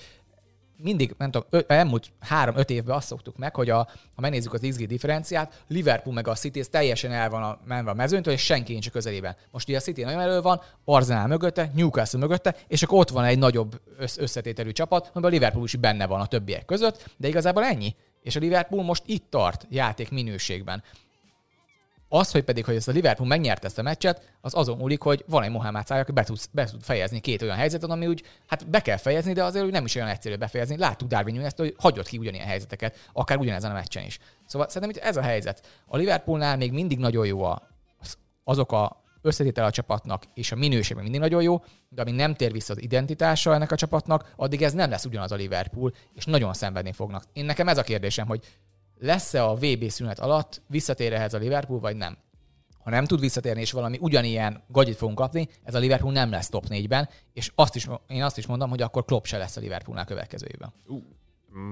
mindig, 0.83 1.15
nem 1.19 1.31
tudom, 1.31 1.49
ö, 1.51 1.61
elmúlt 1.67 2.13
három-öt 2.21 2.71
évben 2.71 2.97
azt 2.97 3.07
szoktuk 3.07 3.37
meg, 3.37 3.55
hogy 3.55 3.71
a, 3.71 3.77
ha 4.15 4.21
megnézzük 4.21 4.53
az 4.53 4.67
XG 4.69 4.87
differenciát, 4.87 5.65
Liverpool 5.69 6.15
meg 6.15 6.29
a 6.29 6.35
City 6.35 6.61
teljesen 6.61 7.13
el 7.13 7.31
van 7.31 7.43
a, 7.43 7.59
menve 7.65 7.91
a 7.91 7.95
mezőntől, 7.95 8.33
és 8.33 8.45
senki 8.45 8.73
nincs 8.73 8.87
a 8.87 8.91
közelében. 8.91 9.37
Most 9.51 9.69
ugye 9.69 9.77
a 9.77 9.81
City 9.81 10.03
nagyon 10.03 10.21
elő 10.21 10.41
van, 10.41 10.61
Arsenal 10.85 11.27
mögötte, 11.27 11.71
Newcastle 11.75 12.19
mögötte, 12.19 12.57
és 12.69 12.83
akkor 12.83 12.99
ott 12.99 13.11
van 13.11 13.25
egy 13.25 13.39
nagyobb 13.39 13.81
össz- 13.99 14.19
összetételű 14.19 14.73
csapat, 14.73 15.11
amiben 15.13 15.31
a 15.31 15.35
Liverpool 15.35 15.65
is 15.65 15.77
benne 15.77 16.07
van 16.07 16.21
a 16.21 16.27
többiek 16.27 16.65
között, 16.65 17.11
de 17.17 17.29
igazából 17.29 17.65
ennyi. 17.65 17.95
És 18.23 18.37
a 18.37 18.41
Liverpool 18.41 18.83
most 18.83 19.03
itt 19.07 19.31
tart 19.31 19.67
játék 19.71 20.11
minőségben. 20.11 20.83
Az, 22.09 22.31
hogy 22.31 22.43
pedig, 22.43 22.65
hogy 22.65 22.75
ezt 22.75 22.89
a 22.89 22.93
Liverpool 22.93 23.29
megnyerte 23.29 23.67
ezt 23.67 23.79
a 23.79 23.83
meccset, 23.83 24.33
az 24.41 24.55
azon 24.55 24.77
múlik, 24.77 25.03
hogy 25.03 25.25
van 25.27 25.43
egy 25.43 25.51
Mohamed 25.51 25.87
Salah, 25.87 26.03
aki 26.03 26.13
be 26.13 26.25
tud, 26.25 26.39
be 26.51 26.65
tud 26.65 26.83
fejezni 26.83 27.21
két 27.21 27.43
olyan 27.43 27.57
helyzetet, 27.57 27.91
ami 27.91 28.07
úgy, 28.07 28.23
hát 28.47 28.71
be 28.71 28.81
kell 28.81 28.97
fejezni, 28.97 29.33
de 29.33 29.45
azért 29.45 29.65
úgy 29.65 29.73
nem 29.73 29.85
is 29.85 29.95
olyan 29.95 30.09
egyszerű 30.09 30.37
befejezni. 30.37 30.77
Láttuk 30.77 31.09
Darwin 31.09 31.35
Nunes-t, 31.35 31.59
hogy 31.59 31.75
hagyott 31.79 32.07
ki 32.07 32.19
ugyanilyen 32.19 32.47
helyzeteket, 32.47 32.97
akár 33.13 33.39
ugyanezen 33.39 33.71
a 33.71 33.75
meccsen 33.75 34.05
is. 34.05 34.19
Szóval 34.47 34.69
szerintem 34.69 35.03
ez 35.05 35.17
a 35.17 35.23
helyzet. 35.23 35.67
A 35.87 35.97
Liverpoolnál 35.97 36.57
még 36.57 36.73
mindig 36.73 36.99
nagyon 36.99 37.27
jó 37.27 37.43
a, 37.43 37.69
az- 38.01 38.19
azok 38.45 38.73
a 38.73 39.03
összetétel 39.23 39.65
a 39.65 39.71
csapatnak, 39.71 40.25
és 40.35 40.53
a 40.53 40.57
minőség 40.57 40.95
még 40.95 41.03
mindig 41.03 41.21
nagyon 41.21 41.43
jó, 41.43 41.65
de 41.89 42.03
amíg 42.03 42.15
nem 42.15 42.35
tér 42.35 42.53
vissza 42.53 42.73
az 42.73 42.83
identitása 42.83 43.55
ennek 43.55 43.73
a 43.73 43.77
csapatnak, 43.77 44.33
addig 44.37 44.63
ez 44.63 44.73
nem 44.73 44.91
lesz 44.91 45.05
ugyanaz 45.05 45.33
a 45.33 45.37
Liverpool, 45.37 45.95
és 46.15 46.25
nagyon 46.25 46.53
szenvedni 46.53 46.93
fognak. 46.93 47.25
Én 47.33 47.45
nekem 47.45 47.69
ez 47.69 47.79
a 47.79 47.83
kérdésem, 47.83 48.27
hogy 48.27 48.41
lesz-e 48.99 49.45
a 49.45 49.55
VB 49.55 49.89
szünet 49.89 50.19
alatt 50.19 50.63
visszatér 50.67 51.13
ehhez 51.13 51.35
a 51.35 51.39
Liverpool, 51.39 51.81
vagy 51.81 51.97
nem. 51.97 52.19
Ha 52.79 52.91
nem 52.91 53.05
tud 53.05 53.21
visszatérni, 53.21 53.61
és 53.61 53.73
valami 53.73 53.99
ugyanilyen 54.01 54.63
gagyit 54.69 54.97
fogunk 54.97 55.19
kapni, 55.19 55.49
ez 55.63 55.75
a 55.75 55.79
Liverpool 55.79 56.13
nem 56.13 56.31
lesz 56.31 56.49
top 56.49 56.65
4-ben, 56.69 57.09
és 57.33 57.53
azt 57.55 57.77
is, 57.77 57.89
én 58.07 58.23
azt 58.23 58.39
is 58.39 58.47
mondom, 58.47 58.71
hogy 58.71 58.83
akkor 58.83 59.05
Klopp 59.05 59.25
se 59.25 59.39
lesz 59.39 59.57
a 59.57 59.61
Liverpoolnál 59.61 60.05
következő 60.05 60.47
évben. 60.53 60.73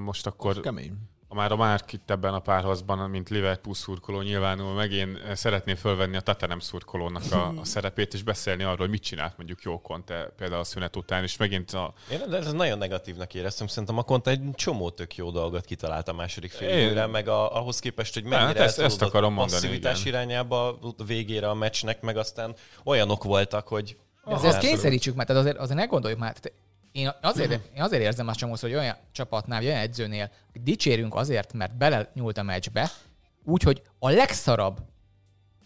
Most 0.05 0.27
akkor 0.27 0.61
Kemény. 0.61 0.93
Ha 1.29 1.35
már 1.35 1.53
a 1.53 1.57
Márk 1.57 1.93
itt 1.93 2.11
ebben 2.11 2.35
a 2.35 2.39
párharcban, 2.39 3.11
mint 3.11 3.29
Liverpool 3.29 3.74
szurkoló 3.74 4.20
nyilvánul 4.20 4.74
meg, 4.74 4.93
én 4.93 5.18
szeretném 5.35 5.74
fölvenni 5.77 6.16
a 6.16 6.20
Tottenham 6.20 6.59
szurkolónak 6.59 7.22
a, 7.33 7.53
a 7.61 7.64
szerepét, 7.64 8.14
és 8.14 8.22
beszélni 8.22 8.62
arról, 8.62 8.77
hogy 8.77 8.89
mit 8.91 9.03
csinált 9.03 9.37
mondjuk 9.37 9.62
jó 9.62 9.81
Conte 9.81 10.33
például 10.37 10.61
a 10.61 10.64
szünet 10.64 10.97
után, 10.97 11.22
és 11.22 11.37
megint 11.37 11.70
a, 11.70 11.93
Én 12.11 12.20
de 12.29 12.37
ez 12.37 12.53
nagyon 12.53 12.79
negatívnak 12.79 13.35
éreztem. 13.35 13.66
Szerintem 13.66 13.99
a 13.99 14.03
Conte 14.03 14.31
egy 14.31 14.41
csomó 14.55 14.91
tök 14.91 15.16
jó 15.16 15.31
dolgot 15.31 15.64
kitalált 15.64 16.09
a 16.09 16.12
második 16.12 16.51
fél 16.51 16.68
Én- 16.68 16.85
időre, 16.85 17.07
meg 17.07 17.29
a, 17.29 17.57
ahhoz 17.57 17.79
képest, 17.79 18.14
hogy 18.14 18.22
Hát 18.22 18.31
mennyire 18.41 18.61
ezt- 18.61 18.68
ezt 18.68 18.79
eltolódott 18.79 19.09
akarom 19.09 19.33
mondani, 19.33 19.61
passzivitás 19.61 20.01
igen. 20.05 20.12
irányába 20.12 20.68
a 20.68 21.05
végére 21.07 21.49
a 21.49 21.55
meccsnek, 21.55 22.01
meg 22.01 22.16
aztán 22.16 22.55
olyanok 22.85 23.24
voltak, 23.24 23.68
hogy 23.68 23.97
De 24.24 24.35
azért 24.35 24.55
ezt 24.55 24.62
kényszerítsük 24.62 25.14
már, 25.14 25.27
tehát 25.27 25.43
azért, 25.43 25.57
azért 25.59 25.79
ne 25.79 25.85
gondoljuk 25.85 26.20
már. 26.20 26.33
Tehát 26.39 26.59
én 26.97 27.13
azért, 27.23 27.51
én 27.75 27.83
azért 27.83 28.03
érzem 28.03 28.29
azt 28.29 28.39
csomószor, 28.39 28.71
hogy 28.71 28.79
olyan 28.79 28.97
csapatnál, 29.13 29.59
vagy 29.59 29.69
olyan 29.69 29.81
edzőnél 29.81 30.31
dicsérünk 30.53 31.15
azért, 31.15 31.53
mert 31.53 31.77
bele 31.77 32.11
nyúlt 32.15 32.39
a 32.39 32.43
meccsbe, 32.43 32.91
úgyhogy 33.45 33.83
a 33.99 34.11
legszarabb 34.11 34.79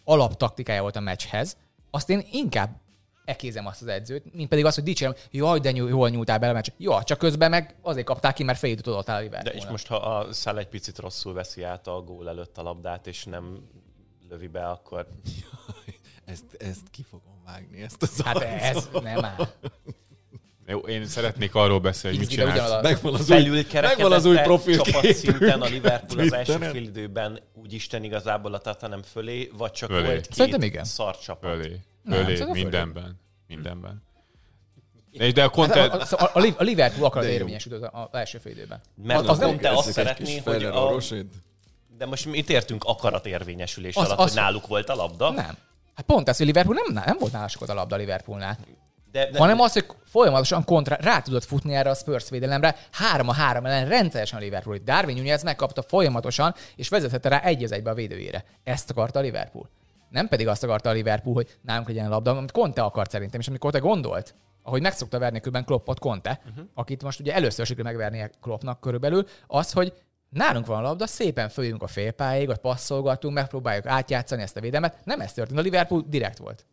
alaptaktikája 0.05 0.83
volt 0.83 0.97
a 0.97 1.01
meccshez, 1.01 1.57
azt 1.91 2.11
én 2.11 2.27
inkább 2.31 2.81
ekézem 3.25 3.67
azt 3.67 3.83
az 3.83 3.87
edzőt, 3.87 4.35
mint 4.35 4.49
pedig 4.49 4.65
azt, 4.65 4.75
hogy 4.75 4.85
dicsérem, 4.85 5.15
jaj, 5.31 5.59
de 5.59 5.71
jól 5.71 6.09
nyúltál 6.09 6.39
bele 6.39 6.53
a 6.53 6.55
meccs. 6.55 6.69
Jó, 6.77 7.03
csak 7.03 7.19
közben 7.19 7.51
meg 7.51 7.75
azért 7.83 8.07
kapták 8.07 8.35
ki, 8.35 8.43
mert 8.43 8.59
fél 8.59 8.71
időt 8.71 8.87
odaadtál 8.87 9.25
a 9.25 9.29
De 9.29 9.51
és 9.51 9.67
most, 9.67 9.87
ha 9.87 9.97
a 9.97 10.33
szál 10.33 10.59
egy 10.59 10.69
picit 10.69 10.99
rosszul 10.99 11.33
veszi 11.33 11.63
át 11.63 11.87
a 11.87 12.03
gól 12.03 12.29
előtt 12.29 12.59
a 12.59 12.63
labdát, 12.63 13.07
és 13.07 13.25
nem 13.25 13.69
lövi 14.29 14.47
be, 14.47 14.69
akkor 14.69 15.07
Ezt, 16.25 16.55
ezt 16.59 16.91
ki 16.91 17.03
fogom 17.03 17.43
vágni, 17.45 17.83
ezt 17.83 18.03
az 18.03 18.21
Hát 18.21 18.41
ez 18.41 18.89
nem 19.03 19.25
áll. 19.25 19.49
Jó, 20.71 20.79
én 20.79 21.07
szeretnék 21.07 21.55
arról 21.55 21.79
beszélni, 21.81 22.17
hogy 22.17 22.27
mit 22.29 22.41
a- 22.41 22.81
Megvan 22.83 23.15
az 23.15 23.31
új, 23.31 23.43
megvan 23.73 24.13
az 24.13 24.25
új 24.25 24.37
profil 24.37 24.79
csapatszinten 24.81 25.61
a 25.61 25.67
Liverpool 25.67 26.21
az 26.21 26.33
első 26.33 26.53
fél 26.59 26.83
időben 26.83 27.41
úgy 27.55 27.73
Isten 27.73 28.05
igazából 28.05 28.55
a 28.55 28.59
Tottenham 28.59 29.03
fölé, 29.03 29.51
vagy 29.57 29.71
csak 29.71 29.91
Fölé. 29.91 30.07
volt 30.07 30.21
két 30.21 30.35
Szerintem 30.35 30.63
igen. 30.63 30.85
szar 30.85 31.19
csapat. 31.19 31.51
Fölé, 31.51 31.77
Nem, 32.03 32.25
fölé, 32.25 32.37
fölé. 32.37 32.51
mindenben. 32.63 33.21
Mindenben. 33.47 34.03
De, 35.13 35.31
de 35.31 35.41
a 35.41 35.43
Hát 35.45 35.53
Conte... 35.53 35.83
a, 35.85 36.07
a, 36.11 36.31
a, 36.39 36.55
a 36.59 36.63
Liverpool 36.63 37.07
akar 37.07 37.25
érvényesült 37.25 37.83
az, 37.83 37.89
az 37.93 38.09
első 38.13 38.39
fél 38.39 38.53
időben. 38.53 38.81
Mert 39.03 39.29
Az- 39.29 39.39
nem- 39.39 39.49
Conte 39.49 39.71
azt 39.71 39.93
szeretné, 39.93 40.37
hogy 40.39 40.65
a, 40.65 41.01
de 41.99 42.07
most 42.07 42.27
mit 42.27 42.51
értünk 42.51 42.85
akarat 42.85 43.27
érvényesülés 43.27 43.95
alatt, 43.95 44.19
hogy 44.19 44.33
náluk 44.35 44.67
volt 44.67 44.89
a 44.89 44.95
labda? 44.95 45.31
Nem. 45.31 45.57
Hát 45.95 46.07
pont 46.07 46.29
ez, 46.29 46.37
hogy 46.37 46.47
Liverpool 46.47 46.77
nem, 46.87 47.05
nem 47.05 47.17
volt 47.19 47.33
nála 47.33 47.49
sokat 47.49 47.69
a 47.69 47.75
labda 47.75 47.95
a 47.95 47.99
Liverpoolnál. 47.99 48.59
De, 49.13 49.31
de, 49.31 49.39
hanem 49.39 49.61
az, 49.61 49.73
hogy 49.73 49.87
folyamatosan 50.05 50.65
kontra, 50.65 50.97
rá 51.01 51.21
tudott 51.21 51.45
futni 51.45 51.75
erre 51.75 51.91
a 51.91 51.95
Spurs 51.95 52.31
védelemre, 52.31 52.77
három 52.93 53.29
a 53.29 53.33
három 53.33 53.67
ellen 53.67 53.89
rendszeresen 53.89 54.39
a 54.39 54.43
Liverpool. 54.43 54.79
Darwin 54.85 55.17
Nunez 55.17 55.43
megkapta 55.43 55.83
folyamatosan, 55.83 56.55
és 56.77 56.89
vezethette 56.89 57.29
rá 57.29 57.41
egy 57.41 57.65
az 57.65 57.73
egybe 57.73 57.91
a 57.91 57.95
védőjére. 57.95 58.45
Ezt 58.65 58.91
akarta 58.91 59.19
a 59.19 59.23
Liverpool. 59.23 59.69
Nem 60.09 60.29
pedig 60.29 60.49
azt 60.49 60.63
akarta 60.63 60.89
a 60.89 60.93
Liverpool, 60.93 61.35
hogy 61.35 61.59
nálunk 61.63 61.89
legyen 61.89 62.07
a 62.07 62.09
labda, 62.09 62.37
amit 62.37 62.53
Conte 62.53 62.83
akart 62.83 63.11
szerintem, 63.11 63.41
és 63.41 63.49
amit 63.49 63.61
Conte 63.61 63.79
gondolt, 63.79 64.35
ahogy 64.63 64.83
meg 64.83 64.93
szokta 64.93 65.19
verni 65.19 65.39
különben 65.39 65.65
Kloppot 65.65 65.99
Conte, 65.99 66.41
uh-huh. 66.49 66.65
akit 66.75 67.03
most 67.03 67.21
ugye 67.21 67.35
először 67.35 67.67
sikerül 67.67 67.91
megvernie 67.91 68.31
Kloppnak 68.41 68.81
körülbelül, 68.81 69.27
az, 69.47 69.73
hogy 69.73 69.93
nálunk 70.29 70.67
van 70.67 70.79
a 70.79 70.83
labda, 70.83 71.07
szépen 71.07 71.49
följünk 71.49 71.83
a 71.83 71.87
félpályáig, 71.87 72.47
vagy 72.47 72.59
passzolgatunk, 72.59 73.35
megpróbáljuk 73.35 73.87
átjátszani 73.87 74.43
ezt 74.43 74.57
a 74.57 74.61
védelmet. 74.61 74.99
Nem 75.05 75.21
ez 75.21 75.33
történt, 75.33 75.59
a 75.59 75.63
Liverpool 75.63 76.05
direkt 76.09 76.39
volt. 76.39 76.65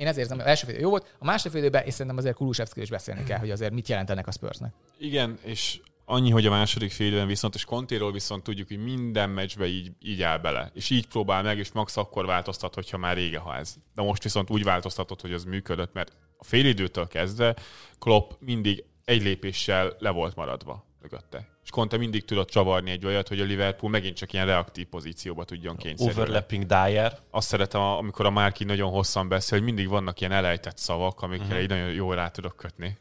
Én 0.00 0.06
ezért 0.06 0.18
érzem, 0.18 0.36
hogy 0.36 0.46
az 0.46 0.50
első 0.50 0.66
fél 0.66 0.80
jó 0.80 0.90
volt, 0.90 1.14
a 1.18 1.24
második 1.24 1.52
fél 1.52 1.60
időben, 1.60 1.84
és 1.84 1.92
szerintem 1.92 2.16
azért 2.16 2.36
Kulusevszkiről 2.36 2.84
is 2.84 2.90
beszélni 2.90 3.24
kell, 3.24 3.38
hogy 3.38 3.50
azért 3.50 3.72
mit 3.72 3.88
jelentenek 3.88 4.26
a 4.26 4.32
Spursnek. 4.32 4.72
Igen, 4.98 5.38
és 5.42 5.80
annyi, 6.04 6.30
hogy 6.30 6.46
a 6.46 6.50
második 6.50 6.90
fél 6.90 7.06
időben 7.06 7.26
viszont, 7.26 7.54
és 7.54 7.64
Contéról 7.64 8.12
viszont 8.12 8.42
tudjuk, 8.42 8.68
hogy 8.68 8.82
minden 8.82 9.30
meccsbe 9.30 9.66
így, 9.66 9.92
így 10.00 10.22
áll 10.22 10.38
bele. 10.38 10.70
És 10.74 10.90
így 10.90 11.06
próbál 11.06 11.42
meg, 11.42 11.58
és 11.58 11.72
max 11.72 11.96
akkor 11.96 12.26
változtat, 12.26 12.74
hogyha 12.74 12.98
már 12.98 13.16
rége, 13.16 13.38
ha 13.38 13.56
ez. 13.56 13.74
De 13.94 14.02
most 14.02 14.22
viszont 14.22 14.50
úgy 14.50 14.64
változtatott, 14.64 15.20
hogy 15.20 15.32
az 15.32 15.44
működött, 15.44 15.92
mert 15.92 16.12
a 16.36 16.44
fél 16.44 16.66
időtől 16.66 17.08
kezdve 17.08 17.56
Klopp 17.98 18.30
mindig 18.38 18.84
egy 19.04 19.22
lépéssel 19.22 19.96
le 19.98 20.10
volt 20.10 20.34
maradva 20.34 20.84
mögötte. 21.02 21.46
És 21.64 21.70
Conte 21.70 21.96
mindig 21.96 22.24
tudott 22.24 22.48
csavarni 22.48 22.90
egy 22.90 23.06
olyat, 23.06 23.28
hogy 23.28 23.40
a 23.40 23.44
Liverpool 23.44 23.90
megint 23.92 24.16
csak 24.16 24.32
ilyen 24.32 24.46
reaktív 24.46 24.86
pozícióba 24.86 25.44
tudjon 25.44 25.76
kényszerülni. 25.76 26.20
overlapping 26.20 26.66
Dyer. 26.66 27.18
Azt 27.30 27.48
szeretem, 27.48 27.80
amikor 27.80 28.26
a 28.26 28.30
Márki 28.30 28.64
nagyon 28.64 28.90
hosszan 28.90 29.28
beszél, 29.28 29.58
hogy 29.58 29.66
mindig 29.66 29.88
vannak 29.88 30.20
ilyen 30.20 30.32
elejtett 30.32 30.78
szavak, 30.78 31.22
amikre 31.22 31.44
Mhm. 31.44 31.52
uh-huh. 31.54 31.62
így 31.62 31.68
nagyon 31.70 31.92
jól 31.92 32.14
rá 32.14 32.28
tudok 32.28 32.56
kötni. 32.56 32.96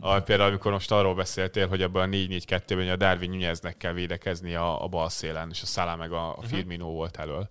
A, 0.00 0.20
például, 0.20 0.48
amikor 0.48 0.72
most 0.72 0.90
arról 0.92 1.14
beszéltél, 1.14 1.68
hogy 1.68 1.82
ebben 1.82 2.02
a 2.02 2.06
4-4-2-ben 2.16 2.88
a 2.88 2.96
Darwin 2.96 3.30
Nuneznek 3.30 3.76
kell 3.76 3.92
védekezni 3.92 4.54
a, 4.54 4.82
a 4.84 4.86
bal 4.88 5.08
szélen, 5.08 5.48
és 5.52 5.62
a 5.62 5.66
Salah 5.66 5.98
meg 5.98 6.12
a, 6.12 6.30
Mhm. 6.30 6.38
a 6.38 6.42
Firmino 6.42 6.86
volt 6.86 7.16
elől. 7.16 7.48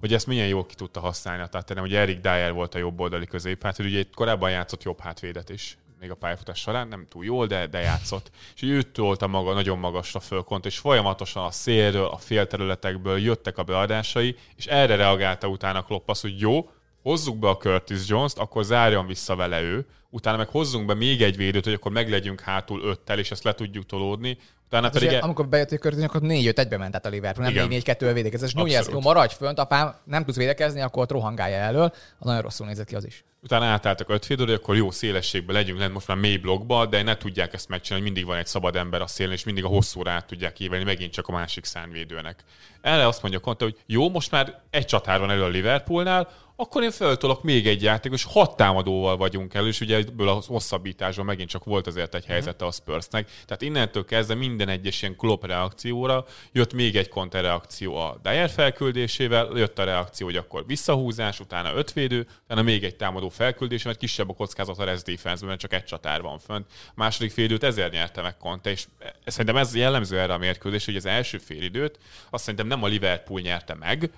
Hogy 0.00 0.14
ezt 0.14 0.26
milyen 0.26 0.46
jól 0.48 0.66
ki 0.66 0.74
tudta 0.74 1.00
használni, 1.00 1.48
tehát 1.50 1.68
nem, 1.68 1.78
hogy 1.78 1.94
Erik 1.94 2.20
Dyer 2.20 2.52
volt 2.52 2.74
a 2.74 2.78
jobb 2.78 3.00
oldali 3.00 3.26
közép, 3.26 3.62
hát 3.62 3.76
hogy 3.76 3.86
ugye 3.86 3.98
itt 3.98 4.14
korábban 4.14 4.50
játszott 4.50 4.82
jobb 4.82 5.00
hátvédet 5.00 5.50
is, 5.50 5.78
még 6.00 6.10
a 6.10 6.14
pályafutás 6.14 6.58
során, 6.58 6.88
nem 6.88 7.06
túl 7.08 7.24
jól, 7.24 7.46
de, 7.46 7.66
de 7.66 7.80
játszott. 7.80 8.30
És 8.54 8.62
őt 8.62 8.88
tolta 8.88 9.26
maga 9.26 9.52
nagyon 9.52 9.78
magasra 9.78 10.20
fölkont, 10.20 10.66
és 10.66 10.78
folyamatosan 10.78 11.44
a 11.44 11.50
szélről, 11.50 12.06
a 12.06 12.16
félterületekből 12.16 13.18
jöttek 13.18 13.58
a 13.58 13.62
beadásai, 13.62 14.36
és 14.56 14.66
erre 14.66 14.96
reagálta 14.96 15.48
utána 15.48 15.82
Klopp 15.82 16.08
az, 16.08 16.20
hogy 16.20 16.40
jó, 16.40 16.70
hozzuk 17.02 17.38
be 17.38 17.48
a 17.48 17.56
Curtis 17.56 18.08
Jones-t, 18.08 18.38
akkor 18.38 18.64
zárjon 18.64 19.06
vissza 19.06 19.36
vele 19.36 19.60
ő, 19.62 19.86
utána 20.10 20.36
meg 20.36 20.48
hozzunk 20.48 20.86
be 20.86 20.94
még 20.94 21.22
egy 21.22 21.36
védőt, 21.36 21.64
hogy 21.64 21.72
akkor 21.72 21.92
meglegyünk 21.92 22.40
hátul 22.40 22.82
öttel, 22.82 23.18
és 23.18 23.30
ezt 23.30 23.44
le 23.44 23.54
tudjuk 23.54 23.86
tolódni, 23.86 24.38
utána 24.66 24.88
pedig... 24.88 25.08
Pedig 25.08 25.22
amikor 25.22 25.48
bejött 25.48 25.70
a 25.70 25.78
körtén, 25.78 26.04
akkor 26.04 26.20
4-5 26.24 26.58
egybe 26.58 26.76
ment 26.76 26.94
át 26.94 27.06
a 27.06 27.08
Liverpool, 27.08 27.50
nem 27.50 27.68
Igen. 27.68 27.82
4-4-2-vel 27.82 28.10
védekezés. 28.14 28.52
Nunez, 28.52 28.88
jó, 28.88 29.00
maradj 29.00 29.34
fönt, 29.34 29.58
apám, 29.58 29.94
nem 30.04 30.24
tudsz 30.24 30.36
védekezni, 30.36 30.80
akkor 30.80 31.02
ott 31.02 31.10
rohangálja 31.10 31.56
elől. 31.56 31.92
Az 32.18 32.26
nagyon 32.26 32.42
rosszul 32.42 32.66
nézett 32.66 32.86
ki 32.86 32.94
az 32.94 33.06
is. 33.06 33.24
Utána 33.42 33.64
átálltak 33.64 34.08
öt 34.08 34.24
fél, 34.24 34.54
akkor 34.54 34.76
jó 34.76 34.90
szélességben 34.90 35.54
legyünk 35.54 35.78
lent 35.78 35.92
most 35.92 36.06
már 36.06 36.16
mély 36.16 36.36
blokkba, 36.36 36.86
de 36.86 37.02
ne 37.02 37.16
tudják 37.16 37.52
ezt 37.52 37.68
megcsinálni, 37.68 38.04
hogy 38.04 38.14
mindig 38.14 38.32
van 38.32 38.40
egy 38.40 38.46
szabad 38.46 38.76
ember 38.76 39.00
a 39.00 39.06
szélen, 39.06 39.32
és 39.32 39.44
mindig 39.44 39.64
a 39.64 39.68
hosszúra 39.68 40.10
át 40.10 40.26
tudják 40.26 40.60
évelni, 40.60 40.84
megint 40.84 41.12
csak 41.12 41.28
a 41.28 41.32
másik 41.32 41.64
szánvédőnek. 41.64 42.44
Erre 42.80 43.06
azt 43.06 43.22
mondja 43.22 43.40
Conte, 43.40 43.64
hogy 43.64 43.76
jó, 43.86 44.10
most 44.10 44.30
már 44.30 44.62
egy 44.70 44.84
csatár 44.84 45.20
van 45.20 45.30
elő 45.30 45.42
a 45.42 45.48
Liverpoolnál, 45.48 46.28
akkor 46.56 46.82
én 46.82 46.90
föltolok 46.90 47.42
még 47.42 47.66
egy 47.66 47.82
játékos, 47.82 48.24
hat 48.24 48.56
támadóval 48.56 49.16
vagyunk 49.16 49.54
elő, 49.54 49.66
és 49.66 49.80
ugye 49.80 49.96
ebből 49.96 50.28
a 50.28 50.42
hosszabbításban 50.46 51.24
megint 51.24 51.48
csak 51.48 51.64
volt 51.64 51.86
azért 51.86 52.14
egy 52.14 52.24
helyzete 52.24 52.64
a 52.64 52.70
Spursnek. 52.70 53.30
Tehát 53.44 53.62
innentől 53.62 54.04
kezdve 54.04 54.34
minden 54.56 54.74
egyes 54.74 55.02
ilyen 55.02 55.16
Klopp 55.16 55.44
reakcióra 55.44 56.24
jött 56.52 56.72
még 56.72 56.96
egy 56.96 57.08
Conte 57.08 57.40
reakció 57.40 57.96
a 57.96 58.20
Dyer 58.22 58.50
felküldésével, 58.50 59.50
jött 59.54 59.78
a 59.78 59.84
reakció, 59.84 60.26
hogy 60.26 60.36
akkor 60.36 60.66
visszahúzás, 60.66 61.40
utána 61.40 61.74
ötvédő, 61.74 62.26
utána 62.44 62.62
még 62.62 62.84
egy 62.84 62.96
támadó 62.96 63.28
felküldés, 63.28 63.82
mert 63.82 63.98
kisebb 63.98 64.30
a 64.30 64.34
kockázat 64.34 64.78
a 64.78 64.84
rest 64.84 65.04
defense 65.04 65.46
mert 65.46 65.60
csak 65.60 65.72
egy 65.72 65.84
csatár 65.84 66.20
van 66.20 66.38
fönt. 66.38 66.66
A 66.88 66.92
második 66.94 67.30
félidőt 67.30 67.62
ezért 67.62 67.92
nyerte 67.92 68.22
meg 68.22 68.36
Conte, 68.36 68.70
és 68.70 68.86
szerintem 69.24 69.56
ez 69.56 69.74
jellemző 69.74 70.18
erre 70.18 70.32
a 70.32 70.38
mérkőzés, 70.38 70.84
hogy 70.84 70.96
az 70.96 71.06
első 71.06 71.38
félidőt 71.38 71.98
azt 72.30 72.42
szerintem 72.42 72.66
nem 72.66 72.82
a 72.82 72.86
Liverpool 72.86 73.40
nyerte 73.40 73.74
meg, 73.74 74.10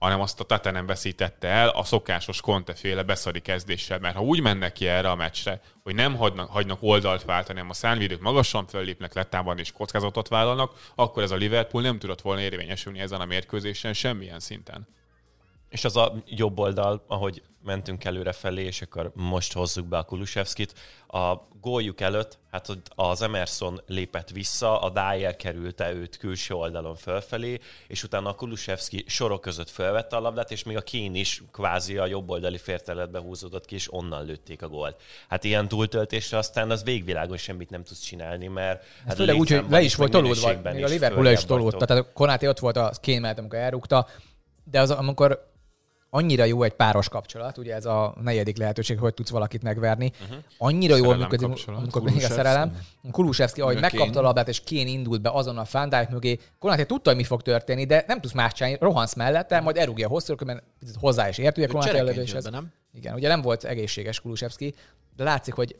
hanem 0.00 0.20
azt 0.20 0.40
a 0.40 0.44
Tottenham 0.44 0.86
veszítette 0.86 1.48
el 1.48 1.68
a 1.68 1.84
szokásos 1.84 2.40
Conte-féle 2.40 3.02
beszari 3.02 3.40
kezdéssel, 3.40 3.98
mert 3.98 4.16
ha 4.16 4.22
úgy 4.22 4.40
mennek 4.40 4.72
ki 4.72 4.86
erre 4.86 5.10
a 5.10 5.14
meccsre, 5.14 5.60
hogy 5.82 5.94
nem 5.94 6.16
hagynak, 6.16 6.50
hagynak 6.50 6.82
oldalt 6.82 7.24
váltani, 7.24 7.54
hanem 7.54 7.70
a 7.70 7.74
szánvédők 7.74 8.20
magasan 8.20 8.66
föllépnek 8.66 9.14
lettában 9.14 9.58
és 9.58 9.72
kockázatot 9.72 10.28
vállalnak, 10.28 10.92
akkor 10.94 11.22
ez 11.22 11.30
a 11.30 11.36
Liverpool 11.36 11.82
nem 11.82 11.98
tudott 11.98 12.20
volna 12.20 12.40
érvényesülni 12.40 12.98
ezen 12.98 13.20
a 13.20 13.24
mérkőzésen 13.24 13.92
semmilyen 13.92 14.40
szinten. 14.40 14.88
És 15.70 15.84
az 15.84 15.96
a 15.96 16.22
jobb 16.26 16.58
oldal, 16.58 17.04
ahogy 17.06 17.42
mentünk 17.64 18.04
előre 18.04 18.32
felé, 18.32 18.64
és 18.64 18.82
akkor 18.82 19.10
most 19.14 19.52
hozzuk 19.52 19.86
be 19.86 19.98
a 19.98 20.02
Kulusevskit, 20.02 20.74
a 21.08 21.34
góljuk 21.60 22.00
előtt, 22.00 22.38
hát 22.50 22.66
az 22.94 23.22
Emerson 23.22 23.80
lépett 23.86 24.30
vissza, 24.30 24.80
a 24.80 24.90
Dyer 24.90 25.36
kerülte 25.36 25.92
őt 25.92 26.16
külső 26.16 26.54
oldalon 26.54 26.94
fölfelé, 26.94 27.58
és 27.86 28.02
utána 28.02 28.28
a 28.28 28.34
Kulusevski 28.34 29.04
sorok 29.06 29.40
között 29.40 29.70
felvette 29.70 30.16
a 30.16 30.20
labdát, 30.20 30.50
és 30.50 30.62
még 30.62 30.76
a 30.76 30.80
Kén 30.80 31.14
is 31.14 31.42
kvázi 31.52 31.96
a 31.96 32.06
jobb 32.06 32.30
oldali 32.30 32.58
félterületbe 32.58 33.18
húzódott 33.18 33.64
ki, 33.64 33.74
és 33.74 33.92
onnan 33.92 34.24
lőtték 34.24 34.62
a 34.62 34.68
gólt. 34.68 35.00
Hát 35.28 35.44
ilyen 35.44 35.68
túltöltésre 35.68 36.38
aztán 36.38 36.70
az 36.70 36.82
végvilágon 36.84 37.36
semmit 37.36 37.70
nem 37.70 37.84
tudsz 37.84 38.00
csinálni, 38.00 38.46
mert 38.46 38.82
Hát 38.82 39.06
hát 39.06 39.16
főleg 39.16 39.36
úgy, 39.36 39.50
hogy 39.50 39.64
le 39.68 39.80
is 39.80 39.94
volt 39.94 40.10
tolódva, 40.10 40.72
még 40.72 40.84
a 40.84 40.88
Liverpool 40.88 41.26
is 41.26 41.44
tolódta. 41.44 41.86
Tehát 41.86 42.04
a 42.04 42.12
Konáté 42.12 42.46
ott 42.46 42.58
volt 42.58 42.76
a 42.76 42.92
Kane 43.02 43.18
mellett, 43.18 43.38
amikor 43.38 43.58
elrúgta, 43.58 44.06
de 44.64 44.80
az, 44.80 44.90
amikor 44.90 45.49
annyira 46.10 46.44
jó 46.44 46.62
egy 46.62 46.72
páros 46.72 47.08
kapcsolat, 47.08 47.58
ugye 47.58 47.74
ez 47.74 47.84
a 47.84 48.14
negyedik 48.22 48.56
lehetőség, 48.56 48.98
hogy 48.98 49.14
tudsz 49.14 49.30
valakit 49.30 49.62
megverni. 49.62 50.12
Uh-huh. 50.22 50.38
Annyira 50.58 50.96
jól 50.96 51.16
működik, 51.16 51.66
amikor 51.66 52.02
még 52.02 52.24
a 52.24 52.28
szerelem. 52.28 52.78
Kulusevski, 53.10 53.60
ahogy 53.60 53.74
Mökén. 53.74 53.90
megkapta 53.90 54.18
a 54.18 54.22
labdát, 54.22 54.48
és 54.48 54.60
Kén 54.60 54.86
indult 54.86 55.20
be 55.20 55.30
azon 55.30 55.58
a 55.58 55.64
Fandijk 55.64 56.08
mögé, 56.08 56.38
Konaté 56.58 56.84
tudta, 56.84 57.08
hogy 57.08 57.18
mi 57.18 57.24
fog 57.24 57.42
történni, 57.42 57.84
de 57.84 58.04
nem 58.06 58.20
tudsz 58.20 58.34
más 58.34 58.52
csinálni, 58.52 58.78
rohansz 58.80 59.14
mellette, 59.14 59.60
majd 59.60 59.76
elrúgja 59.76 60.08
hosszú, 60.08 60.34
mert 60.44 60.62
picit 60.78 60.96
hozzá 61.00 61.28
is 61.28 61.38
ért, 61.38 61.58
ugye 61.58 61.66
be, 61.66 62.50
nem? 62.50 62.72
Igen, 62.94 63.14
ugye 63.14 63.28
nem 63.28 63.40
volt 63.40 63.64
egészséges 63.64 64.20
Kulusevski, 64.20 64.74
de 65.16 65.24
látszik, 65.24 65.54
hogy 65.54 65.76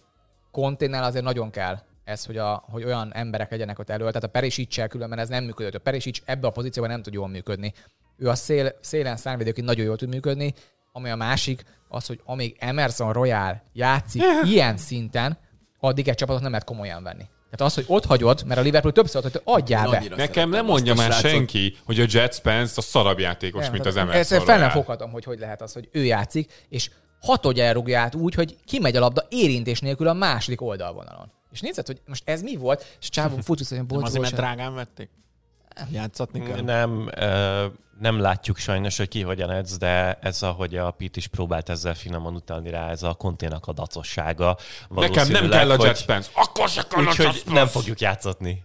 Konténnál 0.50 1.04
azért 1.04 1.24
nagyon 1.24 1.50
kell 1.50 1.78
ez, 2.04 2.24
hogy, 2.24 2.36
a, 2.36 2.64
hogy 2.70 2.84
olyan 2.84 3.14
emberek 3.14 3.50
legyenek 3.50 3.78
ott 3.78 3.90
elő. 3.90 4.06
Tehát 4.06 4.24
a 4.24 4.28
perisic 4.28 4.88
különben 4.88 5.18
ez 5.18 5.28
nem 5.28 5.44
működött. 5.44 5.74
A 5.74 5.78
Perisic 5.78 6.18
ebbe 6.24 6.46
a 6.46 6.50
pozícióban 6.50 6.92
nem 6.92 7.02
tud 7.02 7.12
jól 7.12 7.28
működni. 7.28 7.72
Ő 8.20 8.28
a 8.28 8.34
szél, 8.34 8.72
szélen 8.80 9.16
szárvédőként 9.16 9.66
nagyon 9.66 9.84
jól 9.84 9.96
tud 9.96 10.08
működni, 10.08 10.54
ami 10.92 11.10
a 11.10 11.16
másik, 11.16 11.64
az, 11.88 12.06
hogy 12.06 12.20
amíg 12.24 12.56
Emerson 12.58 13.12
Royal 13.12 13.62
játszik 13.72 14.22
ilyen 14.44 14.76
szinten, 14.76 15.38
addig 15.78 16.08
egy 16.08 16.14
csapatot 16.14 16.42
nem 16.42 16.50
lehet 16.50 16.66
komolyan 16.66 17.02
venni. 17.02 17.24
Tehát 17.50 17.60
az, 17.60 17.74
hogy 17.74 17.84
ott 17.86 18.04
hagyod, 18.04 18.42
mert 18.46 18.60
a 18.60 18.62
Liverpool 18.62 18.92
többször 18.92 19.22
mondta, 19.22 19.40
hogy 19.44 19.62
adjál 19.62 19.90
be. 19.90 20.16
Nekem 20.16 20.50
nem 20.50 20.64
mondja 20.64 20.94
már 20.94 21.12
srácot. 21.12 21.30
senki, 21.30 21.76
hogy 21.84 22.00
a 22.00 22.04
Jet 22.08 22.34
Spence 22.34 22.72
a 22.76 22.80
szarabb 22.80 23.18
játékos, 23.18 23.62
Nem, 23.62 23.72
mint 23.72 23.86
az 23.86 23.96
Emerson 23.96 24.38
Ezt 24.38 24.44
fel 24.44 24.58
nem 24.58 24.70
foghatom, 24.70 25.10
hogy 25.10 25.24
hogy 25.24 25.38
lehet 25.38 25.62
az, 25.62 25.72
hogy 25.72 25.88
ő 25.92 26.04
játszik, 26.04 26.66
és 26.68 26.90
hatodja 27.20 27.64
elrugja 27.64 28.00
át 28.00 28.14
úgy, 28.14 28.34
hogy 28.34 28.56
kimegy 28.64 28.96
a 28.96 29.00
labda 29.00 29.26
érintés 29.28 29.80
nélkül 29.80 30.08
a 30.08 30.12
második 30.12 30.60
oldalvonalon. 30.60 31.32
És 31.52 31.60
nézed, 31.60 31.86
hogy 31.86 32.00
most 32.06 32.28
ez 32.28 32.42
mi 32.42 32.56
volt, 32.56 32.96
és 33.00 33.08
csávon 33.08 33.42
futusz, 33.48 33.68
hogy 33.68 33.78
Nem 33.78 33.86
bocs, 33.86 34.02
azért, 34.02 34.22
mert 34.22 34.34
drágán 34.34 34.74
vették? 34.74 35.10
Játszatni 35.90 36.42
kell? 36.42 36.60
Nem, 36.60 37.10
nem 37.98 38.18
látjuk 38.18 38.56
sajnos, 38.56 38.96
hogy 38.96 39.08
ki 39.08 39.22
hogyan 39.22 39.50
edz, 39.50 39.76
de 39.76 40.18
ez, 40.20 40.42
ahogy 40.42 40.76
a 40.76 40.90
Pete 40.90 41.12
is 41.14 41.26
próbált 41.26 41.68
ezzel 41.68 41.94
finoman 41.94 42.34
utalni 42.34 42.70
rá, 42.70 42.90
ez 42.90 43.02
a 43.02 43.14
konténak 43.14 43.66
a 43.66 43.72
dacossága. 43.72 44.56
Nekem 44.88 45.28
nem 45.28 45.48
kell 45.48 45.70
a 45.70 45.84
Jet 45.84 45.96
Spence. 45.96 46.30
Akkor 46.34 46.68
se 46.68 46.82
kell 46.82 46.98
a 46.98 47.02
Jet 47.02 47.10
Úgyhogy 47.10 47.34
Spence. 47.34 47.52
nem 47.52 47.66
fogjuk 47.66 48.00
játszatni. 48.00 48.64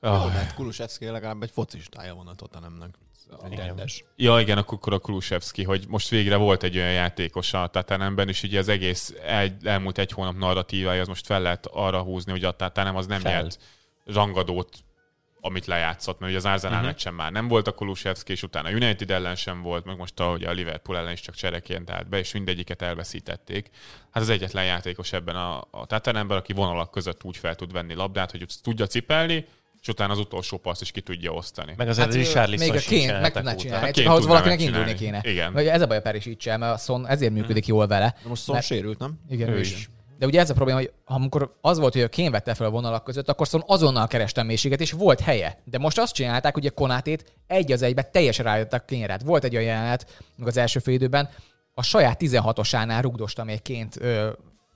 Ah. 0.00 0.32
Hát 0.32 0.54
Kulusevski 0.54 1.06
legalább 1.06 1.42
egy 1.42 1.50
focistája 1.50 2.14
van 2.14 2.26
a 2.26 2.34
Tottenhamnek. 2.34 2.94
Rendes. 3.56 4.04
Ja, 4.16 4.40
igen, 4.40 4.58
akkor, 4.58 4.92
a 4.92 4.98
Kulusevski, 4.98 5.64
hogy 5.64 5.84
most 5.88 6.08
végre 6.08 6.36
volt 6.36 6.62
egy 6.62 6.76
olyan 6.76 6.92
játékos 6.92 7.52
a 7.52 7.66
Tatanemben, 7.66 8.28
és 8.28 8.42
ugye 8.42 8.58
az 8.58 8.68
egész 8.68 9.14
el, 9.26 9.56
elmúlt 9.62 9.98
egy 9.98 10.12
hónap 10.12 10.36
narratívája, 10.36 11.00
az 11.00 11.08
most 11.08 11.26
fel 11.26 11.42
lehet 11.42 11.66
arra 11.66 12.02
húzni, 12.02 12.30
hogy 12.30 12.44
a 12.44 12.50
Tatanem 12.50 12.96
az 12.96 13.06
nem 13.06 13.20
Fel. 13.20 13.32
nyert 13.32 13.58
rangadót, 14.06 14.78
amit 15.44 15.66
lejátszott, 15.66 16.18
mert 16.18 16.32
ugye 16.32 16.40
az 16.40 16.52
Arsenal 16.52 16.76
uh-huh. 16.76 16.90
meccsen 16.90 17.14
már 17.14 17.32
nem 17.32 17.48
volt 17.48 17.66
a 17.66 17.72
Kulusevski, 17.72 18.32
és 18.32 18.42
utána 18.42 18.68
a 18.68 18.72
United 18.72 19.10
ellen 19.10 19.34
sem 19.34 19.62
volt, 19.62 19.84
meg 19.84 19.96
most 19.96 20.20
a, 20.20 20.30
ugye 20.30 20.48
a 20.48 20.52
Liverpool 20.52 20.98
ellen 20.98 21.12
is 21.12 21.20
csak 21.20 21.34
csereként 21.34 21.90
állt 21.90 22.08
be, 22.08 22.18
és 22.18 22.32
mindegyiket 22.32 22.82
elveszítették. 22.82 23.70
Hát 24.10 24.22
az 24.22 24.28
egyetlen 24.28 24.64
játékos 24.64 25.12
ebben 25.12 25.36
a, 25.36 25.64
a 25.70 25.86
Tatanemben, 25.86 26.36
aki 26.36 26.52
vonalak 26.52 26.90
között 26.90 27.24
úgy 27.24 27.36
fel 27.36 27.54
tud 27.54 27.72
venni 27.72 27.94
labdát, 27.94 28.30
hogy 28.30 28.46
tudja 28.62 28.86
cipelni, 28.86 29.46
és 29.82 29.88
utána 29.88 30.12
az 30.12 30.18
utolsó 30.18 30.56
passz 30.58 30.80
is 30.80 30.90
ki 30.90 31.00
tudja 31.00 31.30
osztani. 31.30 31.74
Meg 31.76 31.88
azért 31.88 32.06
hát, 32.06 32.16
Richarlison 32.16 32.68
még 32.68 32.76
a 32.76 32.80
Kén 32.80 33.20
meg 33.20 33.32
tudná 33.32 33.54
csinálni, 33.54 33.84
Hát 33.84 33.94
csak 33.94 34.04
Kane 34.04 34.16
ahhoz 34.16 34.26
valakinek 34.26 34.60
indulni 34.60 34.94
kéne. 34.94 35.20
Igen. 35.22 35.52
Vagy 35.52 35.66
ez 35.66 35.80
a 35.80 35.86
baj 35.86 35.96
a 35.96 36.00
perisic 36.00 36.46
mert 36.46 36.62
a 36.62 36.76
Son 36.76 37.08
ezért 37.08 37.32
működik 37.32 37.66
jól 37.66 37.86
vele. 37.86 38.14
De 38.22 38.28
most 38.28 38.42
Son 38.42 38.54
Mert- 38.54 38.66
sérült, 38.66 38.98
nem? 38.98 39.20
Igen, 39.30 39.48
Ő 39.48 39.52
ő 39.52 39.60
is. 39.60 39.72
is. 39.72 39.88
De 40.22 40.28
ugye 40.28 40.40
ez 40.40 40.50
a 40.50 40.54
probléma, 40.54 40.78
hogy 40.78 40.92
amikor 41.04 41.56
az 41.60 41.78
volt, 41.78 41.92
hogy 41.92 42.02
a 42.02 42.08
Kén 42.08 42.30
vette 42.30 42.54
fel 42.54 42.66
a 42.66 42.70
vonalak 42.70 43.04
között, 43.04 43.28
akkor 43.28 43.46
Son 43.46 43.62
azonnal 43.66 44.06
kerestem 44.06 44.46
mélységet, 44.46 44.80
és 44.80 44.92
volt 44.92 45.20
helye. 45.20 45.62
De 45.64 45.78
most 45.78 45.98
azt 45.98 46.14
csinálták, 46.14 46.54
hogy 46.54 46.66
a 46.66 46.70
Konátét 46.70 47.32
egy 47.46 47.72
az 47.72 47.82
egybe 47.82 48.02
teljesen 48.02 48.44
rájöttek 48.44 48.84
Kénre. 48.84 49.12
Hát 49.12 49.22
Volt 49.22 49.44
egy 49.44 49.56
olyan 49.56 49.66
jelenet, 49.66 50.22
az 50.44 50.56
első 50.56 50.78
fél 50.78 50.94
időben, 50.94 51.28
a 51.74 51.82
saját 51.82 52.20
16-osánál 52.20 52.98
rugdosta 53.00 53.44
még 53.44 53.62
Ként 53.62 53.98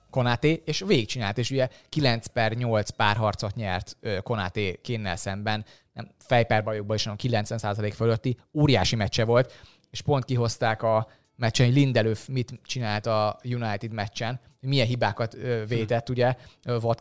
Konáté, 0.09 0.61
és 0.65 0.83
végigcsinált, 0.87 1.37
és 1.37 1.51
ugye 1.51 1.69
9 1.89 2.27
per 2.27 2.53
8 2.53 2.89
párharcot 2.89 3.55
nyert 3.55 3.97
Konáté 4.23 4.79
Kénnel 4.81 5.15
szemben, 5.15 5.65
nem 5.93 6.09
fejperbajokban 6.17 6.95
is, 6.95 7.03
hanem 7.03 7.17
90% 7.23 7.93
fölötti, 7.95 8.37
óriási 8.53 8.95
meccse 8.95 9.25
volt, 9.25 9.53
és 9.91 10.01
pont 10.01 10.25
kihozták 10.25 10.83
a 10.83 11.07
meccsen, 11.35 11.65
hogy 11.65 11.75
Lindelöf 11.75 12.27
mit 12.27 12.59
csinált 12.63 13.05
a 13.05 13.39
United 13.43 13.93
meccsen, 13.93 14.39
milyen 14.67 14.87
hibákat 14.87 15.37
vétett, 15.67 16.09
ugye, 16.09 16.35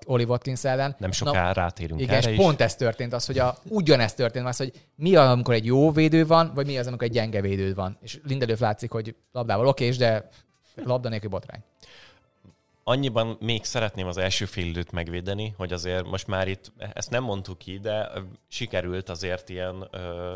Oli 0.05 0.25
Watkins 0.25 0.65
ellen. 0.65 0.97
Nem 0.99 1.13
soká 1.13 1.53
rátérünk 1.53 2.01
Igen, 2.01 2.15
erre 2.15 2.31
és 2.31 2.37
is. 2.37 2.45
pont 2.45 2.61
ez 2.61 2.75
történt, 2.75 3.13
az, 3.13 3.27
hogy 3.27 3.39
a, 3.39 3.57
ugyanezt 3.69 4.17
történt, 4.17 4.47
az, 4.47 4.57
hogy 4.57 4.73
mi 4.95 5.15
az, 5.17 5.29
amikor 5.29 5.55
egy 5.55 5.65
jó 5.65 5.93
védő 5.93 6.27
van, 6.27 6.53
vagy 6.55 6.67
mi 6.67 6.79
az, 6.79 6.87
amikor 6.87 7.07
egy 7.07 7.13
gyenge 7.13 7.41
védő 7.41 7.75
van. 7.75 7.99
És 8.01 8.21
Lindelöf 8.25 8.61
látszik, 8.61 8.91
hogy 8.91 9.15
labdával 9.33 9.67
okés, 9.67 9.97
de 9.97 10.29
labda 10.85 11.09
nélkül 11.09 11.31
botrány. 11.31 11.61
Annyiban 12.85 13.37
még 13.41 13.65
szeretném 13.65 14.07
az 14.07 14.17
első 14.17 14.45
fél 14.45 14.67
időt 14.67 14.93
megvédeni, 14.93 15.55
hogy 15.57 15.73
azért 15.73 16.07
most 16.07 16.27
már 16.27 16.49
itt, 16.49 16.73
ezt 16.93 17.11
nem 17.11 17.23
mondtuk 17.23 17.59
ki, 17.59 17.79
de 17.79 18.11
sikerült 18.49 19.09
azért 19.09 19.49
ilyen 19.49 19.89
ö, 19.91 20.35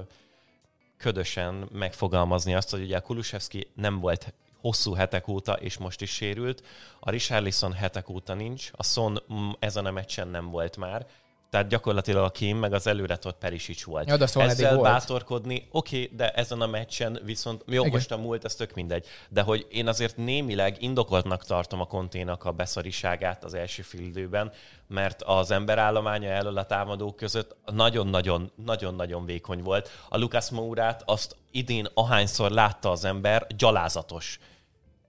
ködösen 0.97 1.69
megfogalmazni 1.73 2.55
azt, 2.55 2.71
hogy 2.71 2.83
ugye 2.83 2.97
a 2.97 3.01
Kulusevski 3.01 3.67
nem 3.75 4.01
volt 4.01 4.35
hosszú 4.61 4.95
hetek 4.95 5.29
óta, 5.29 5.53
és 5.53 5.79
most 5.79 6.01
is 6.01 6.11
sérült. 6.11 6.63
A 7.01 7.11
Richarlison 7.11 7.73
hetek 7.73 8.09
óta 8.09 8.35
nincs, 8.35 8.71
a 8.73 8.83
Son 8.83 9.23
ezen 9.59 9.87
a 9.87 9.91
meccsen 9.91 10.29
nem 10.29 10.51
volt 10.51 10.77
már, 10.77 11.07
tehát 11.51 11.69
gyakorlatilag 11.69 12.25
a 12.25 12.31
Kim 12.31 12.59
meg 12.59 12.73
az 12.73 12.87
előretolt 12.87 13.37
Perisic 13.37 13.85
volt. 13.85 14.09
Ja, 14.09 14.17
de 14.17 14.27
eddig 14.35 14.49
Ezzel 14.49 14.75
volt. 14.75 14.91
bátorkodni, 14.91 15.69
oké, 15.71 16.03
okay, 16.03 16.17
de 16.17 16.31
ezen 16.31 16.61
a 16.61 16.67
meccsen 16.67 17.21
viszont, 17.25 17.63
jó, 17.67 17.81
Igen. 17.81 17.93
most 17.93 18.11
a 18.11 18.17
múlt, 18.17 18.45
ez 18.45 18.55
tök 18.55 18.75
mindegy, 18.75 19.07
de 19.29 19.43
hogy 19.43 19.67
én 19.71 19.89
azért 19.89 20.17
némileg 20.17 20.83
indokoltnak 20.83 21.45
tartom 21.45 21.81
a 21.81 21.87
konténak 21.87 22.45
a 22.45 22.53
beszariságát 22.53 23.45
az 23.45 23.55
első 23.55 23.83
fél 23.83 24.01
időben, 24.01 24.53
mert 24.87 25.23
az 25.23 25.51
emberállománya 25.51 26.29
elől 26.29 26.59
a 26.59 26.67
támadók 26.67 27.17
között 27.17 27.57
nagyon-nagyon, 27.65 28.53
nagyon-nagyon 28.65 29.25
vékony 29.25 29.63
volt. 29.63 29.91
A 30.09 30.19
Lucas 30.19 30.51
Mourát 30.51 31.03
azt 31.05 31.37
idén 31.51 31.87
ahányszor 31.95 32.51
látta 32.51 32.91
az 32.91 33.05
ember, 33.05 33.47
gyalázatos. 33.57 34.39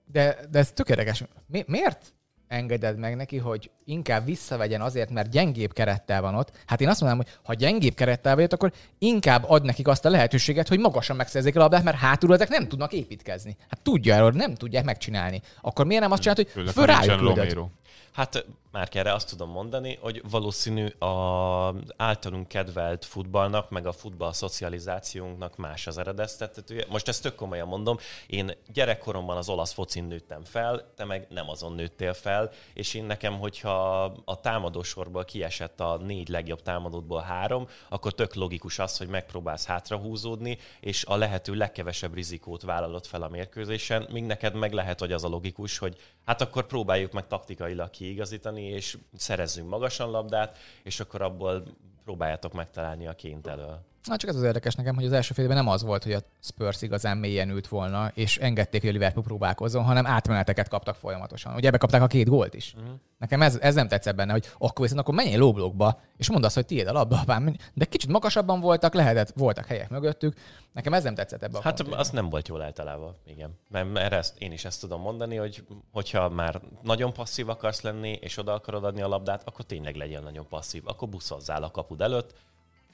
De, 0.05 0.37
de 0.49 0.59
ez 0.59 0.71
tök 0.71 0.89
érdekes. 0.89 1.23
Mi, 1.47 1.63
miért 1.67 2.13
engeded 2.51 2.97
meg 2.97 3.15
neki, 3.15 3.37
hogy 3.37 3.69
inkább 3.85 4.25
visszavegyen 4.25 4.81
azért, 4.81 5.09
mert 5.09 5.29
gyengébb 5.29 5.73
kerettel 5.73 6.21
van 6.21 6.35
ott? 6.35 6.51
Hát 6.65 6.81
én 6.81 6.87
azt 6.87 7.01
mondanám, 7.01 7.25
hogy 7.25 7.39
ha 7.43 7.53
gyengébb 7.53 7.93
kerettel 7.93 8.35
vagy 8.35 8.43
ott, 8.43 8.53
akkor 8.53 8.71
inkább 8.97 9.43
ad 9.47 9.63
nekik 9.63 9.87
azt 9.87 10.05
a 10.05 10.09
lehetőséget, 10.09 10.67
hogy 10.67 10.79
magasan 10.79 11.15
megszerzik 11.15 11.55
a 11.55 11.59
labdát, 11.59 11.83
mert 11.83 11.97
hátul 11.97 12.33
ezek 12.33 12.49
nem 12.49 12.67
tudnak 12.67 12.93
építkezni. 12.93 13.57
Hát 13.69 13.81
tudja 13.81 14.13
erről, 14.13 14.31
nem 14.31 14.55
tudják 14.55 14.83
megcsinálni. 14.83 15.41
Akkor 15.61 15.85
miért 15.85 16.01
nem 16.01 16.11
azt 16.11 16.21
csinálod, 16.21 16.51
hogy 16.51 16.69
föl 16.69 16.85
rájuk. 16.85 17.69
Hát 18.11 18.45
már 18.71 18.89
erre 18.91 19.13
azt 19.13 19.29
tudom 19.29 19.49
mondani, 19.49 19.97
hogy 20.01 20.21
valószínű 20.29 20.85
a 20.85 21.75
általunk 21.97 22.47
kedvelt 22.47 23.05
futballnak, 23.05 23.69
meg 23.69 23.85
a 23.85 23.91
futball 23.91 24.33
szocializációnknak 24.33 25.55
más 25.57 25.87
az 25.87 25.97
eredeztetője. 25.97 26.85
Most 26.89 27.07
ezt 27.07 27.21
tök 27.21 27.35
komolyan 27.35 27.67
mondom, 27.67 27.97
én 28.27 28.51
gyerekkoromban 28.73 29.37
az 29.37 29.49
olasz 29.49 29.73
focin 29.73 30.03
nőttem 30.03 30.43
fel, 30.43 30.91
te 30.95 31.05
meg 31.05 31.27
nem 31.29 31.49
azon 31.49 31.73
nőttél 31.73 32.13
fel, 32.13 32.51
és 32.73 32.93
én 32.93 33.03
nekem, 33.03 33.39
hogyha 33.39 34.03
a 34.25 34.39
támadósorból 34.39 35.25
kiesett 35.25 35.79
a 35.79 35.97
négy 35.97 36.27
legjobb 36.27 36.61
támadótból 36.61 37.21
három, 37.21 37.67
akkor 37.89 38.13
tök 38.13 38.33
logikus 38.33 38.79
az, 38.79 38.97
hogy 38.97 39.07
megpróbálsz 39.07 39.65
hátrahúzódni, 39.65 40.57
és 40.79 41.05
a 41.05 41.15
lehető 41.15 41.53
legkevesebb 41.53 42.13
rizikót 42.13 42.61
vállalod 42.61 43.05
fel 43.05 43.21
a 43.21 43.29
mérkőzésen, 43.29 44.07
míg 44.11 44.23
neked 44.23 44.53
meg 44.53 44.73
lehet, 44.73 44.99
hogy 44.99 45.11
az 45.11 45.23
a 45.23 45.27
logikus, 45.27 45.77
hogy 45.77 45.97
hát 46.31 46.41
akkor 46.41 46.65
próbáljuk 46.65 47.11
meg 47.11 47.27
taktikailag 47.27 47.89
kiigazítani, 47.89 48.63
és 48.63 48.97
szerezzünk 49.17 49.69
magasan 49.69 50.09
labdát, 50.09 50.57
és 50.83 50.99
akkor 50.99 51.21
abból 51.21 51.63
próbáljátok 52.03 52.53
megtalálni 52.53 53.07
a 53.07 53.15
ként 53.15 53.47
elől. 53.47 53.81
Na, 54.03 54.15
csak 54.17 54.29
ez 54.29 54.35
az 54.35 54.43
érdekes 54.43 54.75
nekem, 54.75 54.95
hogy 54.95 55.05
az 55.05 55.11
első 55.11 55.33
félben 55.33 55.55
nem 55.55 55.67
az 55.67 55.83
volt, 55.83 56.03
hogy 56.03 56.13
a 56.13 56.21
Spurs 56.39 56.81
igazán 56.81 57.17
mélyen 57.17 57.49
ült 57.49 57.67
volna, 57.67 58.11
és 58.13 58.37
engedték, 58.37 58.81
hogy 58.81 58.89
a 58.89 58.93
Liverpool 58.93 59.25
próbálkozzon, 59.25 59.83
hanem 59.83 60.05
átmeneteket 60.05 60.67
kaptak 60.67 60.95
folyamatosan. 60.95 61.55
Ugye 61.55 61.67
ebbe 61.67 61.77
kapták 61.77 62.01
a 62.01 62.07
két 62.07 62.27
gólt 62.29 62.53
is. 62.53 62.73
Uh-huh. 62.77 62.93
Nekem 63.17 63.41
ez, 63.41 63.57
ez 63.61 63.75
nem 63.75 63.87
tetszett 63.87 64.15
benne, 64.15 64.31
hogy 64.31 64.45
akkor 64.57 64.81
viszont 64.81 64.99
akkor 64.99 65.13
menjél 65.13 65.37
lóblokba, 65.39 65.99
és 66.17 66.29
mondd 66.29 66.43
azt, 66.43 66.55
hogy 66.55 66.65
tiéd 66.65 66.87
a 66.87 66.91
labda, 66.91 67.19
apám. 67.19 67.55
De 67.73 67.85
kicsit 67.85 68.09
magasabban 68.09 68.59
voltak, 68.59 68.93
lehetett, 68.93 69.31
voltak 69.35 69.65
helyek 69.65 69.89
mögöttük. 69.89 70.33
Nekem 70.73 70.93
ez 70.93 71.03
nem 71.03 71.15
tetszett 71.15 71.43
ebbe 71.43 71.57
a 71.57 71.61
Hát 71.61 71.75
konténben. 71.75 71.99
az 71.99 72.09
nem 72.09 72.29
volt 72.29 72.47
jól 72.47 72.61
általában, 72.61 73.15
igen. 73.25 73.59
Mert, 73.69 73.93
mert 73.93 74.13
ezt, 74.13 74.41
én 74.41 74.51
is 74.51 74.65
ezt 74.65 74.79
tudom 74.79 75.01
mondani, 75.01 75.35
hogy 75.35 75.63
hogyha 75.91 76.29
már 76.29 76.61
nagyon 76.81 77.13
passzív 77.13 77.49
akarsz 77.49 77.81
lenni, 77.81 78.17
és 78.21 78.37
oda 78.37 78.53
akarod 78.53 78.83
adni 78.83 79.01
a 79.01 79.07
labdát, 79.07 79.47
akkor 79.47 79.65
tényleg 79.65 79.95
legyen 79.95 80.23
nagyon 80.23 80.47
passzív. 80.47 80.81
Akkor 80.85 81.09
buszozzál 81.09 81.63
a 81.63 81.71
kapud 81.71 82.01
előtt, 82.01 82.33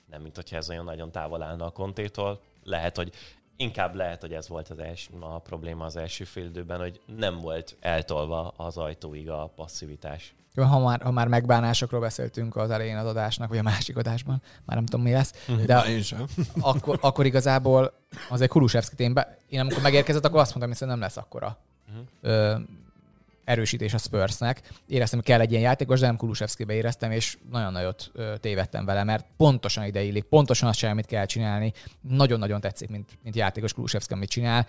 nem 0.09 0.21
mint 0.21 0.35
hogyha 0.35 0.55
ez 0.55 0.69
olyan 0.69 0.85
nagyon 0.85 1.11
távol 1.11 1.41
állna 1.41 1.65
a 1.65 1.69
kontétól. 1.69 2.41
Lehet, 2.63 2.95
hogy 2.95 3.13
Inkább 3.59 3.95
lehet, 3.95 4.21
hogy 4.21 4.33
ez 4.33 4.47
volt 4.47 4.69
az 4.69 4.79
első, 4.79 5.11
a 5.19 5.39
probléma 5.39 5.85
az 5.85 5.95
első 5.95 6.23
fél 6.23 6.45
időben, 6.45 6.79
hogy 6.79 7.01
nem 7.17 7.39
volt 7.39 7.75
eltolva 7.79 8.53
az 8.57 8.77
ajtóig 8.77 9.29
a 9.29 9.51
passzivitás. 9.55 10.35
Jó, 10.53 10.63
Ha 10.63 10.79
már, 10.79 11.01
ha 11.01 11.11
már 11.11 11.27
megbánásokról 11.27 12.01
beszéltünk 12.01 12.55
az 12.55 12.69
elején 12.69 12.97
az 12.97 13.05
adásnak, 13.05 13.49
vagy 13.49 13.57
a 13.57 13.61
másik 13.61 13.97
adásban, 13.97 14.41
már 14.65 14.77
nem 14.77 14.85
tudom 14.85 15.05
mi 15.05 15.11
lesz, 15.11 15.47
de 15.65 15.79
Én 15.79 16.01
sem. 16.01 16.25
akkor, 16.59 16.97
akkor 17.01 17.25
igazából 17.25 17.93
azért 18.29 18.51
Kulusevszkit 18.51 18.99
én, 18.99 19.13
be, 19.13 19.37
én 19.47 19.59
amikor 19.59 19.81
megérkezett, 19.81 20.25
akkor 20.25 20.39
azt 20.39 20.55
mondtam, 20.55 20.69
hogy 20.69 20.77
szerintem 20.77 20.99
nem 20.99 21.07
lesz 21.07 21.17
akkora 21.17 21.57
ö, 22.21 22.55
erősítés 23.47 23.93
a 23.93 23.97
Spursnek. 23.97 24.61
Éreztem, 24.87 25.19
hogy 25.19 25.27
kell 25.27 25.39
egy 25.39 25.51
ilyen 25.51 25.63
játékos, 25.63 25.99
de 25.99 26.05
nem 26.05 26.17
Kulusevszkibe 26.17 26.73
éreztem, 26.73 27.11
és 27.11 27.37
nagyon 27.49 27.71
nagyot 27.71 28.11
tévedtem 28.39 28.85
vele, 28.85 29.03
mert 29.03 29.25
pontosan 29.37 29.85
ide 29.85 30.01
illik, 30.01 30.23
pontosan 30.23 30.69
azt 30.69 30.77
sem, 30.77 30.91
amit 30.91 31.05
kell 31.05 31.25
csinálni. 31.25 31.73
Nagyon-nagyon 32.01 32.61
tetszik, 32.61 32.89
mint, 32.89 33.09
mint 33.23 33.35
játékos 33.35 33.73
Kulusevszki, 33.73 34.13
amit 34.13 34.29
csinál. 34.29 34.67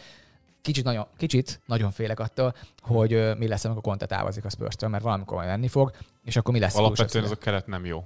Kicsit 0.61 0.85
nagyon, 0.85 1.07
kicsit 1.17 1.61
nagyon 1.67 1.91
félek 1.91 2.21
attól, 2.21 2.55
hogy 2.83 3.39
mi 3.39 3.49
lesz, 3.49 3.65
amikor 3.65 3.83
Conte 3.83 4.07
távozik 4.07 4.45
a 4.45 4.51
spurs 4.51 4.75
mert 4.81 5.03
valamikor 5.03 5.37
majd 5.37 5.49
lenni 5.49 5.69
fog, 5.69 5.91
és 6.25 6.37
akkor 6.37 6.55
mi 6.55 6.61
lesz 6.61 6.77
Alapvetően 6.77 7.25
ez 7.25 7.31
a 7.31 7.37
keret 7.37 7.67
nem 7.67 7.85
jó. 7.85 8.05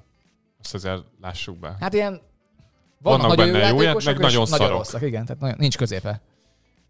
Azt 0.62 0.74
azért 0.74 1.02
lássuk 1.20 1.58
be. 1.58 1.76
Hát 1.80 1.94
ilyen 1.94 2.20
Vannak 3.02 3.20
vannak, 3.20 3.36
nagyon 3.36 3.52
benne 3.52 3.66
jó 3.66 3.74
jó 3.74 3.80
játékosok, 3.80 4.12
meg 4.12 4.22
nagyon 4.22 4.46
nagyon 4.48 4.58
szarok. 4.58 4.78
rosszak, 4.78 5.02
igen, 5.02 5.24
tehát 5.24 5.40
nagyon, 5.40 5.56
nincs 5.58 5.76
középe. 5.76 6.20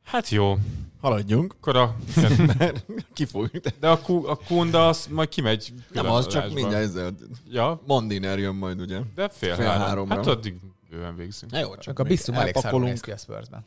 Hát 0.04 0.28
jó. 0.28 0.56
Haladjunk. 1.00 1.54
Akkor 1.60 1.76
a, 1.76 1.96
Mert 2.58 2.84
ki 3.14 3.24
fogjuk. 3.24 3.66
de 3.66 3.88
a, 3.88 4.00
Ku- 4.00 4.26
a 4.26 4.36
Kunda 4.36 4.88
az 4.88 5.06
majd 5.10 5.28
kimegy 5.28 5.72
Nem 5.92 6.10
az, 6.10 6.26
csak 6.26 6.52
mindjárt 6.52 6.84
ezzel. 6.84 7.10
Ja, 7.50 7.82
Mandiner 7.86 8.38
jön 8.38 8.54
majd, 8.54 8.80
ugye? 8.80 8.98
de 9.14 9.28
fél, 9.28 9.54
Fél 9.54 9.66
három. 9.66 9.82
háromra. 9.82 10.14
Hát 10.14 10.26
addig 10.26 10.54
bőven 10.90 11.16
végzünk. 11.16 11.52
Na 11.52 11.58
jó, 11.58 11.76
Csak 11.76 11.98
a 11.98 12.02
Bissum 12.02 12.34
elég 12.34 12.56
szarul 12.56 12.80
néz 12.80 13.00
ki 13.00 13.10
a 13.10 13.16
Spursben. 13.16 13.64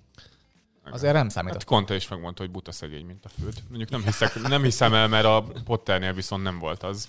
Azért 0.91 1.13
nem 1.13 1.29
számított. 1.29 1.57
Hát 1.59 1.67
Conte 1.67 1.95
is 1.95 2.07
megmondta, 2.07 2.41
hogy 2.41 2.51
buta 2.51 2.71
szegény, 2.71 3.05
mint 3.05 3.25
a 3.25 3.29
főd. 3.41 3.53
Mondjuk 3.67 3.89
nem, 3.89 4.03
hiszek, 4.03 4.41
nem 4.41 4.63
hiszem 4.63 4.93
el, 4.93 5.07
mert 5.07 5.25
a 5.25 5.45
Potternél 5.65 6.13
viszont 6.13 6.43
nem 6.43 6.59
volt 6.59 6.83
az. 6.83 7.07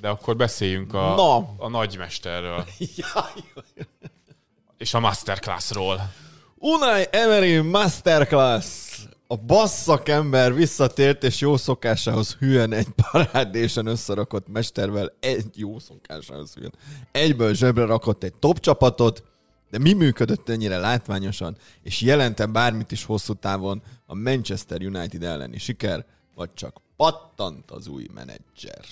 De 0.00 0.08
akkor 0.08 0.36
beszéljünk 0.36 0.94
a, 0.94 1.14
Na. 1.14 1.36
a 1.56 1.68
nagymesterről. 1.68 2.64
És 4.78 4.94
a 4.94 5.00
masterclassról. 5.00 6.12
Unai 6.64 7.06
Emery 7.10 7.60
Masterclass! 7.60 8.66
A 9.26 9.36
basszak 9.36 10.08
ember 10.08 10.54
visszatért, 10.54 11.24
és 11.24 11.40
jó 11.40 11.56
szokásához 11.56 12.34
hülyen 12.34 12.72
egy 12.72 12.86
parádésen 12.88 13.86
összerakott 13.86 14.48
mestervel, 14.48 15.12
egy 15.20 15.46
jó 15.54 15.78
szokásához 15.78 16.54
hülyen. 16.54 16.74
Egyből 17.12 17.54
zsebre 17.54 17.84
rakott 17.84 18.22
egy 18.22 18.34
top 18.34 18.60
csapatot, 18.60 19.24
de 19.70 19.78
mi 19.78 19.92
működött 19.92 20.48
ennyire 20.48 20.78
látványosan, 20.78 21.56
és 21.82 22.00
jelente 22.00 22.46
bármit 22.46 22.92
is 22.92 23.04
hosszú 23.04 23.34
távon 23.34 23.82
a 24.06 24.14
Manchester 24.14 24.80
United 24.82 25.22
elleni 25.22 25.58
siker, 25.58 26.04
vagy 26.34 26.54
csak 26.54 26.80
pattant 26.96 27.70
az 27.70 27.86
új 27.86 28.06
menedzser. 28.14 28.84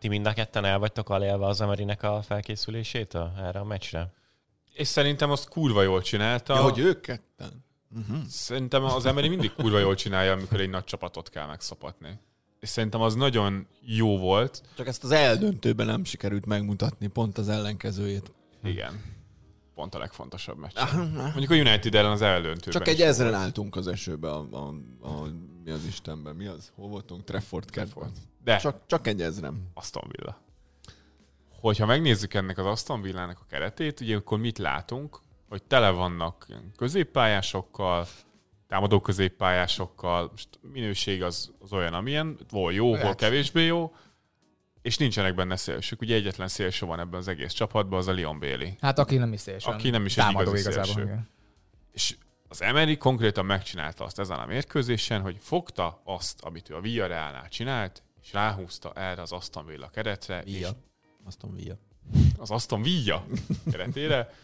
Ti 0.00 0.08
mind 0.08 0.26
a 0.26 0.32
ketten 0.32 0.64
el 0.64 0.78
vagytok 0.78 1.10
alélve 1.10 1.46
az 1.46 1.60
Emerinek 1.60 2.02
a 2.02 2.22
felkészülését 2.22 3.14
a, 3.14 3.32
erre 3.38 3.58
a 3.58 3.64
meccsre? 3.64 4.16
És 4.78 4.86
szerintem 4.88 5.30
azt 5.30 5.48
kurva 5.48 5.82
jól 5.82 6.02
csinálta. 6.02 6.54
Ja, 6.54 6.62
hogy 6.62 6.78
ők 6.78 7.00
ketten? 7.00 7.64
Szerintem 8.28 8.84
az 8.84 9.06
Emery 9.06 9.28
mindig 9.28 9.52
kurva 9.52 9.78
jól 9.78 9.94
csinálja, 9.94 10.32
amikor 10.32 10.60
egy 10.60 10.70
nagy 10.70 10.84
csapatot 10.84 11.30
kell 11.30 11.46
megszapatni. 11.46 12.18
És 12.60 12.68
szerintem 12.68 13.00
az 13.00 13.14
nagyon 13.14 13.66
jó 13.80 14.18
volt. 14.18 14.62
Csak 14.76 14.86
ezt 14.86 15.04
az 15.04 15.10
eldöntőben 15.10 15.86
nem 15.86 16.04
sikerült 16.04 16.46
megmutatni, 16.46 17.06
pont 17.06 17.38
az 17.38 17.48
ellenkezőjét. 17.48 18.32
Igen. 18.62 19.02
Pont 19.74 19.94
a 19.94 19.98
legfontosabb 19.98 20.58
meccs. 20.58 20.76
Mondjuk 21.16 21.50
a 21.50 21.54
United 21.54 21.94
ellen 21.94 22.10
az 22.10 22.22
eldöntőben 22.22 22.72
Csak 22.72 22.88
egy 22.88 23.00
ezren 23.02 23.30
volt. 23.30 23.40
álltunk 23.42 23.76
az 23.76 23.86
esőbe, 23.86 24.30
a, 24.30 24.46
a, 24.50 24.74
a, 25.08 25.26
mi 25.64 25.70
az 25.70 25.84
Istenben, 25.84 26.36
mi 26.36 26.46
az? 26.46 26.72
Hol 26.74 26.88
voltunk? 26.88 27.24
Trafford 27.24 27.70
kertben. 27.70 28.10
De 28.44 28.56
Csak, 28.56 28.80
csak 28.86 29.06
egy 29.06 29.22
ezrem. 29.22 29.62
Aston 29.74 30.04
Villa. 30.08 30.40
Hogyha 31.60 31.86
megnézzük 31.86 32.34
ennek 32.34 32.58
az 32.58 32.66
Aston 32.66 33.02
Villának 33.02 33.38
a 33.40 33.46
keretét, 33.48 34.00
ugye 34.00 34.16
akkor 34.16 34.38
mit 34.38 34.58
látunk? 34.58 35.20
Hogy 35.48 35.62
tele 35.62 35.90
vannak 35.90 36.46
középpályásokkal, 36.76 38.06
támadó 38.66 39.00
középpályásokkal, 39.00 40.28
most 40.30 40.48
minőség 40.72 41.22
az, 41.22 41.52
az 41.60 41.72
olyan, 41.72 41.94
amilyen, 41.94 42.38
hol 42.50 42.72
jó, 42.72 42.96
hol 42.96 43.14
kevésbé 43.14 43.64
jó, 43.64 43.94
és 44.82 44.96
nincsenek 44.96 45.34
benne 45.34 45.56
szélsők. 45.56 46.00
Ugye 46.00 46.14
egyetlen 46.14 46.48
szélső 46.48 46.86
van 46.86 47.00
ebben 47.00 47.20
az 47.20 47.28
egész 47.28 47.52
csapatban, 47.52 47.98
az 47.98 48.06
a 48.06 48.12
Leon 48.12 48.38
Bailey. 48.38 48.70
Hát 48.80 48.98
aki 48.98 49.16
nem 49.16 49.32
is 49.32 49.40
szélső. 49.40 49.70
Aki 49.70 49.90
nem 49.90 50.04
is 50.04 50.16
egy 50.18 50.30
igazi 50.30 50.58
igazából. 50.58 50.84
szélső. 50.84 51.02
igen. 51.02 51.28
És 51.92 52.16
az 52.48 52.62
Emery 52.62 52.96
konkrétan 52.96 53.46
megcsinálta 53.46 54.04
azt 54.04 54.18
ezen 54.18 54.38
a 54.38 54.46
mérkőzésen, 54.46 55.20
hogy 55.20 55.36
fogta 55.40 56.00
azt, 56.04 56.40
amit 56.42 56.70
ő 56.70 56.74
a 56.74 56.80
Villarrealnál 56.80 57.48
csinált, 57.48 58.02
és 58.22 58.32
ráhúzta 58.32 58.92
erre 58.92 59.22
az 59.22 59.32
Aston 59.32 59.66
Villa 59.66 59.88
keretre, 59.88 60.42
és 60.42 60.52
Villa. 60.52 60.70
Aston 61.28 61.54
Villa. 61.54 61.74
az 62.38 62.50
Aston 62.50 62.82
Villa 62.82 63.26
keretére. 63.70 64.34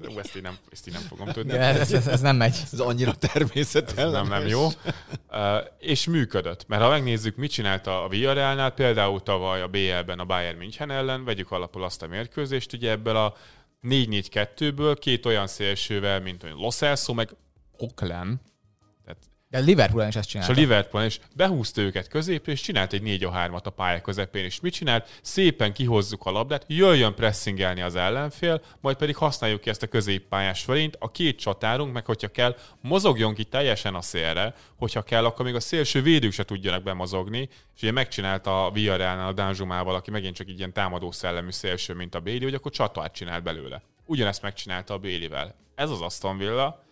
Ú, 0.00 0.18
ezt 0.18 0.36
én 0.36 0.42
nem, 0.42 0.56
ezt 0.70 0.86
én 0.86 0.92
nem 0.92 1.02
fogom 1.02 1.28
tudni. 1.28 1.52
Igen, 1.52 1.76
ez, 1.76 1.92
ez, 1.92 2.06
ez, 2.06 2.20
nem 2.20 2.36
megy. 2.36 2.56
Ez 2.72 2.80
annyira 2.80 3.14
természetesen. 3.14 4.10
nem, 4.10 4.28
nem 4.28 4.46
jó. 4.46 4.66
Uh, 4.66 4.70
és 5.78 6.06
működött. 6.06 6.66
Mert 6.66 6.82
ha 6.82 6.88
megnézzük, 6.88 7.36
mit 7.36 7.50
csinálta 7.50 8.04
a 8.04 8.08
Villarrealnál, 8.08 8.70
például 8.70 9.22
tavaly 9.22 9.62
a 9.62 9.68
BL-ben 9.68 10.18
a 10.18 10.24
Bayern 10.24 10.58
München 10.58 10.90
ellen, 10.90 11.24
vegyük 11.24 11.50
alapul 11.50 11.84
azt 11.84 12.02
a 12.02 12.06
mérkőzést, 12.06 12.72
ugye 12.72 12.90
ebből 12.90 13.16
a 13.16 13.34
4-4-2-ből 13.82 14.96
két 15.00 15.26
olyan 15.26 15.46
szélsővel, 15.46 16.20
mint 16.20 16.42
olyan 16.42 16.56
Lo 16.56 16.70
Celso, 16.70 17.14
meg 17.14 17.36
tehát 17.76 18.40
De 19.50 19.58
Liverpool 19.58 20.06
is 20.06 20.16
ezt 20.16 20.16
és 20.16 20.34
a 20.34 20.38
csinálta. 20.38 20.52
Liverpool 20.52 21.04
is 21.04 21.20
behúzta 21.36 21.80
őket 21.80 22.08
középre, 22.08 22.52
és 22.52 22.60
csinált 22.60 22.92
egy 22.92 23.02
4 23.02 23.28
3 23.32 23.54
a 23.64 23.70
pálya 23.70 24.00
közepén, 24.00 24.44
és 24.44 24.60
mit 24.60 24.72
csinált? 24.72 25.18
Szépen 25.22 25.72
kihozzuk 25.72 26.26
a 26.26 26.30
labdát, 26.30 26.64
jöjjön 26.66 27.14
pressingelni 27.14 27.80
az 27.80 27.94
ellenfél, 27.94 28.62
majd 28.80 28.96
pedig 28.96 29.16
használjuk 29.16 29.60
ki 29.60 29.70
ezt 29.70 29.82
a 29.82 29.86
középpályás 29.86 30.62
fölényt, 30.62 30.96
a 30.98 31.10
két 31.10 31.38
csatárunk, 31.38 31.92
meg 31.92 32.06
hogyha 32.06 32.28
kell, 32.28 32.56
mozogjon 32.80 33.34
ki 33.34 33.44
teljesen 33.44 33.94
a 33.94 34.00
szélre, 34.00 34.54
hogyha 34.76 35.02
kell, 35.02 35.24
akkor 35.24 35.44
még 35.44 35.54
a 35.54 35.60
szélső 35.60 36.02
védők 36.02 36.32
se 36.32 36.44
tudjanak 36.44 36.82
bemozogni, 36.82 37.48
és 37.74 37.82
ugye 37.82 37.92
megcsinálta 37.92 38.66
a 38.66 38.70
Villarrealnál 38.70 39.28
a 39.28 39.32
Danzsumával, 39.32 39.94
aki 39.94 40.10
megint 40.10 40.34
csak 40.34 40.48
így 40.48 40.58
ilyen 40.58 40.72
támadó 40.72 41.10
szellemű 41.10 41.50
szélső, 41.50 41.94
mint 41.94 42.14
a 42.14 42.20
Bailey, 42.20 42.42
hogy 42.42 42.54
akkor 42.54 42.72
csatát 42.72 43.14
csinált 43.14 43.42
belőle. 43.42 43.82
Ugyanezt 44.04 44.42
megcsinálta 44.42 44.94
a 44.94 44.98
Bailey-vel. 44.98 45.54
Ez 45.74 45.90
az 45.90 46.00
Aston 46.00 46.38
Villa, 46.38 46.87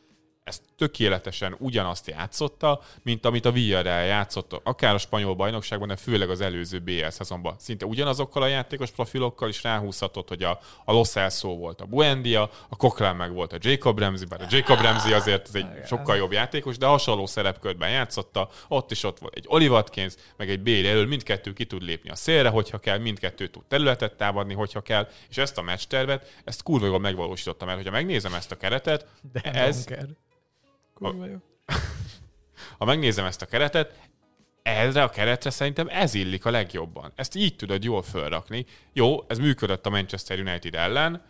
ez 0.47 0.61
tökéletesen 0.77 1.57
ugyanazt 1.59 2.07
játszotta, 2.07 2.81
mint 3.03 3.27
amit 3.27 3.45
a 3.45 3.53
Villarreal 3.53 4.05
játszott, 4.05 4.61
akár 4.63 4.95
a 4.95 4.99
spanyol 4.99 5.35
bajnokságban, 5.35 5.89
de 5.89 5.97
főleg 5.97 6.31
az 6.31 6.41
előző 6.41 6.79
BL 6.79 7.09
szezonban. 7.09 7.55
Szinte 7.59 7.87
ugyanazokkal 7.87 8.43
a 8.43 8.47
játékos 8.47 8.91
profilokkal 8.91 9.49
is 9.49 9.63
ráhúzhatott, 9.63 10.29
hogy 10.29 10.43
a, 10.43 10.61
a 10.85 10.93
Los 10.93 11.17
Elso 11.17 11.49
volt 11.49 11.81
a 11.81 11.85
Buendia, 11.85 12.51
a 12.69 12.77
Coquelin 12.77 13.17
meg 13.17 13.33
volt 13.33 13.53
a 13.53 13.57
Jacob 13.61 13.99
Ramsey, 13.99 14.27
bár 14.27 14.41
a 14.41 14.47
Jacob 14.51 14.81
Ramsey 14.81 15.13
azért 15.13 15.49
ez 15.49 15.55
egy 15.55 15.67
sokkal 15.87 16.17
jobb 16.17 16.33
játékos, 16.33 16.79
de 16.79 16.87
hasonló 16.87 17.27
szerepkörben 17.27 17.91
játszotta, 17.91 18.49
ott 18.69 18.91
is 18.91 19.03
ott 19.03 19.19
volt 19.19 19.35
egy 19.35 19.45
Oli 19.49 19.69
Watkins, 19.69 20.15
meg 20.37 20.51
egy 20.51 20.63
Bale 20.63 20.89
elől, 20.89 21.07
mindkettő 21.07 21.53
ki 21.53 21.65
tud 21.65 21.83
lépni 21.83 22.11
a 22.11 22.15
szélre, 22.15 22.49
hogyha 22.49 22.79
kell, 22.79 22.99
mindkettő 22.99 23.47
tud 23.47 23.65
területet 23.69 24.15
támadni, 24.15 24.55
hogyha 24.55 24.81
kell, 24.81 25.09
és 25.29 25.37
ezt 25.37 25.59
a 25.59 25.63
meccstervet, 25.63 26.41
ezt 26.45 26.63
kurva 26.63 26.87
jól 26.87 26.99
megvalósította, 26.99 27.65
mert 27.65 27.77
hogyha 27.77 27.93
megnézem 27.93 28.35
ezt 28.35 28.53
a 28.53 28.57
keretet, 28.57 29.07
De 29.33 29.41
ez. 29.41 29.87
Kurva 30.97 31.27
jó. 31.27 31.37
ha 32.79 32.85
megnézem 32.85 33.25
ezt 33.25 33.43
a 33.43 33.47
keretet, 33.47 34.01
erre 34.63 35.03
a 35.03 35.09
keretre 35.09 35.51
szerintem 35.51 35.87
ez 35.91 36.15
illik 36.15 36.45
a 36.45 36.51
legjobban. 36.51 37.13
Ezt 37.15 37.35
így 37.35 37.57
tudod 37.57 37.85
jól 37.85 38.03
fölrakni. 38.03 38.67
Jó, 38.93 39.25
ez 39.27 39.39
működött 39.39 39.87
a 39.87 39.91
Manchester 39.91 40.41
United 40.41 40.75
ellen, 40.75 41.23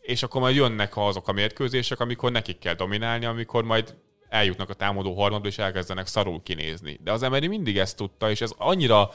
és 0.00 0.22
akkor 0.22 0.40
majd 0.40 0.56
jönnek 0.56 0.96
azok 0.96 1.28
a 1.28 1.32
mérkőzések, 1.32 2.00
amikor 2.00 2.32
nekik 2.32 2.58
kell 2.58 2.74
dominálni, 2.74 3.24
amikor 3.24 3.64
majd 3.64 3.96
eljutnak 4.28 4.70
a 4.70 4.74
támadó 4.74 5.14
harmadba, 5.14 5.48
és 5.48 5.58
elkezdenek 5.58 6.06
szarul 6.06 6.42
kinézni. 6.42 7.00
De 7.02 7.12
az 7.12 7.22
Emery 7.22 7.46
mindig 7.46 7.78
ezt 7.78 7.96
tudta, 7.96 8.30
és 8.30 8.40
ez 8.40 8.52
annyira 8.58 9.10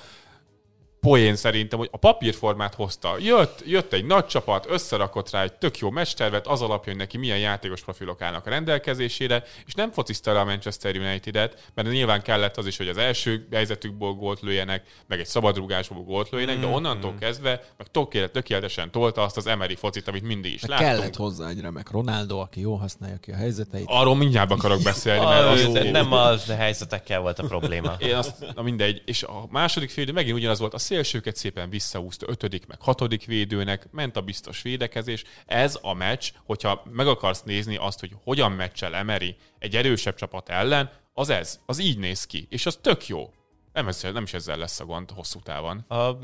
poén 1.03 1.35
szerintem, 1.35 1.79
hogy 1.79 1.89
a 1.91 1.97
papírformát 1.97 2.73
hozta. 2.73 3.15
Jött, 3.19 3.63
jött 3.65 3.93
egy 3.93 4.05
nagy 4.05 4.25
csapat, 4.25 4.65
összerakott 4.69 5.29
rá 5.29 5.43
egy 5.43 5.53
tök 5.53 5.77
jó 5.77 5.89
mestervet, 5.89 6.47
az 6.47 6.61
alapja, 6.61 6.91
hogy 6.91 7.01
neki 7.01 7.17
milyen 7.17 7.37
játékos 7.39 7.81
profilok 7.81 8.21
állnak 8.21 8.45
a 8.45 8.49
rendelkezésére, 8.49 9.43
és 9.65 9.73
nem 9.73 9.91
focizta 9.91 10.33
le 10.33 10.39
a 10.39 10.45
Manchester 10.45 10.95
United-et, 10.95 11.71
mert 11.73 11.91
nyilván 11.91 12.21
kellett 12.21 12.57
az 12.57 12.67
is, 12.67 12.77
hogy 12.77 12.87
az 12.87 12.97
első 12.97 13.47
helyzetükből 13.51 14.11
gólt 14.11 14.41
lőjenek, 14.41 14.83
meg 15.07 15.19
egy 15.19 15.25
szabadrugásból 15.25 16.03
gólt 16.03 16.29
lőjenek, 16.29 16.59
de 16.59 16.65
onnantól 16.65 17.15
kezdve 17.19 17.63
meg 17.77 17.87
tökélet, 17.87 18.31
tökéletesen 18.31 18.91
tolta 18.91 19.23
azt 19.23 19.37
az 19.37 19.47
Emery 19.47 19.75
focit, 19.75 20.07
amit 20.07 20.23
mindig 20.23 20.53
is 20.53 20.61
De 20.61 20.67
láttunk. 20.67 20.89
kellett 20.89 21.15
hozzá 21.15 21.49
egy 21.49 21.61
remek 21.61 21.91
Ronaldo, 21.91 22.37
aki 22.37 22.59
jól 22.59 22.77
használja 22.77 23.17
ki 23.17 23.31
a 23.31 23.35
helyzeteit. 23.35 23.85
Arról 23.87 24.15
mindjárt 24.15 24.51
akarok 24.51 24.81
beszélni, 24.81 25.25
mert 25.25 25.47
Az, 25.47 25.63
az, 25.65 25.91
nem 25.91 26.11
az 26.11 26.45
helyzetekkel 26.45 27.19
volt 27.19 27.39
a 27.39 27.43
probléma. 27.43 27.95
Én 27.99 28.15
azt, 28.15 28.53
na 28.55 28.61
mindegy. 28.61 29.01
És 29.05 29.23
a 29.23 29.47
második 29.49 29.89
fél 29.89 30.11
megint 30.13 30.37
ugyanaz 30.37 30.59
volt. 30.59 30.73
A 30.73 30.79
szélsőket 30.93 31.35
szépen 31.35 31.69
visszaúzta 31.69 32.25
ötödik, 32.29 32.67
meg 32.67 32.81
hatodik 32.81 33.25
védőnek, 33.25 33.91
ment 33.91 34.15
a 34.15 34.21
biztos 34.21 34.61
védekezés. 34.61 35.23
Ez 35.45 35.79
a 35.81 35.93
meccs, 35.93 36.31
hogyha 36.45 36.83
meg 36.91 37.07
akarsz 37.07 37.43
nézni 37.43 37.75
azt, 37.75 37.99
hogy 37.99 38.11
hogyan 38.23 38.51
meccsel 38.51 38.95
Emery 38.95 39.35
egy 39.59 39.75
erősebb 39.75 40.15
csapat 40.15 40.49
ellen, 40.49 40.91
az 41.13 41.29
ez, 41.29 41.59
az 41.65 41.79
így 41.79 41.97
néz 41.97 42.25
ki, 42.25 42.47
és 42.49 42.65
az 42.65 42.79
tök 42.81 43.07
jó. 43.07 43.33
Nem, 43.73 43.87
ez, 43.87 44.01
nem 44.01 44.23
is 44.23 44.33
ezzel 44.33 44.57
lesz 44.57 44.79
a 44.79 44.85
gond 44.85 45.11
hosszú 45.11 45.39
távon. 45.39 45.77
A, 45.77 46.17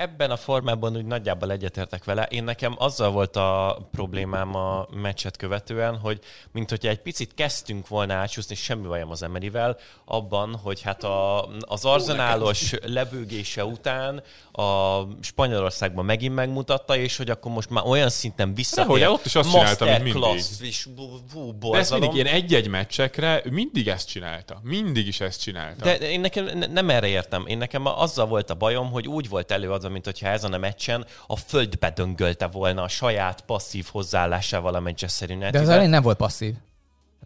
ebben 0.00 0.30
a 0.30 0.36
formában 0.36 0.96
úgy 0.96 1.04
nagyjából 1.04 1.50
egyetértek 1.50 2.04
vele. 2.04 2.26
Én 2.30 2.44
nekem 2.44 2.74
azzal 2.78 3.10
volt 3.10 3.36
a 3.36 3.78
problémám 3.90 4.54
a 4.54 4.86
meccset 4.90 5.36
követően, 5.36 5.96
hogy 5.96 6.18
mint 6.52 6.70
hogyha 6.70 6.88
egy 6.88 7.00
picit 7.00 7.34
kezdtünk 7.34 7.88
volna 7.88 8.14
átsúszni, 8.14 8.54
semmi 8.54 8.86
bajom 8.86 9.10
az 9.10 9.22
Emerivel, 9.22 9.76
abban, 10.04 10.56
hogy 10.62 10.82
hát 10.82 11.04
a, 11.04 11.48
az 11.60 11.84
arzenálos 11.84 12.74
lebőgése 12.84 13.64
után 13.64 14.22
a 14.52 15.00
Spanyolországban 15.20 16.04
megint 16.04 16.34
megmutatta, 16.34 16.96
és 16.96 17.16
hogy 17.16 17.30
akkor 17.30 17.52
most 17.52 17.70
már 17.70 17.86
olyan 17.86 18.08
szinten 18.10 18.54
visszatér. 18.54 18.98
Dehogy, 18.98 19.14
ott 19.14 19.24
is 19.24 19.34
azt 19.34 19.50
csinálta, 19.50 19.84
mint 19.84 20.02
mindig. 20.02 20.44
És 20.60 20.88
bú, 21.32 21.52
bú, 21.58 21.70
De 21.70 21.78
ezt 21.78 21.90
mindig 21.90 22.14
ilyen 22.14 22.26
egy-egy 22.26 22.68
meccsekre 22.68 23.42
mindig 23.50 23.88
ezt 23.88 24.08
csinálta. 24.08 24.60
Mindig 24.62 25.06
is 25.06 25.20
ezt 25.20 25.40
csinálta. 25.40 25.84
De 25.84 25.98
én 25.98 26.20
nekem 26.20 26.44
ne- 26.44 26.66
nem 26.66 26.90
erre 26.90 27.06
értem. 27.06 27.46
Én 27.46 27.58
nekem 27.58 27.86
azzal 27.86 28.26
volt 28.26 28.50
a 28.50 28.54
bajom, 28.54 28.90
hogy 28.90 29.08
úgy 29.08 29.28
volt 29.28 29.50
előadva, 29.50 29.88
mint 29.90 30.04
hogyha 30.04 30.28
ezen 30.28 30.52
a 30.52 30.58
meccsen 30.58 31.06
a 31.26 31.36
földbe 31.36 31.90
döngölte 31.90 32.46
volna 32.46 32.82
a 32.82 32.88
saját 32.88 33.40
passzív 33.40 33.86
hozzáállásával 33.90 34.74
a 34.74 34.80
Manchester 34.80 35.30
United. 35.30 35.52
De 35.52 35.60
az 35.60 35.68
elején 35.68 35.90
nem 35.90 36.02
volt 36.02 36.16
passzív. 36.16 36.54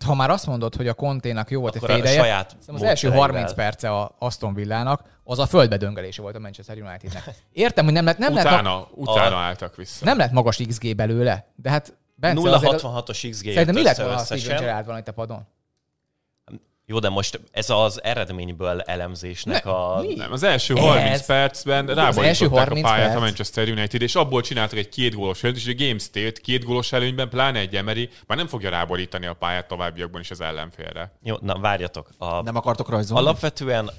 Hát, 0.01 0.09
ha 0.09 0.15
már 0.15 0.31
azt 0.31 0.47
mondod, 0.47 0.75
hogy 0.75 0.89
a 0.89 0.95
Konténak 0.95 1.51
jó 1.51 1.61
volt 1.61 1.77
Akkor 1.77 1.91
egy 1.91 1.95
a 1.95 1.99
fédeje, 1.99 2.19
saját 2.21 2.57
az 2.67 2.83
első 2.83 3.09
módszereivel. 3.09 3.21
30 3.21 3.55
perce 3.55 3.91
a 3.91 4.15
Aston 4.19 4.55
Villának, 4.55 5.03
az 5.25 5.39
a 5.39 5.47
földbe 5.47 5.77
döngelése 5.77 6.23
volt 6.23 6.35
a 6.35 6.39
Manchester 6.39 6.77
Unitednek. 6.83 7.31
Értem, 7.53 7.85
hogy 7.85 7.93
nem 7.95 8.05
lett, 8.05 8.19
nem 8.19 8.35
lett, 8.35 8.45
utána, 8.45 8.75
ma- 8.75 8.89
utána 8.95 9.37
álltak 9.37 9.77
vissza. 9.77 10.05
nem 10.05 10.17
lett 10.19 10.31
magas 10.31 10.57
XG 10.69 10.97
belőle, 10.97 11.47
de 11.57 11.71
hát 11.71 11.97
Bence 12.15 12.51
azért- 12.51 12.83
0,66-os 12.83 13.29
XG 13.31 13.45
Szerintem 13.45 13.75
mi 13.75 13.83
lett 13.83 13.97
volna, 13.97 14.13
ha 14.15 14.21
összesen. 14.21 14.39
Steven 14.39 14.63
Gerrard 14.63 14.87
van 14.87 14.99
itt 14.99 15.09
a 15.09 15.13
padon? 15.13 15.47
Jó, 16.87 16.99
de 16.99 17.09
most 17.09 17.41
ez 17.53 17.71
az 17.71 18.03
eredményből 18.03 18.81
elemzésnek 18.81 19.65
Ne, 19.65 19.71
a... 19.71 20.01
mi? 20.01 20.15
Nem, 20.15 20.33
az 20.33 20.43
első 20.43 20.75
30 20.75 21.11
Ez- 21.11 21.27
percben 21.27 21.89
első 21.89 22.01
ráborították 22.01 22.53
a 22.53 22.59
30 22.59 22.87
pályát 22.87 23.07
perc. 23.07 23.17
a 23.17 23.21
Manchester 23.21 23.69
United, 23.69 24.03
és 24.03 24.15
abból 24.15 24.41
csináltak 24.43 24.79
egy 24.79 24.89
két 24.89 25.15
gólos 25.15 25.43
előnyt, 25.43 25.59
és 25.59 25.69
a 25.69 25.85
Game 25.87 25.99
State 25.99 26.41
két 26.41 26.65
gólos 26.65 26.93
előnyben, 26.93 27.29
pláne 27.29 27.59
egy 27.59 27.77
Emery, 27.77 28.09
már 28.27 28.39
nem 28.39 28.47
fogja 28.47 28.71
ráborítani 28.71 29.27
a 29.27 29.33
pályát 29.35 29.69
továbbiakban 29.69 30.21
is 30.21 30.31
az 30.31 30.41
ellenfélre. 30.41 31.13
Jó, 31.23 31.37
na 31.41 31.59
várjatok. 31.59 32.09
A... 32.19 32.43
Nem 32.43 32.57
akartok 32.57 32.89
rajzolni? 32.89 33.27
Alapvetően 33.27 33.91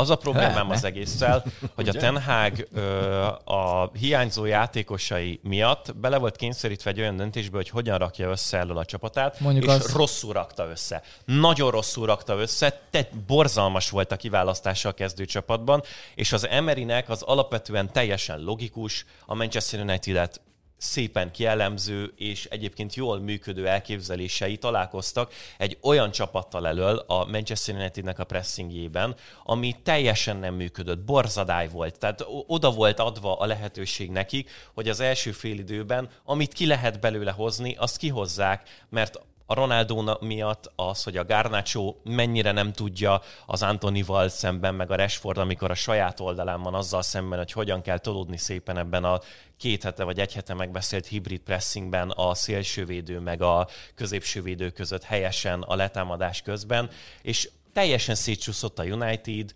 az 0.00 0.10
a 0.10 0.16
problémám 0.16 0.50
Lehetne. 0.52 0.74
az 0.74 0.84
egésszel, 0.84 1.44
hogy 1.74 1.88
a 1.88 1.92
Ten 1.92 2.22
Hag 2.22 2.68
ö, 2.74 3.22
a 3.44 3.90
hiányzó 3.98 4.44
játékosai 4.44 5.40
miatt 5.42 5.96
bele 5.96 6.16
volt 6.18 6.36
kényszerítve 6.36 6.90
egy 6.90 7.00
olyan 7.00 7.16
döntésbe, 7.16 7.56
hogy 7.56 7.68
hogyan 7.68 7.98
rakja 7.98 8.30
össze 8.30 8.58
elől 8.58 8.78
a 8.78 8.84
csapatát, 8.84 9.40
Mondjuk 9.40 9.64
és 9.64 9.70
az- 9.70 9.92
rosszul 9.94 10.32
rakta 10.32 10.68
össze. 10.70 11.02
Nagyon 11.24 11.70
rosszul 11.70 12.06
rakta 12.06 12.38
össze, 12.38 12.80
te 12.90 13.08
borzalmas 13.26 13.90
volt 13.90 14.12
a 14.12 14.16
kiválasztása 14.16 14.88
a 14.88 14.92
kezdőcsapatban, 14.92 15.82
és 16.14 16.32
az 16.32 16.46
Emerynek 16.48 17.08
az 17.08 17.22
alapvetően 17.22 17.92
teljesen 17.92 18.40
logikus, 18.40 19.04
a 19.26 19.34
Manchester 19.34 19.80
United-et 19.80 20.40
szépen 20.80 21.30
kielemző 21.30 22.12
és 22.16 22.44
egyébként 22.44 22.94
jól 22.94 23.20
működő 23.20 23.68
elképzelései 23.68 24.56
találkoztak 24.56 25.32
egy 25.58 25.78
olyan 25.82 26.10
csapattal 26.10 26.66
elől 26.66 27.04
a 27.06 27.24
Manchester 27.24 27.74
Unitednek 27.74 28.18
a 28.18 28.24
pressingjében, 28.24 29.14
ami 29.44 29.76
teljesen 29.82 30.36
nem 30.36 30.54
működött, 30.54 30.98
borzadály 30.98 31.68
volt. 31.68 31.98
Tehát 31.98 32.24
oda 32.46 32.70
volt 32.70 32.98
adva 32.98 33.38
a 33.38 33.46
lehetőség 33.46 34.10
nekik, 34.10 34.50
hogy 34.74 34.88
az 34.88 35.00
első 35.00 35.32
félidőben, 35.32 36.08
amit 36.24 36.52
ki 36.52 36.66
lehet 36.66 37.00
belőle 37.00 37.30
hozni, 37.30 37.74
azt 37.78 37.96
kihozzák, 37.96 38.86
mert 38.88 39.20
a 39.50 39.54
Ronaldo 39.54 40.16
miatt 40.20 40.72
az, 40.76 41.02
hogy 41.02 41.16
a 41.16 41.24
Garnacho 41.24 41.94
mennyire 42.04 42.52
nem 42.52 42.72
tudja 42.72 43.20
az 43.46 43.62
Antonival 43.62 44.28
szemben, 44.28 44.74
meg 44.74 44.90
a 44.90 44.96
Rashford, 44.96 45.38
amikor 45.38 45.70
a 45.70 45.74
saját 45.74 46.20
oldalán 46.20 46.62
van 46.62 46.74
azzal 46.74 47.02
szemben, 47.02 47.38
hogy 47.38 47.52
hogyan 47.52 47.82
kell 47.82 47.98
tolódni 47.98 48.36
szépen 48.36 48.78
ebben 48.78 49.04
a 49.04 49.20
két 49.56 49.82
hete 49.82 50.04
vagy 50.04 50.20
egy 50.20 50.32
hete 50.32 50.54
megbeszélt 50.54 51.06
hibrid 51.06 51.40
pressingben 51.40 52.10
a 52.10 52.34
szélsővédő 52.34 53.18
meg 53.18 53.42
a 53.42 53.68
középsővédő 53.94 54.70
között 54.70 55.02
helyesen 55.02 55.62
a 55.62 55.74
letámadás 55.74 56.42
közben, 56.42 56.90
és 57.22 57.50
teljesen 57.72 58.14
szétcsúszott 58.14 58.78
a 58.78 58.84
United, 58.84 59.54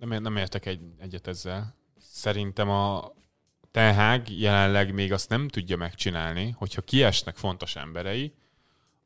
Nem, 0.00 0.22
nem 0.22 0.36
értek 0.36 0.66
egy, 0.66 0.80
egyet 0.98 1.26
ezzel. 1.26 1.74
Szerintem 1.98 2.70
a 2.70 3.12
Ten 3.70 3.94
Hag 3.94 4.28
jelenleg 4.28 4.94
még 4.94 5.12
azt 5.12 5.28
nem 5.28 5.48
tudja 5.48 5.76
megcsinálni, 5.76 6.54
hogyha 6.58 6.82
kiesnek 6.82 7.36
fontos 7.36 7.76
emberei, 7.76 8.32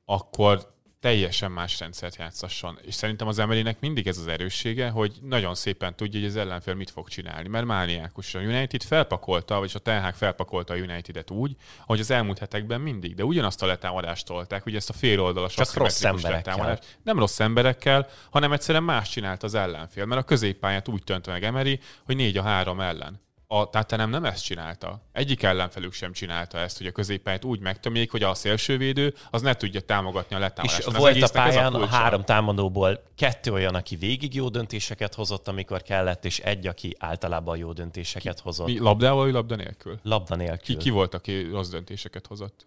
akkor 0.04 0.72
teljesen 1.04 1.50
más 1.50 1.78
rendszert 1.78 2.16
játszasson. 2.16 2.78
És 2.82 2.94
szerintem 2.94 3.28
az 3.28 3.38
Emerynek 3.38 3.80
mindig 3.80 4.06
ez 4.06 4.18
az 4.18 4.26
erőssége, 4.26 4.88
hogy 4.88 5.12
nagyon 5.22 5.54
szépen 5.54 5.96
tudja, 5.96 6.20
hogy 6.20 6.28
az 6.28 6.36
ellenfél 6.36 6.74
mit 6.74 6.90
fog 6.90 7.08
csinálni, 7.08 7.48
mert 7.48 7.64
mániákus. 7.64 8.34
A 8.34 8.38
United 8.38 8.82
felpakolta, 8.82 9.58
vagy 9.58 9.70
a 9.74 9.78
Ten 9.78 10.12
felpakolta 10.12 10.74
a 10.74 10.76
United-et 10.76 11.30
úgy, 11.30 11.56
hogy 11.80 12.00
az 12.00 12.10
elmúlt 12.10 12.38
hetekben 12.38 12.80
mindig, 12.80 13.14
de 13.14 13.24
ugyanazt 13.24 13.62
a 13.62 13.66
letámadást 13.66 14.26
tolták, 14.26 14.66
ugye 14.66 14.76
ezt 14.76 14.90
a 14.90 14.92
fél 14.92 15.20
oldalas 15.20 15.54
Csak 15.54 15.74
rossz 15.74 16.02
letámadást. 16.02 16.98
Nem 17.02 17.18
rossz 17.18 17.40
emberekkel, 17.40 18.08
hanem 18.30 18.52
egyszerűen 18.52 18.84
más 18.84 19.08
csinált 19.08 19.42
az 19.42 19.54
ellenfél, 19.54 20.04
mert 20.04 20.20
a 20.20 20.24
középpályát 20.24 20.88
úgy 20.88 21.04
tönt 21.04 21.26
meg 21.26 21.44
Emery, 21.44 21.80
hogy 22.04 22.16
4 22.16 22.36
a 22.36 22.42
3 22.42 22.80
ellen. 22.80 23.20
A 23.46 23.70
Tottenham 23.70 24.10
nem 24.10 24.24
ezt 24.24 24.44
csinálta. 24.44 25.00
Egyik 25.12 25.42
ellenfelük 25.42 25.92
sem 25.92 26.12
csinálta 26.12 26.58
ezt, 26.58 26.78
hogy 26.78 26.86
a 26.86 26.92
középpályát 26.92 27.44
úgy 27.44 27.60
megtömjék, 27.60 28.10
hogy 28.10 28.22
a 28.22 28.34
szélsővédő 28.34 29.14
az 29.30 29.42
ne 29.42 29.54
tudja 29.54 29.80
támogatni 29.80 30.34
a 30.34 30.38
és 30.38 30.44
letámadást. 30.44 30.86
Az 30.86 30.96
volt 30.96 31.22
a 31.22 31.28
pályán 31.32 31.74
a 31.74 31.78
kulcsa. 31.78 31.94
három 31.94 32.24
támadóból 32.24 33.02
kettő 33.16 33.52
olyan, 33.52 33.74
aki 33.74 33.96
végig 33.96 34.34
jó 34.34 34.48
döntéseket 34.48 35.14
hozott, 35.14 35.48
amikor 35.48 35.82
kellett, 35.82 36.24
és 36.24 36.38
egy, 36.38 36.66
aki 36.66 36.96
általában 36.98 37.56
jó 37.56 37.72
döntéseket 37.72 38.40
hozott. 38.40 38.66
Mi, 38.66 38.78
labdával 38.78 39.24
vagy 39.24 39.32
labda 39.32 39.56
nélkül? 39.56 39.98
Labda 40.02 40.34
nélkül. 40.34 40.76
Ki, 40.76 40.76
ki 40.76 40.90
volt, 40.90 41.14
aki 41.14 41.42
rossz 41.42 41.68
döntéseket 41.68 42.26
hozott? 42.26 42.66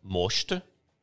Most 0.00 0.62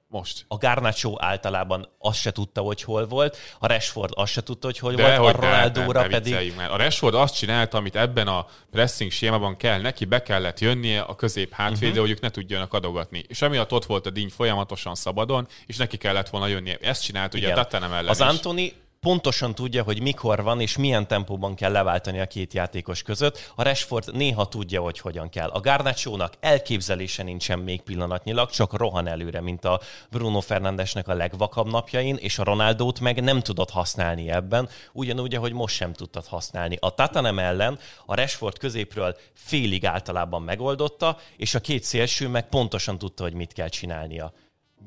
Most. 0.09 0.45
a 0.47 0.57
Garnacho 0.57 1.13
általában 1.17 1.89
azt 1.99 2.19
se 2.19 2.31
tudta, 2.31 2.61
hogy 2.61 2.81
hol 2.81 3.07
volt, 3.07 3.37
a 3.59 3.67
Rashford 3.67 4.11
azt 4.15 4.31
se 4.31 4.43
tudta, 4.43 4.67
hogy 4.67 4.77
hol 4.79 4.93
De 4.93 5.17
volt, 5.19 5.35
hogy 5.35 5.45
a 5.45 5.47
Ronaldóra 5.47 5.99
ne, 5.99 6.05
ne, 6.05 6.11
pedig... 6.11 6.23
vicceljünk 6.23 6.57
Már. 6.57 6.71
A 6.71 6.77
Rashford 6.77 7.13
azt 7.13 7.35
csinálta, 7.35 7.77
amit 7.77 7.95
ebben 7.95 8.27
a 8.27 8.45
pressing 8.71 9.11
sémában 9.11 9.57
kell 9.57 9.81
neki, 9.81 10.05
be 10.05 10.21
kellett 10.21 10.59
jönnie 10.59 11.01
a 11.01 11.15
közép 11.15 11.53
hátvédre, 11.53 11.77
Mhm. 11.79 11.87
uh-huh. 11.89 12.01
hogy 12.01 12.11
ők 12.11 12.21
ne 12.21 12.29
tudjanak 12.29 12.73
adogatni. 12.73 13.23
És 13.27 13.41
emiatt 13.41 13.71
ott 13.71 13.85
volt 13.85 14.05
a 14.05 14.09
díny 14.09 14.29
folyamatosan 14.29 14.95
szabadon, 14.95 15.47
és 15.65 15.77
neki 15.77 15.97
kellett 15.97 16.29
volna 16.29 16.47
jönnie. 16.47 16.77
Ezt 16.81 17.03
csinált 17.03 17.33
ugye 17.33 17.45
Igen. 17.45 17.57
a 17.57 17.61
Tottenham 17.61 17.91
ellen 17.93 18.07
Az 18.09 18.19
is. 18.19 18.25
Antoni 18.25 18.73
pontosan 18.99 19.55
tudja, 19.55 19.83
hogy 19.83 20.01
mikor 20.01 20.43
van 20.43 20.61
és 20.61 20.77
milyen 20.77 21.07
tempóban 21.07 21.55
kell 21.55 21.71
leváltani 21.71 22.19
a 22.19 22.25
két 22.25 22.53
játékos 22.53 23.01
között. 23.01 23.51
A 23.55 23.63
Rashford 23.63 24.15
néha 24.15 24.47
tudja, 24.47 24.81
hogy 24.81 24.99
hogyan 24.99 25.29
kell. 25.29 25.49
A 25.49 25.59
Garnacho-nak 25.59 26.33
elképzelése 26.39 27.23
nincsen 27.23 27.59
még 27.59 27.81
pillanatnyilag, 27.81 28.49
csak 28.49 28.77
rohan 28.77 29.07
előre, 29.07 29.41
mint 29.41 29.65
a 29.65 29.81
Bruno 30.09 30.39
Fernandesnek 30.39 31.07
a 31.07 31.13
legvakabb 31.13 31.67
napjain, 31.67 32.15
és 32.15 32.39
a 32.39 32.43
Ronaldót 32.43 32.99
meg 32.99 33.23
nem 33.23 33.39
tudod 33.39 33.69
használni 33.69 34.29
ebben, 34.29 34.69
ugyanúgy, 34.93 35.35
ahogy 35.35 35.53
most 35.53 35.75
sem 35.75 35.93
tudtad 35.93 36.25
használni. 36.25 36.77
A 36.79 36.89
Tatanem 36.89 37.39
ellen 37.39 37.79
a 38.05 38.15
Rashford 38.15 38.57
középről 38.57 39.15
félig 39.33 39.85
általában 39.85 40.41
megoldotta, 40.41 41.17
és 41.37 41.55
a 41.55 41.59
két 41.59 41.83
szélső 41.83 42.27
meg 42.27 42.49
pontosan 42.49 42.97
tudta, 42.97 43.23
hogy 43.23 43.33
mit 43.33 43.53
kell 43.53 43.67
csinálnia 43.67 44.33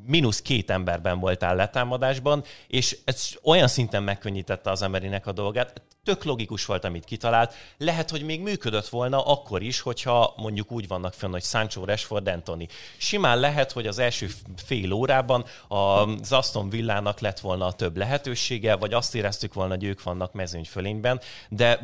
mínusz 0.07 0.43
két 0.43 0.71
emberben 0.71 1.19
voltál 1.19 1.57
letámadásban, 1.57 2.45
és 2.69 2.99
ez 3.05 3.29
olyan 3.43 3.69
szinten 3.69 4.03
megkönnyítette 4.03 4.71
az 4.71 4.83
emberinek 4.83 5.27
a 5.27 5.33
dolgát, 5.33 5.83
tök 6.05 6.25
logikus 6.25 6.67
volt, 6.67 6.85
amit 6.85 7.05
kitalált. 7.05 7.55
Lehet, 7.77 8.11
hogy 8.11 8.23
még 8.23 8.41
működött 8.41 8.89
volna 8.89 9.25
akkor 9.25 9.63
is, 9.63 9.81
hogyha 9.81 10.35
mondjuk 10.37 10.73
úgy 10.73 10.89
vannak 10.89 11.15
fönn, 11.15 11.31
hogy 11.31 11.43
Sancho, 11.43 11.85
Rashford, 11.85 12.29
Anthony. 12.29 12.67
Simán 12.97 13.41
lehet, 13.41 13.73
hogy 13.73 13.87
az 13.87 13.99
első 13.99 14.29
fél 14.57 14.93
órában 14.93 15.45
az 15.69 16.33
Aston 16.33 16.71
Villának 16.71 17.21
lett 17.21 17.41
volna 17.41 17.67
a 17.67 17.73
több 17.73 17.97
lehetősége, 17.97 18.77
vagy 18.77 18.93
azt 18.93 19.15
éreztük 19.15 19.55
volna, 19.55 19.75
hogy 19.75 19.85
ők 19.85 20.03
vannak 20.03 20.33
mezőny 20.33 20.65
fölényben, 20.65 21.21
de 21.49 21.81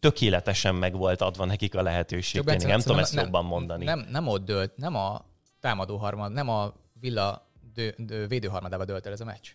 tökéletesen 0.00 0.74
meg 0.74 0.96
volt 0.96 1.20
adva 1.20 1.44
nekik 1.44 1.74
a 1.74 1.82
lehetőség. 1.82 2.44
Bence, 2.44 2.66
nem 2.66 2.80
tudom 2.80 2.98
ezt 2.98 3.10
szerintem 3.10 3.34
jobban 3.34 3.50
mondani. 3.50 3.84
Nem, 3.84 4.06
nem 4.10 4.26
ott 4.26 4.44
dőlt, 4.44 4.76
nem 4.76 4.94
a 4.96 5.24
támadó 5.60 5.96
harmad, 5.96 6.32
nem 6.32 6.48
a 6.48 6.72
villa 7.02 7.46
dő, 7.74 7.94
dő, 7.96 8.26
védőharmadába 8.26 8.84
dőlt 8.84 9.06
el 9.06 9.12
ez 9.12 9.20
a 9.20 9.24
meccs, 9.24 9.48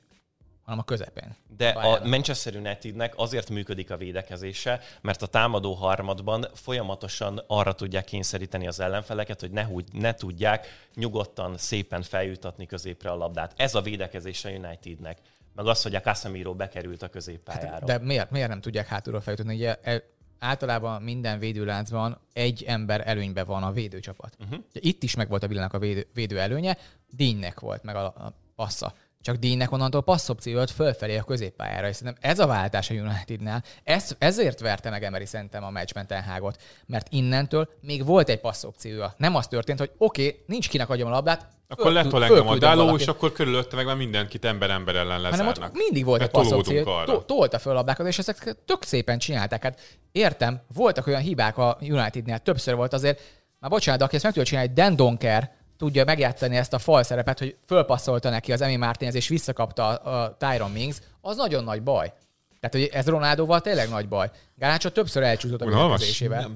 hanem 0.61 0.80
a 0.80 0.84
közepén. 0.84 1.36
De 1.57 1.69
a 1.69 1.74
Pályára. 1.74 2.06
Manchester 2.06 2.56
Unitednek 2.56 3.14
azért 3.18 3.49
működik 3.49 3.91
a 3.91 3.98
védekezése, 3.98 4.82
mert 5.02 5.22
a 5.22 5.28
támadó 5.28 5.74
harmadban 5.74 6.48
folyamatosan 6.53 7.44
arra 7.48 7.74
tudják 7.74 8.06
kényszeríteni 8.06 8.68
az 8.68 8.80
ellenfeleket, 8.80 9.40
hogy 9.40 9.52
ne, 9.52 9.68
ne 9.91 10.14
tudják 10.14 10.68
nyugodtan, 10.95 11.57
szépen 11.57 12.02
feljutatni 12.02 12.65
középre 12.65 13.10
a 13.10 13.15
labdát. 13.15 13.53
Ez 13.56 13.76
a 13.76 13.82
védekezés 13.82 14.45
a 14.45 14.49
Unitednek. 14.49 15.18
Meg 15.56 15.65
az, 15.65 15.82
hogy 15.82 15.95
a 15.95 16.02
Casemiro 16.02 16.53
bekerült 16.56 17.02
a 17.02 17.07
középpályára. 17.07 17.69
Hát, 17.69 17.84
de 17.84 17.98
miért, 17.98 18.32
miért 18.32 18.49
nem 18.49 18.61
tudják 18.61 18.88
hátulról 18.88 19.22
feljutatni? 19.22 19.56
Ugye, 19.56 19.76
e, 19.82 20.03
általában 20.39 21.01
minden 21.01 21.39
védőláncban 21.39 22.19
egy 22.34 22.64
ember 22.68 23.07
előnyben 23.07 23.45
van 23.45 23.64
a 23.64 23.72
védőcsapat. 23.72 24.38
Uh-huh. 24.39 24.59
Itt 24.73 25.03
is 25.03 25.15
megvolt 25.15 25.43
a 25.43 25.47
Villának 25.47 25.73
a 25.73 25.80
védő, 25.80 26.07
védő 26.14 26.39
előnye, 26.39 26.77
Dínnek 27.09 27.59
volt 27.59 27.84
meg 27.84 27.95
a, 27.95 28.05
a 28.05 28.34
passza. 28.55 28.93
Csak 29.22 29.35
Dínnek 29.35 29.72
onnantól 29.72 30.03
passzopció 30.03 30.57
jött 30.57 30.69
fölfelé 30.69 31.18
a 31.18 31.23
középpályára, 31.23 31.88
és 31.88 31.95
szerintem 31.95 32.30
ez 32.31 32.39
a 32.39 32.47
váltás 32.47 32.89
a 32.89 32.93
Unitednál. 32.93 33.64
Ez, 33.84 34.15
ezért 34.18 34.59
verte 34.59 34.89
meg 34.89 35.03
Emery 35.03 35.26
szerintem 35.26 35.64
a 35.64 35.69
meccsben 35.69 36.07
Tenhágot, 36.07 36.61
mert 36.85 37.07
innentől 37.09 37.69
még 37.81 38.05
volt 38.05 38.30
egy 38.30 38.39
passzopciója. 38.39 39.14
Nem 39.18 39.35
az 39.35 39.47
történt, 39.47 39.80
hogy 39.80 39.91
oké, 39.97 40.27
okay, 40.27 40.43
nincs 40.45 40.69
kinek 40.69 40.89
adjam 40.89 41.07
a 41.07 41.11
labdát, 41.11 41.56
akkor 41.68 41.91
letol 41.91 42.23
engem 42.23 42.48
a 42.48 42.57
dáló, 42.57 42.95
és 42.95 43.07
akkor 43.07 43.31
körülötte 43.31 43.76
meg 43.76 43.85
már 43.85 43.95
mindenkit 43.95 44.45
ember-ember 44.45 44.95
ellen 44.95 45.22
lezárnak. 45.22 45.56
Hanem 45.56 45.69
ott 45.69 45.77
mindig 45.77 46.06
volt 46.06 46.22
egy 46.22 46.30
passzopció, 46.30 46.84
to- 46.84 47.26
tolta 47.26 47.60
föl 47.60 47.72
a 47.72 47.76
labdákat, 47.76 48.07
és 48.07 48.18
ezek 48.18 48.56
tök 48.65 48.84
szépen 48.84 49.18
csinálták. 49.18 49.64
Hát 49.64 49.80
értem, 50.11 50.61
voltak 50.73 51.07
olyan 51.07 51.22
hibák 51.22 51.57
a 51.57 51.77
Unitednél, 51.81 52.38
többször 52.38 52.76
volt 52.76 52.94
azért, 52.94 53.22
már 53.60 53.72
bocsánat, 53.72 54.02
aki 54.02 54.15
ezt 54.15 54.23
meg 54.23 54.34
tudja 54.34 54.49
csinálni, 54.49 54.73
Dan 54.73 54.95
Donker, 54.95 55.56
tudja 55.77 56.03
megjátszani 56.06 56.56
ezt 56.56 56.73
a 56.73 56.80
fal 56.80 57.03
szerepet, 57.03 57.39
hogy 57.39 57.56
fölpasszolta 57.65 58.30
neki 58.30 58.52
az 58.52 58.61
Emi 58.61 58.76
Martinez, 58.76 59.15
és 59.15 59.27
visszakapta 59.27 59.88
a, 59.88 60.22
a 60.22 60.38
Tyron 60.39 60.72
Mings, 60.72 60.98
az 61.22 61.35
nagyon 61.35 61.64
nagy 61.64 61.84
baj. 61.84 62.14
Tehát, 62.60 62.89
hogy 62.89 62.99
ez 62.99 63.07
Ronaldóval 63.07 63.61
tényleg 63.61 63.89
nagy 63.89 64.07
baj. 64.07 64.30
Gánácsot 64.56 64.94
többször 64.94 65.23
elcsúszott 65.23 65.61
a 65.61 65.65
védekezésével. 65.65 66.52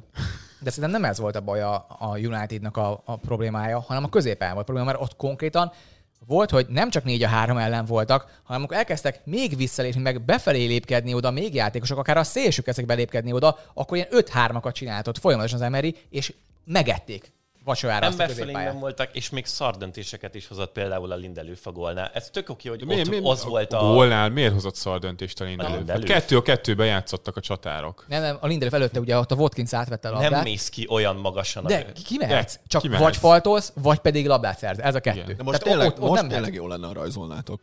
De 0.61 0.69
szerintem 0.69 1.01
nem 1.01 1.09
ez 1.09 1.19
volt 1.19 1.35
a 1.35 1.41
baj 1.41 1.61
a, 1.61 1.85
a 1.99 2.17
Unitednak 2.17 2.77
a, 2.77 3.01
a 3.05 3.15
problémája, 3.15 3.79
hanem 3.79 4.03
a 4.03 4.09
középen 4.09 4.53
volt 4.53 4.65
probléma, 4.65 4.87
mert 4.87 5.01
ott 5.01 5.15
konkrétan 5.15 5.71
volt, 6.27 6.49
hogy 6.49 6.65
nem 6.69 6.89
csak 6.89 7.03
négy 7.03 7.23
a 7.23 7.27
három 7.27 7.57
ellen 7.57 7.85
voltak, 7.85 8.21
hanem 8.21 8.61
amikor 8.61 8.77
elkezdtek 8.77 9.25
még 9.25 9.55
visszalépni, 9.55 10.01
meg 10.01 10.21
befelé 10.21 10.65
lépkedni 10.65 11.13
oda, 11.13 11.31
még 11.31 11.53
játékosok, 11.53 11.97
akár 11.97 12.17
a 12.17 12.23
szélsők 12.23 12.67
ezek 12.67 12.85
belépkedni 12.85 13.31
oda, 13.31 13.57
akkor 13.73 13.97
ilyen 13.97 14.09
öt 14.11 14.29
hármakat 14.29 14.73
csinált 14.73 15.17
folyamatosan 15.17 15.59
az 15.59 15.65
Emery, 15.65 15.95
és 16.09 16.33
megették 16.65 17.31
vacsorára 17.63 18.05
Emberfölényben 18.05 18.79
voltak, 18.79 19.09
és 19.15 19.29
még 19.29 19.45
szar 19.45 19.77
döntéseket 19.77 20.35
is 20.35 20.47
hozott 20.47 20.71
például 20.71 21.11
a 21.11 21.15
Lindelő 21.15 21.57
gólnál. 21.63 22.11
Ez 22.13 22.29
tök 22.29 22.49
oké, 22.49 22.69
hogy 22.69 22.85
miért, 22.85 23.01
ott 23.01 23.09
miért, 23.09 23.25
az 23.25 23.43
volt 23.43 23.73
a... 23.73 23.89
a... 23.89 23.93
Gólnál 23.93 24.29
miért 24.29 24.53
hozott 24.53 24.75
szar 24.75 24.99
döntést 24.99 25.41
a 25.41 25.43
Lindelő? 25.43 25.83
A? 25.87 25.91
Hát 25.91 26.03
kettő 26.03 26.37
a 26.37 26.41
kettőbe 26.41 26.85
játszottak 26.85 27.37
a 27.37 27.41
csatárok. 27.41 28.05
Nem, 28.07 28.21
nem, 28.21 28.37
a 28.39 28.47
Lindelő 28.47 28.75
előtte 28.75 28.99
ugye 28.99 29.17
ott 29.17 29.31
a 29.31 29.35
Watkins 29.35 29.73
átvette 29.73 30.07
a 30.07 30.11
labdát. 30.11 30.29
Nem 30.29 30.43
mész 30.43 30.69
ki 30.69 30.87
olyan 30.89 31.15
magasan. 31.15 31.63
De 31.63 31.85
a... 31.89 32.01
ki 32.05 32.17
mehetsz? 32.17 32.59
Csak 32.67 32.81
ki 32.81 32.87
vagy 32.87 33.17
faltolsz, 33.17 33.73
vagy 33.75 33.99
pedig 33.99 34.27
labdát 34.27 34.57
szerz. 34.57 34.79
Ez 34.79 34.95
a 34.95 34.99
kettő. 34.99 35.19
Igen. 35.19 35.35
De 35.37 35.43
most 35.43 35.59
Tehát 35.59 35.77
tényleg, 35.77 35.87
ott, 35.87 36.03
ott 36.03 36.09
most 36.09 36.21
nem 36.21 36.29
tényleg 36.29 36.53
jó 36.53 36.67
lenne, 36.67 36.87
ha 36.87 36.93
rajzolnátok. 36.93 37.61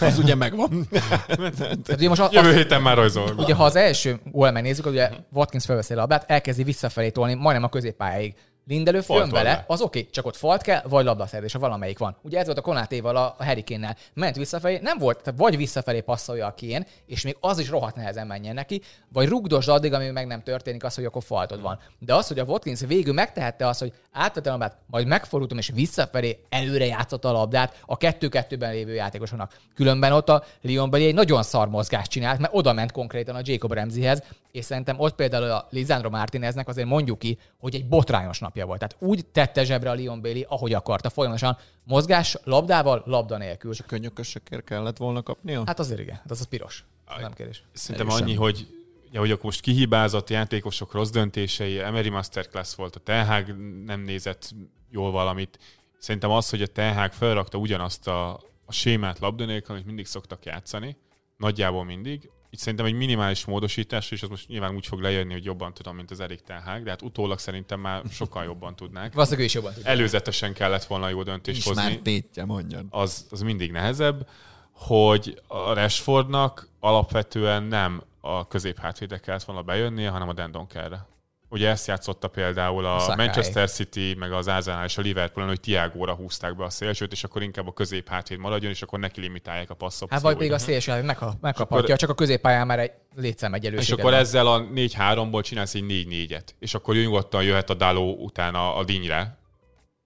Az 0.00 0.18
ugye 0.18 0.34
megvan. 0.34 0.88
ugye 1.96 2.08
most 2.08 2.20
az, 2.20 2.32
Jövő 2.32 2.54
héten 2.54 2.82
már 2.82 2.96
rajzol. 2.96 3.34
Ugye 3.36 3.54
ha 3.54 3.64
az 3.64 3.76
első 3.76 4.20
gól 4.24 4.50
megnézzük, 4.50 4.86
ugye 4.86 5.10
Watkins 5.32 5.64
felveszi 5.64 5.92
a 5.92 5.96
labdát, 5.96 6.30
elkezdi 6.30 6.62
visszafelé 6.62 7.10
tolni, 7.10 7.34
majdnem 7.34 7.64
a 7.64 7.68
középpályáig 7.68 8.34
Lindelő 8.70 9.02
jön 9.08 9.28
vele, 9.28 9.64
az 9.66 9.80
oké, 9.80 9.98
okay, 9.98 10.10
csak 10.10 10.26
ott 10.26 10.36
falt 10.36 10.62
kell, 10.62 10.82
vagy 10.88 11.04
labdaszerzés, 11.04 11.52
ha 11.52 11.58
valamelyik 11.58 11.98
van. 11.98 12.16
Ugye 12.22 12.38
ez 12.38 12.46
volt 12.46 12.58
a 12.58 12.62
Konátéval 12.62 13.16
a, 13.16 13.34
a 13.38 13.42
Herikénnel. 13.42 13.96
Ment 14.14 14.36
visszafelé, 14.36 14.78
nem 14.82 14.98
volt, 14.98 15.22
tehát 15.22 15.40
vagy 15.40 15.56
visszafelé 15.56 16.00
passzolja 16.00 16.46
a 16.46 16.54
kén, 16.54 16.86
és 17.06 17.22
még 17.22 17.36
az 17.40 17.58
is 17.58 17.68
rohadt 17.68 17.96
nehezen 17.96 18.26
menjen 18.26 18.54
neki, 18.54 18.82
vagy 19.12 19.28
rugdosd 19.28 19.68
addig, 19.68 19.92
amíg 19.92 20.12
meg 20.12 20.26
nem 20.26 20.42
történik 20.42 20.84
az, 20.84 20.94
hogy 20.94 21.04
akkor 21.04 21.22
faltod 21.22 21.60
van. 21.60 21.78
De 21.98 22.14
az, 22.14 22.28
hogy 22.28 22.38
a 22.38 22.44
Watkins 22.44 22.80
végül 22.80 23.12
megtehette 23.12 23.66
azt, 23.68 23.80
hogy 23.80 23.92
átvette 24.12 24.48
a 24.48 24.52
labdát, 24.52 24.76
majd 24.86 25.06
megfordultam 25.06 25.58
és 25.58 25.70
visszafelé 25.74 26.38
előre 26.48 26.86
játszott 26.86 27.24
a 27.24 27.32
labdát 27.32 27.82
a 27.86 27.96
kettő-kettőben 27.96 28.72
lévő 28.72 28.94
játékosoknak. 28.94 29.56
Különben 29.74 30.12
ott 30.12 30.28
a 30.28 30.44
Lyonbeli 30.60 31.06
egy 31.06 31.14
nagyon 31.14 31.42
szar 31.42 31.68
mozgást 31.68 32.10
csinált, 32.10 32.38
mert 32.38 32.54
oda 32.54 32.72
ment 32.72 32.92
konkrétan 32.92 33.34
a 33.34 33.40
Jacob 33.42 33.72
Ramseyhez, 33.72 34.22
és 34.52 34.64
szerintem 34.64 34.98
ott 34.98 35.14
például 35.14 35.50
a 35.50 35.66
Lisandro 35.70 36.10
Martineznek 36.10 36.68
azért 36.68 36.88
mondjuk 36.88 37.18
ki, 37.18 37.38
hogy 37.58 37.74
egy 37.74 37.86
botrányos 37.86 38.38
napja 38.38 38.59
volt. 38.64 38.78
Tehát 38.78 38.96
úgy 38.98 39.26
tette 39.26 39.64
zsebre 39.64 39.90
a 39.90 39.94
Leon 39.94 40.20
Bailey, 40.20 40.42
ahogy 40.48 40.72
akarta, 40.72 41.10
folyamatosan 41.10 41.58
mozgás, 41.84 42.36
labdával, 42.44 43.02
labda 43.06 43.36
nélkül. 43.36 43.72
És 43.72 43.80
a 43.80 43.84
könyökösökért 43.84 44.64
kellett 44.64 44.96
volna 44.96 45.22
kapnia? 45.22 45.62
Hát 45.66 45.78
azért 45.78 46.00
igen, 46.00 46.14
hát 46.14 46.30
az 46.30 46.40
az 46.40 46.46
piros. 46.46 46.84
Nem 47.20 47.32
kérdés. 47.32 47.62
Szerintem 47.72 48.06
Erősen. 48.06 48.26
annyi, 48.26 48.36
hogy 48.36 48.66
ja, 49.12 49.20
hogy 49.20 49.30
akkor 49.30 49.44
most 49.44 49.60
kihibázott 49.60 50.30
játékosok 50.30 50.92
rossz 50.92 51.10
döntései, 51.10 51.78
Emery 51.78 52.08
Masterclass 52.08 52.74
volt, 52.74 52.96
a 52.96 53.00
Tenhág 53.00 53.54
nem 53.84 54.00
nézett 54.00 54.54
jól 54.90 55.10
valamit. 55.10 55.58
Szerintem 55.98 56.30
az, 56.30 56.50
hogy 56.50 56.62
a 56.62 56.66
Tenhág 56.66 57.12
felrakta 57.12 57.58
ugyanazt 57.58 58.08
a, 58.08 58.32
a 58.64 58.72
sémát 58.72 59.18
labda 59.18 59.44
nélkül, 59.44 59.74
amit 59.74 59.86
mindig 59.86 60.06
szoktak 60.06 60.44
játszani, 60.44 60.96
nagyjából 61.36 61.84
mindig, 61.84 62.30
itt 62.50 62.58
szerintem 62.58 62.86
egy 62.86 62.94
minimális 62.94 63.44
módosítás, 63.44 64.10
és 64.10 64.22
az 64.22 64.28
most 64.28 64.48
nyilván 64.48 64.74
úgy 64.74 64.86
fog 64.86 65.00
lejönni, 65.00 65.32
hogy 65.32 65.44
jobban 65.44 65.74
tudom, 65.74 65.96
mint 65.96 66.10
az 66.10 66.20
Erik 66.20 66.40
Tenhág, 66.40 66.82
de 66.82 66.90
hát 66.90 67.02
utólag 67.02 67.38
szerintem 67.38 67.80
már 67.80 68.02
sokkal 68.10 68.44
jobban 68.44 68.76
tudnák. 68.76 69.12
Valószínűleg 69.12 69.46
is 69.46 69.54
jobban 69.54 69.72
tudnák. 69.72 69.92
Előzetesen 69.92 70.52
kellett 70.52 70.84
volna 70.84 71.08
jó 71.08 71.22
döntést 71.22 71.58
is 71.58 71.64
hozni. 71.64 71.82
már 71.82 71.96
tétje, 71.96 72.44
mondjon. 72.44 72.86
Az, 72.90 73.26
az 73.30 73.42
mindig 73.42 73.72
nehezebb, 73.72 74.28
hogy 74.72 75.42
a 75.46 75.72
Rashfordnak 75.72 76.68
alapvetően 76.80 77.62
nem 77.62 78.02
a 78.20 78.48
középhátvédek 78.48 79.20
kellett 79.20 79.44
volna 79.44 79.62
bejönnie, 79.62 80.10
hanem 80.10 80.28
a 80.28 80.32
Dendonkerre. 80.32 81.06
Ugye 81.52 81.68
ezt 81.68 81.86
játszotta 81.86 82.28
például 82.28 82.86
a 82.86 82.98
Szakály. 82.98 83.16
Manchester 83.16 83.70
City, 83.70 84.14
meg 84.18 84.32
az 84.32 84.48
Arsenal 84.48 84.84
és 84.84 84.98
a 84.98 85.00
Liverpool, 85.00 85.46
hogy 85.46 85.60
Tiagóra 85.60 86.14
húzták 86.14 86.56
be 86.56 86.64
a 86.64 86.70
szélsőt, 86.70 87.12
és 87.12 87.24
akkor 87.24 87.42
inkább 87.42 87.66
a 87.66 87.72
közép 87.72 88.08
hátvéd 88.08 88.38
maradjon, 88.38 88.70
és 88.70 88.82
akkor 88.82 88.98
neki 88.98 89.20
limitálják 89.20 89.70
a 89.70 89.74
passzopciót. 89.74 90.10
Hát 90.10 90.32
vagy 90.32 90.36
még 90.36 90.52
a 90.52 90.58
szélső 90.58 91.02
megkaphatja, 91.02 91.76
akkor, 91.76 91.96
csak 91.96 92.10
a 92.10 92.14
középpályán 92.14 92.66
már 92.66 92.78
egy 92.78 92.92
létszám 93.16 93.54
egy 93.54 93.64
És 93.64 93.90
akkor 93.90 94.14
ezzel 94.14 94.46
a 94.46 94.60
4-3-ból 94.60 95.42
csinálsz 95.42 95.74
egy 95.74 95.84
4-4-et, 95.88 96.44
és 96.58 96.74
akkor 96.74 96.94
nyugodtan 96.94 97.42
jöhet 97.42 97.70
a 97.70 97.74
Daló 97.74 98.14
utána 98.14 98.74
a 98.74 98.84
Dinyre, 98.84 99.39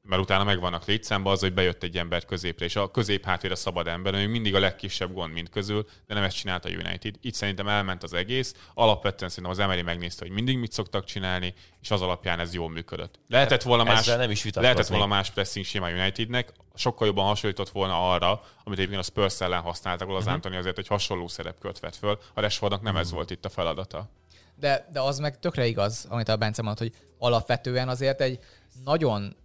mert 0.09 0.23
utána 0.23 0.45
megvannak 0.45 0.85
létszámba 0.85 1.31
az, 1.31 1.41
hogy 1.41 1.55
bejött 1.55 1.83
egy 1.83 1.99
ember 1.99 2.25
középre, 2.25 2.65
és 2.65 2.77
a 2.77 2.91
közép 2.91 3.25
hátvéd 3.25 3.51
a 3.51 3.57
szabad 3.57 3.87
ember, 3.87 4.15
ami 4.15 4.27
mindig 4.27 4.55
a 4.55 4.59
legkisebb 4.59 5.13
gond 5.13 5.33
mind 5.33 5.49
közül, 5.49 5.87
de 6.07 6.15
nem 6.15 6.23
ezt 6.23 6.37
csinálta 6.37 6.69
a 6.69 6.73
United. 6.73 7.15
Itt 7.21 7.35
szerintem 7.35 7.69
elment 7.69 8.03
az 8.03 8.13
egész. 8.13 8.55
Alapvetően 8.75 9.31
szerintem 9.31 9.53
az 9.53 9.59
Emery 9.59 9.83
megnézte, 9.83 10.25
hogy 10.25 10.35
mindig 10.35 10.59
mit 10.59 10.73
szoktak 10.73 11.05
csinálni, 11.05 11.55
és 11.81 11.91
az 11.91 12.03
alapján 12.03 12.41
ez 12.41 12.55
jól 12.55 12.71
működött. 12.71 13.21
Lehetett 13.29 13.63
volna 13.63 13.85
más, 13.85 14.07
nem 14.07 14.31
is 14.31 14.51
lehetett 14.53 14.87
volna 14.87 15.07
más 15.07 15.31
pressing 15.31 15.65
séma 15.65 15.91
Unitednek, 15.91 16.53
sokkal 16.75 17.07
jobban 17.07 17.27
hasonlított 17.27 17.69
volna 17.69 18.13
arra, 18.13 18.43
amit 18.65 18.79
egyébként 18.79 19.01
a 19.01 19.05
Spurs 19.05 19.41
ellen 19.41 19.61
használtak, 19.61 20.09
az 20.09 20.15
uh-huh. 20.15 20.33
Anthony 20.33 20.57
azért, 20.57 20.77
hogy 20.77 20.87
hasonló 20.87 21.29
szerepkört 21.29 21.81
vett 21.81 21.97
föl. 21.97 22.19
A 22.35 22.41
Rashfordnak 22.41 22.83
nem 22.83 22.93
uh-huh. 22.93 23.07
ez 23.07 23.13
volt 23.13 23.31
itt 23.31 23.45
a 23.45 23.49
feladata. 23.49 24.09
De, 24.55 24.89
de 24.93 25.01
az 25.01 25.19
meg 25.19 25.39
tökre 25.39 25.67
igaz, 25.67 26.07
amit 26.09 26.29
a 26.29 26.37
Bence 26.37 26.63
mondott, 26.63 26.81
hogy 26.81 26.93
alapvetően 27.19 27.89
azért 27.89 28.21
egy 28.21 28.39
nagyon 28.85 29.37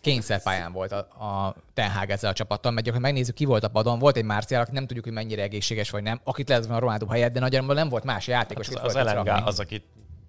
kényszerpályán 0.00 0.72
volt 0.72 0.92
a, 0.92 0.98
a 0.98 1.54
Ten 1.74 1.90
Hag 1.90 2.10
ezzel 2.10 2.30
a 2.30 2.32
csapattal, 2.32 2.72
mert 2.72 2.84
gyakorlatilag 2.86 3.14
megnézzük, 3.14 3.34
ki 3.34 3.44
volt 3.44 3.64
a 3.64 3.68
padon, 3.68 3.98
volt 3.98 4.16
egy 4.16 4.24
Márciál, 4.24 4.62
aki 4.62 4.72
nem 4.72 4.86
tudjuk, 4.86 5.04
hogy 5.04 5.14
mennyire 5.14 5.42
egészséges 5.42 5.90
vagy 5.90 6.02
nem, 6.02 6.20
akit 6.24 6.48
lehet 6.48 6.70
a 6.70 6.78
Ronaldo 6.78 7.06
helyett, 7.06 7.32
de 7.32 7.40
nagyjából 7.40 7.74
nem 7.74 7.88
volt 7.88 8.04
más 8.04 8.26
játékos. 8.26 8.68
Hát 8.68 8.84
az, 8.84 8.94
az, 8.94 9.06
Elengá, 9.06 9.38
az, 9.38 9.60
akit 9.60 9.84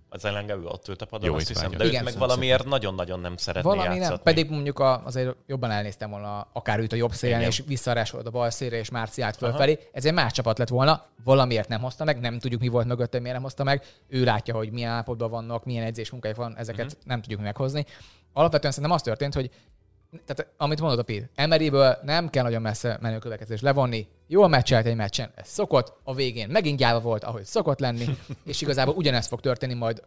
az 0.09 0.25
ellenga 0.25 0.53
ő 0.53 0.65
ott 0.65 0.87
ült 0.87 1.01
a 1.01 1.05
padon, 1.05 1.29
Jó, 1.29 1.35
azt 1.35 1.47
hiszem, 1.47 1.71
de 1.71 1.85
Igen, 1.85 2.03
meg 2.03 2.17
valamiért 2.17 2.65
nagyon-nagyon 2.65 3.19
nem 3.19 3.37
szeretné 3.37 3.69
Valami 3.69 3.95
játszatni. 3.95 4.07
nem, 4.07 4.23
pedig 4.23 4.49
mondjuk 4.49 4.79
a, 4.79 5.01
azért 5.05 5.35
jobban 5.47 5.71
elnéztem 5.71 6.09
volna 6.09 6.47
akár 6.53 6.79
őt 6.79 6.93
a 6.93 6.95
jobb 6.95 7.11
szélen, 7.11 7.37
Igen. 7.37 7.49
és 7.49 7.63
visszarásolt 7.67 8.27
a 8.27 8.29
bal 8.29 8.49
szélre, 8.49 8.77
és 8.77 8.89
Márciát 8.89 9.37
fölfelé. 9.37 9.79
Ez 9.91 10.05
egy 10.05 10.13
más 10.13 10.31
csapat 10.31 10.57
lett 10.57 10.69
volna, 10.69 11.05
valamiért 11.23 11.67
nem 11.67 11.81
hozta 11.81 12.03
meg, 12.03 12.19
nem 12.19 12.39
tudjuk 12.39 12.61
mi 12.61 12.67
volt 12.67 12.85
mögötte, 12.85 13.19
miért 13.19 13.33
nem 13.33 13.43
hozta 13.43 13.63
meg. 13.63 13.83
Ő 14.07 14.23
látja, 14.23 14.55
hogy 14.55 14.71
milyen 14.71 14.91
állapotban 14.91 15.29
vannak, 15.29 15.65
milyen 15.65 15.85
edzés 15.85 16.11
munkája 16.11 16.35
van, 16.35 16.57
ezeket 16.57 16.85
uh-huh. 16.85 17.01
nem 17.05 17.21
tudjuk 17.21 17.41
meghozni 17.41 17.85
alapvetően 18.33 18.73
szerintem 18.73 18.97
az 18.97 19.01
történt, 19.01 19.33
hogy 19.33 19.49
tehát 20.25 20.53
amit 20.57 20.79
mondod 20.79 20.99
a 20.99 21.03
Pete, 21.03 21.29
Emeryből 21.35 21.97
nem 22.03 22.29
kell 22.29 22.43
nagyon 22.43 22.61
messze 22.61 22.97
menő 23.01 23.17
következés 23.17 23.61
levonni, 23.61 24.07
jól 24.27 24.47
meccselt 24.47 24.85
egy 24.85 24.95
meccsen, 24.95 25.31
ez 25.35 25.47
szokott, 25.47 25.97
a 26.03 26.13
végén 26.13 26.49
megint 26.49 26.77
gyáva 26.77 26.99
volt, 26.99 27.23
ahogy 27.23 27.43
szokott 27.43 27.79
lenni, 27.79 28.05
és 28.45 28.61
igazából 28.61 28.95
ugyanezt 28.95 29.27
fog 29.27 29.39
történni 29.39 29.73
majd 29.73 30.03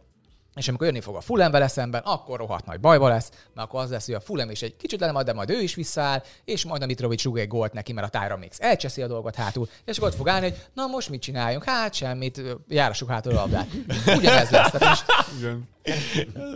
és 0.57 0.67
amikor 0.67 0.87
jönni 0.87 1.01
fog 1.01 1.15
a 1.15 1.21
Fulham 1.21 1.51
vele 1.51 1.67
szemben, 1.67 2.01
akkor 2.05 2.39
rohadt 2.39 2.65
nagy 2.65 2.79
bajba 2.79 3.07
lesz, 3.07 3.29
mert 3.53 3.67
akkor 3.67 3.81
az 3.81 3.89
lesz, 3.89 4.05
hogy 4.05 4.15
a 4.15 4.19
Fulham 4.19 4.49
is 4.49 4.61
egy 4.61 4.75
kicsit 4.77 4.99
lenemad, 4.99 5.25
de 5.25 5.33
majd 5.33 5.49
ő 5.49 5.61
is 5.61 5.75
visszaáll, 5.75 6.23
és 6.45 6.65
majd 6.65 6.81
a 6.81 6.85
Mitrovic 6.85 7.23
rúg 7.23 7.37
egy 7.37 7.47
gólt 7.47 7.73
neki, 7.73 7.93
mert 7.93 8.15
a 8.15 8.19
Tyra 8.19 8.37
Mix 8.37 8.59
elcseszi 8.59 9.01
a 9.01 9.07
dolgot 9.07 9.35
hátul, 9.35 9.69
és 9.85 9.97
akkor 9.97 10.09
ott 10.09 10.15
fog 10.15 10.27
állni, 10.27 10.49
hogy 10.49 10.57
na 10.73 10.87
most 10.87 11.09
mit 11.09 11.21
csináljunk? 11.21 11.63
Hát 11.63 11.93
semmit, 11.93 12.41
járassuk 12.67 13.09
hátul 13.09 13.31
a 13.31 13.35
labdát. 13.35 13.67
Ugyanez 14.05 14.49
lesz. 14.49 14.71
Tehát 14.71 14.87
most... 14.87 15.05
Igen. 15.37 15.67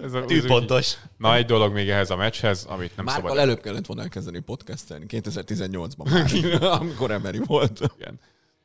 Ez 0.03 0.13
a, 0.13 0.25
Tűpontos. 0.25 0.97
Na, 1.17 1.35
egy 1.35 1.45
dolog 1.45 1.73
még 1.73 1.89
ehhez 1.89 2.09
a 2.09 2.15
meccshez, 2.15 2.65
amit 2.69 2.95
nem 2.95 3.05
Márkal 3.05 3.29
szabad. 3.29 3.43
előbb 3.43 3.61
kellett 3.61 3.85
volna 3.85 4.01
elkezdeni 4.01 4.39
podcastelni, 4.39 5.05
2018-ban 5.09 6.11
már, 6.11 6.63
amikor 6.79 7.11
Emery 7.11 7.41
volt. 7.45 7.79
Igen. 7.97 8.19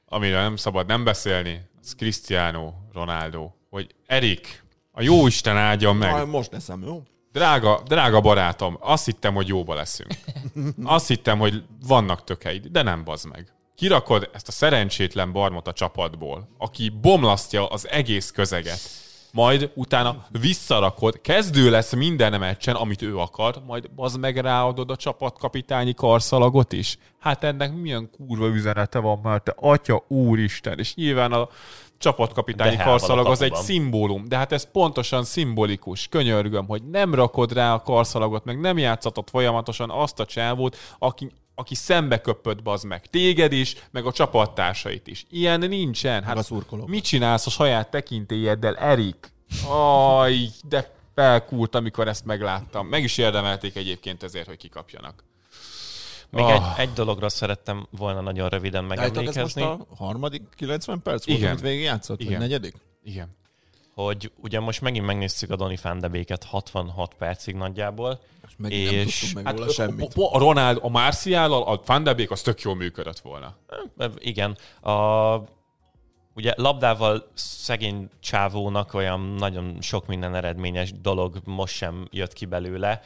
Amiről 0.09 0.41
nem 0.41 0.57
szabad 0.57 0.87
nem 0.87 1.05
beszélni, 1.05 1.61
az 1.83 1.95
Cristiano 1.97 2.73
Ronaldo, 2.93 3.51
hogy 3.71 3.95
Erik, 4.07 4.65
a 4.99 5.03
jó 5.03 5.27
Isten 5.27 5.57
áldjon 5.57 5.97
meg. 5.97 6.13
Na, 6.13 6.25
most 6.25 6.53
eszem, 6.53 6.83
jó? 6.87 7.03
Drága, 7.33 7.83
drága 7.85 8.21
barátom, 8.21 8.77
azt 8.81 9.05
hittem, 9.05 9.35
hogy 9.35 9.49
jóba 9.49 9.75
leszünk. 9.75 10.15
Azt 10.85 11.09
hittem, 11.09 11.39
hogy 11.39 11.63
vannak 11.87 12.25
tökeid, 12.25 12.67
de 12.67 12.83
nem 12.83 13.05
bazd 13.05 13.29
meg. 13.29 13.53
Kirakod 13.75 14.31
ezt 14.33 14.49
a 14.49 14.53
szerencsétlen 14.53 15.33
barmot 15.33 15.69
a 15.69 15.73
csapatból, 15.73 16.49
aki 16.59 16.89
bomlasztja 17.01 17.67
az 17.67 17.89
egész 17.89 18.31
közeget. 18.31 18.81
majd 19.37 19.71
utána 19.75 20.27
visszarakod, 20.41 21.21
kezdő 21.21 21.71
lesz 21.71 21.95
minden 21.95 22.39
meccsen, 22.41 22.75
amit 22.75 23.03
ő 23.03 23.19
akar, 23.19 23.63
majd 23.67 23.91
az 23.97 24.15
meg 24.17 24.37
ráadod 24.37 24.91
a 24.91 24.97
csapatkapitányi 24.97 25.95
karszalagot 25.95 26.73
is. 26.73 26.99
Hát 27.19 27.45
ennek 27.45 27.75
milyen 27.75 28.11
kurva 28.11 28.47
üzenete 28.47 28.99
van, 28.99 29.21
mert 29.23 29.45
te 29.45 29.55
atya 29.57 30.05
úristen, 30.09 30.79
és 30.79 30.95
nyilván 30.95 31.33
a 31.33 31.49
csapatkapitányi 31.99 32.77
karszalag 32.77 33.27
az 33.27 33.41
egy 33.41 33.55
szimbólum, 33.55 34.29
de 34.29 34.37
hát 34.37 34.53
ez 34.53 34.71
pontosan 34.71 35.25
szimbolikus. 35.25 36.09
Könyörgöm, 36.09 36.67
hogy 36.67 36.83
nem 36.83 37.15
rakod 37.15 37.53
rá 37.53 37.75
a 37.75 37.83
karszalagot, 37.83 38.45
meg 38.45 38.61
nem 38.61 38.79
játszatod 38.79 39.29
folyamatosan 39.29 39.91
azt 39.91 40.21
a 40.21 40.25
csávót, 40.25 40.77
aki, 40.99 41.31
aki 41.55 41.75
szembe 41.75 42.21
köpött 42.21 42.63
bazd 42.63 42.85
meg 42.85 43.07
téged 43.07 43.53
is, 43.53 43.75
meg 43.91 44.07
a 44.07 44.13
csapattársait 44.13 45.07
is. 45.07 45.25
Ilyen 45.31 45.61
nincsen. 45.61 46.23
Hát 46.23 46.45
szurkolók. 46.45 46.89
mit 46.89 47.05
csinálsz 47.05 47.47
a 47.47 47.51
saját 47.51 47.91
tekintélyeddel, 47.91 48.77
Erik? 48.77 49.33
Aj, 49.69 50.49
de 50.69 50.95
felkúrt, 51.15 51.75
amikor 51.75 52.09
ezt 52.09 52.25
megláttam. 52.25 52.87
Meg 52.87 53.03
is 53.03 53.19
érdemelték 53.19 53.77
egyébként 53.77 54.23
ezért, 54.23 54.47
hogy 54.47 54.57
kikapjanak. 54.57 55.25
Még 56.31 56.45
Ah. 56.45 56.53
egy, 56.79 56.89
egy 56.89 56.93
dologra 56.93 57.29
szerettem 57.29 57.87
volna 57.91 58.21
nagyon 58.21 58.49
röviden 58.49 58.85
Állítok, 58.99 59.27
ez 59.27 59.35
most 59.37 59.55
megemlékezni, 59.55 59.63
a 59.63 60.05
harmadik 60.05 60.43
90 60.57 61.03
perc 61.03 61.27
volt, 61.27 61.39
Igen. 61.39 61.51
amit 61.51 61.63
végig 61.63 61.83
játszott? 61.83 62.17
Vagy 62.19 62.27
Igen. 62.27 62.41
negyedik? 62.41 62.75
Igen. 63.05 63.37
hogy 63.95 64.33
ugye 64.43 64.61
most 64.61 64.81
megint 64.81 65.07
megnéztük 65.07 65.51
a 65.51 65.57
Donny 65.57 65.77
van 65.83 65.99
de 65.99 66.09
Beeket 66.09 66.45
66 66.45 67.15
percig 67.15 67.55
nagyjából, 67.55 68.21
És 68.47 68.53
megint 68.59 68.85
nem 68.91 68.95
És- 69.01 69.19
tudtunk 69.19 69.35
meg 69.35 69.45
Hát 69.47 69.59
róla 69.59 69.73
semmit. 69.73 70.15
a, 70.15 70.35
a 70.35 70.39
Ronald, 70.39 70.79
a 70.83 70.89
Marciállal, 70.89 71.63
a 71.63 71.81
Van 71.87 72.03
de 72.03 72.15
Beek 72.15 72.31
az 72.31 72.43
tök 72.43 72.61
jól 72.61 72.75
működött 72.75 73.19
volna. 73.19 73.57
Igen. 74.19 74.57
A, 74.81 74.91
ugye 76.37 76.53
labdával 76.57 77.29
szegény 77.35 78.09
csávónak 78.21 78.95
olyan 78.95 79.21
nagyon 79.21 79.77
sok 79.81 80.07
minden 80.07 80.35
eredményes 80.35 80.93
dolog 81.01 81.37
most 81.45 81.75
sem 81.75 82.09
jött 82.11 82.33
ki 82.33 82.45
belőle. 82.45 83.01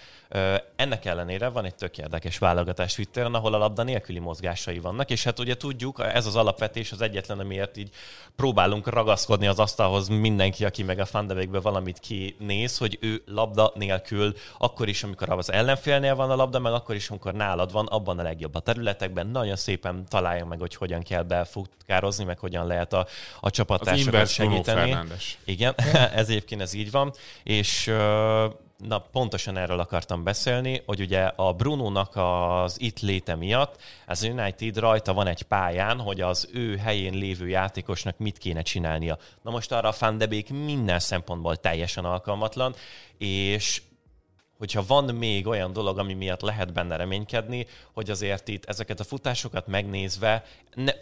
Ennek 0.77 1.05
ellenére 1.05 1.48
van 1.48 1.65
egy 1.65 1.74
tök 1.74 1.98
érdekes 1.98 2.39
válogatás 2.39 2.94
Twitteren, 2.94 3.35
ahol 3.35 3.55
a 3.55 3.59
labda 3.59 3.82
nélküli 3.82 4.19
mozgásai 4.19 4.78
vannak, 4.78 5.11
és 5.11 5.24
hát 5.24 5.39
ugye 5.39 5.57
tudjuk, 5.57 6.01
ez 6.15 6.27
az 6.27 6.36
alapvetés 6.36 6.93
az 6.93 7.01
egyetlen, 7.01 7.39
amiért 7.39 7.77
így 7.77 7.90
próbálunk 8.36 8.89
ragaszkodni 8.89 9.47
az 9.47 9.59
asztalhoz 9.59 10.09
mindenki, 10.09 10.65
aki 10.65 10.82
meg 10.82 10.98
a 10.98 11.05
Fandebekbe 11.05 11.61
valamit 11.61 11.98
kinéz, 11.98 12.78
hogy 12.78 12.98
ő 13.01 13.23
labda 13.27 13.73
nélkül, 13.74 14.35
akkor 14.59 14.89
is, 14.89 15.02
amikor 15.02 15.31
az 15.31 15.52
ellenfélnél 15.52 16.15
van 16.15 16.31
a 16.31 16.36
labda, 16.36 16.59
meg 16.59 16.73
akkor 16.73 16.94
is, 16.94 17.11
amikor 17.11 17.35
nálad 17.35 17.73
van, 17.73 17.86
abban 17.86 18.19
a 18.19 18.23
legjobb 18.23 18.55
a 18.55 18.61
területekben. 18.61 19.27
Nagyon 19.27 19.57
szépen 19.57 20.05
találja 20.09 20.47
meg, 20.47 20.59
hogy 20.59 20.74
hogyan 20.74 21.02
kell 21.02 21.23
befutkározni, 21.23 22.24
meg 22.24 22.39
hogyan 22.39 22.66
lehet 22.66 22.93
a, 22.93 23.07
a 23.41 23.51
csapattársakat 23.51 24.11
Bruno 24.11 24.25
segíteni. 24.27 24.99
Igen, 25.45 25.75
ez 26.21 26.29
egyébként 26.29 26.61
ez 26.61 26.73
így 26.73 26.91
van, 26.91 27.13
és 27.43 27.93
na, 28.89 28.99
pontosan 28.99 29.57
erről 29.57 29.81
akartam 29.81 30.25
beszélni, 30.25 30.83
hogy 30.87 31.01
ugye 31.01 31.21
a 31.23 31.53
Brunónak 31.53 32.17
az 32.17 32.81
itt 32.81 33.01
léte 33.01 33.35
miatt 33.35 33.81
az 34.07 34.23
United 34.23 34.77
rajta 34.77 35.13
van 35.13 35.27
egy 35.27 35.43
pályán, 35.43 36.01
hogy 36.01 36.21
az 36.21 36.49
ő 36.53 36.77
helyén 36.77 37.15
lévő 37.15 37.49
játékosnak 37.49 38.19
mit 38.19 38.39
kéne 38.39 38.63
csinálnia. 38.63 39.19
Na 39.43 39.51
most 39.51 39.73
arra 39.73 39.89
a 39.89 39.95
Van 39.99 40.19
de 40.19 40.27
Beek 40.27 40.49
minden 40.49 40.99
szempontból 40.99 41.57
teljesen 41.57 42.05
alkalmatlan, 42.05 42.75
és 43.19 43.83
hogyha 44.59 44.85
van 44.87 45.15
még 45.15 45.47
olyan 45.47 45.73
dolog, 45.73 45.99
ami 45.99 46.15
miatt 46.15 46.41
lehet 46.41 46.73
benne 46.73 46.97
reménykedni, 46.97 47.67
hogy 47.93 48.11
azért 48.11 48.49
itt 48.49 48.65
ezeket 48.65 49.01
a 49.01 49.05
futásokat 49.05 49.67
megnézve 49.67 50.45
ne, 50.75 50.93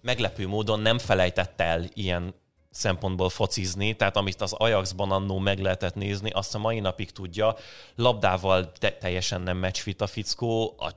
meglepő 0.00 0.46
módon 0.48 0.80
nem 0.80 0.98
felejtett 0.98 1.60
el 1.60 1.84
ilyen 1.94 2.34
szempontból 2.70 3.28
focizni, 3.28 3.94
tehát 3.96 4.16
amit 4.16 4.40
az 4.40 4.52
Ajaxban 4.52 5.10
annó 5.10 5.38
meg 5.38 5.58
lehetett 5.58 5.94
nézni, 5.94 6.30
azt 6.30 6.54
a 6.54 6.58
mai 6.58 6.80
napig 6.80 7.10
tudja, 7.10 7.56
labdával 7.94 8.72
te- 8.72 8.92
teljesen 8.92 9.40
nem 9.40 9.58
matchfit 9.58 10.00
a 10.00 10.06
fickó, 10.06 10.74
a, 10.78 10.92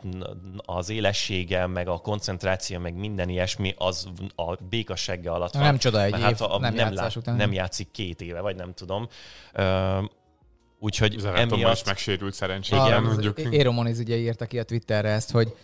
az 0.73 0.89
élessége, 0.89 1.67
meg 1.67 1.87
a 1.87 1.97
koncentráció, 1.97 2.79
meg 2.79 2.95
minden 2.95 3.29
ilyesmi, 3.29 3.73
az 3.77 4.07
a 4.35 4.55
békasegge 4.69 5.31
alatt 5.31 5.53
van. 5.53 5.63
Nem 5.63 5.77
csoda 5.77 6.03
egy 6.03 6.11
Mert 6.11 6.41
év 6.41 6.47
nem 6.47 6.73
nem, 6.73 6.75
játszás 6.75 7.15
után. 7.15 7.35
nem 7.35 7.53
játszik 7.53 7.91
két 7.91 8.21
éve, 8.21 8.39
vagy 8.39 8.55
nem 8.55 8.73
tudom. 8.73 9.07
Ö, 9.53 9.99
úgyhogy 10.79 11.15
Az 11.15 11.25
Evertonban 11.25 11.57
is 11.57 11.63
emiatt... 11.63 11.85
megsérült 11.85 12.33
szerencsére, 12.33 12.85
Igen. 12.85 13.03
mondjuk. 13.03 13.39
Éro 13.39 13.71
Moniz 13.71 13.99
ugye 13.99 14.15
írta 14.15 14.45
ki 14.45 14.59
a 14.59 14.63
Twitterre 14.63 15.09
ezt, 15.09 15.31
hogy 15.31 15.55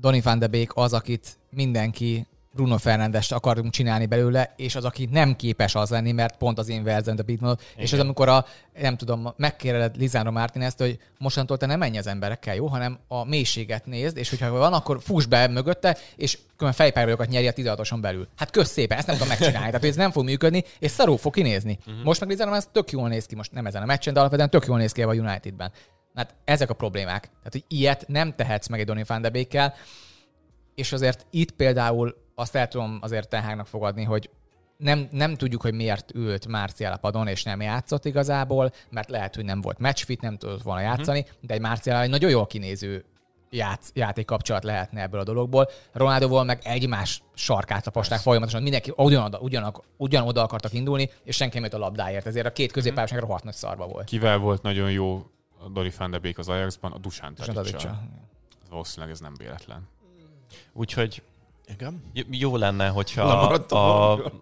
Donny 0.00 0.20
van 0.22 0.38
de 0.38 0.46
Beek 0.46 0.76
az, 0.76 0.92
akit 0.92 1.38
mindenki 1.50 2.26
Bruno 2.54 2.78
Fernandes 2.78 3.30
akarunk 3.30 3.72
csinálni 3.72 4.06
belőle, 4.06 4.54
és 4.56 4.74
az, 4.74 4.84
aki 4.84 5.08
nem 5.10 5.36
képes 5.36 5.74
az 5.74 5.90
lenni, 5.90 6.12
mert 6.12 6.36
pont 6.36 6.58
az 6.58 6.68
én 6.68 6.84
verzem, 6.84 7.16
de 7.16 7.22
Beatmod. 7.22 7.60
És 7.76 7.92
ez 7.92 7.98
amikor 7.98 8.28
a, 8.28 8.44
nem 8.80 8.96
tudom, 8.96 9.32
megkérdezed 9.36 9.96
Lizánro 9.96 10.30
Martinez-t, 10.30 10.80
hogy 10.80 10.98
mostantól 11.18 11.56
te 11.56 11.66
nem 11.66 11.78
menj 11.78 11.98
az 11.98 12.06
emberekkel, 12.06 12.54
jó, 12.54 12.66
hanem 12.66 12.98
a 13.08 13.24
mélységet 13.24 13.86
nézd, 13.86 14.16
és 14.16 14.30
hogyha 14.30 14.50
van, 14.50 14.72
akkor 14.72 14.98
fuss 15.02 15.26
be 15.26 15.48
mögötte, 15.48 15.96
és 16.16 16.38
különben 16.56 16.72
fejpályolókat 16.72 17.28
nyeri 17.28 17.46
a 17.46 17.52
16-oson 17.52 17.98
belül. 18.00 18.28
Hát 18.36 18.50
kösz 18.50 18.70
szépen, 18.70 18.98
ezt 18.98 19.06
nem 19.06 19.16
tudom 19.16 19.30
megcsinálni, 19.30 19.70
tehát 19.70 19.84
ez 19.84 19.96
nem 19.96 20.10
fog 20.10 20.24
működni, 20.24 20.64
és 20.78 20.90
szarul 20.90 21.18
fog 21.18 21.34
kinézni. 21.34 21.78
Uh-huh. 21.86 22.04
Most 22.04 22.20
meg 22.20 22.28
Lizánro 22.28 22.54
ez 22.54 22.68
tök 22.72 22.90
jól 22.90 23.08
néz 23.08 23.26
ki, 23.26 23.34
most 23.34 23.52
nem 23.52 23.66
ezen 23.66 23.82
a 23.82 23.86
meccsen, 23.86 24.12
de 24.12 24.18
alapvetően 24.18 24.50
tök 24.50 24.66
jól 24.66 24.78
néz 24.78 24.92
ki 24.92 25.02
a 25.02 25.06
Unitedben. 25.06 25.72
Hát 26.14 26.34
ezek 26.44 26.70
a 26.70 26.74
problémák. 26.74 27.20
Tehát, 27.22 27.52
hogy 27.52 27.64
ilyet 27.68 28.04
nem 28.08 28.32
tehetsz 28.32 28.68
meg 28.68 28.80
egy 28.80 28.86
Donny 28.86 29.02
van 29.06 29.22
de 29.22 29.28
Beekkel, 29.28 29.74
és 30.74 30.92
azért 30.92 31.26
itt 31.30 31.50
például 31.50 32.23
azt 32.34 32.56
el 32.56 32.68
tudom 32.68 32.98
azért 33.00 33.28
Tenhágnak 33.28 33.66
fogadni, 33.66 34.02
hogy 34.02 34.30
nem, 34.76 35.08
nem 35.10 35.34
tudjuk, 35.34 35.62
hogy 35.62 35.74
miért 35.74 36.14
ült 36.14 36.46
Márciál 36.46 36.92
a 36.92 36.96
padon, 36.96 37.26
és 37.26 37.42
nem 37.42 37.60
játszott 37.60 38.04
igazából, 38.04 38.72
mert 38.90 39.10
lehet, 39.10 39.34
hogy 39.34 39.44
nem 39.44 39.60
volt 39.60 39.78
matchfit, 39.78 40.20
nem 40.20 40.36
tudott 40.36 40.62
volna 40.62 40.80
játszani, 40.80 41.18
uh-huh. 41.18 41.34
de 41.40 41.54
egy 41.54 41.60
Márciál 41.60 42.02
egy 42.02 42.10
nagyon 42.10 42.30
jól 42.30 42.46
kinéző 42.46 43.04
játsz, 43.50 43.90
játékkapcsolat 43.94 44.64
lehetne 44.64 45.02
ebből 45.02 45.20
a 45.20 45.24
dologból. 45.24 45.68
Ronaldoval 45.92 46.44
meg 46.44 46.60
egymás 46.62 47.22
sarkát 47.34 47.84
taposták 47.84 48.18
folyamatosan, 48.18 48.62
mindenki 48.62 48.92
ugyanoda, 48.96 49.38
ugyanak, 49.38 49.82
ugyanoda 49.96 50.42
akartak 50.42 50.72
indulni, 50.72 51.10
és 51.24 51.36
senki 51.36 51.58
nem 51.58 51.68
a 51.72 51.78
labdáért, 51.78 52.26
ezért 52.26 52.46
a 52.46 52.52
két 52.52 52.72
középpályosnak 52.72 53.20
rohadt 53.20 53.44
nagy 53.44 53.54
szarba 53.54 53.86
volt. 53.86 54.04
Kivel 54.04 54.38
volt 54.38 54.62
nagyon 54.62 54.90
jó 54.90 55.26
a 55.58 55.68
Dori 55.68 55.92
van 55.98 56.10
de 56.10 56.18
Beek 56.18 56.38
az 56.38 56.48
Ajaxban? 56.48 56.92
A 56.92 56.98
az 57.02 57.50
Tadicsal. 57.52 58.02
Valószínűleg 58.70 59.14
ez 59.14 59.20
nem 59.20 59.34
véletlen. 59.38 59.88
Úgyhogy 60.72 61.22
Igen. 61.66 62.02
J- 62.12 62.26
Jó 62.30 62.56
lenne, 62.56 62.88
hogyha 62.88 63.22
a 63.68 64.32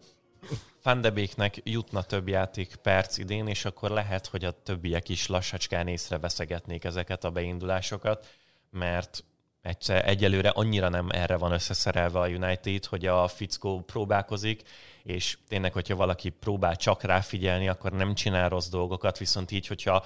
de 1.00 1.10
Beeknek 1.10 1.60
jutna 1.64 2.02
több 2.02 2.28
játék 2.28 2.76
perc 2.76 3.18
idén, 3.18 3.46
és 3.46 3.64
akkor 3.64 3.90
lehet, 3.90 4.26
hogy 4.26 4.44
a 4.44 4.62
többiek 4.62 5.08
is 5.08 5.26
lassacskán 5.26 5.88
észreveszegetnék 5.88 6.84
ezeket 6.84 7.24
a 7.24 7.30
beindulásokat, 7.30 8.26
mert 8.70 9.24
egyszer 9.62 10.08
egyelőre 10.08 10.48
annyira 10.48 10.88
nem 10.88 11.08
erre 11.10 11.36
van 11.36 11.52
összeszerelve 11.52 12.18
a 12.18 12.28
United, 12.28 12.84
hogy 12.84 13.06
a 13.06 13.28
fickó 13.28 13.80
próbálkozik, 13.80 14.62
és 15.02 15.38
tényleg, 15.48 15.72
hogyha 15.72 15.96
valaki 15.96 16.28
próbál 16.28 16.76
csak 16.76 17.02
ráfigyelni, 17.02 17.68
akkor 17.68 17.92
nem 17.92 18.14
csinál 18.14 18.48
rossz 18.48 18.68
dolgokat, 18.68 19.18
viszont 19.18 19.50
így, 19.50 19.66
hogyha 19.66 20.04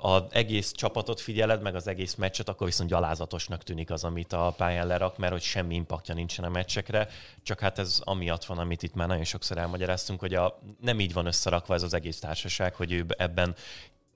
az 0.00 0.22
egész 0.30 0.72
csapatot 0.72 1.20
figyeled, 1.20 1.62
meg 1.62 1.74
az 1.74 1.86
egész 1.86 2.14
meccset, 2.14 2.48
akkor 2.48 2.66
viszont 2.66 2.90
gyalázatosnak 2.90 3.62
tűnik 3.62 3.90
az, 3.90 4.04
amit 4.04 4.32
a 4.32 4.54
pályán 4.56 4.86
lerak, 4.86 5.18
mert 5.18 5.32
hogy 5.32 5.42
semmi 5.42 5.74
impaktja 5.74 6.14
nincsen 6.14 6.44
a 6.44 6.48
meccsekre, 6.48 7.08
csak 7.42 7.60
hát 7.60 7.78
ez 7.78 8.00
amiatt 8.04 8.44
van, 8.44 8.58
amit 8.58 8.82
itt 8.82 8.94
már 8.94 9.08
nagyon 9.08 9.24
sokszor 9.24 9.58
elmagyaráztunk, 9.58 10.20
hogy 10.20 10.34
a, 10.34 10.60
nem 10.80 11.00
így 11.00 11.12
van 11.12 11.26
összerakva 11.26 11.74
ez 11.74 11.82
az 11.82 11.94
egész 11.94 12.18
társaság, 12.18 12.74
hogy 12.74 12.92
ő 12.92 13.04
ebben 13.08 13.54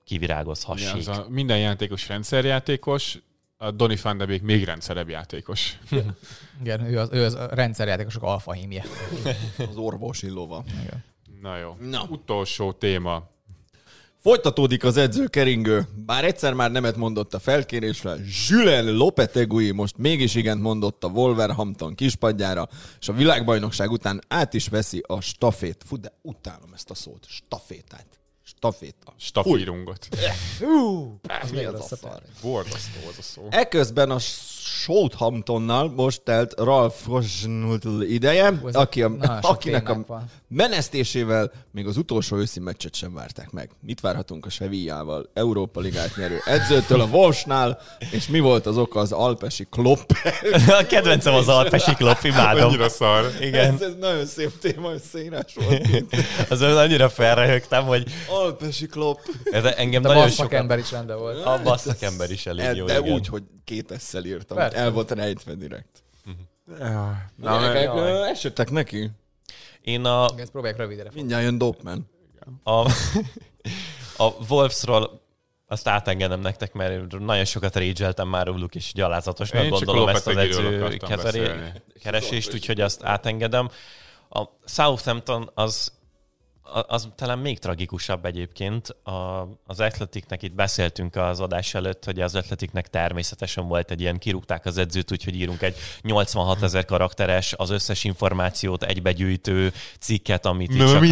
kivirágozhassék. 0.05 1.09
Az 1.09 1.09
a 1.09 1.27
minden 1.29 1.59
játékos 1.59 2.09
rendszerjátékos, 2.09 3.19
a 3.57 3.71
Donny 3.71 3.99
van 4.03 4.17
de 4.17 4.27
Beek 4.27 4.43
még 4.43 4.65
rendszerebb 4.65 5.09
játékos. 5.09 5.79
Igen, 6.61 6.85
ő 6.85 6.99
az, 6.99 7.09
ő 7.13 7.25
az 7.25 7.35
a 7.35 7.47
rendszerjátékosok 7.47 8.23
alfa 8.23 8.53
hímje. 8.53 8.85
Az 9.71 9.77
orvos 9.77 10.23
illóval. 10.23 10.65
Na 11.41 11.57
jó. 11.57 11.77
Na. 11.81 12.07
Utolsó 12.09 12.73
téma. 12.73 13.33
Folytatódik 14.25 14.85
az 14.85 14.97
edzőkeringő. 14.97 15.89
Bár 16.07 16.25
egyszer 16.25 16.53
már 16.53 16.71
nemet 16.71 16.97
mondott 16.97 17.35
a 17.35 17.39
felkérésre, 17.39 18.17
Julen 18.49 18.95
Lopetegui 18.95 19.71
most 19.71 19.97
mégis 19.97 20.35
igent 20.35 20.61
mondott 20.63 21.05
a 21.05 21.09
Wolverhampton 21.09 21.95
kispadjára, 21.95 22.69
és 23.01 23.09
a 23.09 23.13
világbajnokság 23.13 23.91
után 23.91 24.21
át 24.29 24.55
is 24.55 24.69
veszi 24.69 25.05
a 25.07 25.21
stafét. 25.21 25.83
Fú, 25.87 25.97
de 25.97 26.13
utálom 26.23 26.71
ezt 26.75 26.91
a 26.91 26.95
szót. 26.95 27.27
Stafétát. 27.29 28.07
Staféta. 28.43 29.15
Stafírungot. 29.17 30.09
Ez 31.43 31.51
mi 31.51 31.65
az 31.65 31.91
a 31.91 31.97
szar? 31.97 32.23
Borzasztó 32.43 33.09
az 33.09 33.19
a 33.19 33.23
szó. 33.23 33.47
Eközben 33.51 34.11
a 34.11 34.19
Southamptonnal 34.65 35.93
most 35.97 36.21
telt 36.21 36.55
Ralph 36.61 37.07
Rosnutl 37.07 38.01
ideje, 38.03 38.61
ez 38.67 38.75
aki 38.75 39.03
a, 39.03 39.11
sok 39.21 39.39
akinek 39.43 39.89
a 39.89 40.05
van. 40.07 40.25
menesztésével 40.49 41.53
még 41.71 41.87
az 41.87 41.97
utolsó 41.97 42.37
őszi 42.37 42.61
meccset 42.61 42.95
sem 42.95 43.15
várták 43.15 43.51
meg. 43.51 43.71
Mit 43.81 44.01
várhatunk 44.01 44.47
a 44.47 44.51
Sevillával, 44.51 45.31
Európa 45.35 45.81
Ligát 45.81 46.17
nyerő 46.17 46.39
edzőtől 46.45 47.01
a 47.01 47.05
Wolfsnál, 47.05 47.79
és 48.11 48.29
mi 48.29 48.41
volt 48.41 48.67
az 48.67 48.77
oka 48.77 49.01
az 49.01 49.13
alpesi 49.13 49.67
klopp? 49.71 50.11
A 50.81 50.87
kedvencem 50.87 51.35
az 51.35 51.49
Alpesi 51.49 51.95
Klopp, 51.95 52.23
imádom. 52.23 52.69
Annyira 52.69 52.89
szar. 52.89 53.31
Igen, 53.41 53.75
ez, 53.75 53.81
ez 53.81 53.95
nagyon 54.01 54.27
szép 54.27 54.59
téma, 54.59 54.93
összeírás 54.93 55.55
volt. 55.55 56.05
azon 56.49 56.77
annyira 56.77 57.09
felröhögtem, 57.09 57.85
hogy 57.85 58.05
Alpesi 58.29 58.87
klop. 58.87 59.21
De 59.51 59.77
engem 59.77 60.03
De 60.03 60.09
nagyon 60.09 60.23
a 60.23 60.29
sokat... 60.29 60.51
szakember 60.51 60.79
is 60.79 60.91
rendben 60.91 61.19
volt. 61.19 61.45
A 61.45 61.61
basszakember 61.63 62.31
is 62.31 62.47
elég 62.47 62.77
jó, 62.77 62.87
De 62.87 62.99
igen. 62.99 63.13
úgy, 63.13 63.27
hogy 63.27 63.43
két 63.65 63.91
esszel 63.91 64.25
írtam. 64.55 64.69
Persze. 64.71 64.85
El 64.85 64.91
volt 64.91 65.11
rejtve 65.11 65.55
direkt. 65.55 66.03
Na, 66.79 67.23
Na, 67.37 67.61
Gyerekek, 67.61 67.91
esettek 68.31 68.71
neki. 68.71 69.11
Én 69.81 70.05
a, 70.05 70.29
Ezt 70.37 70.51
próbálják 70.51 70.79
rövidre. 70.79 71.11
Mindjárt 71.15 71.43
jön 71.43 71.59
Dopeman. 71.59 72.11
a, 72.63 72.71
a 74.25 74.33
Wolvesról 74.49 75.23
azt 75.67 75.89
átengedem 75.89 76.41
nektek, 76.41 76.73
mert 76.73 77.19
nagyon 77.19 77.45
sokat 77.45 77.77
régyeltem 77.77 78.29
már 78.29 78.47
róluk, 78.47 78.75
és 78.75 78.93
gyalázatosnak 78.93 79.69
gondolom 79.69 80.09
ezt 80.09 80.27
az 80.27 80.37
edző 80.37 81.01
keresést, 82.03 82.55
úgyhogy 82.55 82.81
azt 82.81 83.05
átengedem. 83.05 83.69
A 84.31 84.45
Southampton 84.65 85.51
az 85.55 85.93
az 86.73 87.09
talán 87.15 87.39
még 87.39 87.59
tragikusabb 87.59 88.25
egyébként. 88.25 88.89
A, 88.89 89.49
az 89.67 89.81
Athleticnek 89.81 90.43
itt 90.43 90.55
beszéltünk 90.55 91.17
az 91.17 91.41
adás 91.41 91.75
előtt, 91.75 92.05
hogy 92.05 92.21
az 92.21 92.35
Athleticnek 92.35 92.89
természetesen 92.89 93.69
volt 93.69 93.91
egy 93.91 94.01
ilyen, 94.01 94.19
kirúgták 94.19 94.67
az 94.67 94.79
edzőt, 94.79 95.13
úgyhogy 95.13 95.35
írunk 95.35 95.63
egy 95.63 95.77
86 96.01 96.63
ezer 96.63 96.85
karakteres, 96.85 97.53
az 97.53 97.71
összes 97.71 98.05
információt 98.05 98.83
egybegyűjtő 98.83 99.73
cikket, 99.99 100.47
amit 100.47 100.77
Na, 100.77 100.91
csak 100.91 101.03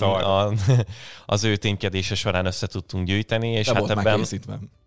a, 0.00 0.44
a, 0.44 0.52
az 1.26 1.44
ő 1.44 1.56
ténykedése 1.56 2.14
során 2.14 2.46
össze 2.46 2.66
tudtunk 2.66 3.06
gyűjteni, 3.06 3.48
és 3.48 3.66
De 3.66 3.74
hát 3.74 3.90
ebben, 3.90 4.26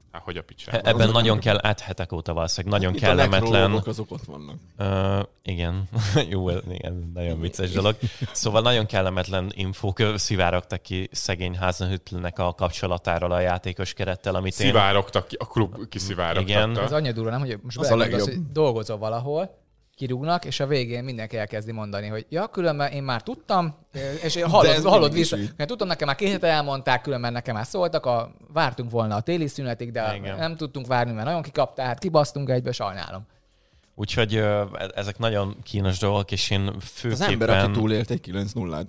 készítve. 0.10 0.18
Há, 0.18 0.22
hogy 0.24 0.38
a 0.38 0.42
picsába. 0.44 0.78
ebben 0.90 1.10
nagyon 1.12 1.40
kell, 1.40 1.58
át 1.62 1.80
hetek 1.80 2.12
óta 2.12 2.34
valószínűleg 2.34 2.80
nagyon 2.80 2.96
Itt 2.96 3.02
a 3.02 3.06
kellemetlen. 3.06 3.52
nekrológok 3.52 3.88
azok 3.88 4.12
ott 4.12 4.24
vannak. 4.24 4.56
Uh, 4.78 5.28
igen, 5.44 5.90
jó, 6.30 6.50
igen, 6.50 7.12
nagyon 7.14 7.40
vicces 7.40 7.72
dolog. 7.72 7.96
Szóval 8.32 8.62
nagyon 8.62 8.86
kellemetlen 8.86 9.52
infók 9.56 9.98
szivárogtak 10.16 10.82
ki 10.82 11.10
szegény 11.12 11.58
Hasenhüttelnek 11.58 12.40
a 12.40 12.54
kapcsolatáról 12.54 13.32
a 13.32 13.40
játékos 13.40 13.94
kerettel, 13.94 14.36
amit 14.36 14.60
én... 14.60 14.68
Szivárogtak 14.68 15.28
ki, 15.28 15.36
a 15.40 15.46
klub 15.46 15.90
kiszivárogtatta. 15.90 16.50
Igen. 16.50 16.80
Ez 16.80 16.92
annyira 16.92 17.14
durva, 17.14 17.30
nem, 17.30 17.40
hogy 17.40 17.60
most 17.62 17.78
Az 17.78 17.92
a 17.92 17.96
legjobb. 17.96 18.20
hogy 18.20 18.52
dolgozol 18.52 18.98
valahol, 18.98 19.58
kirúgnak, 20.00 20.46
és 20.46 20.60
a 20.60 20.68
végén 20.68 21.04
mindenki 21.04 21.38
elkezdi 21.38 21.72
mondani, 21.72 22.08
hogy 22.08 22.26
ja, 22.30 22.48
különben 22.48 22.92
én 22.92 23.04
már 23.04 23.24
tudtam, 23.24 23.76
és 24.26 24.36
én 24.36 24.48
hallod, 24.48 24.66
ez 24.72 24.84
hallod 24.84 25.14
vissza. 25.14 25.38
Mert 25.58 25.70
tudtam, 25.70 25.88
nekem 25.88 26.08
már 26.08 26.16
két 26.16 26.32
hete 26.32 26.48
elmondták, 26.48 27.02
különben 27.02 27.32
nekem 27.32 27.56
már 27.56 27.66
szóltak, 27.66 28.06
a, 28.06 28.32
vártunk 28.54 28.92
volna 28.92 29.16
a 29.16 29.22
téli 29.22 29.48
szünetig, 29.48 29.92
de 29.92 30.16
Igen. 30.16 30.38
nem 30.38 30.56
tudtunk 30.56 30.88
várni, 30.88 31.12
mert 31.12 31.26
nagyon 31.26 31.42
kikapta, 31.42 31.82
hát 31.82 32.00
kibasztunk 32.00 32.50
egybe, 32.50 32.72
sajnálom. 32.72 33.26
Úgyhogy 33.96 34.36
e- 34.36 34.68
ezek 34.96 35.18
nagyon 35.18 35.56
kínos 35.64 36.00
dolgok, 36.00 36.32
és 36.32 36.50
én 36.50 36.68
Az 37.04 37.22
ember, 37.22 37.50
aki 37.50 37.58
főképpen 37.58 37.72
túlélt 37.72 38.10
egy 38.10 38.22
9 38.22 38.52
0 38.52 38.82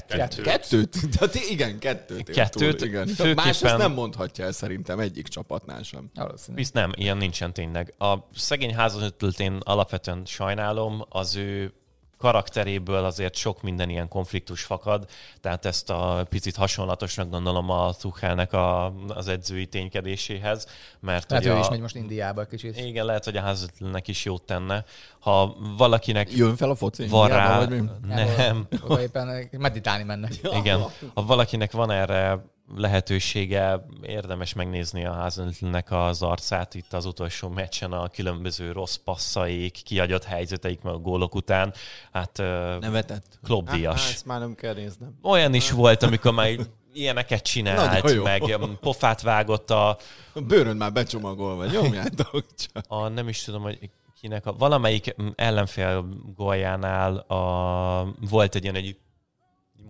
kettőt. 0.00 0.44
Kettőt? 0.44 1.18
De 1.18 1.28
ti- 1.28 1.50
igen, 1.50 1.78
kettőt. 1.78 2.30
Kettőt, 2.30 2.76
Túl, 2.76 2.88
igen. 2.88 3.06
főképpen- 3.06 3.34
Más 3.44 3.62
ezt 3.62 3.76
nem 3.76 3.92
mondhatja 3.92 4.44
el 4.44 4.52
szerintem 4.52 4.98
egyik 5.00 5.28
csapatnál 5.28 5.82
sem. 5.82 6.10
Bizt 6.54 6.74
nem, 6.74 6.90
ilyen 6.94 7.16
nincsen 7.16 7.52
tényleg. 7.52 7.94
A 7.98 8.14
szegény 8.34 8.74
Hasenhüttelt 8.76 9.40
én 9.40 9.58
alapvetően 9.64 10.22
sajnálom, 10.24 11.04
az 11.08 11.36
ő 11.36 11.72
karakteréből 12.22 13.04
azért 13.04 13.34
sok 13.34 13.62
minden 13.62 13.90
ilyen 13.90 14.08
konfliktus 14.08 14.62
fakad, 14.62 15.06
tehát 15.40 15.64
ezt 15.64 15.90
a 15.90 16.26
picit 16.28 16.56
hasonlatosnak 16.56 17.30
gondolom 17.30 17.70
a 17.70 17.94
Tuchelnek 17.94 18.52
a, 18.52 18.92
az 19.08 19.28
edzői 19.28 19.66
ténykedéséhez, 19.66 20.66
mert 21.00 21.30
Lehet, 21.30 21.44
ugye 21.44 21.54
ő 21.54 21.58
is 21.58 21.68
megy 21.68 21.80
most 21.80 21.96
Indiába 21.96 22.44
kicsit. 22.44 22.78
igen, 22.78 23.04
lehet, 23.04 23.24
hogy 23.24 23.36
a 23.36 23.40
Hasenhüttelnek 23.40 24.08
is 24.08 24.24
jót 24.24 24.42
tenne. 24.42 24.84
Ha 25.18 25.56
valakinek 25.76 26.36
Jön 26.36 26.56
fel 26.56 26.70
a 26.70 26.74
foci? 26.74 27.06
van 27.06 27.28
Indiába, 27.28 27.50
rá... 27.52 27.58
vagy 27.58 27.80
mi? 27.80 27.88
Nem, 28.06 28.66
Oda 28.84 29.00
éppen 29.02 29.48
meditálni 29.50 30.04
mennek. 30.04 30.32
igen. 30.60 30.80
Ha 31.14 31.22
valakinek 31.22 31.72
van 31.72 31.90
erre 31.90 32.44
lehetősége, 32.76 33.86
érdemes 34.02 34.52
megnézni 34.52 35.04
a 35.04 35.12
Hasenhüttelnek 35.12 35.90
az 35.90 36.22
arcát 36.22 36.74
itt 36.74 36.92
az 36.92 37.04
utolsó 37.04 37.48
meccsen 37.48 37.92
a 37.92 38.08
különböző 38.08 38.72
rossz 38.72 38.94
passzaik, 38.94 39.72
kiagyott 39.84 40.24
helyzeteik 40.24 40.80
meg 40.82 40.94
a 40.94 40.98
gólok 40.98 41.34
után. 41.34 41.74
Hát 42.12 42.36
Nevetett. 42.80 43.38
klubdíjas. 43.42 44.10
Ezt 44.10 44.26
már 44.26 44.40
nem 44.40 44.54
kell 44.54 44.74
néznem. 44.74 45.18
Olyan 45.22 45.54
is 45.54 45.70
volt, 45.70 46.02
amikor 46.02 46.32
már 46.32 46.50
ilyeneket 46.92 47.42
csinált, 47.42 48.22
meg 48.22 48.42
pofát 48.80 49.22
vágott 49.22 49.70
a, 49.70 49.98
A 50.32 50.40
bőrön 50.40 50.76
már 50.76 50.92
becsomagolva, 50.92 51.66
nyomjátok 51.66 52.44
csak. 52.54 52.84
a, 52.88 53.08
nem 53.08 53.28
is 53.28 53.42
tudom, 53.42 53.62
hogy 53.62 53.90
kinek, 54.20 54.46
a, 54.46 54.52
valamelyik 54.52 55.14
ellenfél 55.34 56.08
góljánál 56.36 57.16
a, 57.16 58.14
volt 58.30 58.54
egy 58.54 58.62
ilyen, 58.62 58.74
egy 58.74 58.96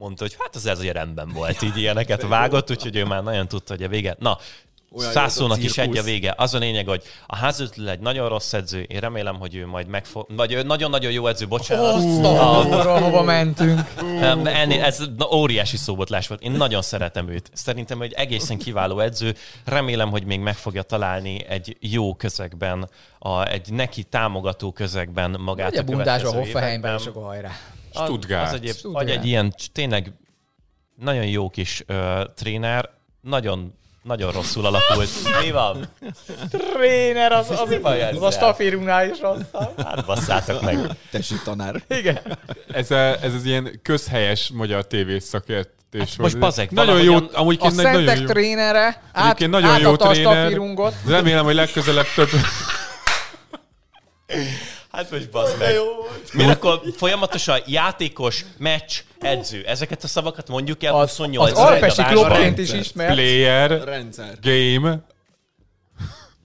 mondta, 0.02 0.24
hogy 0.24 0.36
hát 0.38 0.54
az 0.54 0.66
ez 0.66 0.78
ugye 0.78 0.92
rendben 0.92 1.28
volt, 1.28 1.62
így 1.62 1.76
ilyeneket 1.76 2.22
vágott, 2.22 2.70
úgyhogy 2.70 2.96
ő 2.96 3.04
már 3.04 3.22
nagyon 3.22 3.48
tudta, 3.48 3.74
hogy 3.74 3.82
a 3.82 3.88
vége. 3.88 4.16
Na, 4.18 4.38
Szászónak 4.96 5.56
a 5.56 5.60
is 5.60 5.78
egy 5.78 5.98
a 5.98 6.02
vége. 6.02 6.34
Az 6.36 6.54
a 6.54 6.58
lényeg, 6.58 6.86
hogy 6.86 7.02
a 7.26 7.36
házötl 7.36 7.88
egy 7.88 8.00
nagyon 8.00 8.28
rossz 8.28 8.52
edző, 8.52 8.80
én 8.80 9.00
remélem, 9.00 9.38
hogy 9.38 9.54
ő 9.54 9.66
majd 9.66 9.86
megfog... 9.86 10.26
Vagy 10.36 10.52
ő 10.52 10.62
nagyon-nagyon 10.62 11.12
jó 11.12 11.26
edző, 11.26 11.46
bocsánat. 11.46 11.94
A 12.24 12.62
húra, 12.62 12.98
hova 12.98 13.22
mentünk. 13.22 13.80
Ennél, 14.44 14.82
ez 14.82 15.02
óriási 15.32 15.76
szóbotlás 15.76 16.26
volt. 16.26 16.42
Én 16.42 16.50
nagyon 16.50 16.82
szeretem 16.82 17.28
őt. 17.28 17.50
Szerintem 17.52 18.02
egy 18.02 18.12
egészen 18.12 18.58
kiváló 18.58 18.98
edző. 19.00 19.34
Remélem, 19.64 20.10
hogy 20.10 20.24
még 20.24 20.40
meg 20.40 20.54
fogja 20.54 20.82
találni 20.82 21.44
egy 21.48 21.76
jó 21.80 22.14
közegben, 22.14 22.88
a, 23.18 23.46
egy 23.46 23.72
neki 23.72 24.02
támogató 24.02 24.72
közegben 24.72 25.36
magát 25.40 25.70
Ugye 25.70 25.80
a 25.80 25.84
bundásba, 25.84 26.28
következő 26.28 26.38
Hoffenheimben, 26.38 26.90
években. 26.90 26.98
és 27.00 27.06
akkor 27.06 27.22
hajrá. 27.22 27.50
Az- 27.92 28.04
Stuttgart. 28.08 28.46
Az 28.48 28.54
egyéb, 28.54 28.74
Stuttgart. 28.76 29.04
vagy 29.06 29.16
egy 29.16 29.26
ilyen 29.26 29.54
tényleg 29.72 30.12
nagyon 31.00 31.26
jó 31.26 31.50
kis 31.50 31.82
ö, 31.86 32.22
tréner, 32.36 32.90
nagyon 33.20 33.74
nagyon 34.02 34.32
rosszul 34.32 34.66
alakult. 34.66 35.08
Mi 35.44 35.50
van? 35.50 35.88
Tréner, 36.74 37.32
az, 37.32 37.50
az, 37.50 37.68
Mi 37.68 37.78
baj 37.78 38.02
az 38.02 38.08
ezzel? 38.08 38.24
a 38.24 38.30
stafírunál 38.30 39.08
is 39.10 39.20
rosszabb. 39.20 39.82
Hát 39.82 40.04
basszátok 40.06 40.62
meg. 40.62 40.78
Tesi 41.10 41.34
tanár. 41.44 41.82
Igen. 41.88 42.20
Ez, 42.72 42.90
a, 42.90 42.96
ez 43.22 43.34
az 43.34 43.44
ilyen 43.44 43.80
közhelyes 43.82 44.50
magyar 44.54 44.86
tévés 44.86 45.22
szakértés 45.22 45.70
Hát 45.98 46.08
volt. 46.16 46.18
most 46.18 46.38
bazeg, 46.38 46.70
Nagyon 46.70 47.02
jó, 47.02 47.16
amúgy 47.32 47.56
A 47.60 47.70
nagyon 47.70 47.92
Szentek 47.92 48.18
jó. 48.18 48.26
trénere 48.26 49.02
át, 49.12 49.38
nagyon 49.38 49.80
jó 49.80 49.88
átadta 49.88 50.08
a 50.08 50.12
tréner. 50.12 50.36
stafírungot. 50.40 50.94
Remélem, 51.06 51.44
hogy 51.44 51.54
legközelebb 51.54 52.06
több... 52.14 52.28
Hát 54.92 55.10
most 55.10 55.30
bazd 55.30 55.58
meg. 55.58 55.74
Miért 56.32 56.50
akkor 56.50 56.80
folyamatosan 56.96 57.60
játékos, 57.66 58.44
meccs, 58.58 58.92
edző. 59.20 59.64
Ezeket 59.66 60.04
a 60.04 60.06
szavakat 60.06 60.48
mondjuk 60.48 60.82
el 60.82 60.94
Az, 60.94 61.08
28 61.08 61.50
az 61.50 61.58
Alpesi 61.58 62.00
adásban. 62.00 62.24
klubként 62.24 62.58
is 62.58 62.72
ismert. 62.72 63.12
Player, 63.12 63.84
Rendszer. 63.84 64.38
game, 64.42 64.88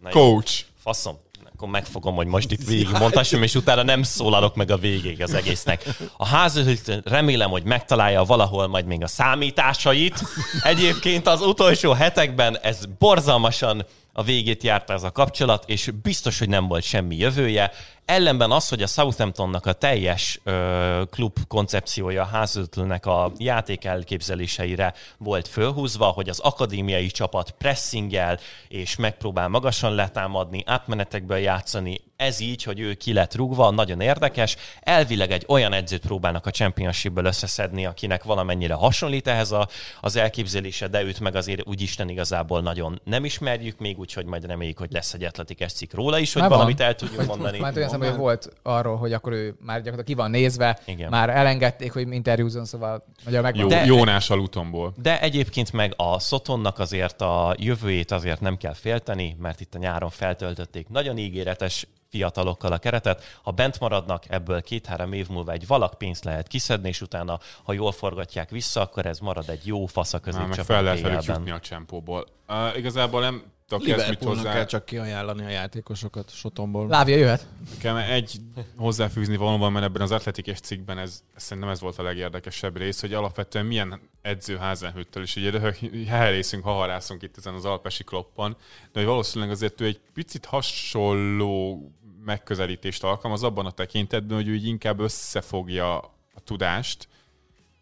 Na 0.01 0.09
jó, 0.13 0.21
coach. 0.21 0.63
Faszom. 0.81 1.17
Akkor 1.55 1.69
megfogom, 1.69 2.15
hogy 2.15 2.27
most 2.27 2.51
itt 2.51 2.63
végig 2.67 2.89
mondhassam, 2.89 3.43
és 3.43 3.55
utána 3.55 3.83
nem 3.83 4.03
szólalok 4.03 4.55
meg 4.55 4.71
a 4.71 4.77
végéig 4.77 5.21
az 5.21 5.33
egésznek. 5.33 5.85
A 6.17 6.25
házőhült 6.25 7.01
remélem, 7.05 7.49
hogy 7.49 7.63
megtalálja 7.63 8.23
valahol 8.23 8.67
majd 8.67 8.85
még 8.85 9.03
a 9.03 9.07
számításait. 9.07 10.23
Egyébként 10.63 11.27
az 11.27 11.41
utolsó 11.41 11.91
hetekben 11.91 12.57
ez 12.61 12.79
borzalmasan 12.99 13.85
a 14.17 14.23
végét 14.23 14.63
járta 14.63 14.93
ez 14.93 15.03
a 15.03 15.11
kapcsolat, 15.11 15.63
és 15.69 15.91
biztos, 16.01 16.39
hogy 16.39 16.49
nem 16.49 16.67
volt 16.67 16.83
semmi 16.83 17.15
jövője. 17.17 17.71
Ellenben 18.05 18.51
az, 18.51 18.69
hogy 18.69 18.81
a 18.81 18.87
Southamptonnak 18.87 19.65
a 19.65 19.73
teljes 19.73 20.39
ö, 20.43 21.01
klub 21.09 21.37
koncepciója 21.47 22.25
házötlőnek 22.25 23.05
a 23.05 23.31
játék 23.37 23.85
elképzeléseire 23.85 24.93
volt 25.17 25.47
fölhúzva, 25.47 26.05
hogy 26.05 26.29
az 26.29 26.39
akadémiai 26.39 27.07
csapat 27.07 27.51
pressinggel 27.51 28.39
és 28.67 28.95
megpróbál 28.95 29.47
magasan 29.47 29.95
letámadni, 29.95 30.63
átmenetekből 30.65 31.37
játszani. 31.37 32.01
Ez 32.17 32.39
így, 32.39 32.63
hogy 32.63 32.79
ő 32.79 32.93
ki 32.93 33.13
lett 33.13 33.35
rúgva, 33.35 33.69
nagyon 33.71 34.01
érdekes. 34.01 34.55
Elvileg 34.79 35.31
egy 35.31 35.43
olyan 35.47 35.73
edzőt 35.73 36.01
próbálnak 36.01 36.45
a 36.45 36.51
championshipből 36.51 37.25
összeszedni, 37.25 37.85
akinek 37.85 38.23
valamennyire 38.23 38.73
hasonlít 38.73 39.27
ehhez 39.27 39.51
a, 39.51 39.67
az 40.01 40.15
elképzelése, 40.15 40.87
de 40.87 41.03
őt 41.03 41.19
meg 41.19 41.35
azért 41.35 41.67
úgy 41.67 41.81
Isten 41.81 42.09
igazából 42.09 42.61
nagyon 42.61 43.01
nem 43.03 43.25
ismerjük 43.25 43.79
még, 43.79 43.99
úgyhogy 43.99 44.25
majd 44.25 44.45
reméljük, 44.45 44.77
hogy 44.77 44.91
lesz 44.91 45.13
egy 45.13 45.23
atletikes 45.23 45.73
cikk 45.73 45.93
róla 45.93 46.19
is, 46.19 46.33
hogy 46.33 46.41
Már 46.41 46.49
van. 46.49 46.59
valamit 46.59 46.81
el 46.81 46.95
tudjunk 46.95 47.19
Hogy- 47.19 47.27
mondani. 47.27 47.59
Már 47.59 47.77
olyan 47.77 47.89
szemben, 47.89 48.09
hogy 48.09 48.19
volt 48.19 48.49
arról, 48.63 48.97
hogy 48.97 49.13
akkor 49.13 49.33
ő 49.33 49.55
már 49.59 49.75
gyakorlatilag 49.81 50.05
ki 50.05 50.13
van 50.13 50.31
nézve, 50.31 50.79
Igen. 50.85 51.09
már 51.09 51.29
elengedték, 51.29 51.91
hogy 51.93 52.13
interjúzzon, 52.13 52.65
szóval 52.65 53.05
nagyon 53.25 53.41
megvan. 53.41 53.85
Jó, 53.85 53.95
Jónás 53.95 54.29
alutomból. 54.29 54.93
De 55.01 55.21
egyébként 55.21 55.71
meg 55.71 55.93
a 55.97 56.19
Szotonnak 56.19 56.79
azért 56.79 57.21
a 57.21 57.55
jövőjét 57.59 58.11
azért 58.11 58.41
nem 58.41 58.57
kell 58.57 58.73
félteni, 58.73 59.35
mert 59.39 59.59
itt 59.61 59.75
a 59.75 59.77
nyáron 59.77 60.09
feltöltötték 60.09 60.87
nagyon 60.89 61.17
ígéretes 61.17 61.87
fiatalokkal 62.09 62.71
a 62.71 62.77
keretet. 62.77 63.23
Ha 63.41 63.51
bent 63.51 63.79
maradnak, 63.79 64.23
ebből 64.27 64.61
két-három 64.61 65.13
év 65.13 65.29
múlva 65.29 65.51
egy 65.51 65.67
valak 65.67 65.97
pénzt 65.97 66.23
lehet 66.23 66.47
kiszedni, 66.47 66.87
és 66.87 67.01
utána, 67.01 67.39
ha 67.63 67.73
jól 67.73 67.91
forgatják 67.91 68.49
vissza, 68.49 68.81
akkor 68.81 69.05
ez 69.05 69.19
marad 69.19 69.49
egy 69.49 69.65
jó 69.65 69.85
fasz 69.85 70.13
a 70.13 70.19
középcsapat 70.19 70.65
fel 70.65 70.83
lehet 70.83 71.01
velük 71.01 71.19
BL-ben. 71.19 71.35
jutni 71.35 71.51
a 71.51 71.59
csempóból. 71.59 72.27
Uh, 72.47 72.77
igazából 72.77 73.21
nem 73.21 73.43
tudok 73.67 73.87
ezt 73.87 74.09
mit 74.09 74.23
hozzá. 74.23 74.53
kell 74.53 74.65
csak 74.65 74.85
kiajánlani 74.85 75.43
a 75.43 75.49
játékosokat 75.49 76.31
Sotonból. 76.33 76.87
Lávia 76.87 77.17
jöhet. 77.17 77.47
Nekem 77.73 77.95
egy 77.95 78.37
hozzáfűzni 78.77 79.35
valóban, 79.35 79.71
mert 79.71 79.85
ebben 79.85 80.01
az 80.01 80.11
atletikes 80.11 80.59
cikkben 80.59 80.97
ez, 80.97 81.23
szerintem 81.35 81.71
ez 81.71 81.79
volt 81.79 81.99
a 81.99 82.03
legérdekesebb 82.03 82.77
rész, 82.77 83.01
hogy 83.01 83.13
alapvetően 83.13 83.65
milyen 83.65 84.01
edző 84.21 84.57
Házenhüttől, 84.57 85.23
és 85.23 85.35
ugye 85.35 85.75
helyrészünk, 86.07 86.63
haharászunk 86.63 87.21
itt 87.21 87.37
ezen 87.37 87.53
az 87.53 87.65
alpesi 87.65 88.03
kloppon, 88.03 88.55
de 88.91 88.99
hogy 88.99 89.05
valószínűleg 89.07 89.53
azért 89.53 89.81
ő 89.81 89.85
egy 89.85 89.99
picit 90.13 90.45
hasonló 90.45 91.91
megközelítést 92.27 93.03
alkalmaz 93.03 93.43
abban 93.43 93.65
a 93.65 93.71
tekintetben, 93.71 94.37
hogy 94.37 94.47
ő 94.47 94.53
inkább 94.53 94.99
összefogja 94.99 95.97
a 96.33 96.41
tudást, 96.43 97.07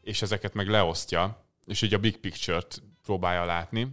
és 0.02 0.22
ezeket 0.22 0.54
meg 0.54 0.68
leosztja, 0.68 1.46
és 1.66 1.82
így 1.82 1.94
a 1.94 1.98
big 1.98 2.18
picture-t 2.18 2.84
próbálja 3.04 3.46
látni. 3.46 3.88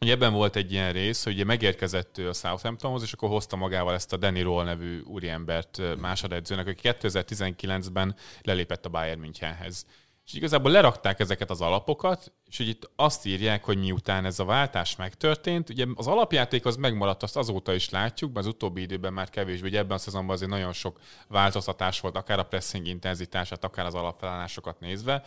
Ugye 0.00 0.12
ebben 0.12 0.32
volt 0.32 0.56
egy 0.56 0.72
ilyen 0.72 0.92
rész, 0.92 1.24
hogy 1.24 1.32
ugye 1.32 1.44
megérkezett 1.44 2.18
ő 2.18 2.28
a 2.28 2.32
Southamptonhoz, 2.32 3.02
és 3.02 3.12
akkor 3.12 3.28
hozta 3.28 3.56
magával 3.56 3.94
ezt 3.94 4.12
a 4.12 4.16
Danny 4.16 4.42
Roll 4.42 4.64
nevű 4.64 5.00
úriembert 5.00 5.80
másodedzőnek, 6.00 6.66
aki 6.66 6.80
2019-ben 6.82 8.16
lelépett 8.42 8.86
a 8.86 8.88
Bayern 8.88 9.20
Münchenhez. 9.20 9.86
És 10.26 10.32
igazából 10.32 10.70
lerakták 10.70 11.20
ezeket 11.20 11.50
az 11.50 11.60
alapokat, 11.60 12.32
és 12.46 12.56
hogy 12.56 12.68
itt 12.68 12.90
azt 12.96 13.26
írják, 13.26 13.64
hogy 13.64 13.78
miután 13.78 14.24
ez 14.24 14.38
a 14.38 14.44
váltás 14.44 14.96
megtörtént, 14.96 15.70
ugye 15.70 15.86
az 15.94 16.06
alapjáték 16.06 16.66
az 16.66 16.76
megmaradt, 16.76 17.22
azt 17.22 17.36
azóta 17.36 17.74
is 17.74 17.90
látjuk, 17.90 18.38
az 18.38 18.46
utóbbi 18.46 18.80
időben 18.80 19.12
már 19.12 19.30
kevésbé, 19.30 19.68
ugye 19.68 19.78
ebben 19.78 19.96
a 19.96 20.00
szezonban 20.00 20.34
azért 20.34 20.50
nagyon 20.50 20.72
sok 20.72 21.00
változtatás 21.28 22.00
volt, 22.00 22.16
akár 22.16 22.38
a 22.38 22.44
pressing 22.44 22.86
intenzitását, 22.86 23.64
akár 23.64 23.86
az 23.86 23.94
alapfelállásokat 23.94 24.80
nézve, 24.80 25.24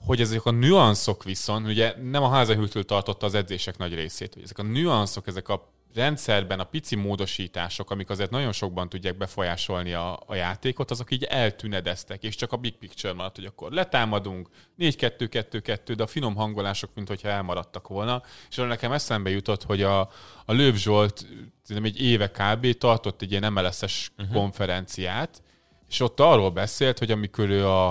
hogy 0.00 0.20
ezek 0.20 0.44
a 0.44 0.50
nüanszok 0.50 1.24
viszont, 1.24 1.66
ugye 1.66 1.94
nem 2.02 2.22
a 2.22 2.28
házahűtől 2.28 2.84
tartotta 2.84 3.26
az 3.26 3.34
edzések 3.34 3.78
nagy 3.78 3.94
részét, 3.94 4.34
hogy 4.34 4.42
ezek 4.42 4.58
a 4.58 4.62
nüanszok, 4.62 5.26
ezek 5.26 5.48
a 5.48 5.74
rendszerben 5.96 6.60
a 6.60 6.64
pici 6.64 6.96
módosítások, 6.96 7.90
amik 7.90 8.10
azért 8.10 8.30
nagyon 8.30 8.52
sokban 8.52 8.88
tudják 8.88 9.16
befolyásolni 9.16 9.92
a, 9.92 10.22
a 10.26 10.34
játékot, 10.34 10.90
azok 10.90 11.10
így 11.10 11.22
eltünedeztek, 11.24 12.22
és 12.22 12.34
csak 12.34 12.52
a 12.52 12.56
big 12.56 12.76
picture 12.76 13.12
maradt, 13.12 13.36
hogy 13.36 13.44
akkor 13.44 13.72
letámadunk, 13.72 14.48
4-2-2-2, 14.78 15.92
de 15.96 16.02
a 16.02 16.06
finom 16.06 16.34
hangolások, 16.34 16.90
mint 16.94 17.08
hogyha 17.08 17.28
elmaradtak 17.28 17.88
volna. 17.88 18.22
És 18.50 18.58
arra 18.58 18.68
nekem 18.68 18.92
eszembe 18.92 19.30
jutott, 19.30 19.62
hogy 19.62 19.82
a, 19.82 20.00
a 20.44 20.52
Lőv 20.52 20.74
Zsolt 20.74 21.26
egy 21.68 22.00
éve 22.00 22.30
kb. 22.30 22.78
tartott 22.78 23.22
egy 23.22 23.30
ilyen 23.30 23.52
MLS-es 23.52 24.10
uh-huh. 24.10 24.26
Mhm. 24.26 24.36
konferenciát, 24.36 25.42
és 25.88 26.00
ott 26.00 26.20
arról 26.20 26.50
beszélt, 26.50 26.98
hogy 26.98 27.10
amikor 27.10 27.48
ő 27.50 27.66
a, 27.66 27.90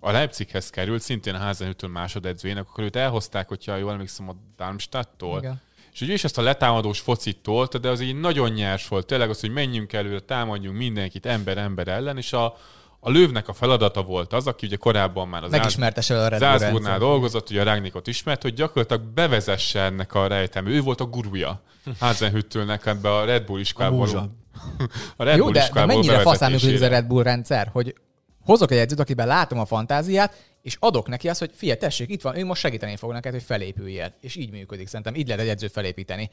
a 0.00 0.10
Leipzighez 0.10 0.70
került, 0.70 1.02
szintén 1.02 1.34
a 1.34 1.38
Házenhütön 1.38 1.90
másodedzőjének, 1.90 2.68
akkor 2.68 2.84
őt 2.84 2.96
elhozták, 2.96 3.48
hogyha 3.48 3.76
jól 3.76 3.92
emlékszem, 3.92 4.28
a 4.28 4.36
Darmstadttól, 4.56 5.38
Igen 5.38 5.64
és 5.96 6.02
ugye 6.02 6.12
is 6.12 6.24
ezt 6.24 6.38
a 6.38 6.42
letámadós 6.42 7.00
focit 7.00 7.38
tolta, 7.42 7.78
de 7.78 7.88
az 7.88 8.00
így 8.00 8.20
nagyon 8.20 8.50
nyers 8.50 8.88
volt. 8.88 9.06
Tényleg 9.06 9.30
az, 9.30 9.40
hogy 9.40 9.50
menjünk 9.50 9.92
előre, 9.92 10.20
támadjunk 10.20 10.76
mindenkit 10.76 11.26
ember-ember 11.26 11.88
ellen, 11.88 12.16
és 12.16 12.32
a, 12.32 12.56
a 13.00 13.10
lővnek 13.10 13.48
a 13.48 13.52
feladata 13.52 14.02
volt 14.02 14.32
az, 14.32 14.46
aki 14.46 14.66
ugye 14.66 14.76
korábban 14.76 15.28
már 15.28 15.42
az 15.42 15.52
Zászburnál 16.38 16.98
dolgozott, 16.98 17.50
ugye 17.50 17.60
a 17.60 17.64
Rágnikot 17.64 18.06
ismert, 18.06 18.42
hogy 18.42 18.54
gyakorlatilag 18.54 19.02
bevezesse 19.02 19.80
ennek 19.80 20.14
a 20.14 20.26
rejtelmű. 20.26 20.74
Ő 20.74 20.80
volt 20.80 21.00
a 21.00 21.04
gurúja 21.04 21.62
Házenhüttőnek 22.00 22.86
ebbe 22.86 23.14
a 23.14 23.24
Red 23.24 23.44
Bull 23.44 23.60
iskolából. 23.60 24.08
A, 25.16 25.24
Red 25.24 25.36
Jó, 25.36 25.44
Bull 25.44 25.52
de, 25.52 25.70
de 25.72 25.86
mennyire 25.86 26.18
faszán 26.18 26.52
ez 26.52 26.82
a 26.82 26.88
Red 26.88 27.06
Bull 27.06 27.22
rendszer, 27.22 27.68
hogy 27.72 27.94
hozok 28.44 28.70
egy 28.70 28.78
edzőt, 28.78 29.00
akiben 29.00 29.26
látom 29.26 29.58
a 29.58 29.64
fantáziát, 29.64 30.34
és 30.66 30.76
adok 30.80 31.08
neki 31.08 31.28
azt, 31.28 31.38
hogy 31.38 31.50
fia, 31.54 31.76
tessék, 31.76 32.10
itt 32.10 32.22
van, 32.22 32.36
ő 32.36 32.44
most 32.44 32.60
segíteni 32.60 32.96
fog 32.96 33.12
neked, 33.12 33.32
hogy 33.32 33.42
felépüljél. 33.42 34.14
És 34.20 34.36
így 34.36 34.50
működik, 34.50 34.86
szerintem 34.86 35.14
így 35.14 35.26
lehet 35.26 35.42
egy 35.42 35.48
edzőt 35.48 35.72
felépíteni. 35.72 36.30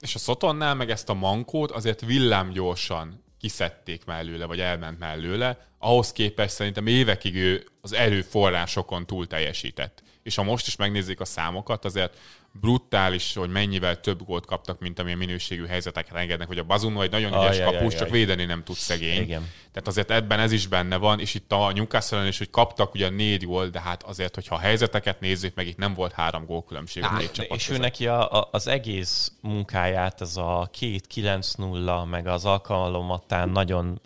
És 0.00 0.14
a 0.14 0.18
Szotonnál 0.18 0.74
meg 0.74 0.90
ezt 0.90 1.08
a 1.08 1.14
mankót 1.14 1.70
azért 1.70 2.00
villámgyorsan 2.00 3.24
kiszedték 3.38 4.04
mellőle, 4.04 4.44
vagy 4.44 4.60
elment 4.60 4.98
mellőle, 4.98 5.58
ahhoz 5.78 6.12
képest 6.12 6.54
szerintem 6.54 6.86
évekig 6.86 7.34
ő 7.34 7.66
az 7.80 7.92
erőforrásokon 7.92 9.06
túl 9.06 9.26
teljesített. 9.26 10.02
És 10.24 10.34
ha 10.34 10.42
most 10.42 10.66
is 10.66 10.76
megnézzük 10.76 11.20
a 11.20 11.24
számokat, 11.24 11.84
azért 11.84 12.18
brutális, 12.60 13.34
hogy 13.34 13.50
mennyivel 13.50 14.00
több 14.00 14.24
gólt 14.24 14.46
kaptak, 14.46 14.80
mint 14.80 14.98
amilyen 14.98 15.18
minőségű 15.18 15.66
helyzetek 15.66 16.08
engednek, 16.12 16.46
hogy 16.46 16.58
a 16.58 16.62
Bazuno 16.62 17.00
egy 17.00 17.10
nagyon 17.10 17.32
ügyes 17.32 17.60
kapus, 17.60 17.92
aj, 17.92 17.98
csak 17.98 18.10
védeni 18.10 18.44
nem 18.44 18.64
tud 18.64 18.76
szegény. 18.76 19.22
Igen. 19.22 19.50
Tehát 19.72 19.88
azért 19.88 20.10
ebben 20.10 20.40
ez 20.40 20.52
is 20.52 20.66
benne 20.66 20.96
van, 20.96 21.20
és 21.20 21.34
itt 21.34 21.52
a 21.52 21.72
newcastle 21.72 22.26
is, 22.26 22.38
hogy 22.38 22.50
kaptak 22.50 22.94
ugye 22.94 23.08
négy 23.08 23.44
gól, 23.44 23.68
de 23.68 23.80
hát 23.80 24.02
azért, 24.02 24.34
hogyha 24.34 24.54
a 24.54 24.58
helyzeteket 24.58 25.20
nézzük, 25.20 25.54
meg 25.54 25.66
itt 25.66 25.76
nem 25.76 25.94
volt 25.94 26.12
három 26.12 26.44
gól 26.46 26.64
különbség. 26.64 27.02
Á, 27.02 27.18
és 27.48 27.68
ő 27.68 27.76
neki 27.76 28.06
a, 28.06 28.32
a, 28.32 28.48
az 28.52 28.66
egész 28.66 29.32
munkáját, 29.40 30.20
az 30.20 30.36
a 30.36 30.68
két 30.72 31.06
9-0, 31.14 32.08
meg 32.10 32.26
az 32.26 32.44
alkalmattán 32.44 33.48
nagyon 33.48 34.00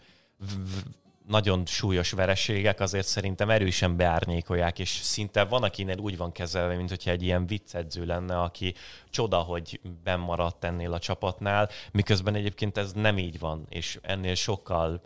nagyon 1.29 1.67
súlyos 1.67 2.11
vereségek 2.11 2.81
azért 2.81 3.07
szerintem 3.07 3.51
erősen 3.51 3.97
beárnyékolják, 3.97 4.79
és 4.79 4.89
szinte 4.89 5.45
van, 5.45 5.63
akinél 5.63 5.99
úgy 5.99 6.17
van 6.17 6.33
kezelve, 6.33 6.77
mint 6.77 6.89
hogyha 6.89 7.11
egy 7.11 7.23
ilyen 7.23 7.47
viccedző 7.47 8.05
lenne, 8.05 8.41
aki 8.41 8.75
csoda, 9.11 9.39
hogy 9.39 9.81
bemaradt 10.03 10.65
ennél 10.65 10.93
a 10.93 10.99
csapatnál, 10.99 11.69
miközben 11.93 12.35
egyébként 12.35 12.77
ez 12.77 12.93
nem 12.93 13.19
így 13.19 13.39
van, 13.39 13.67
és 13.69 13.99
ennél 14.03 14.35
sokkal 14.35 15.03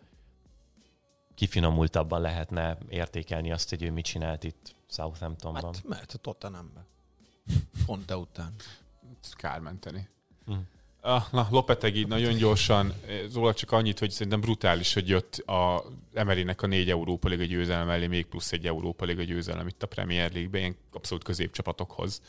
kifinomultabban 1.34 2.20
lehetne 2.20 2.78
értékelni 2.88 3.52
azt, 3.52 3.68
hogy 3.68 3.82
ő 3.82 3.90
mit 3.90 4.04
csinált 4.04 4.44
itt 4.44 4.74
Southamptonban. 4.88 5.62
Hát 5.74 5.84
mert 5.84 6.12
a 6.12 6.18
Tottenhambe. 6.18 6.86
Pont 7.86 8.04
de 8.04 8.16
után. 8.16 8.54
Kár 9.36 9.60
menteni. 9.60 10.08
Hm. 10.46 10.54
Ah, 11.04 11.22
na, 11.30 11.46
Lopetegi 11.50 12.04
nagyon 12.04 12.36
gyorsan, 12.36 12.92
Zóla 13.28 13.54
csak 13.54 13.72
annyit, 13.72 13.98
hogy 13.98 14.10
szerintem 14.10 14.40
brutális, 14.40 14.94
hogy 14.94 15.08
jött 15.08 15.36
a 15.36 15.84
Emerynek 16.12 16.62
a 16.62 16.66
négy 16.66 16.90
Európa 16.90 17.28
Liga 17.28 17.44
győzelem 17.44 17.86
mellé, 17.86 18.06
még 18.06 18.26
plusz 18.26 18.52
egy 18.52 18.66
Európa 18.66 19.04
Liga 19.04 19.22
győzelem 19.22 19.66
itt 19.66 19.82
a 19.82 19.86
Premier 19.86 20.32
League-ben, 20.32 20.60
ilyen 20.60 20.76
abszolút 20.92 21.24
középcsapatokhoz. 21.24 22.22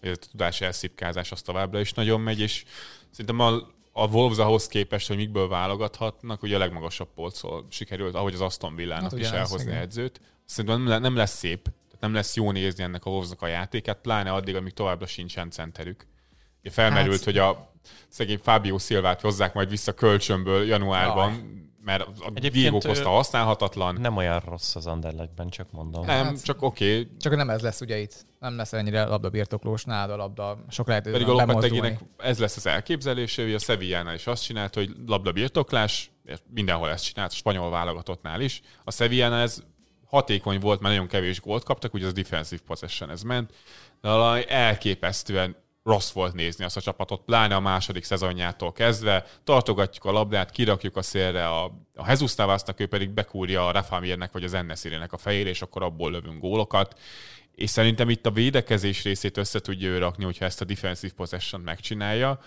Ez 0.00 0.10
a 0.10 0.26
tudás 0.30 0.60
elszipkázás 0.60 1.32
az 1.32 1.42
továbbra 1.42 1.80
is 1.80 1.92
nagyon 1.92 2.20
megy, 2.20 2.40
és 2.40 2.64
szerintem 3.10 3.40
a, 3.40 3.52
a 3.92 4.06
Wolves 4.06 4.38
ahhoz 4.38 4.66
képest, 4.66 5.08
hogy 5.08 5.16
mikből 5.16 5.48
válogathatnak, 5.48 6.42
ugye 6.42 6.56
a 6.56 6.58
legmagasabb 6.58 7.08
polcról 7.14 7.66
sikerült, 7.68 8.14
ahogy 8.14 8.34
az 8.34 8.40
Aston 8.40 8.74
Villának 8.74 9.10
hát, 9.10 9.20
is 9.20 9.30
elhozni 9.30 9.70
igen. 9.70 9.82
edzőt. 9.82 10.20
Szerintem 10.44 10.82
nem, 10.82 11.00
nem 11.00 11.16
lesz 11.16 11.36
szép, 11.36 11.70
nem 12.00 12.14
lesz 12.14 12.36
jó 12.36 12.50
nézni 12.50 12.82
ennek 12.82 13.04
a 13.04 13.10
Wolvesnak 13.10 13.42
a 13.42 13.46
játékát, 13.46 14.00
pláne 14.00 14.32
addig, 14.32 14.54
amíg 14.54 14.72
továbbra 14.72 15.06
sincsen 15.06 15.50
centerük. 15.50 16.06
Felmerült, 16.62 17.16
hát, 17.16 17.24
hogy 17.24 17.38
a 17.38 17.72
szegény 18.08 18.38
Fábio 18.42 18.78
Szilvát 18.78 19.20
hozzák 19.20 19.54
majd 19.54 19.68
vissza 19.68 19.92
kölcsönből 19.92 20.64
januárban, 20.64 21.30
Jaj. 21.30 21.42
mert 21.84 22.02
a 22.02 22.30
Diego 22.30 22.78
Costa 22.78 23.08
használhatatlan. 23.08 23.96
Nem 24.00 24.16
olyan 24.16 24.40
rossz 24.40 24.74
az 24.74 24.86
Anderlechtben, 24.86 25.48
csak 25.48 25.70
mondom. 25.70 26.06
Nem, 26.06 26.24
hát, 26.24 26.44
csak 26.44 26.62
oké. 26.62 26.92
Okay. 26.92 27.10
Csak 27.20 27.36
nem 27.36 27.50
ez 27.50 27.60
lesz 27.60 27.80
ugye 27.80 27.98
itt. 27.98 28.26
Nem 28.38 28.56
lesz 28.56 28.72
ennyire 28.72 29.04
labdabirtoklós 29.04 29.84
nálad 29.84 30.10
a 30.10 30.16
labda. 30.16 30.64
Sok 30.68 30.86
lehet 30.86 31.02
Pedig 31.02 31.28
a 31.28 31.32
Lopeteginek 31.32 32.00
ez 32.16 32.38
lesz 32.38 32.56
az 32.56 32.66
elképzelése, 32.66 33.42
hogy 33.42 33.54
a 33.54 33.58
Sevillánál 33.58 34.14
is 34.14 34.26
azt 34.26 34.44
csinált, 34.44 34.74
hogy 34.74 34.90
labdabirtoklás, 35.06 36.10
mindenhol 36.54 36.90
ezt 36.90 37.04
csinált, 37.04 37.32
a 37.32 37.34
spanyol 37.34 37.70
válogatottnál 37.70 38.40
is. 38.40 38.60
A 38.84 38.92
Sevillánál 38.92 39.40
ez 39.40 39.62
hatékony 40.06 40.60
volt, 40.60 40.80
mert 40.80 40.94
nagyon 40.94 41.08
kevés 41.08 41.40
gólt 41.40 41.64
kaptak, 41.64 41.94
ugye 41.94 42.06
az 42.06 42.12
defensive 42.12 42.62
possession 42.66 43.10
ez 43.10 43.22
ment, 43.22 43.52
de 44.00 44.08
valami 44.08 44.44
elképesztően 44.48 45.56
rossz 45.90 46.10
volt 46.10 46.34
nézni 46.34 46.64
azt 46.64 46.76
a 46.76 46.80
csapatot, 46.80 47.22
pláne 47.24 47.54
a 47.54 47.60
második 47.60 48.04
szezonjától 48.04 48.72
kezdve. 48.72 49.24
Tartogatjuk 49.44 50.04
a 50.04 50.12
labdát, 50.12 50.50
kirakjuk 50.50 50.96
a 50.96 51.02
szélre 51.02 51.48
a, 51.48 51.64
a 51.94 52.08
Jesus 52.08 52.34
Navasnak, 52.34 52.80
ő 52.80 52.86
pedig 52.86 53.10
bekúrja 53.10 53.66
a 53.66 53.70
Rafamirnek 53.70 54.32
vagy 54.32 54.44
az 54.44 54.54
Ennesirének 54.54 55.12
a 55.12 55.16
fejére, 55.16 55.48
és 55.48 55.62
akkor 55.62 55.82
abból 55.82 56.10
lövünk 56.10 56.40
gólokat. 56.40 56.98
És 57.54 57.70
szerintem 57.70 58.10
itt 58.10 58.26
a 58.26 58.30
védekezés 58.30 59.02
részét 59.02 59.36
össze 59.36 59.60
tudja 59.60 59.88
ő 59.88 59.98
rakni, 59.98 60.24
hogyha 60.24 60.44
ezt 60.44 60.60
a 60.60 60.64
defensive 60.64 61.12
possession 61.16 61.60
megcsinálja. 61.60 62.40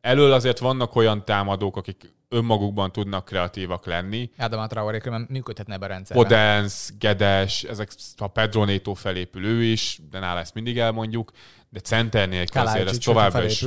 Elől 0.00 0.32
azért 0.32 0.58
vannak 0.58 0.96
olyan 0.96 1.24
támadók, 1.24 1.76
akik 1.76 2.14
önmagukban 2.28 2.92
tudnak 2.92 3.24
kreatívak 3.24 3.86
lenni. 3.86 4.30
Ádám 4.36 4.68
Traoré 4.68 5.00
mert 5.04 5.28
működhetne 5.28 5.74
ebbe 5.74 5.84
a 5.84 5.88
rendszerben. 5.88 6.26
Podens, 6.26 6.90
Gedes, 6.98 7.62
ezek 7.62 7.90
a 8.16 8.26
Pedro 8.26 8.64
Neto 8.64 8.94
felépül 8.94 9.44
ő 9.44 9.62
is, 9.62 9.98
de 10.10 10.18
nála 10.18 10.40
ezt 10.40 10.54
mindig 10.54 10.78
elmondjuk 10.78 11.32
de 11.70 11.80
center 11.80 12.28
nélkül 12.28 12.60
azért 12.60 12.88
ez 12.88 12.98
továbbra 12.98 13.44
is, 13.44 13.64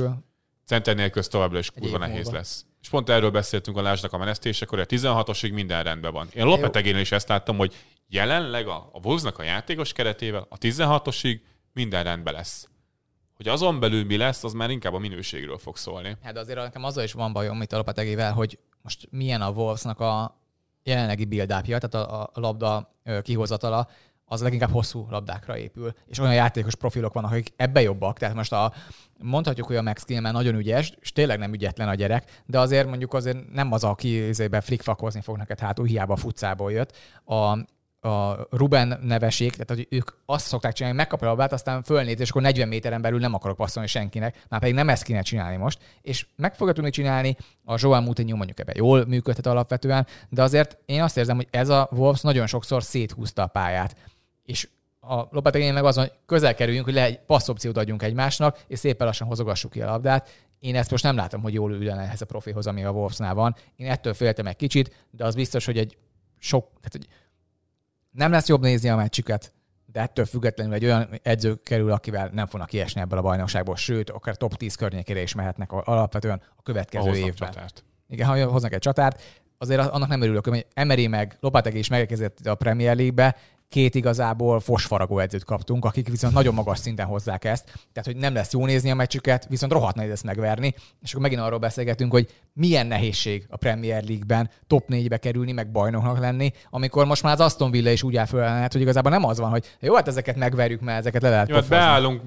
center 0.66 0.94
nélkül 0.94 1.20
ez 1.20 1.28
továbbra 1.28 1.58
is 1.58 1.70
kurva 1.70 1.98
nehéz 1.98 2.24
múlva. 2.24 2.36
lesz. 2.36 2.64
És 2.82 2.88
pont 2.88 3.10
erről 3.10 3.30
beszéltünk 3.30 3.76
a 3.76 3.82
Lásnak 3.82 4.12
a 4.12 4.18
menesztésekor, 4.18 4.78
hogy 4.78 4.98
a 4.98 5.22
16-osig 5.24 5.52
minden 5.52 5.82
rendben 5.82 6.12
van. 6.12 6.28
Én 6.32 6.44
Lopetegénél 6.44 7.00
is 7.00 7.12
ezt 7.12 7.28
láttam, 7.28 7.56
hogy 7.56 7.74
jelenleg 8.08 8.66
a, 8.68 8.90
a 8.92 8.98
Wolvesnak 9.02 9.38
a 9.38 9.42
játékos 9.42 9.92
keretével 9.92 10.46
a 10.48 10.58
16-osig 10.58 11.40
minden 11.72 12.04
rendben 12.04 12.34
lesz. 12.34 12.68
Hogy 13.36 13.48
azon 13.48 13.80
belül 13.80 14.04
mi 14.04 14.16
lesz, 14.16 14.44
az 14.44 14.52
már 14.52 14.70
inkább 14.70 14.94
a 14.94 14.98
minőségről 14.98 15.58
fog 15.58 15.76
szólni. 15.76 16.16
Hát 16.22 16.36
azért 16.36 16.58
nekem 16.58 16.84
azzal 16.84 17.04
is 17.04 17.12
van 17.12 17.32
bajom 17.32 17.62
itt 17.62 17.72
a 17.72 17.76
Lopetegével, 17.76 18.32
hogy 18.32 18.58
most 18.82 19.08
milyen 19.10 19.42
a 19.42 19.50
Wolvesnak 19.50 20.00
a 20.00 20.40
jelenlegi 20.82 21.24
build 21.24 21.48
tehát 21.48 21.94
a, 21.94 22.22
a 22.22 22.40
labda 22.40 22.94
kihozatala, 23.22 23.88
az 24.26 24.42
leginkább 24.42 24.70
hosszú 24.70 25.06
labdákra 25.10 25.58
épül, 25.58 25.92
és 26.06 26.18
olyan 26.18 26.34
játékos 26.34 26.74
profilok 26.74 27.12
vannak, 27.12 27.30
akik 27.30 27.52
ebbe 27.56 27.80
jobbak. 27.80 28.18
Tehát 28.18 28.34
most 28.34 28.52
a, 28.52 28.72
mondhatjuk, 29.18 29.66
hogy 29.66 29.76
a 29.76 29.82
Max 29.82 30.04
Kielman 30.04 30.32
nagyon 30.32 30.54
ügyes, 30.54 30.92
és 31.00 31.12
tényleg 31.12 31.38
nem 31.38 31.52
ügyetlen 31.52 31.88
a 31.88 31.94
gyerek, 31.94 32.42
de 32.46 32.58
azért 32.58 32.88
mondjuk 32.88 33.14
azért 33.14 33.52
nem 33.52 33.72
az, 33.72 33.84
aki 33.84 34.32
flikfakozni 34.60 35.20
fog 35.20 35.36
neked 35.36 35.58
hátul, 35.58 35.86
hiába 35.86 36.16
futcából 36.16 36.72
jött. 36.72 36.96
A 37.24 37.58
a 38.04 38.46
Ruben 38.50 38.98
neveség, 39.02 39.50
tehát 39.50 39.68
hogy 39.68 39.86
ők 39.90 40.10
azt 40.26 40.46
szokták 40.46 40.72
csinálni, 40.72 40.96
hogy 40.96 41.06
megkapja 41.06 41.26
a 41.26 41.30
labdát, 41.30 41.52
aztán 41.52 41.82
fölnéz, 41.82 42.20
és 42.20 42.30
akkor 42.30 42.42
40 42.42 42.68
méteren 42.68 43.02
belül 43.02 43.18
nem 43.18 43.34
akarok 43.34 43.56
passzolni 43.56 43.88
senkinek, 43.88 44.44
már 44.48 44.60
pedig 44.60 44.74
nem 44.74 44.88
ezt 44.88 45.02
kéne 45.02 45.22
csinálni 45.22 45.56
most, 45.56 45.78
és 46.02 46.26
meg 46.36 46.54
fogja 46.54 46.72
tudni 46.72 46.90
csinálni, 46.90 47.36
a 47.64 47.76
Joel 47.78 48.00
Moutinho 48.00 48.36
mondjuk 48.36 48.60
ebben 48.60 48.74
jól 48.76 49.04
működhet 49.06 49.46
alapvetően, 49.46 50.06
de 50.28 50.42
azért 50.42 50.78
én 50.86 51.02
azt 51.02 51.16
érzem, 51.16 51.36
hogy 51.36 51.48
ez 51.50 51.68
a 51.68 51.88
Wolves 51.92 52.20
nagyon 52.20 52.46
sokszor 52.46 52.82
széthúzta 52.82 53.42
a 53.42 53.46
pályát, 53.46 53.96
és 54.44 54.68
a 55.00 55.26
Lopetegén 55.30 55.72
meg 55.72 55.84
azon, 55.84 56.04
hogy 56.04 56.12
közel 56.26 56.54
kerüljünk, 56.54 56.84
hogy 56.84 56.94
le 56.94 57.04
egy 57.04 57.20
passzopciót 57.20 57.76
adjunk 57.76 58.02
egymásnak, 58.02 58.64
és 58.66 58.78
szépen 58.78 59.06
lassan 59.06 59.26
hozogassuk 59.26 59.70
ki 59.70 59.82
a 59.82 59.90
labdát. 59.90 60.30
Én 60.58 60.76
ezt 60.76 60.90
most 60.90 61.02
nem 61.02 61.16
látom, 61.16 61.42
hogy 61.42 61.54
jól 61.54 61.72
ülne 61.72 62.00
ehhez 62.00 62.20
a 62.20 62.26
profihoz, 62.26 62.66
ami 62.66 62.84
a 62.84 62.90
Wolvesnál 62.90 63.34
van. 63.34 63.56
Én 63.76 63.90
ettől 63.90 64.14
féltem 64.14 64.46
egy 64.46 64.56
kicsit, 64.56 65.06
de 65.10 65.24
az 65.24 65.34
biztos, 65.34 65.64
hogy 65.64 65.78
egy 65.78 65.96
sok, 66.38 66.66
tehát 66.66 66.92
hogy 66.92 67.06
nem 68.14 68.30
lesz 68.30 68.48
jobb 68.48 68.62
nézni 68.62 68.88
a 68.88 68.96
meccsüket, 68.96 69.52
de 69.86 70.00
ettől 70.00 70.24
függetlenül 70.24 70.74
egy 70.74 70.84
olyan 70.84 71.08
edző 71.22 71.54
kerül, 71.54 71.92
akivel 71.92 72.30
nem 72.32 72.46
fognak 72.46 72.68
kiesni 72.68 73.00
ebből 73.00 73.18
a 73.18 73.22
bajnokságból, 73.22 73.76
sőt, 73.76 74.10
akár 74.10 74.36
top 74.36 74.56
10 74.56 74.74
környékére 74.74 75.22
is 75.22 75.34
mehetnek 75.34 75.72
alapvetően 75.72 76.42
a 76.56 76.62
következő 76.62 77.02
Ahoznak 77.02 77.28
évben. 77.28 77.50
csatárt. 77.50 77.84
Igen, 78.08 78.26
ha 78.26 78.46
hoznak 78.46 78.72
egy 78.72 78.78
csatát, 78.78 79.42
azért 79.58 79.80
annak 79.80 80.08
nem 80.08 80.20
örülök, 80.20 80.46
hogy 80.46 80.66
Emery 80.74 81.06
meg 81.06 81.36
Lopatek 81.40 81.74
is 81.74 81.88
megérkezett 81.88 82.46
a 82.46 82.54
Premier 82.54 82.96
League-be, 82.96 83.36
két 83.74 83.94
igazából 83.94 84.60
fosfaragó 84.60 85.18
edzőt 85.18 85.44
kaptunk, 85.44 85.84
akik 85.84 86.08
viszont 86.08 86.34
nagyon 86.34 86.54
magas 86.54 86.78
szinten 86.78 87.06
hozzák 87.06 87.44
ezt. 87.44 87.64
Tehát, 87.64 88.04
hogy 88.04 88.16
nem 88.16 88.34
lesz 88.34 88.52
jó 88.52 88.66
nézni 88.66 88.90
a 88.90 88.94
meccsüket, 88.94 89.46
viszont 89.48 89.72
rohadt 89.72 89.96
nehéz 89.96 90.10
ezt 90.10 90.24
megverni. 90.24 90.74
És 91.02 91.10
akkor 91.10 91.22
megint 91.22 91.40
arról 91.40 91.58
beszélgetünk, 91.58 92.12
hogy 92.12 92.28
milyen 92.52 92.86
nehézség 92.86 93.46
a 93.48 93.56
Premier 93.56 94.04
League-ben 94.04 94.50
top 94.66 94.84
4-be 94.88 95.16
kerülni, 95.16 95.52
meg 95.52 95.70
bajnoknak 95.70 96.18
lenni, 96.18 96.52
amikor 96.70 97.06
most 97.06 97.22
már 97.22 97.32
az 97.32 97.40
Aston 97.40 97.70
Villa 97.70 97.90
is 97.90 98.02
úgy 98.02 98.16
áll 98.16 98.26
hogy 98.72 98.80
igazából 98.80 99.10
nem 99.10 99.24
az 99.24 99.38
van, 99.38 99.50
hogy 99.50 99.76
jó, 99.80 99.94
hát 99.94 100.08
ezeket 100.08 100.36
megverjük, 100.36 100.80
mert 100.80 100.98
ezeket 100.98 101.22
le 101.22 101.30
lehet 101.30 101.48
Jó, 101.48 101.54
hát 101.54 101.68
beállunk 101.68 102.22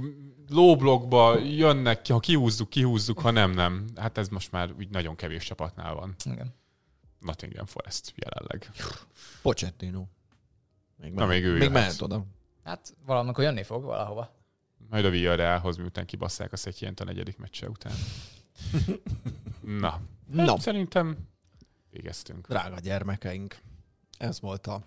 lóblokkba, 0.49 1.39
jönnek 1.39 2.01
ki, 2.01 2.11
ha 2.11 2.19
kihúzzuk, 2.19 2.69
kihúzzuk, 2.69 3.19
ha 3.19 3.31
nem, 3.31 3.51
nem. 3.51 3.85
Hát 3.95 4.17
ez 4.17 4.27
most 4.27 4.51
már 4.51 4.69
úgy 4.77 4.89
nagyon 4.89 5.15
kevés 5.15 5.43
csapatnál 5.43 5.93
van. 5.93 6.15
Igen. 6.25 6.55
Nottingham 7.19 7.65
Forest 7.65 8.13
jelenleg. 8.15 8.69
Pochettino. 9.41 10.03
Még 11.01 11.13
Na, 11.13 11.25
még 11.25 11.43
ő 11.43 11.57
Még 11.57 11.71
mehet 11.71 12.01
oda. 12.01 12.25
Hát 12.63 12.95
valamikor 13.05 13.43
jönni 13.43 13.63
fog 13.63 13.83
valahova. 13.83 14.35
Majd 14.89 15.05
a 15.05 15.09
Villarrealhoz, 15.09 15.77
miután 15.77 16.05
kibasszák 16.05 16.51
a 16.51 16.57
Szetyént 16.57 16.99
a 16.99 17.03
negyedik 17.03 17.37
meccse 17.37 17.69
után. 17.69 17.93
Na, 19.81 20.01
Na, 20.31 20.45
hát 20.45 20.61
szerintem 20.61 21.17
végeztünk. 21.91 22.47
drága 22.47 22.79
gyermekeink, 22.79 23.57
ez 24.17 24.41
volt 24.41 24.67
a 24.67 24.81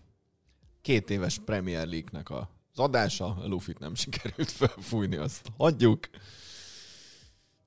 két 0.82 1.10
éves 1.10 1.38
Premier 1.44 1.86
League-nek 1.86 2.30
a 2.30 2.48
az 2.72 2.78
adása, 2.78 3.24
a 3.26 3.46
Lufit 3.46 3.78
nem 3.78 3.94
sikerült 3.94 4.50
felfújni, 4.50 5.16
azt 5.16 5.48
hagyjuk. 5.56 6.08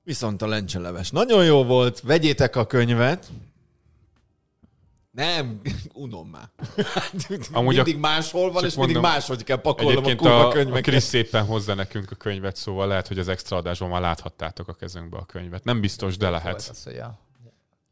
Viszont 0.02 0.42
a 0.42 0.46
lencseleves 0.46 1.10
nagyon 1.10 1.44
jó 1.44 1.64
volt, 1.64 2.00
vegyétek 2.00 2.56
a 2.56 2.66
könyvet. 2.66 3.30
Nem, 5.14 5.60
unom 5.92 6.28
már. 6.28 6.48
Amúgy 7.52 7.74
mindig 7.74 7.96
a- 7.96 7.98
máshol 7.98 8.52
van, 8.52 8.64
és 8.64 8.74
mindig 8.74 8.94
mondom, 8.94 9.12
máshogy 9.12 9.44
kell 9.44 9.56
pakolnom 9.60 9.90
a 9.96 9.96
Egyébként 9.96 10.18
kurva 10.18 10.44
a, 10.44 10.48
a 10.48 10.52
könyveket. 10.52 10.82
Krisz 10.82 11.04
szépen 11.04 11.44
hozza 11.46 11.74
nekünk 11.74 12.10
a 12.10 12.14
könyvet, 12.14 12.56
szóval 12.56 12.86
lehet, 12.86 13.08
hogy 13.08 13.18
az 13.18 13.28
extra 13.28 13.56
adásban 13.56 13.88
már 13.88 14.00
láthattátok 14.00 14.68
a 14.68 14.72
kezünkbe 14.72 15.16
a 15.16 15.24
könyvet. 15.24 15.64
Nem 15.64 15.80
biztos, 15.80 16.16
de 16.16 16.28
Volt 16.28 16.42
lehet. 16.42 16.66
az, 16.70 16.84
hogy 16.84 16.96
a, 16.98 17.18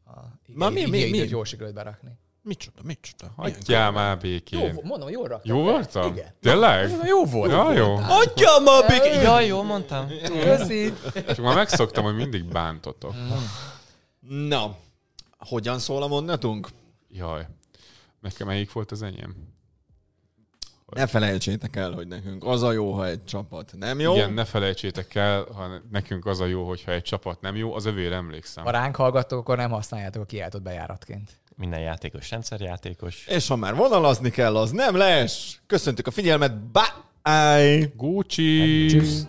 a 0.05 0.19
Na, 0.45 0.69
mi- 0.69 0.85
mi- 0.85 1.09
mi? 1.09 1.17
jól 1.17 1.45
sikerült 1.45 1.75
berakni. 1.75 2.09
Micsoda, 2.41 2.81
micsoda? 2.83 3.31
Hagyjál 3.35 3.91
már 3.91 4.13
Jó, 4.13 4.19
békén. 4.29 4.79
mondom, 4.83 5.09
jól 5.09 5.27
raktam. 5.27 5.55
Jó 5.55 5.61
voltam? 5.63 6.11
Igen. 6.11 6.27
Tényleg? 6.41 6.91
Jó 7.05 7.25
volt. 7.25 7.51
Ja, 7.51 7.73
jó. 7.73 7.95
Adja 7.95 8.59
ma 8.63 8.81
békén! 8.87 9.21
Jaj, 9.21 9.45
jól 9.45 9.63
mondtam. 9.63 10.07
Köszi. 10.43 10.93
Csak 11.13 11.37
már 11.37 11.55
megszoktam, 11.55 12.03
hogy 12.03 12.15
mindig 12.15 12.43
bántotok. 12.45 13.13
Na, 14.29 14.75
hogyan 15.37 15.79
szól 15.79 16.03
a 16.03 16.07
mondatunk? 16.07 16.67
Jaj. 17.15 17.47
Nekem 18.19 18.47
melyik 18.47 18.71
volt 18.71 18.91
az 18.91 19.01
enyém? 19.01 19.51
Ne 20.85 21.07
felejtsétek 21.07 21.75
el, 21.75 21.91
hogy 21.91 22.07
nekünk 22.07 22.45
az 22.45 22.63
a 22.63 22.71
jó, 22.71 22.91
ha 22.91 23.07
egy 23.07 23.23
csapat 23.23 23.73
nem 23.77 23.99
jó. 23.99 24.13
Igen, 24.13 24.33
ne 24.33 24.45
felejtsétek 24.45 25.15
el, 25.15 25.45
ha 25.53 25.81
nekünk 25.91 26.25
az 26.25 26.39
a 26.39 26.45
jó, 26.45 26.67
hogyha 26.67 26.91
egy 26.91 27.01
csapat 27.01 27.41
nem 27.41 27.55
jó, 27.55 27.73
az 27.73 27.85
övére 27.85 28.15
emlékszem. 28.15 28.63
Ha 28.63 28.71
ránk 28.71 28.95
hallgattok, 28.95 29.39
akkor 29.39 29.57
nem 29.57 29.71
használjátok 29.71 30.21
a 30.21 30.25
kiáltott 30.25 30.61
bejáratként. 30.61 31.31
Minden 31.55 31.79
játékos 31.79 32.29
rendszerjátékos. 32.29 33.27
És 33.27 33.47
ha 33.47 33.55
már 33.55 33.75
vonalazni 33.75 34.29
kell, 34.29 34.57
az 34.57 34.71
nem 34.71 34.95
les. 34.95 35.61
Köszöntük 35.67 36.07
a 36.07 36.11
figyelmet. 36.11 36.53
Bye! 36.57 37.91
Gucci! 37.95 38.85
Tschüss. 38.87 39.21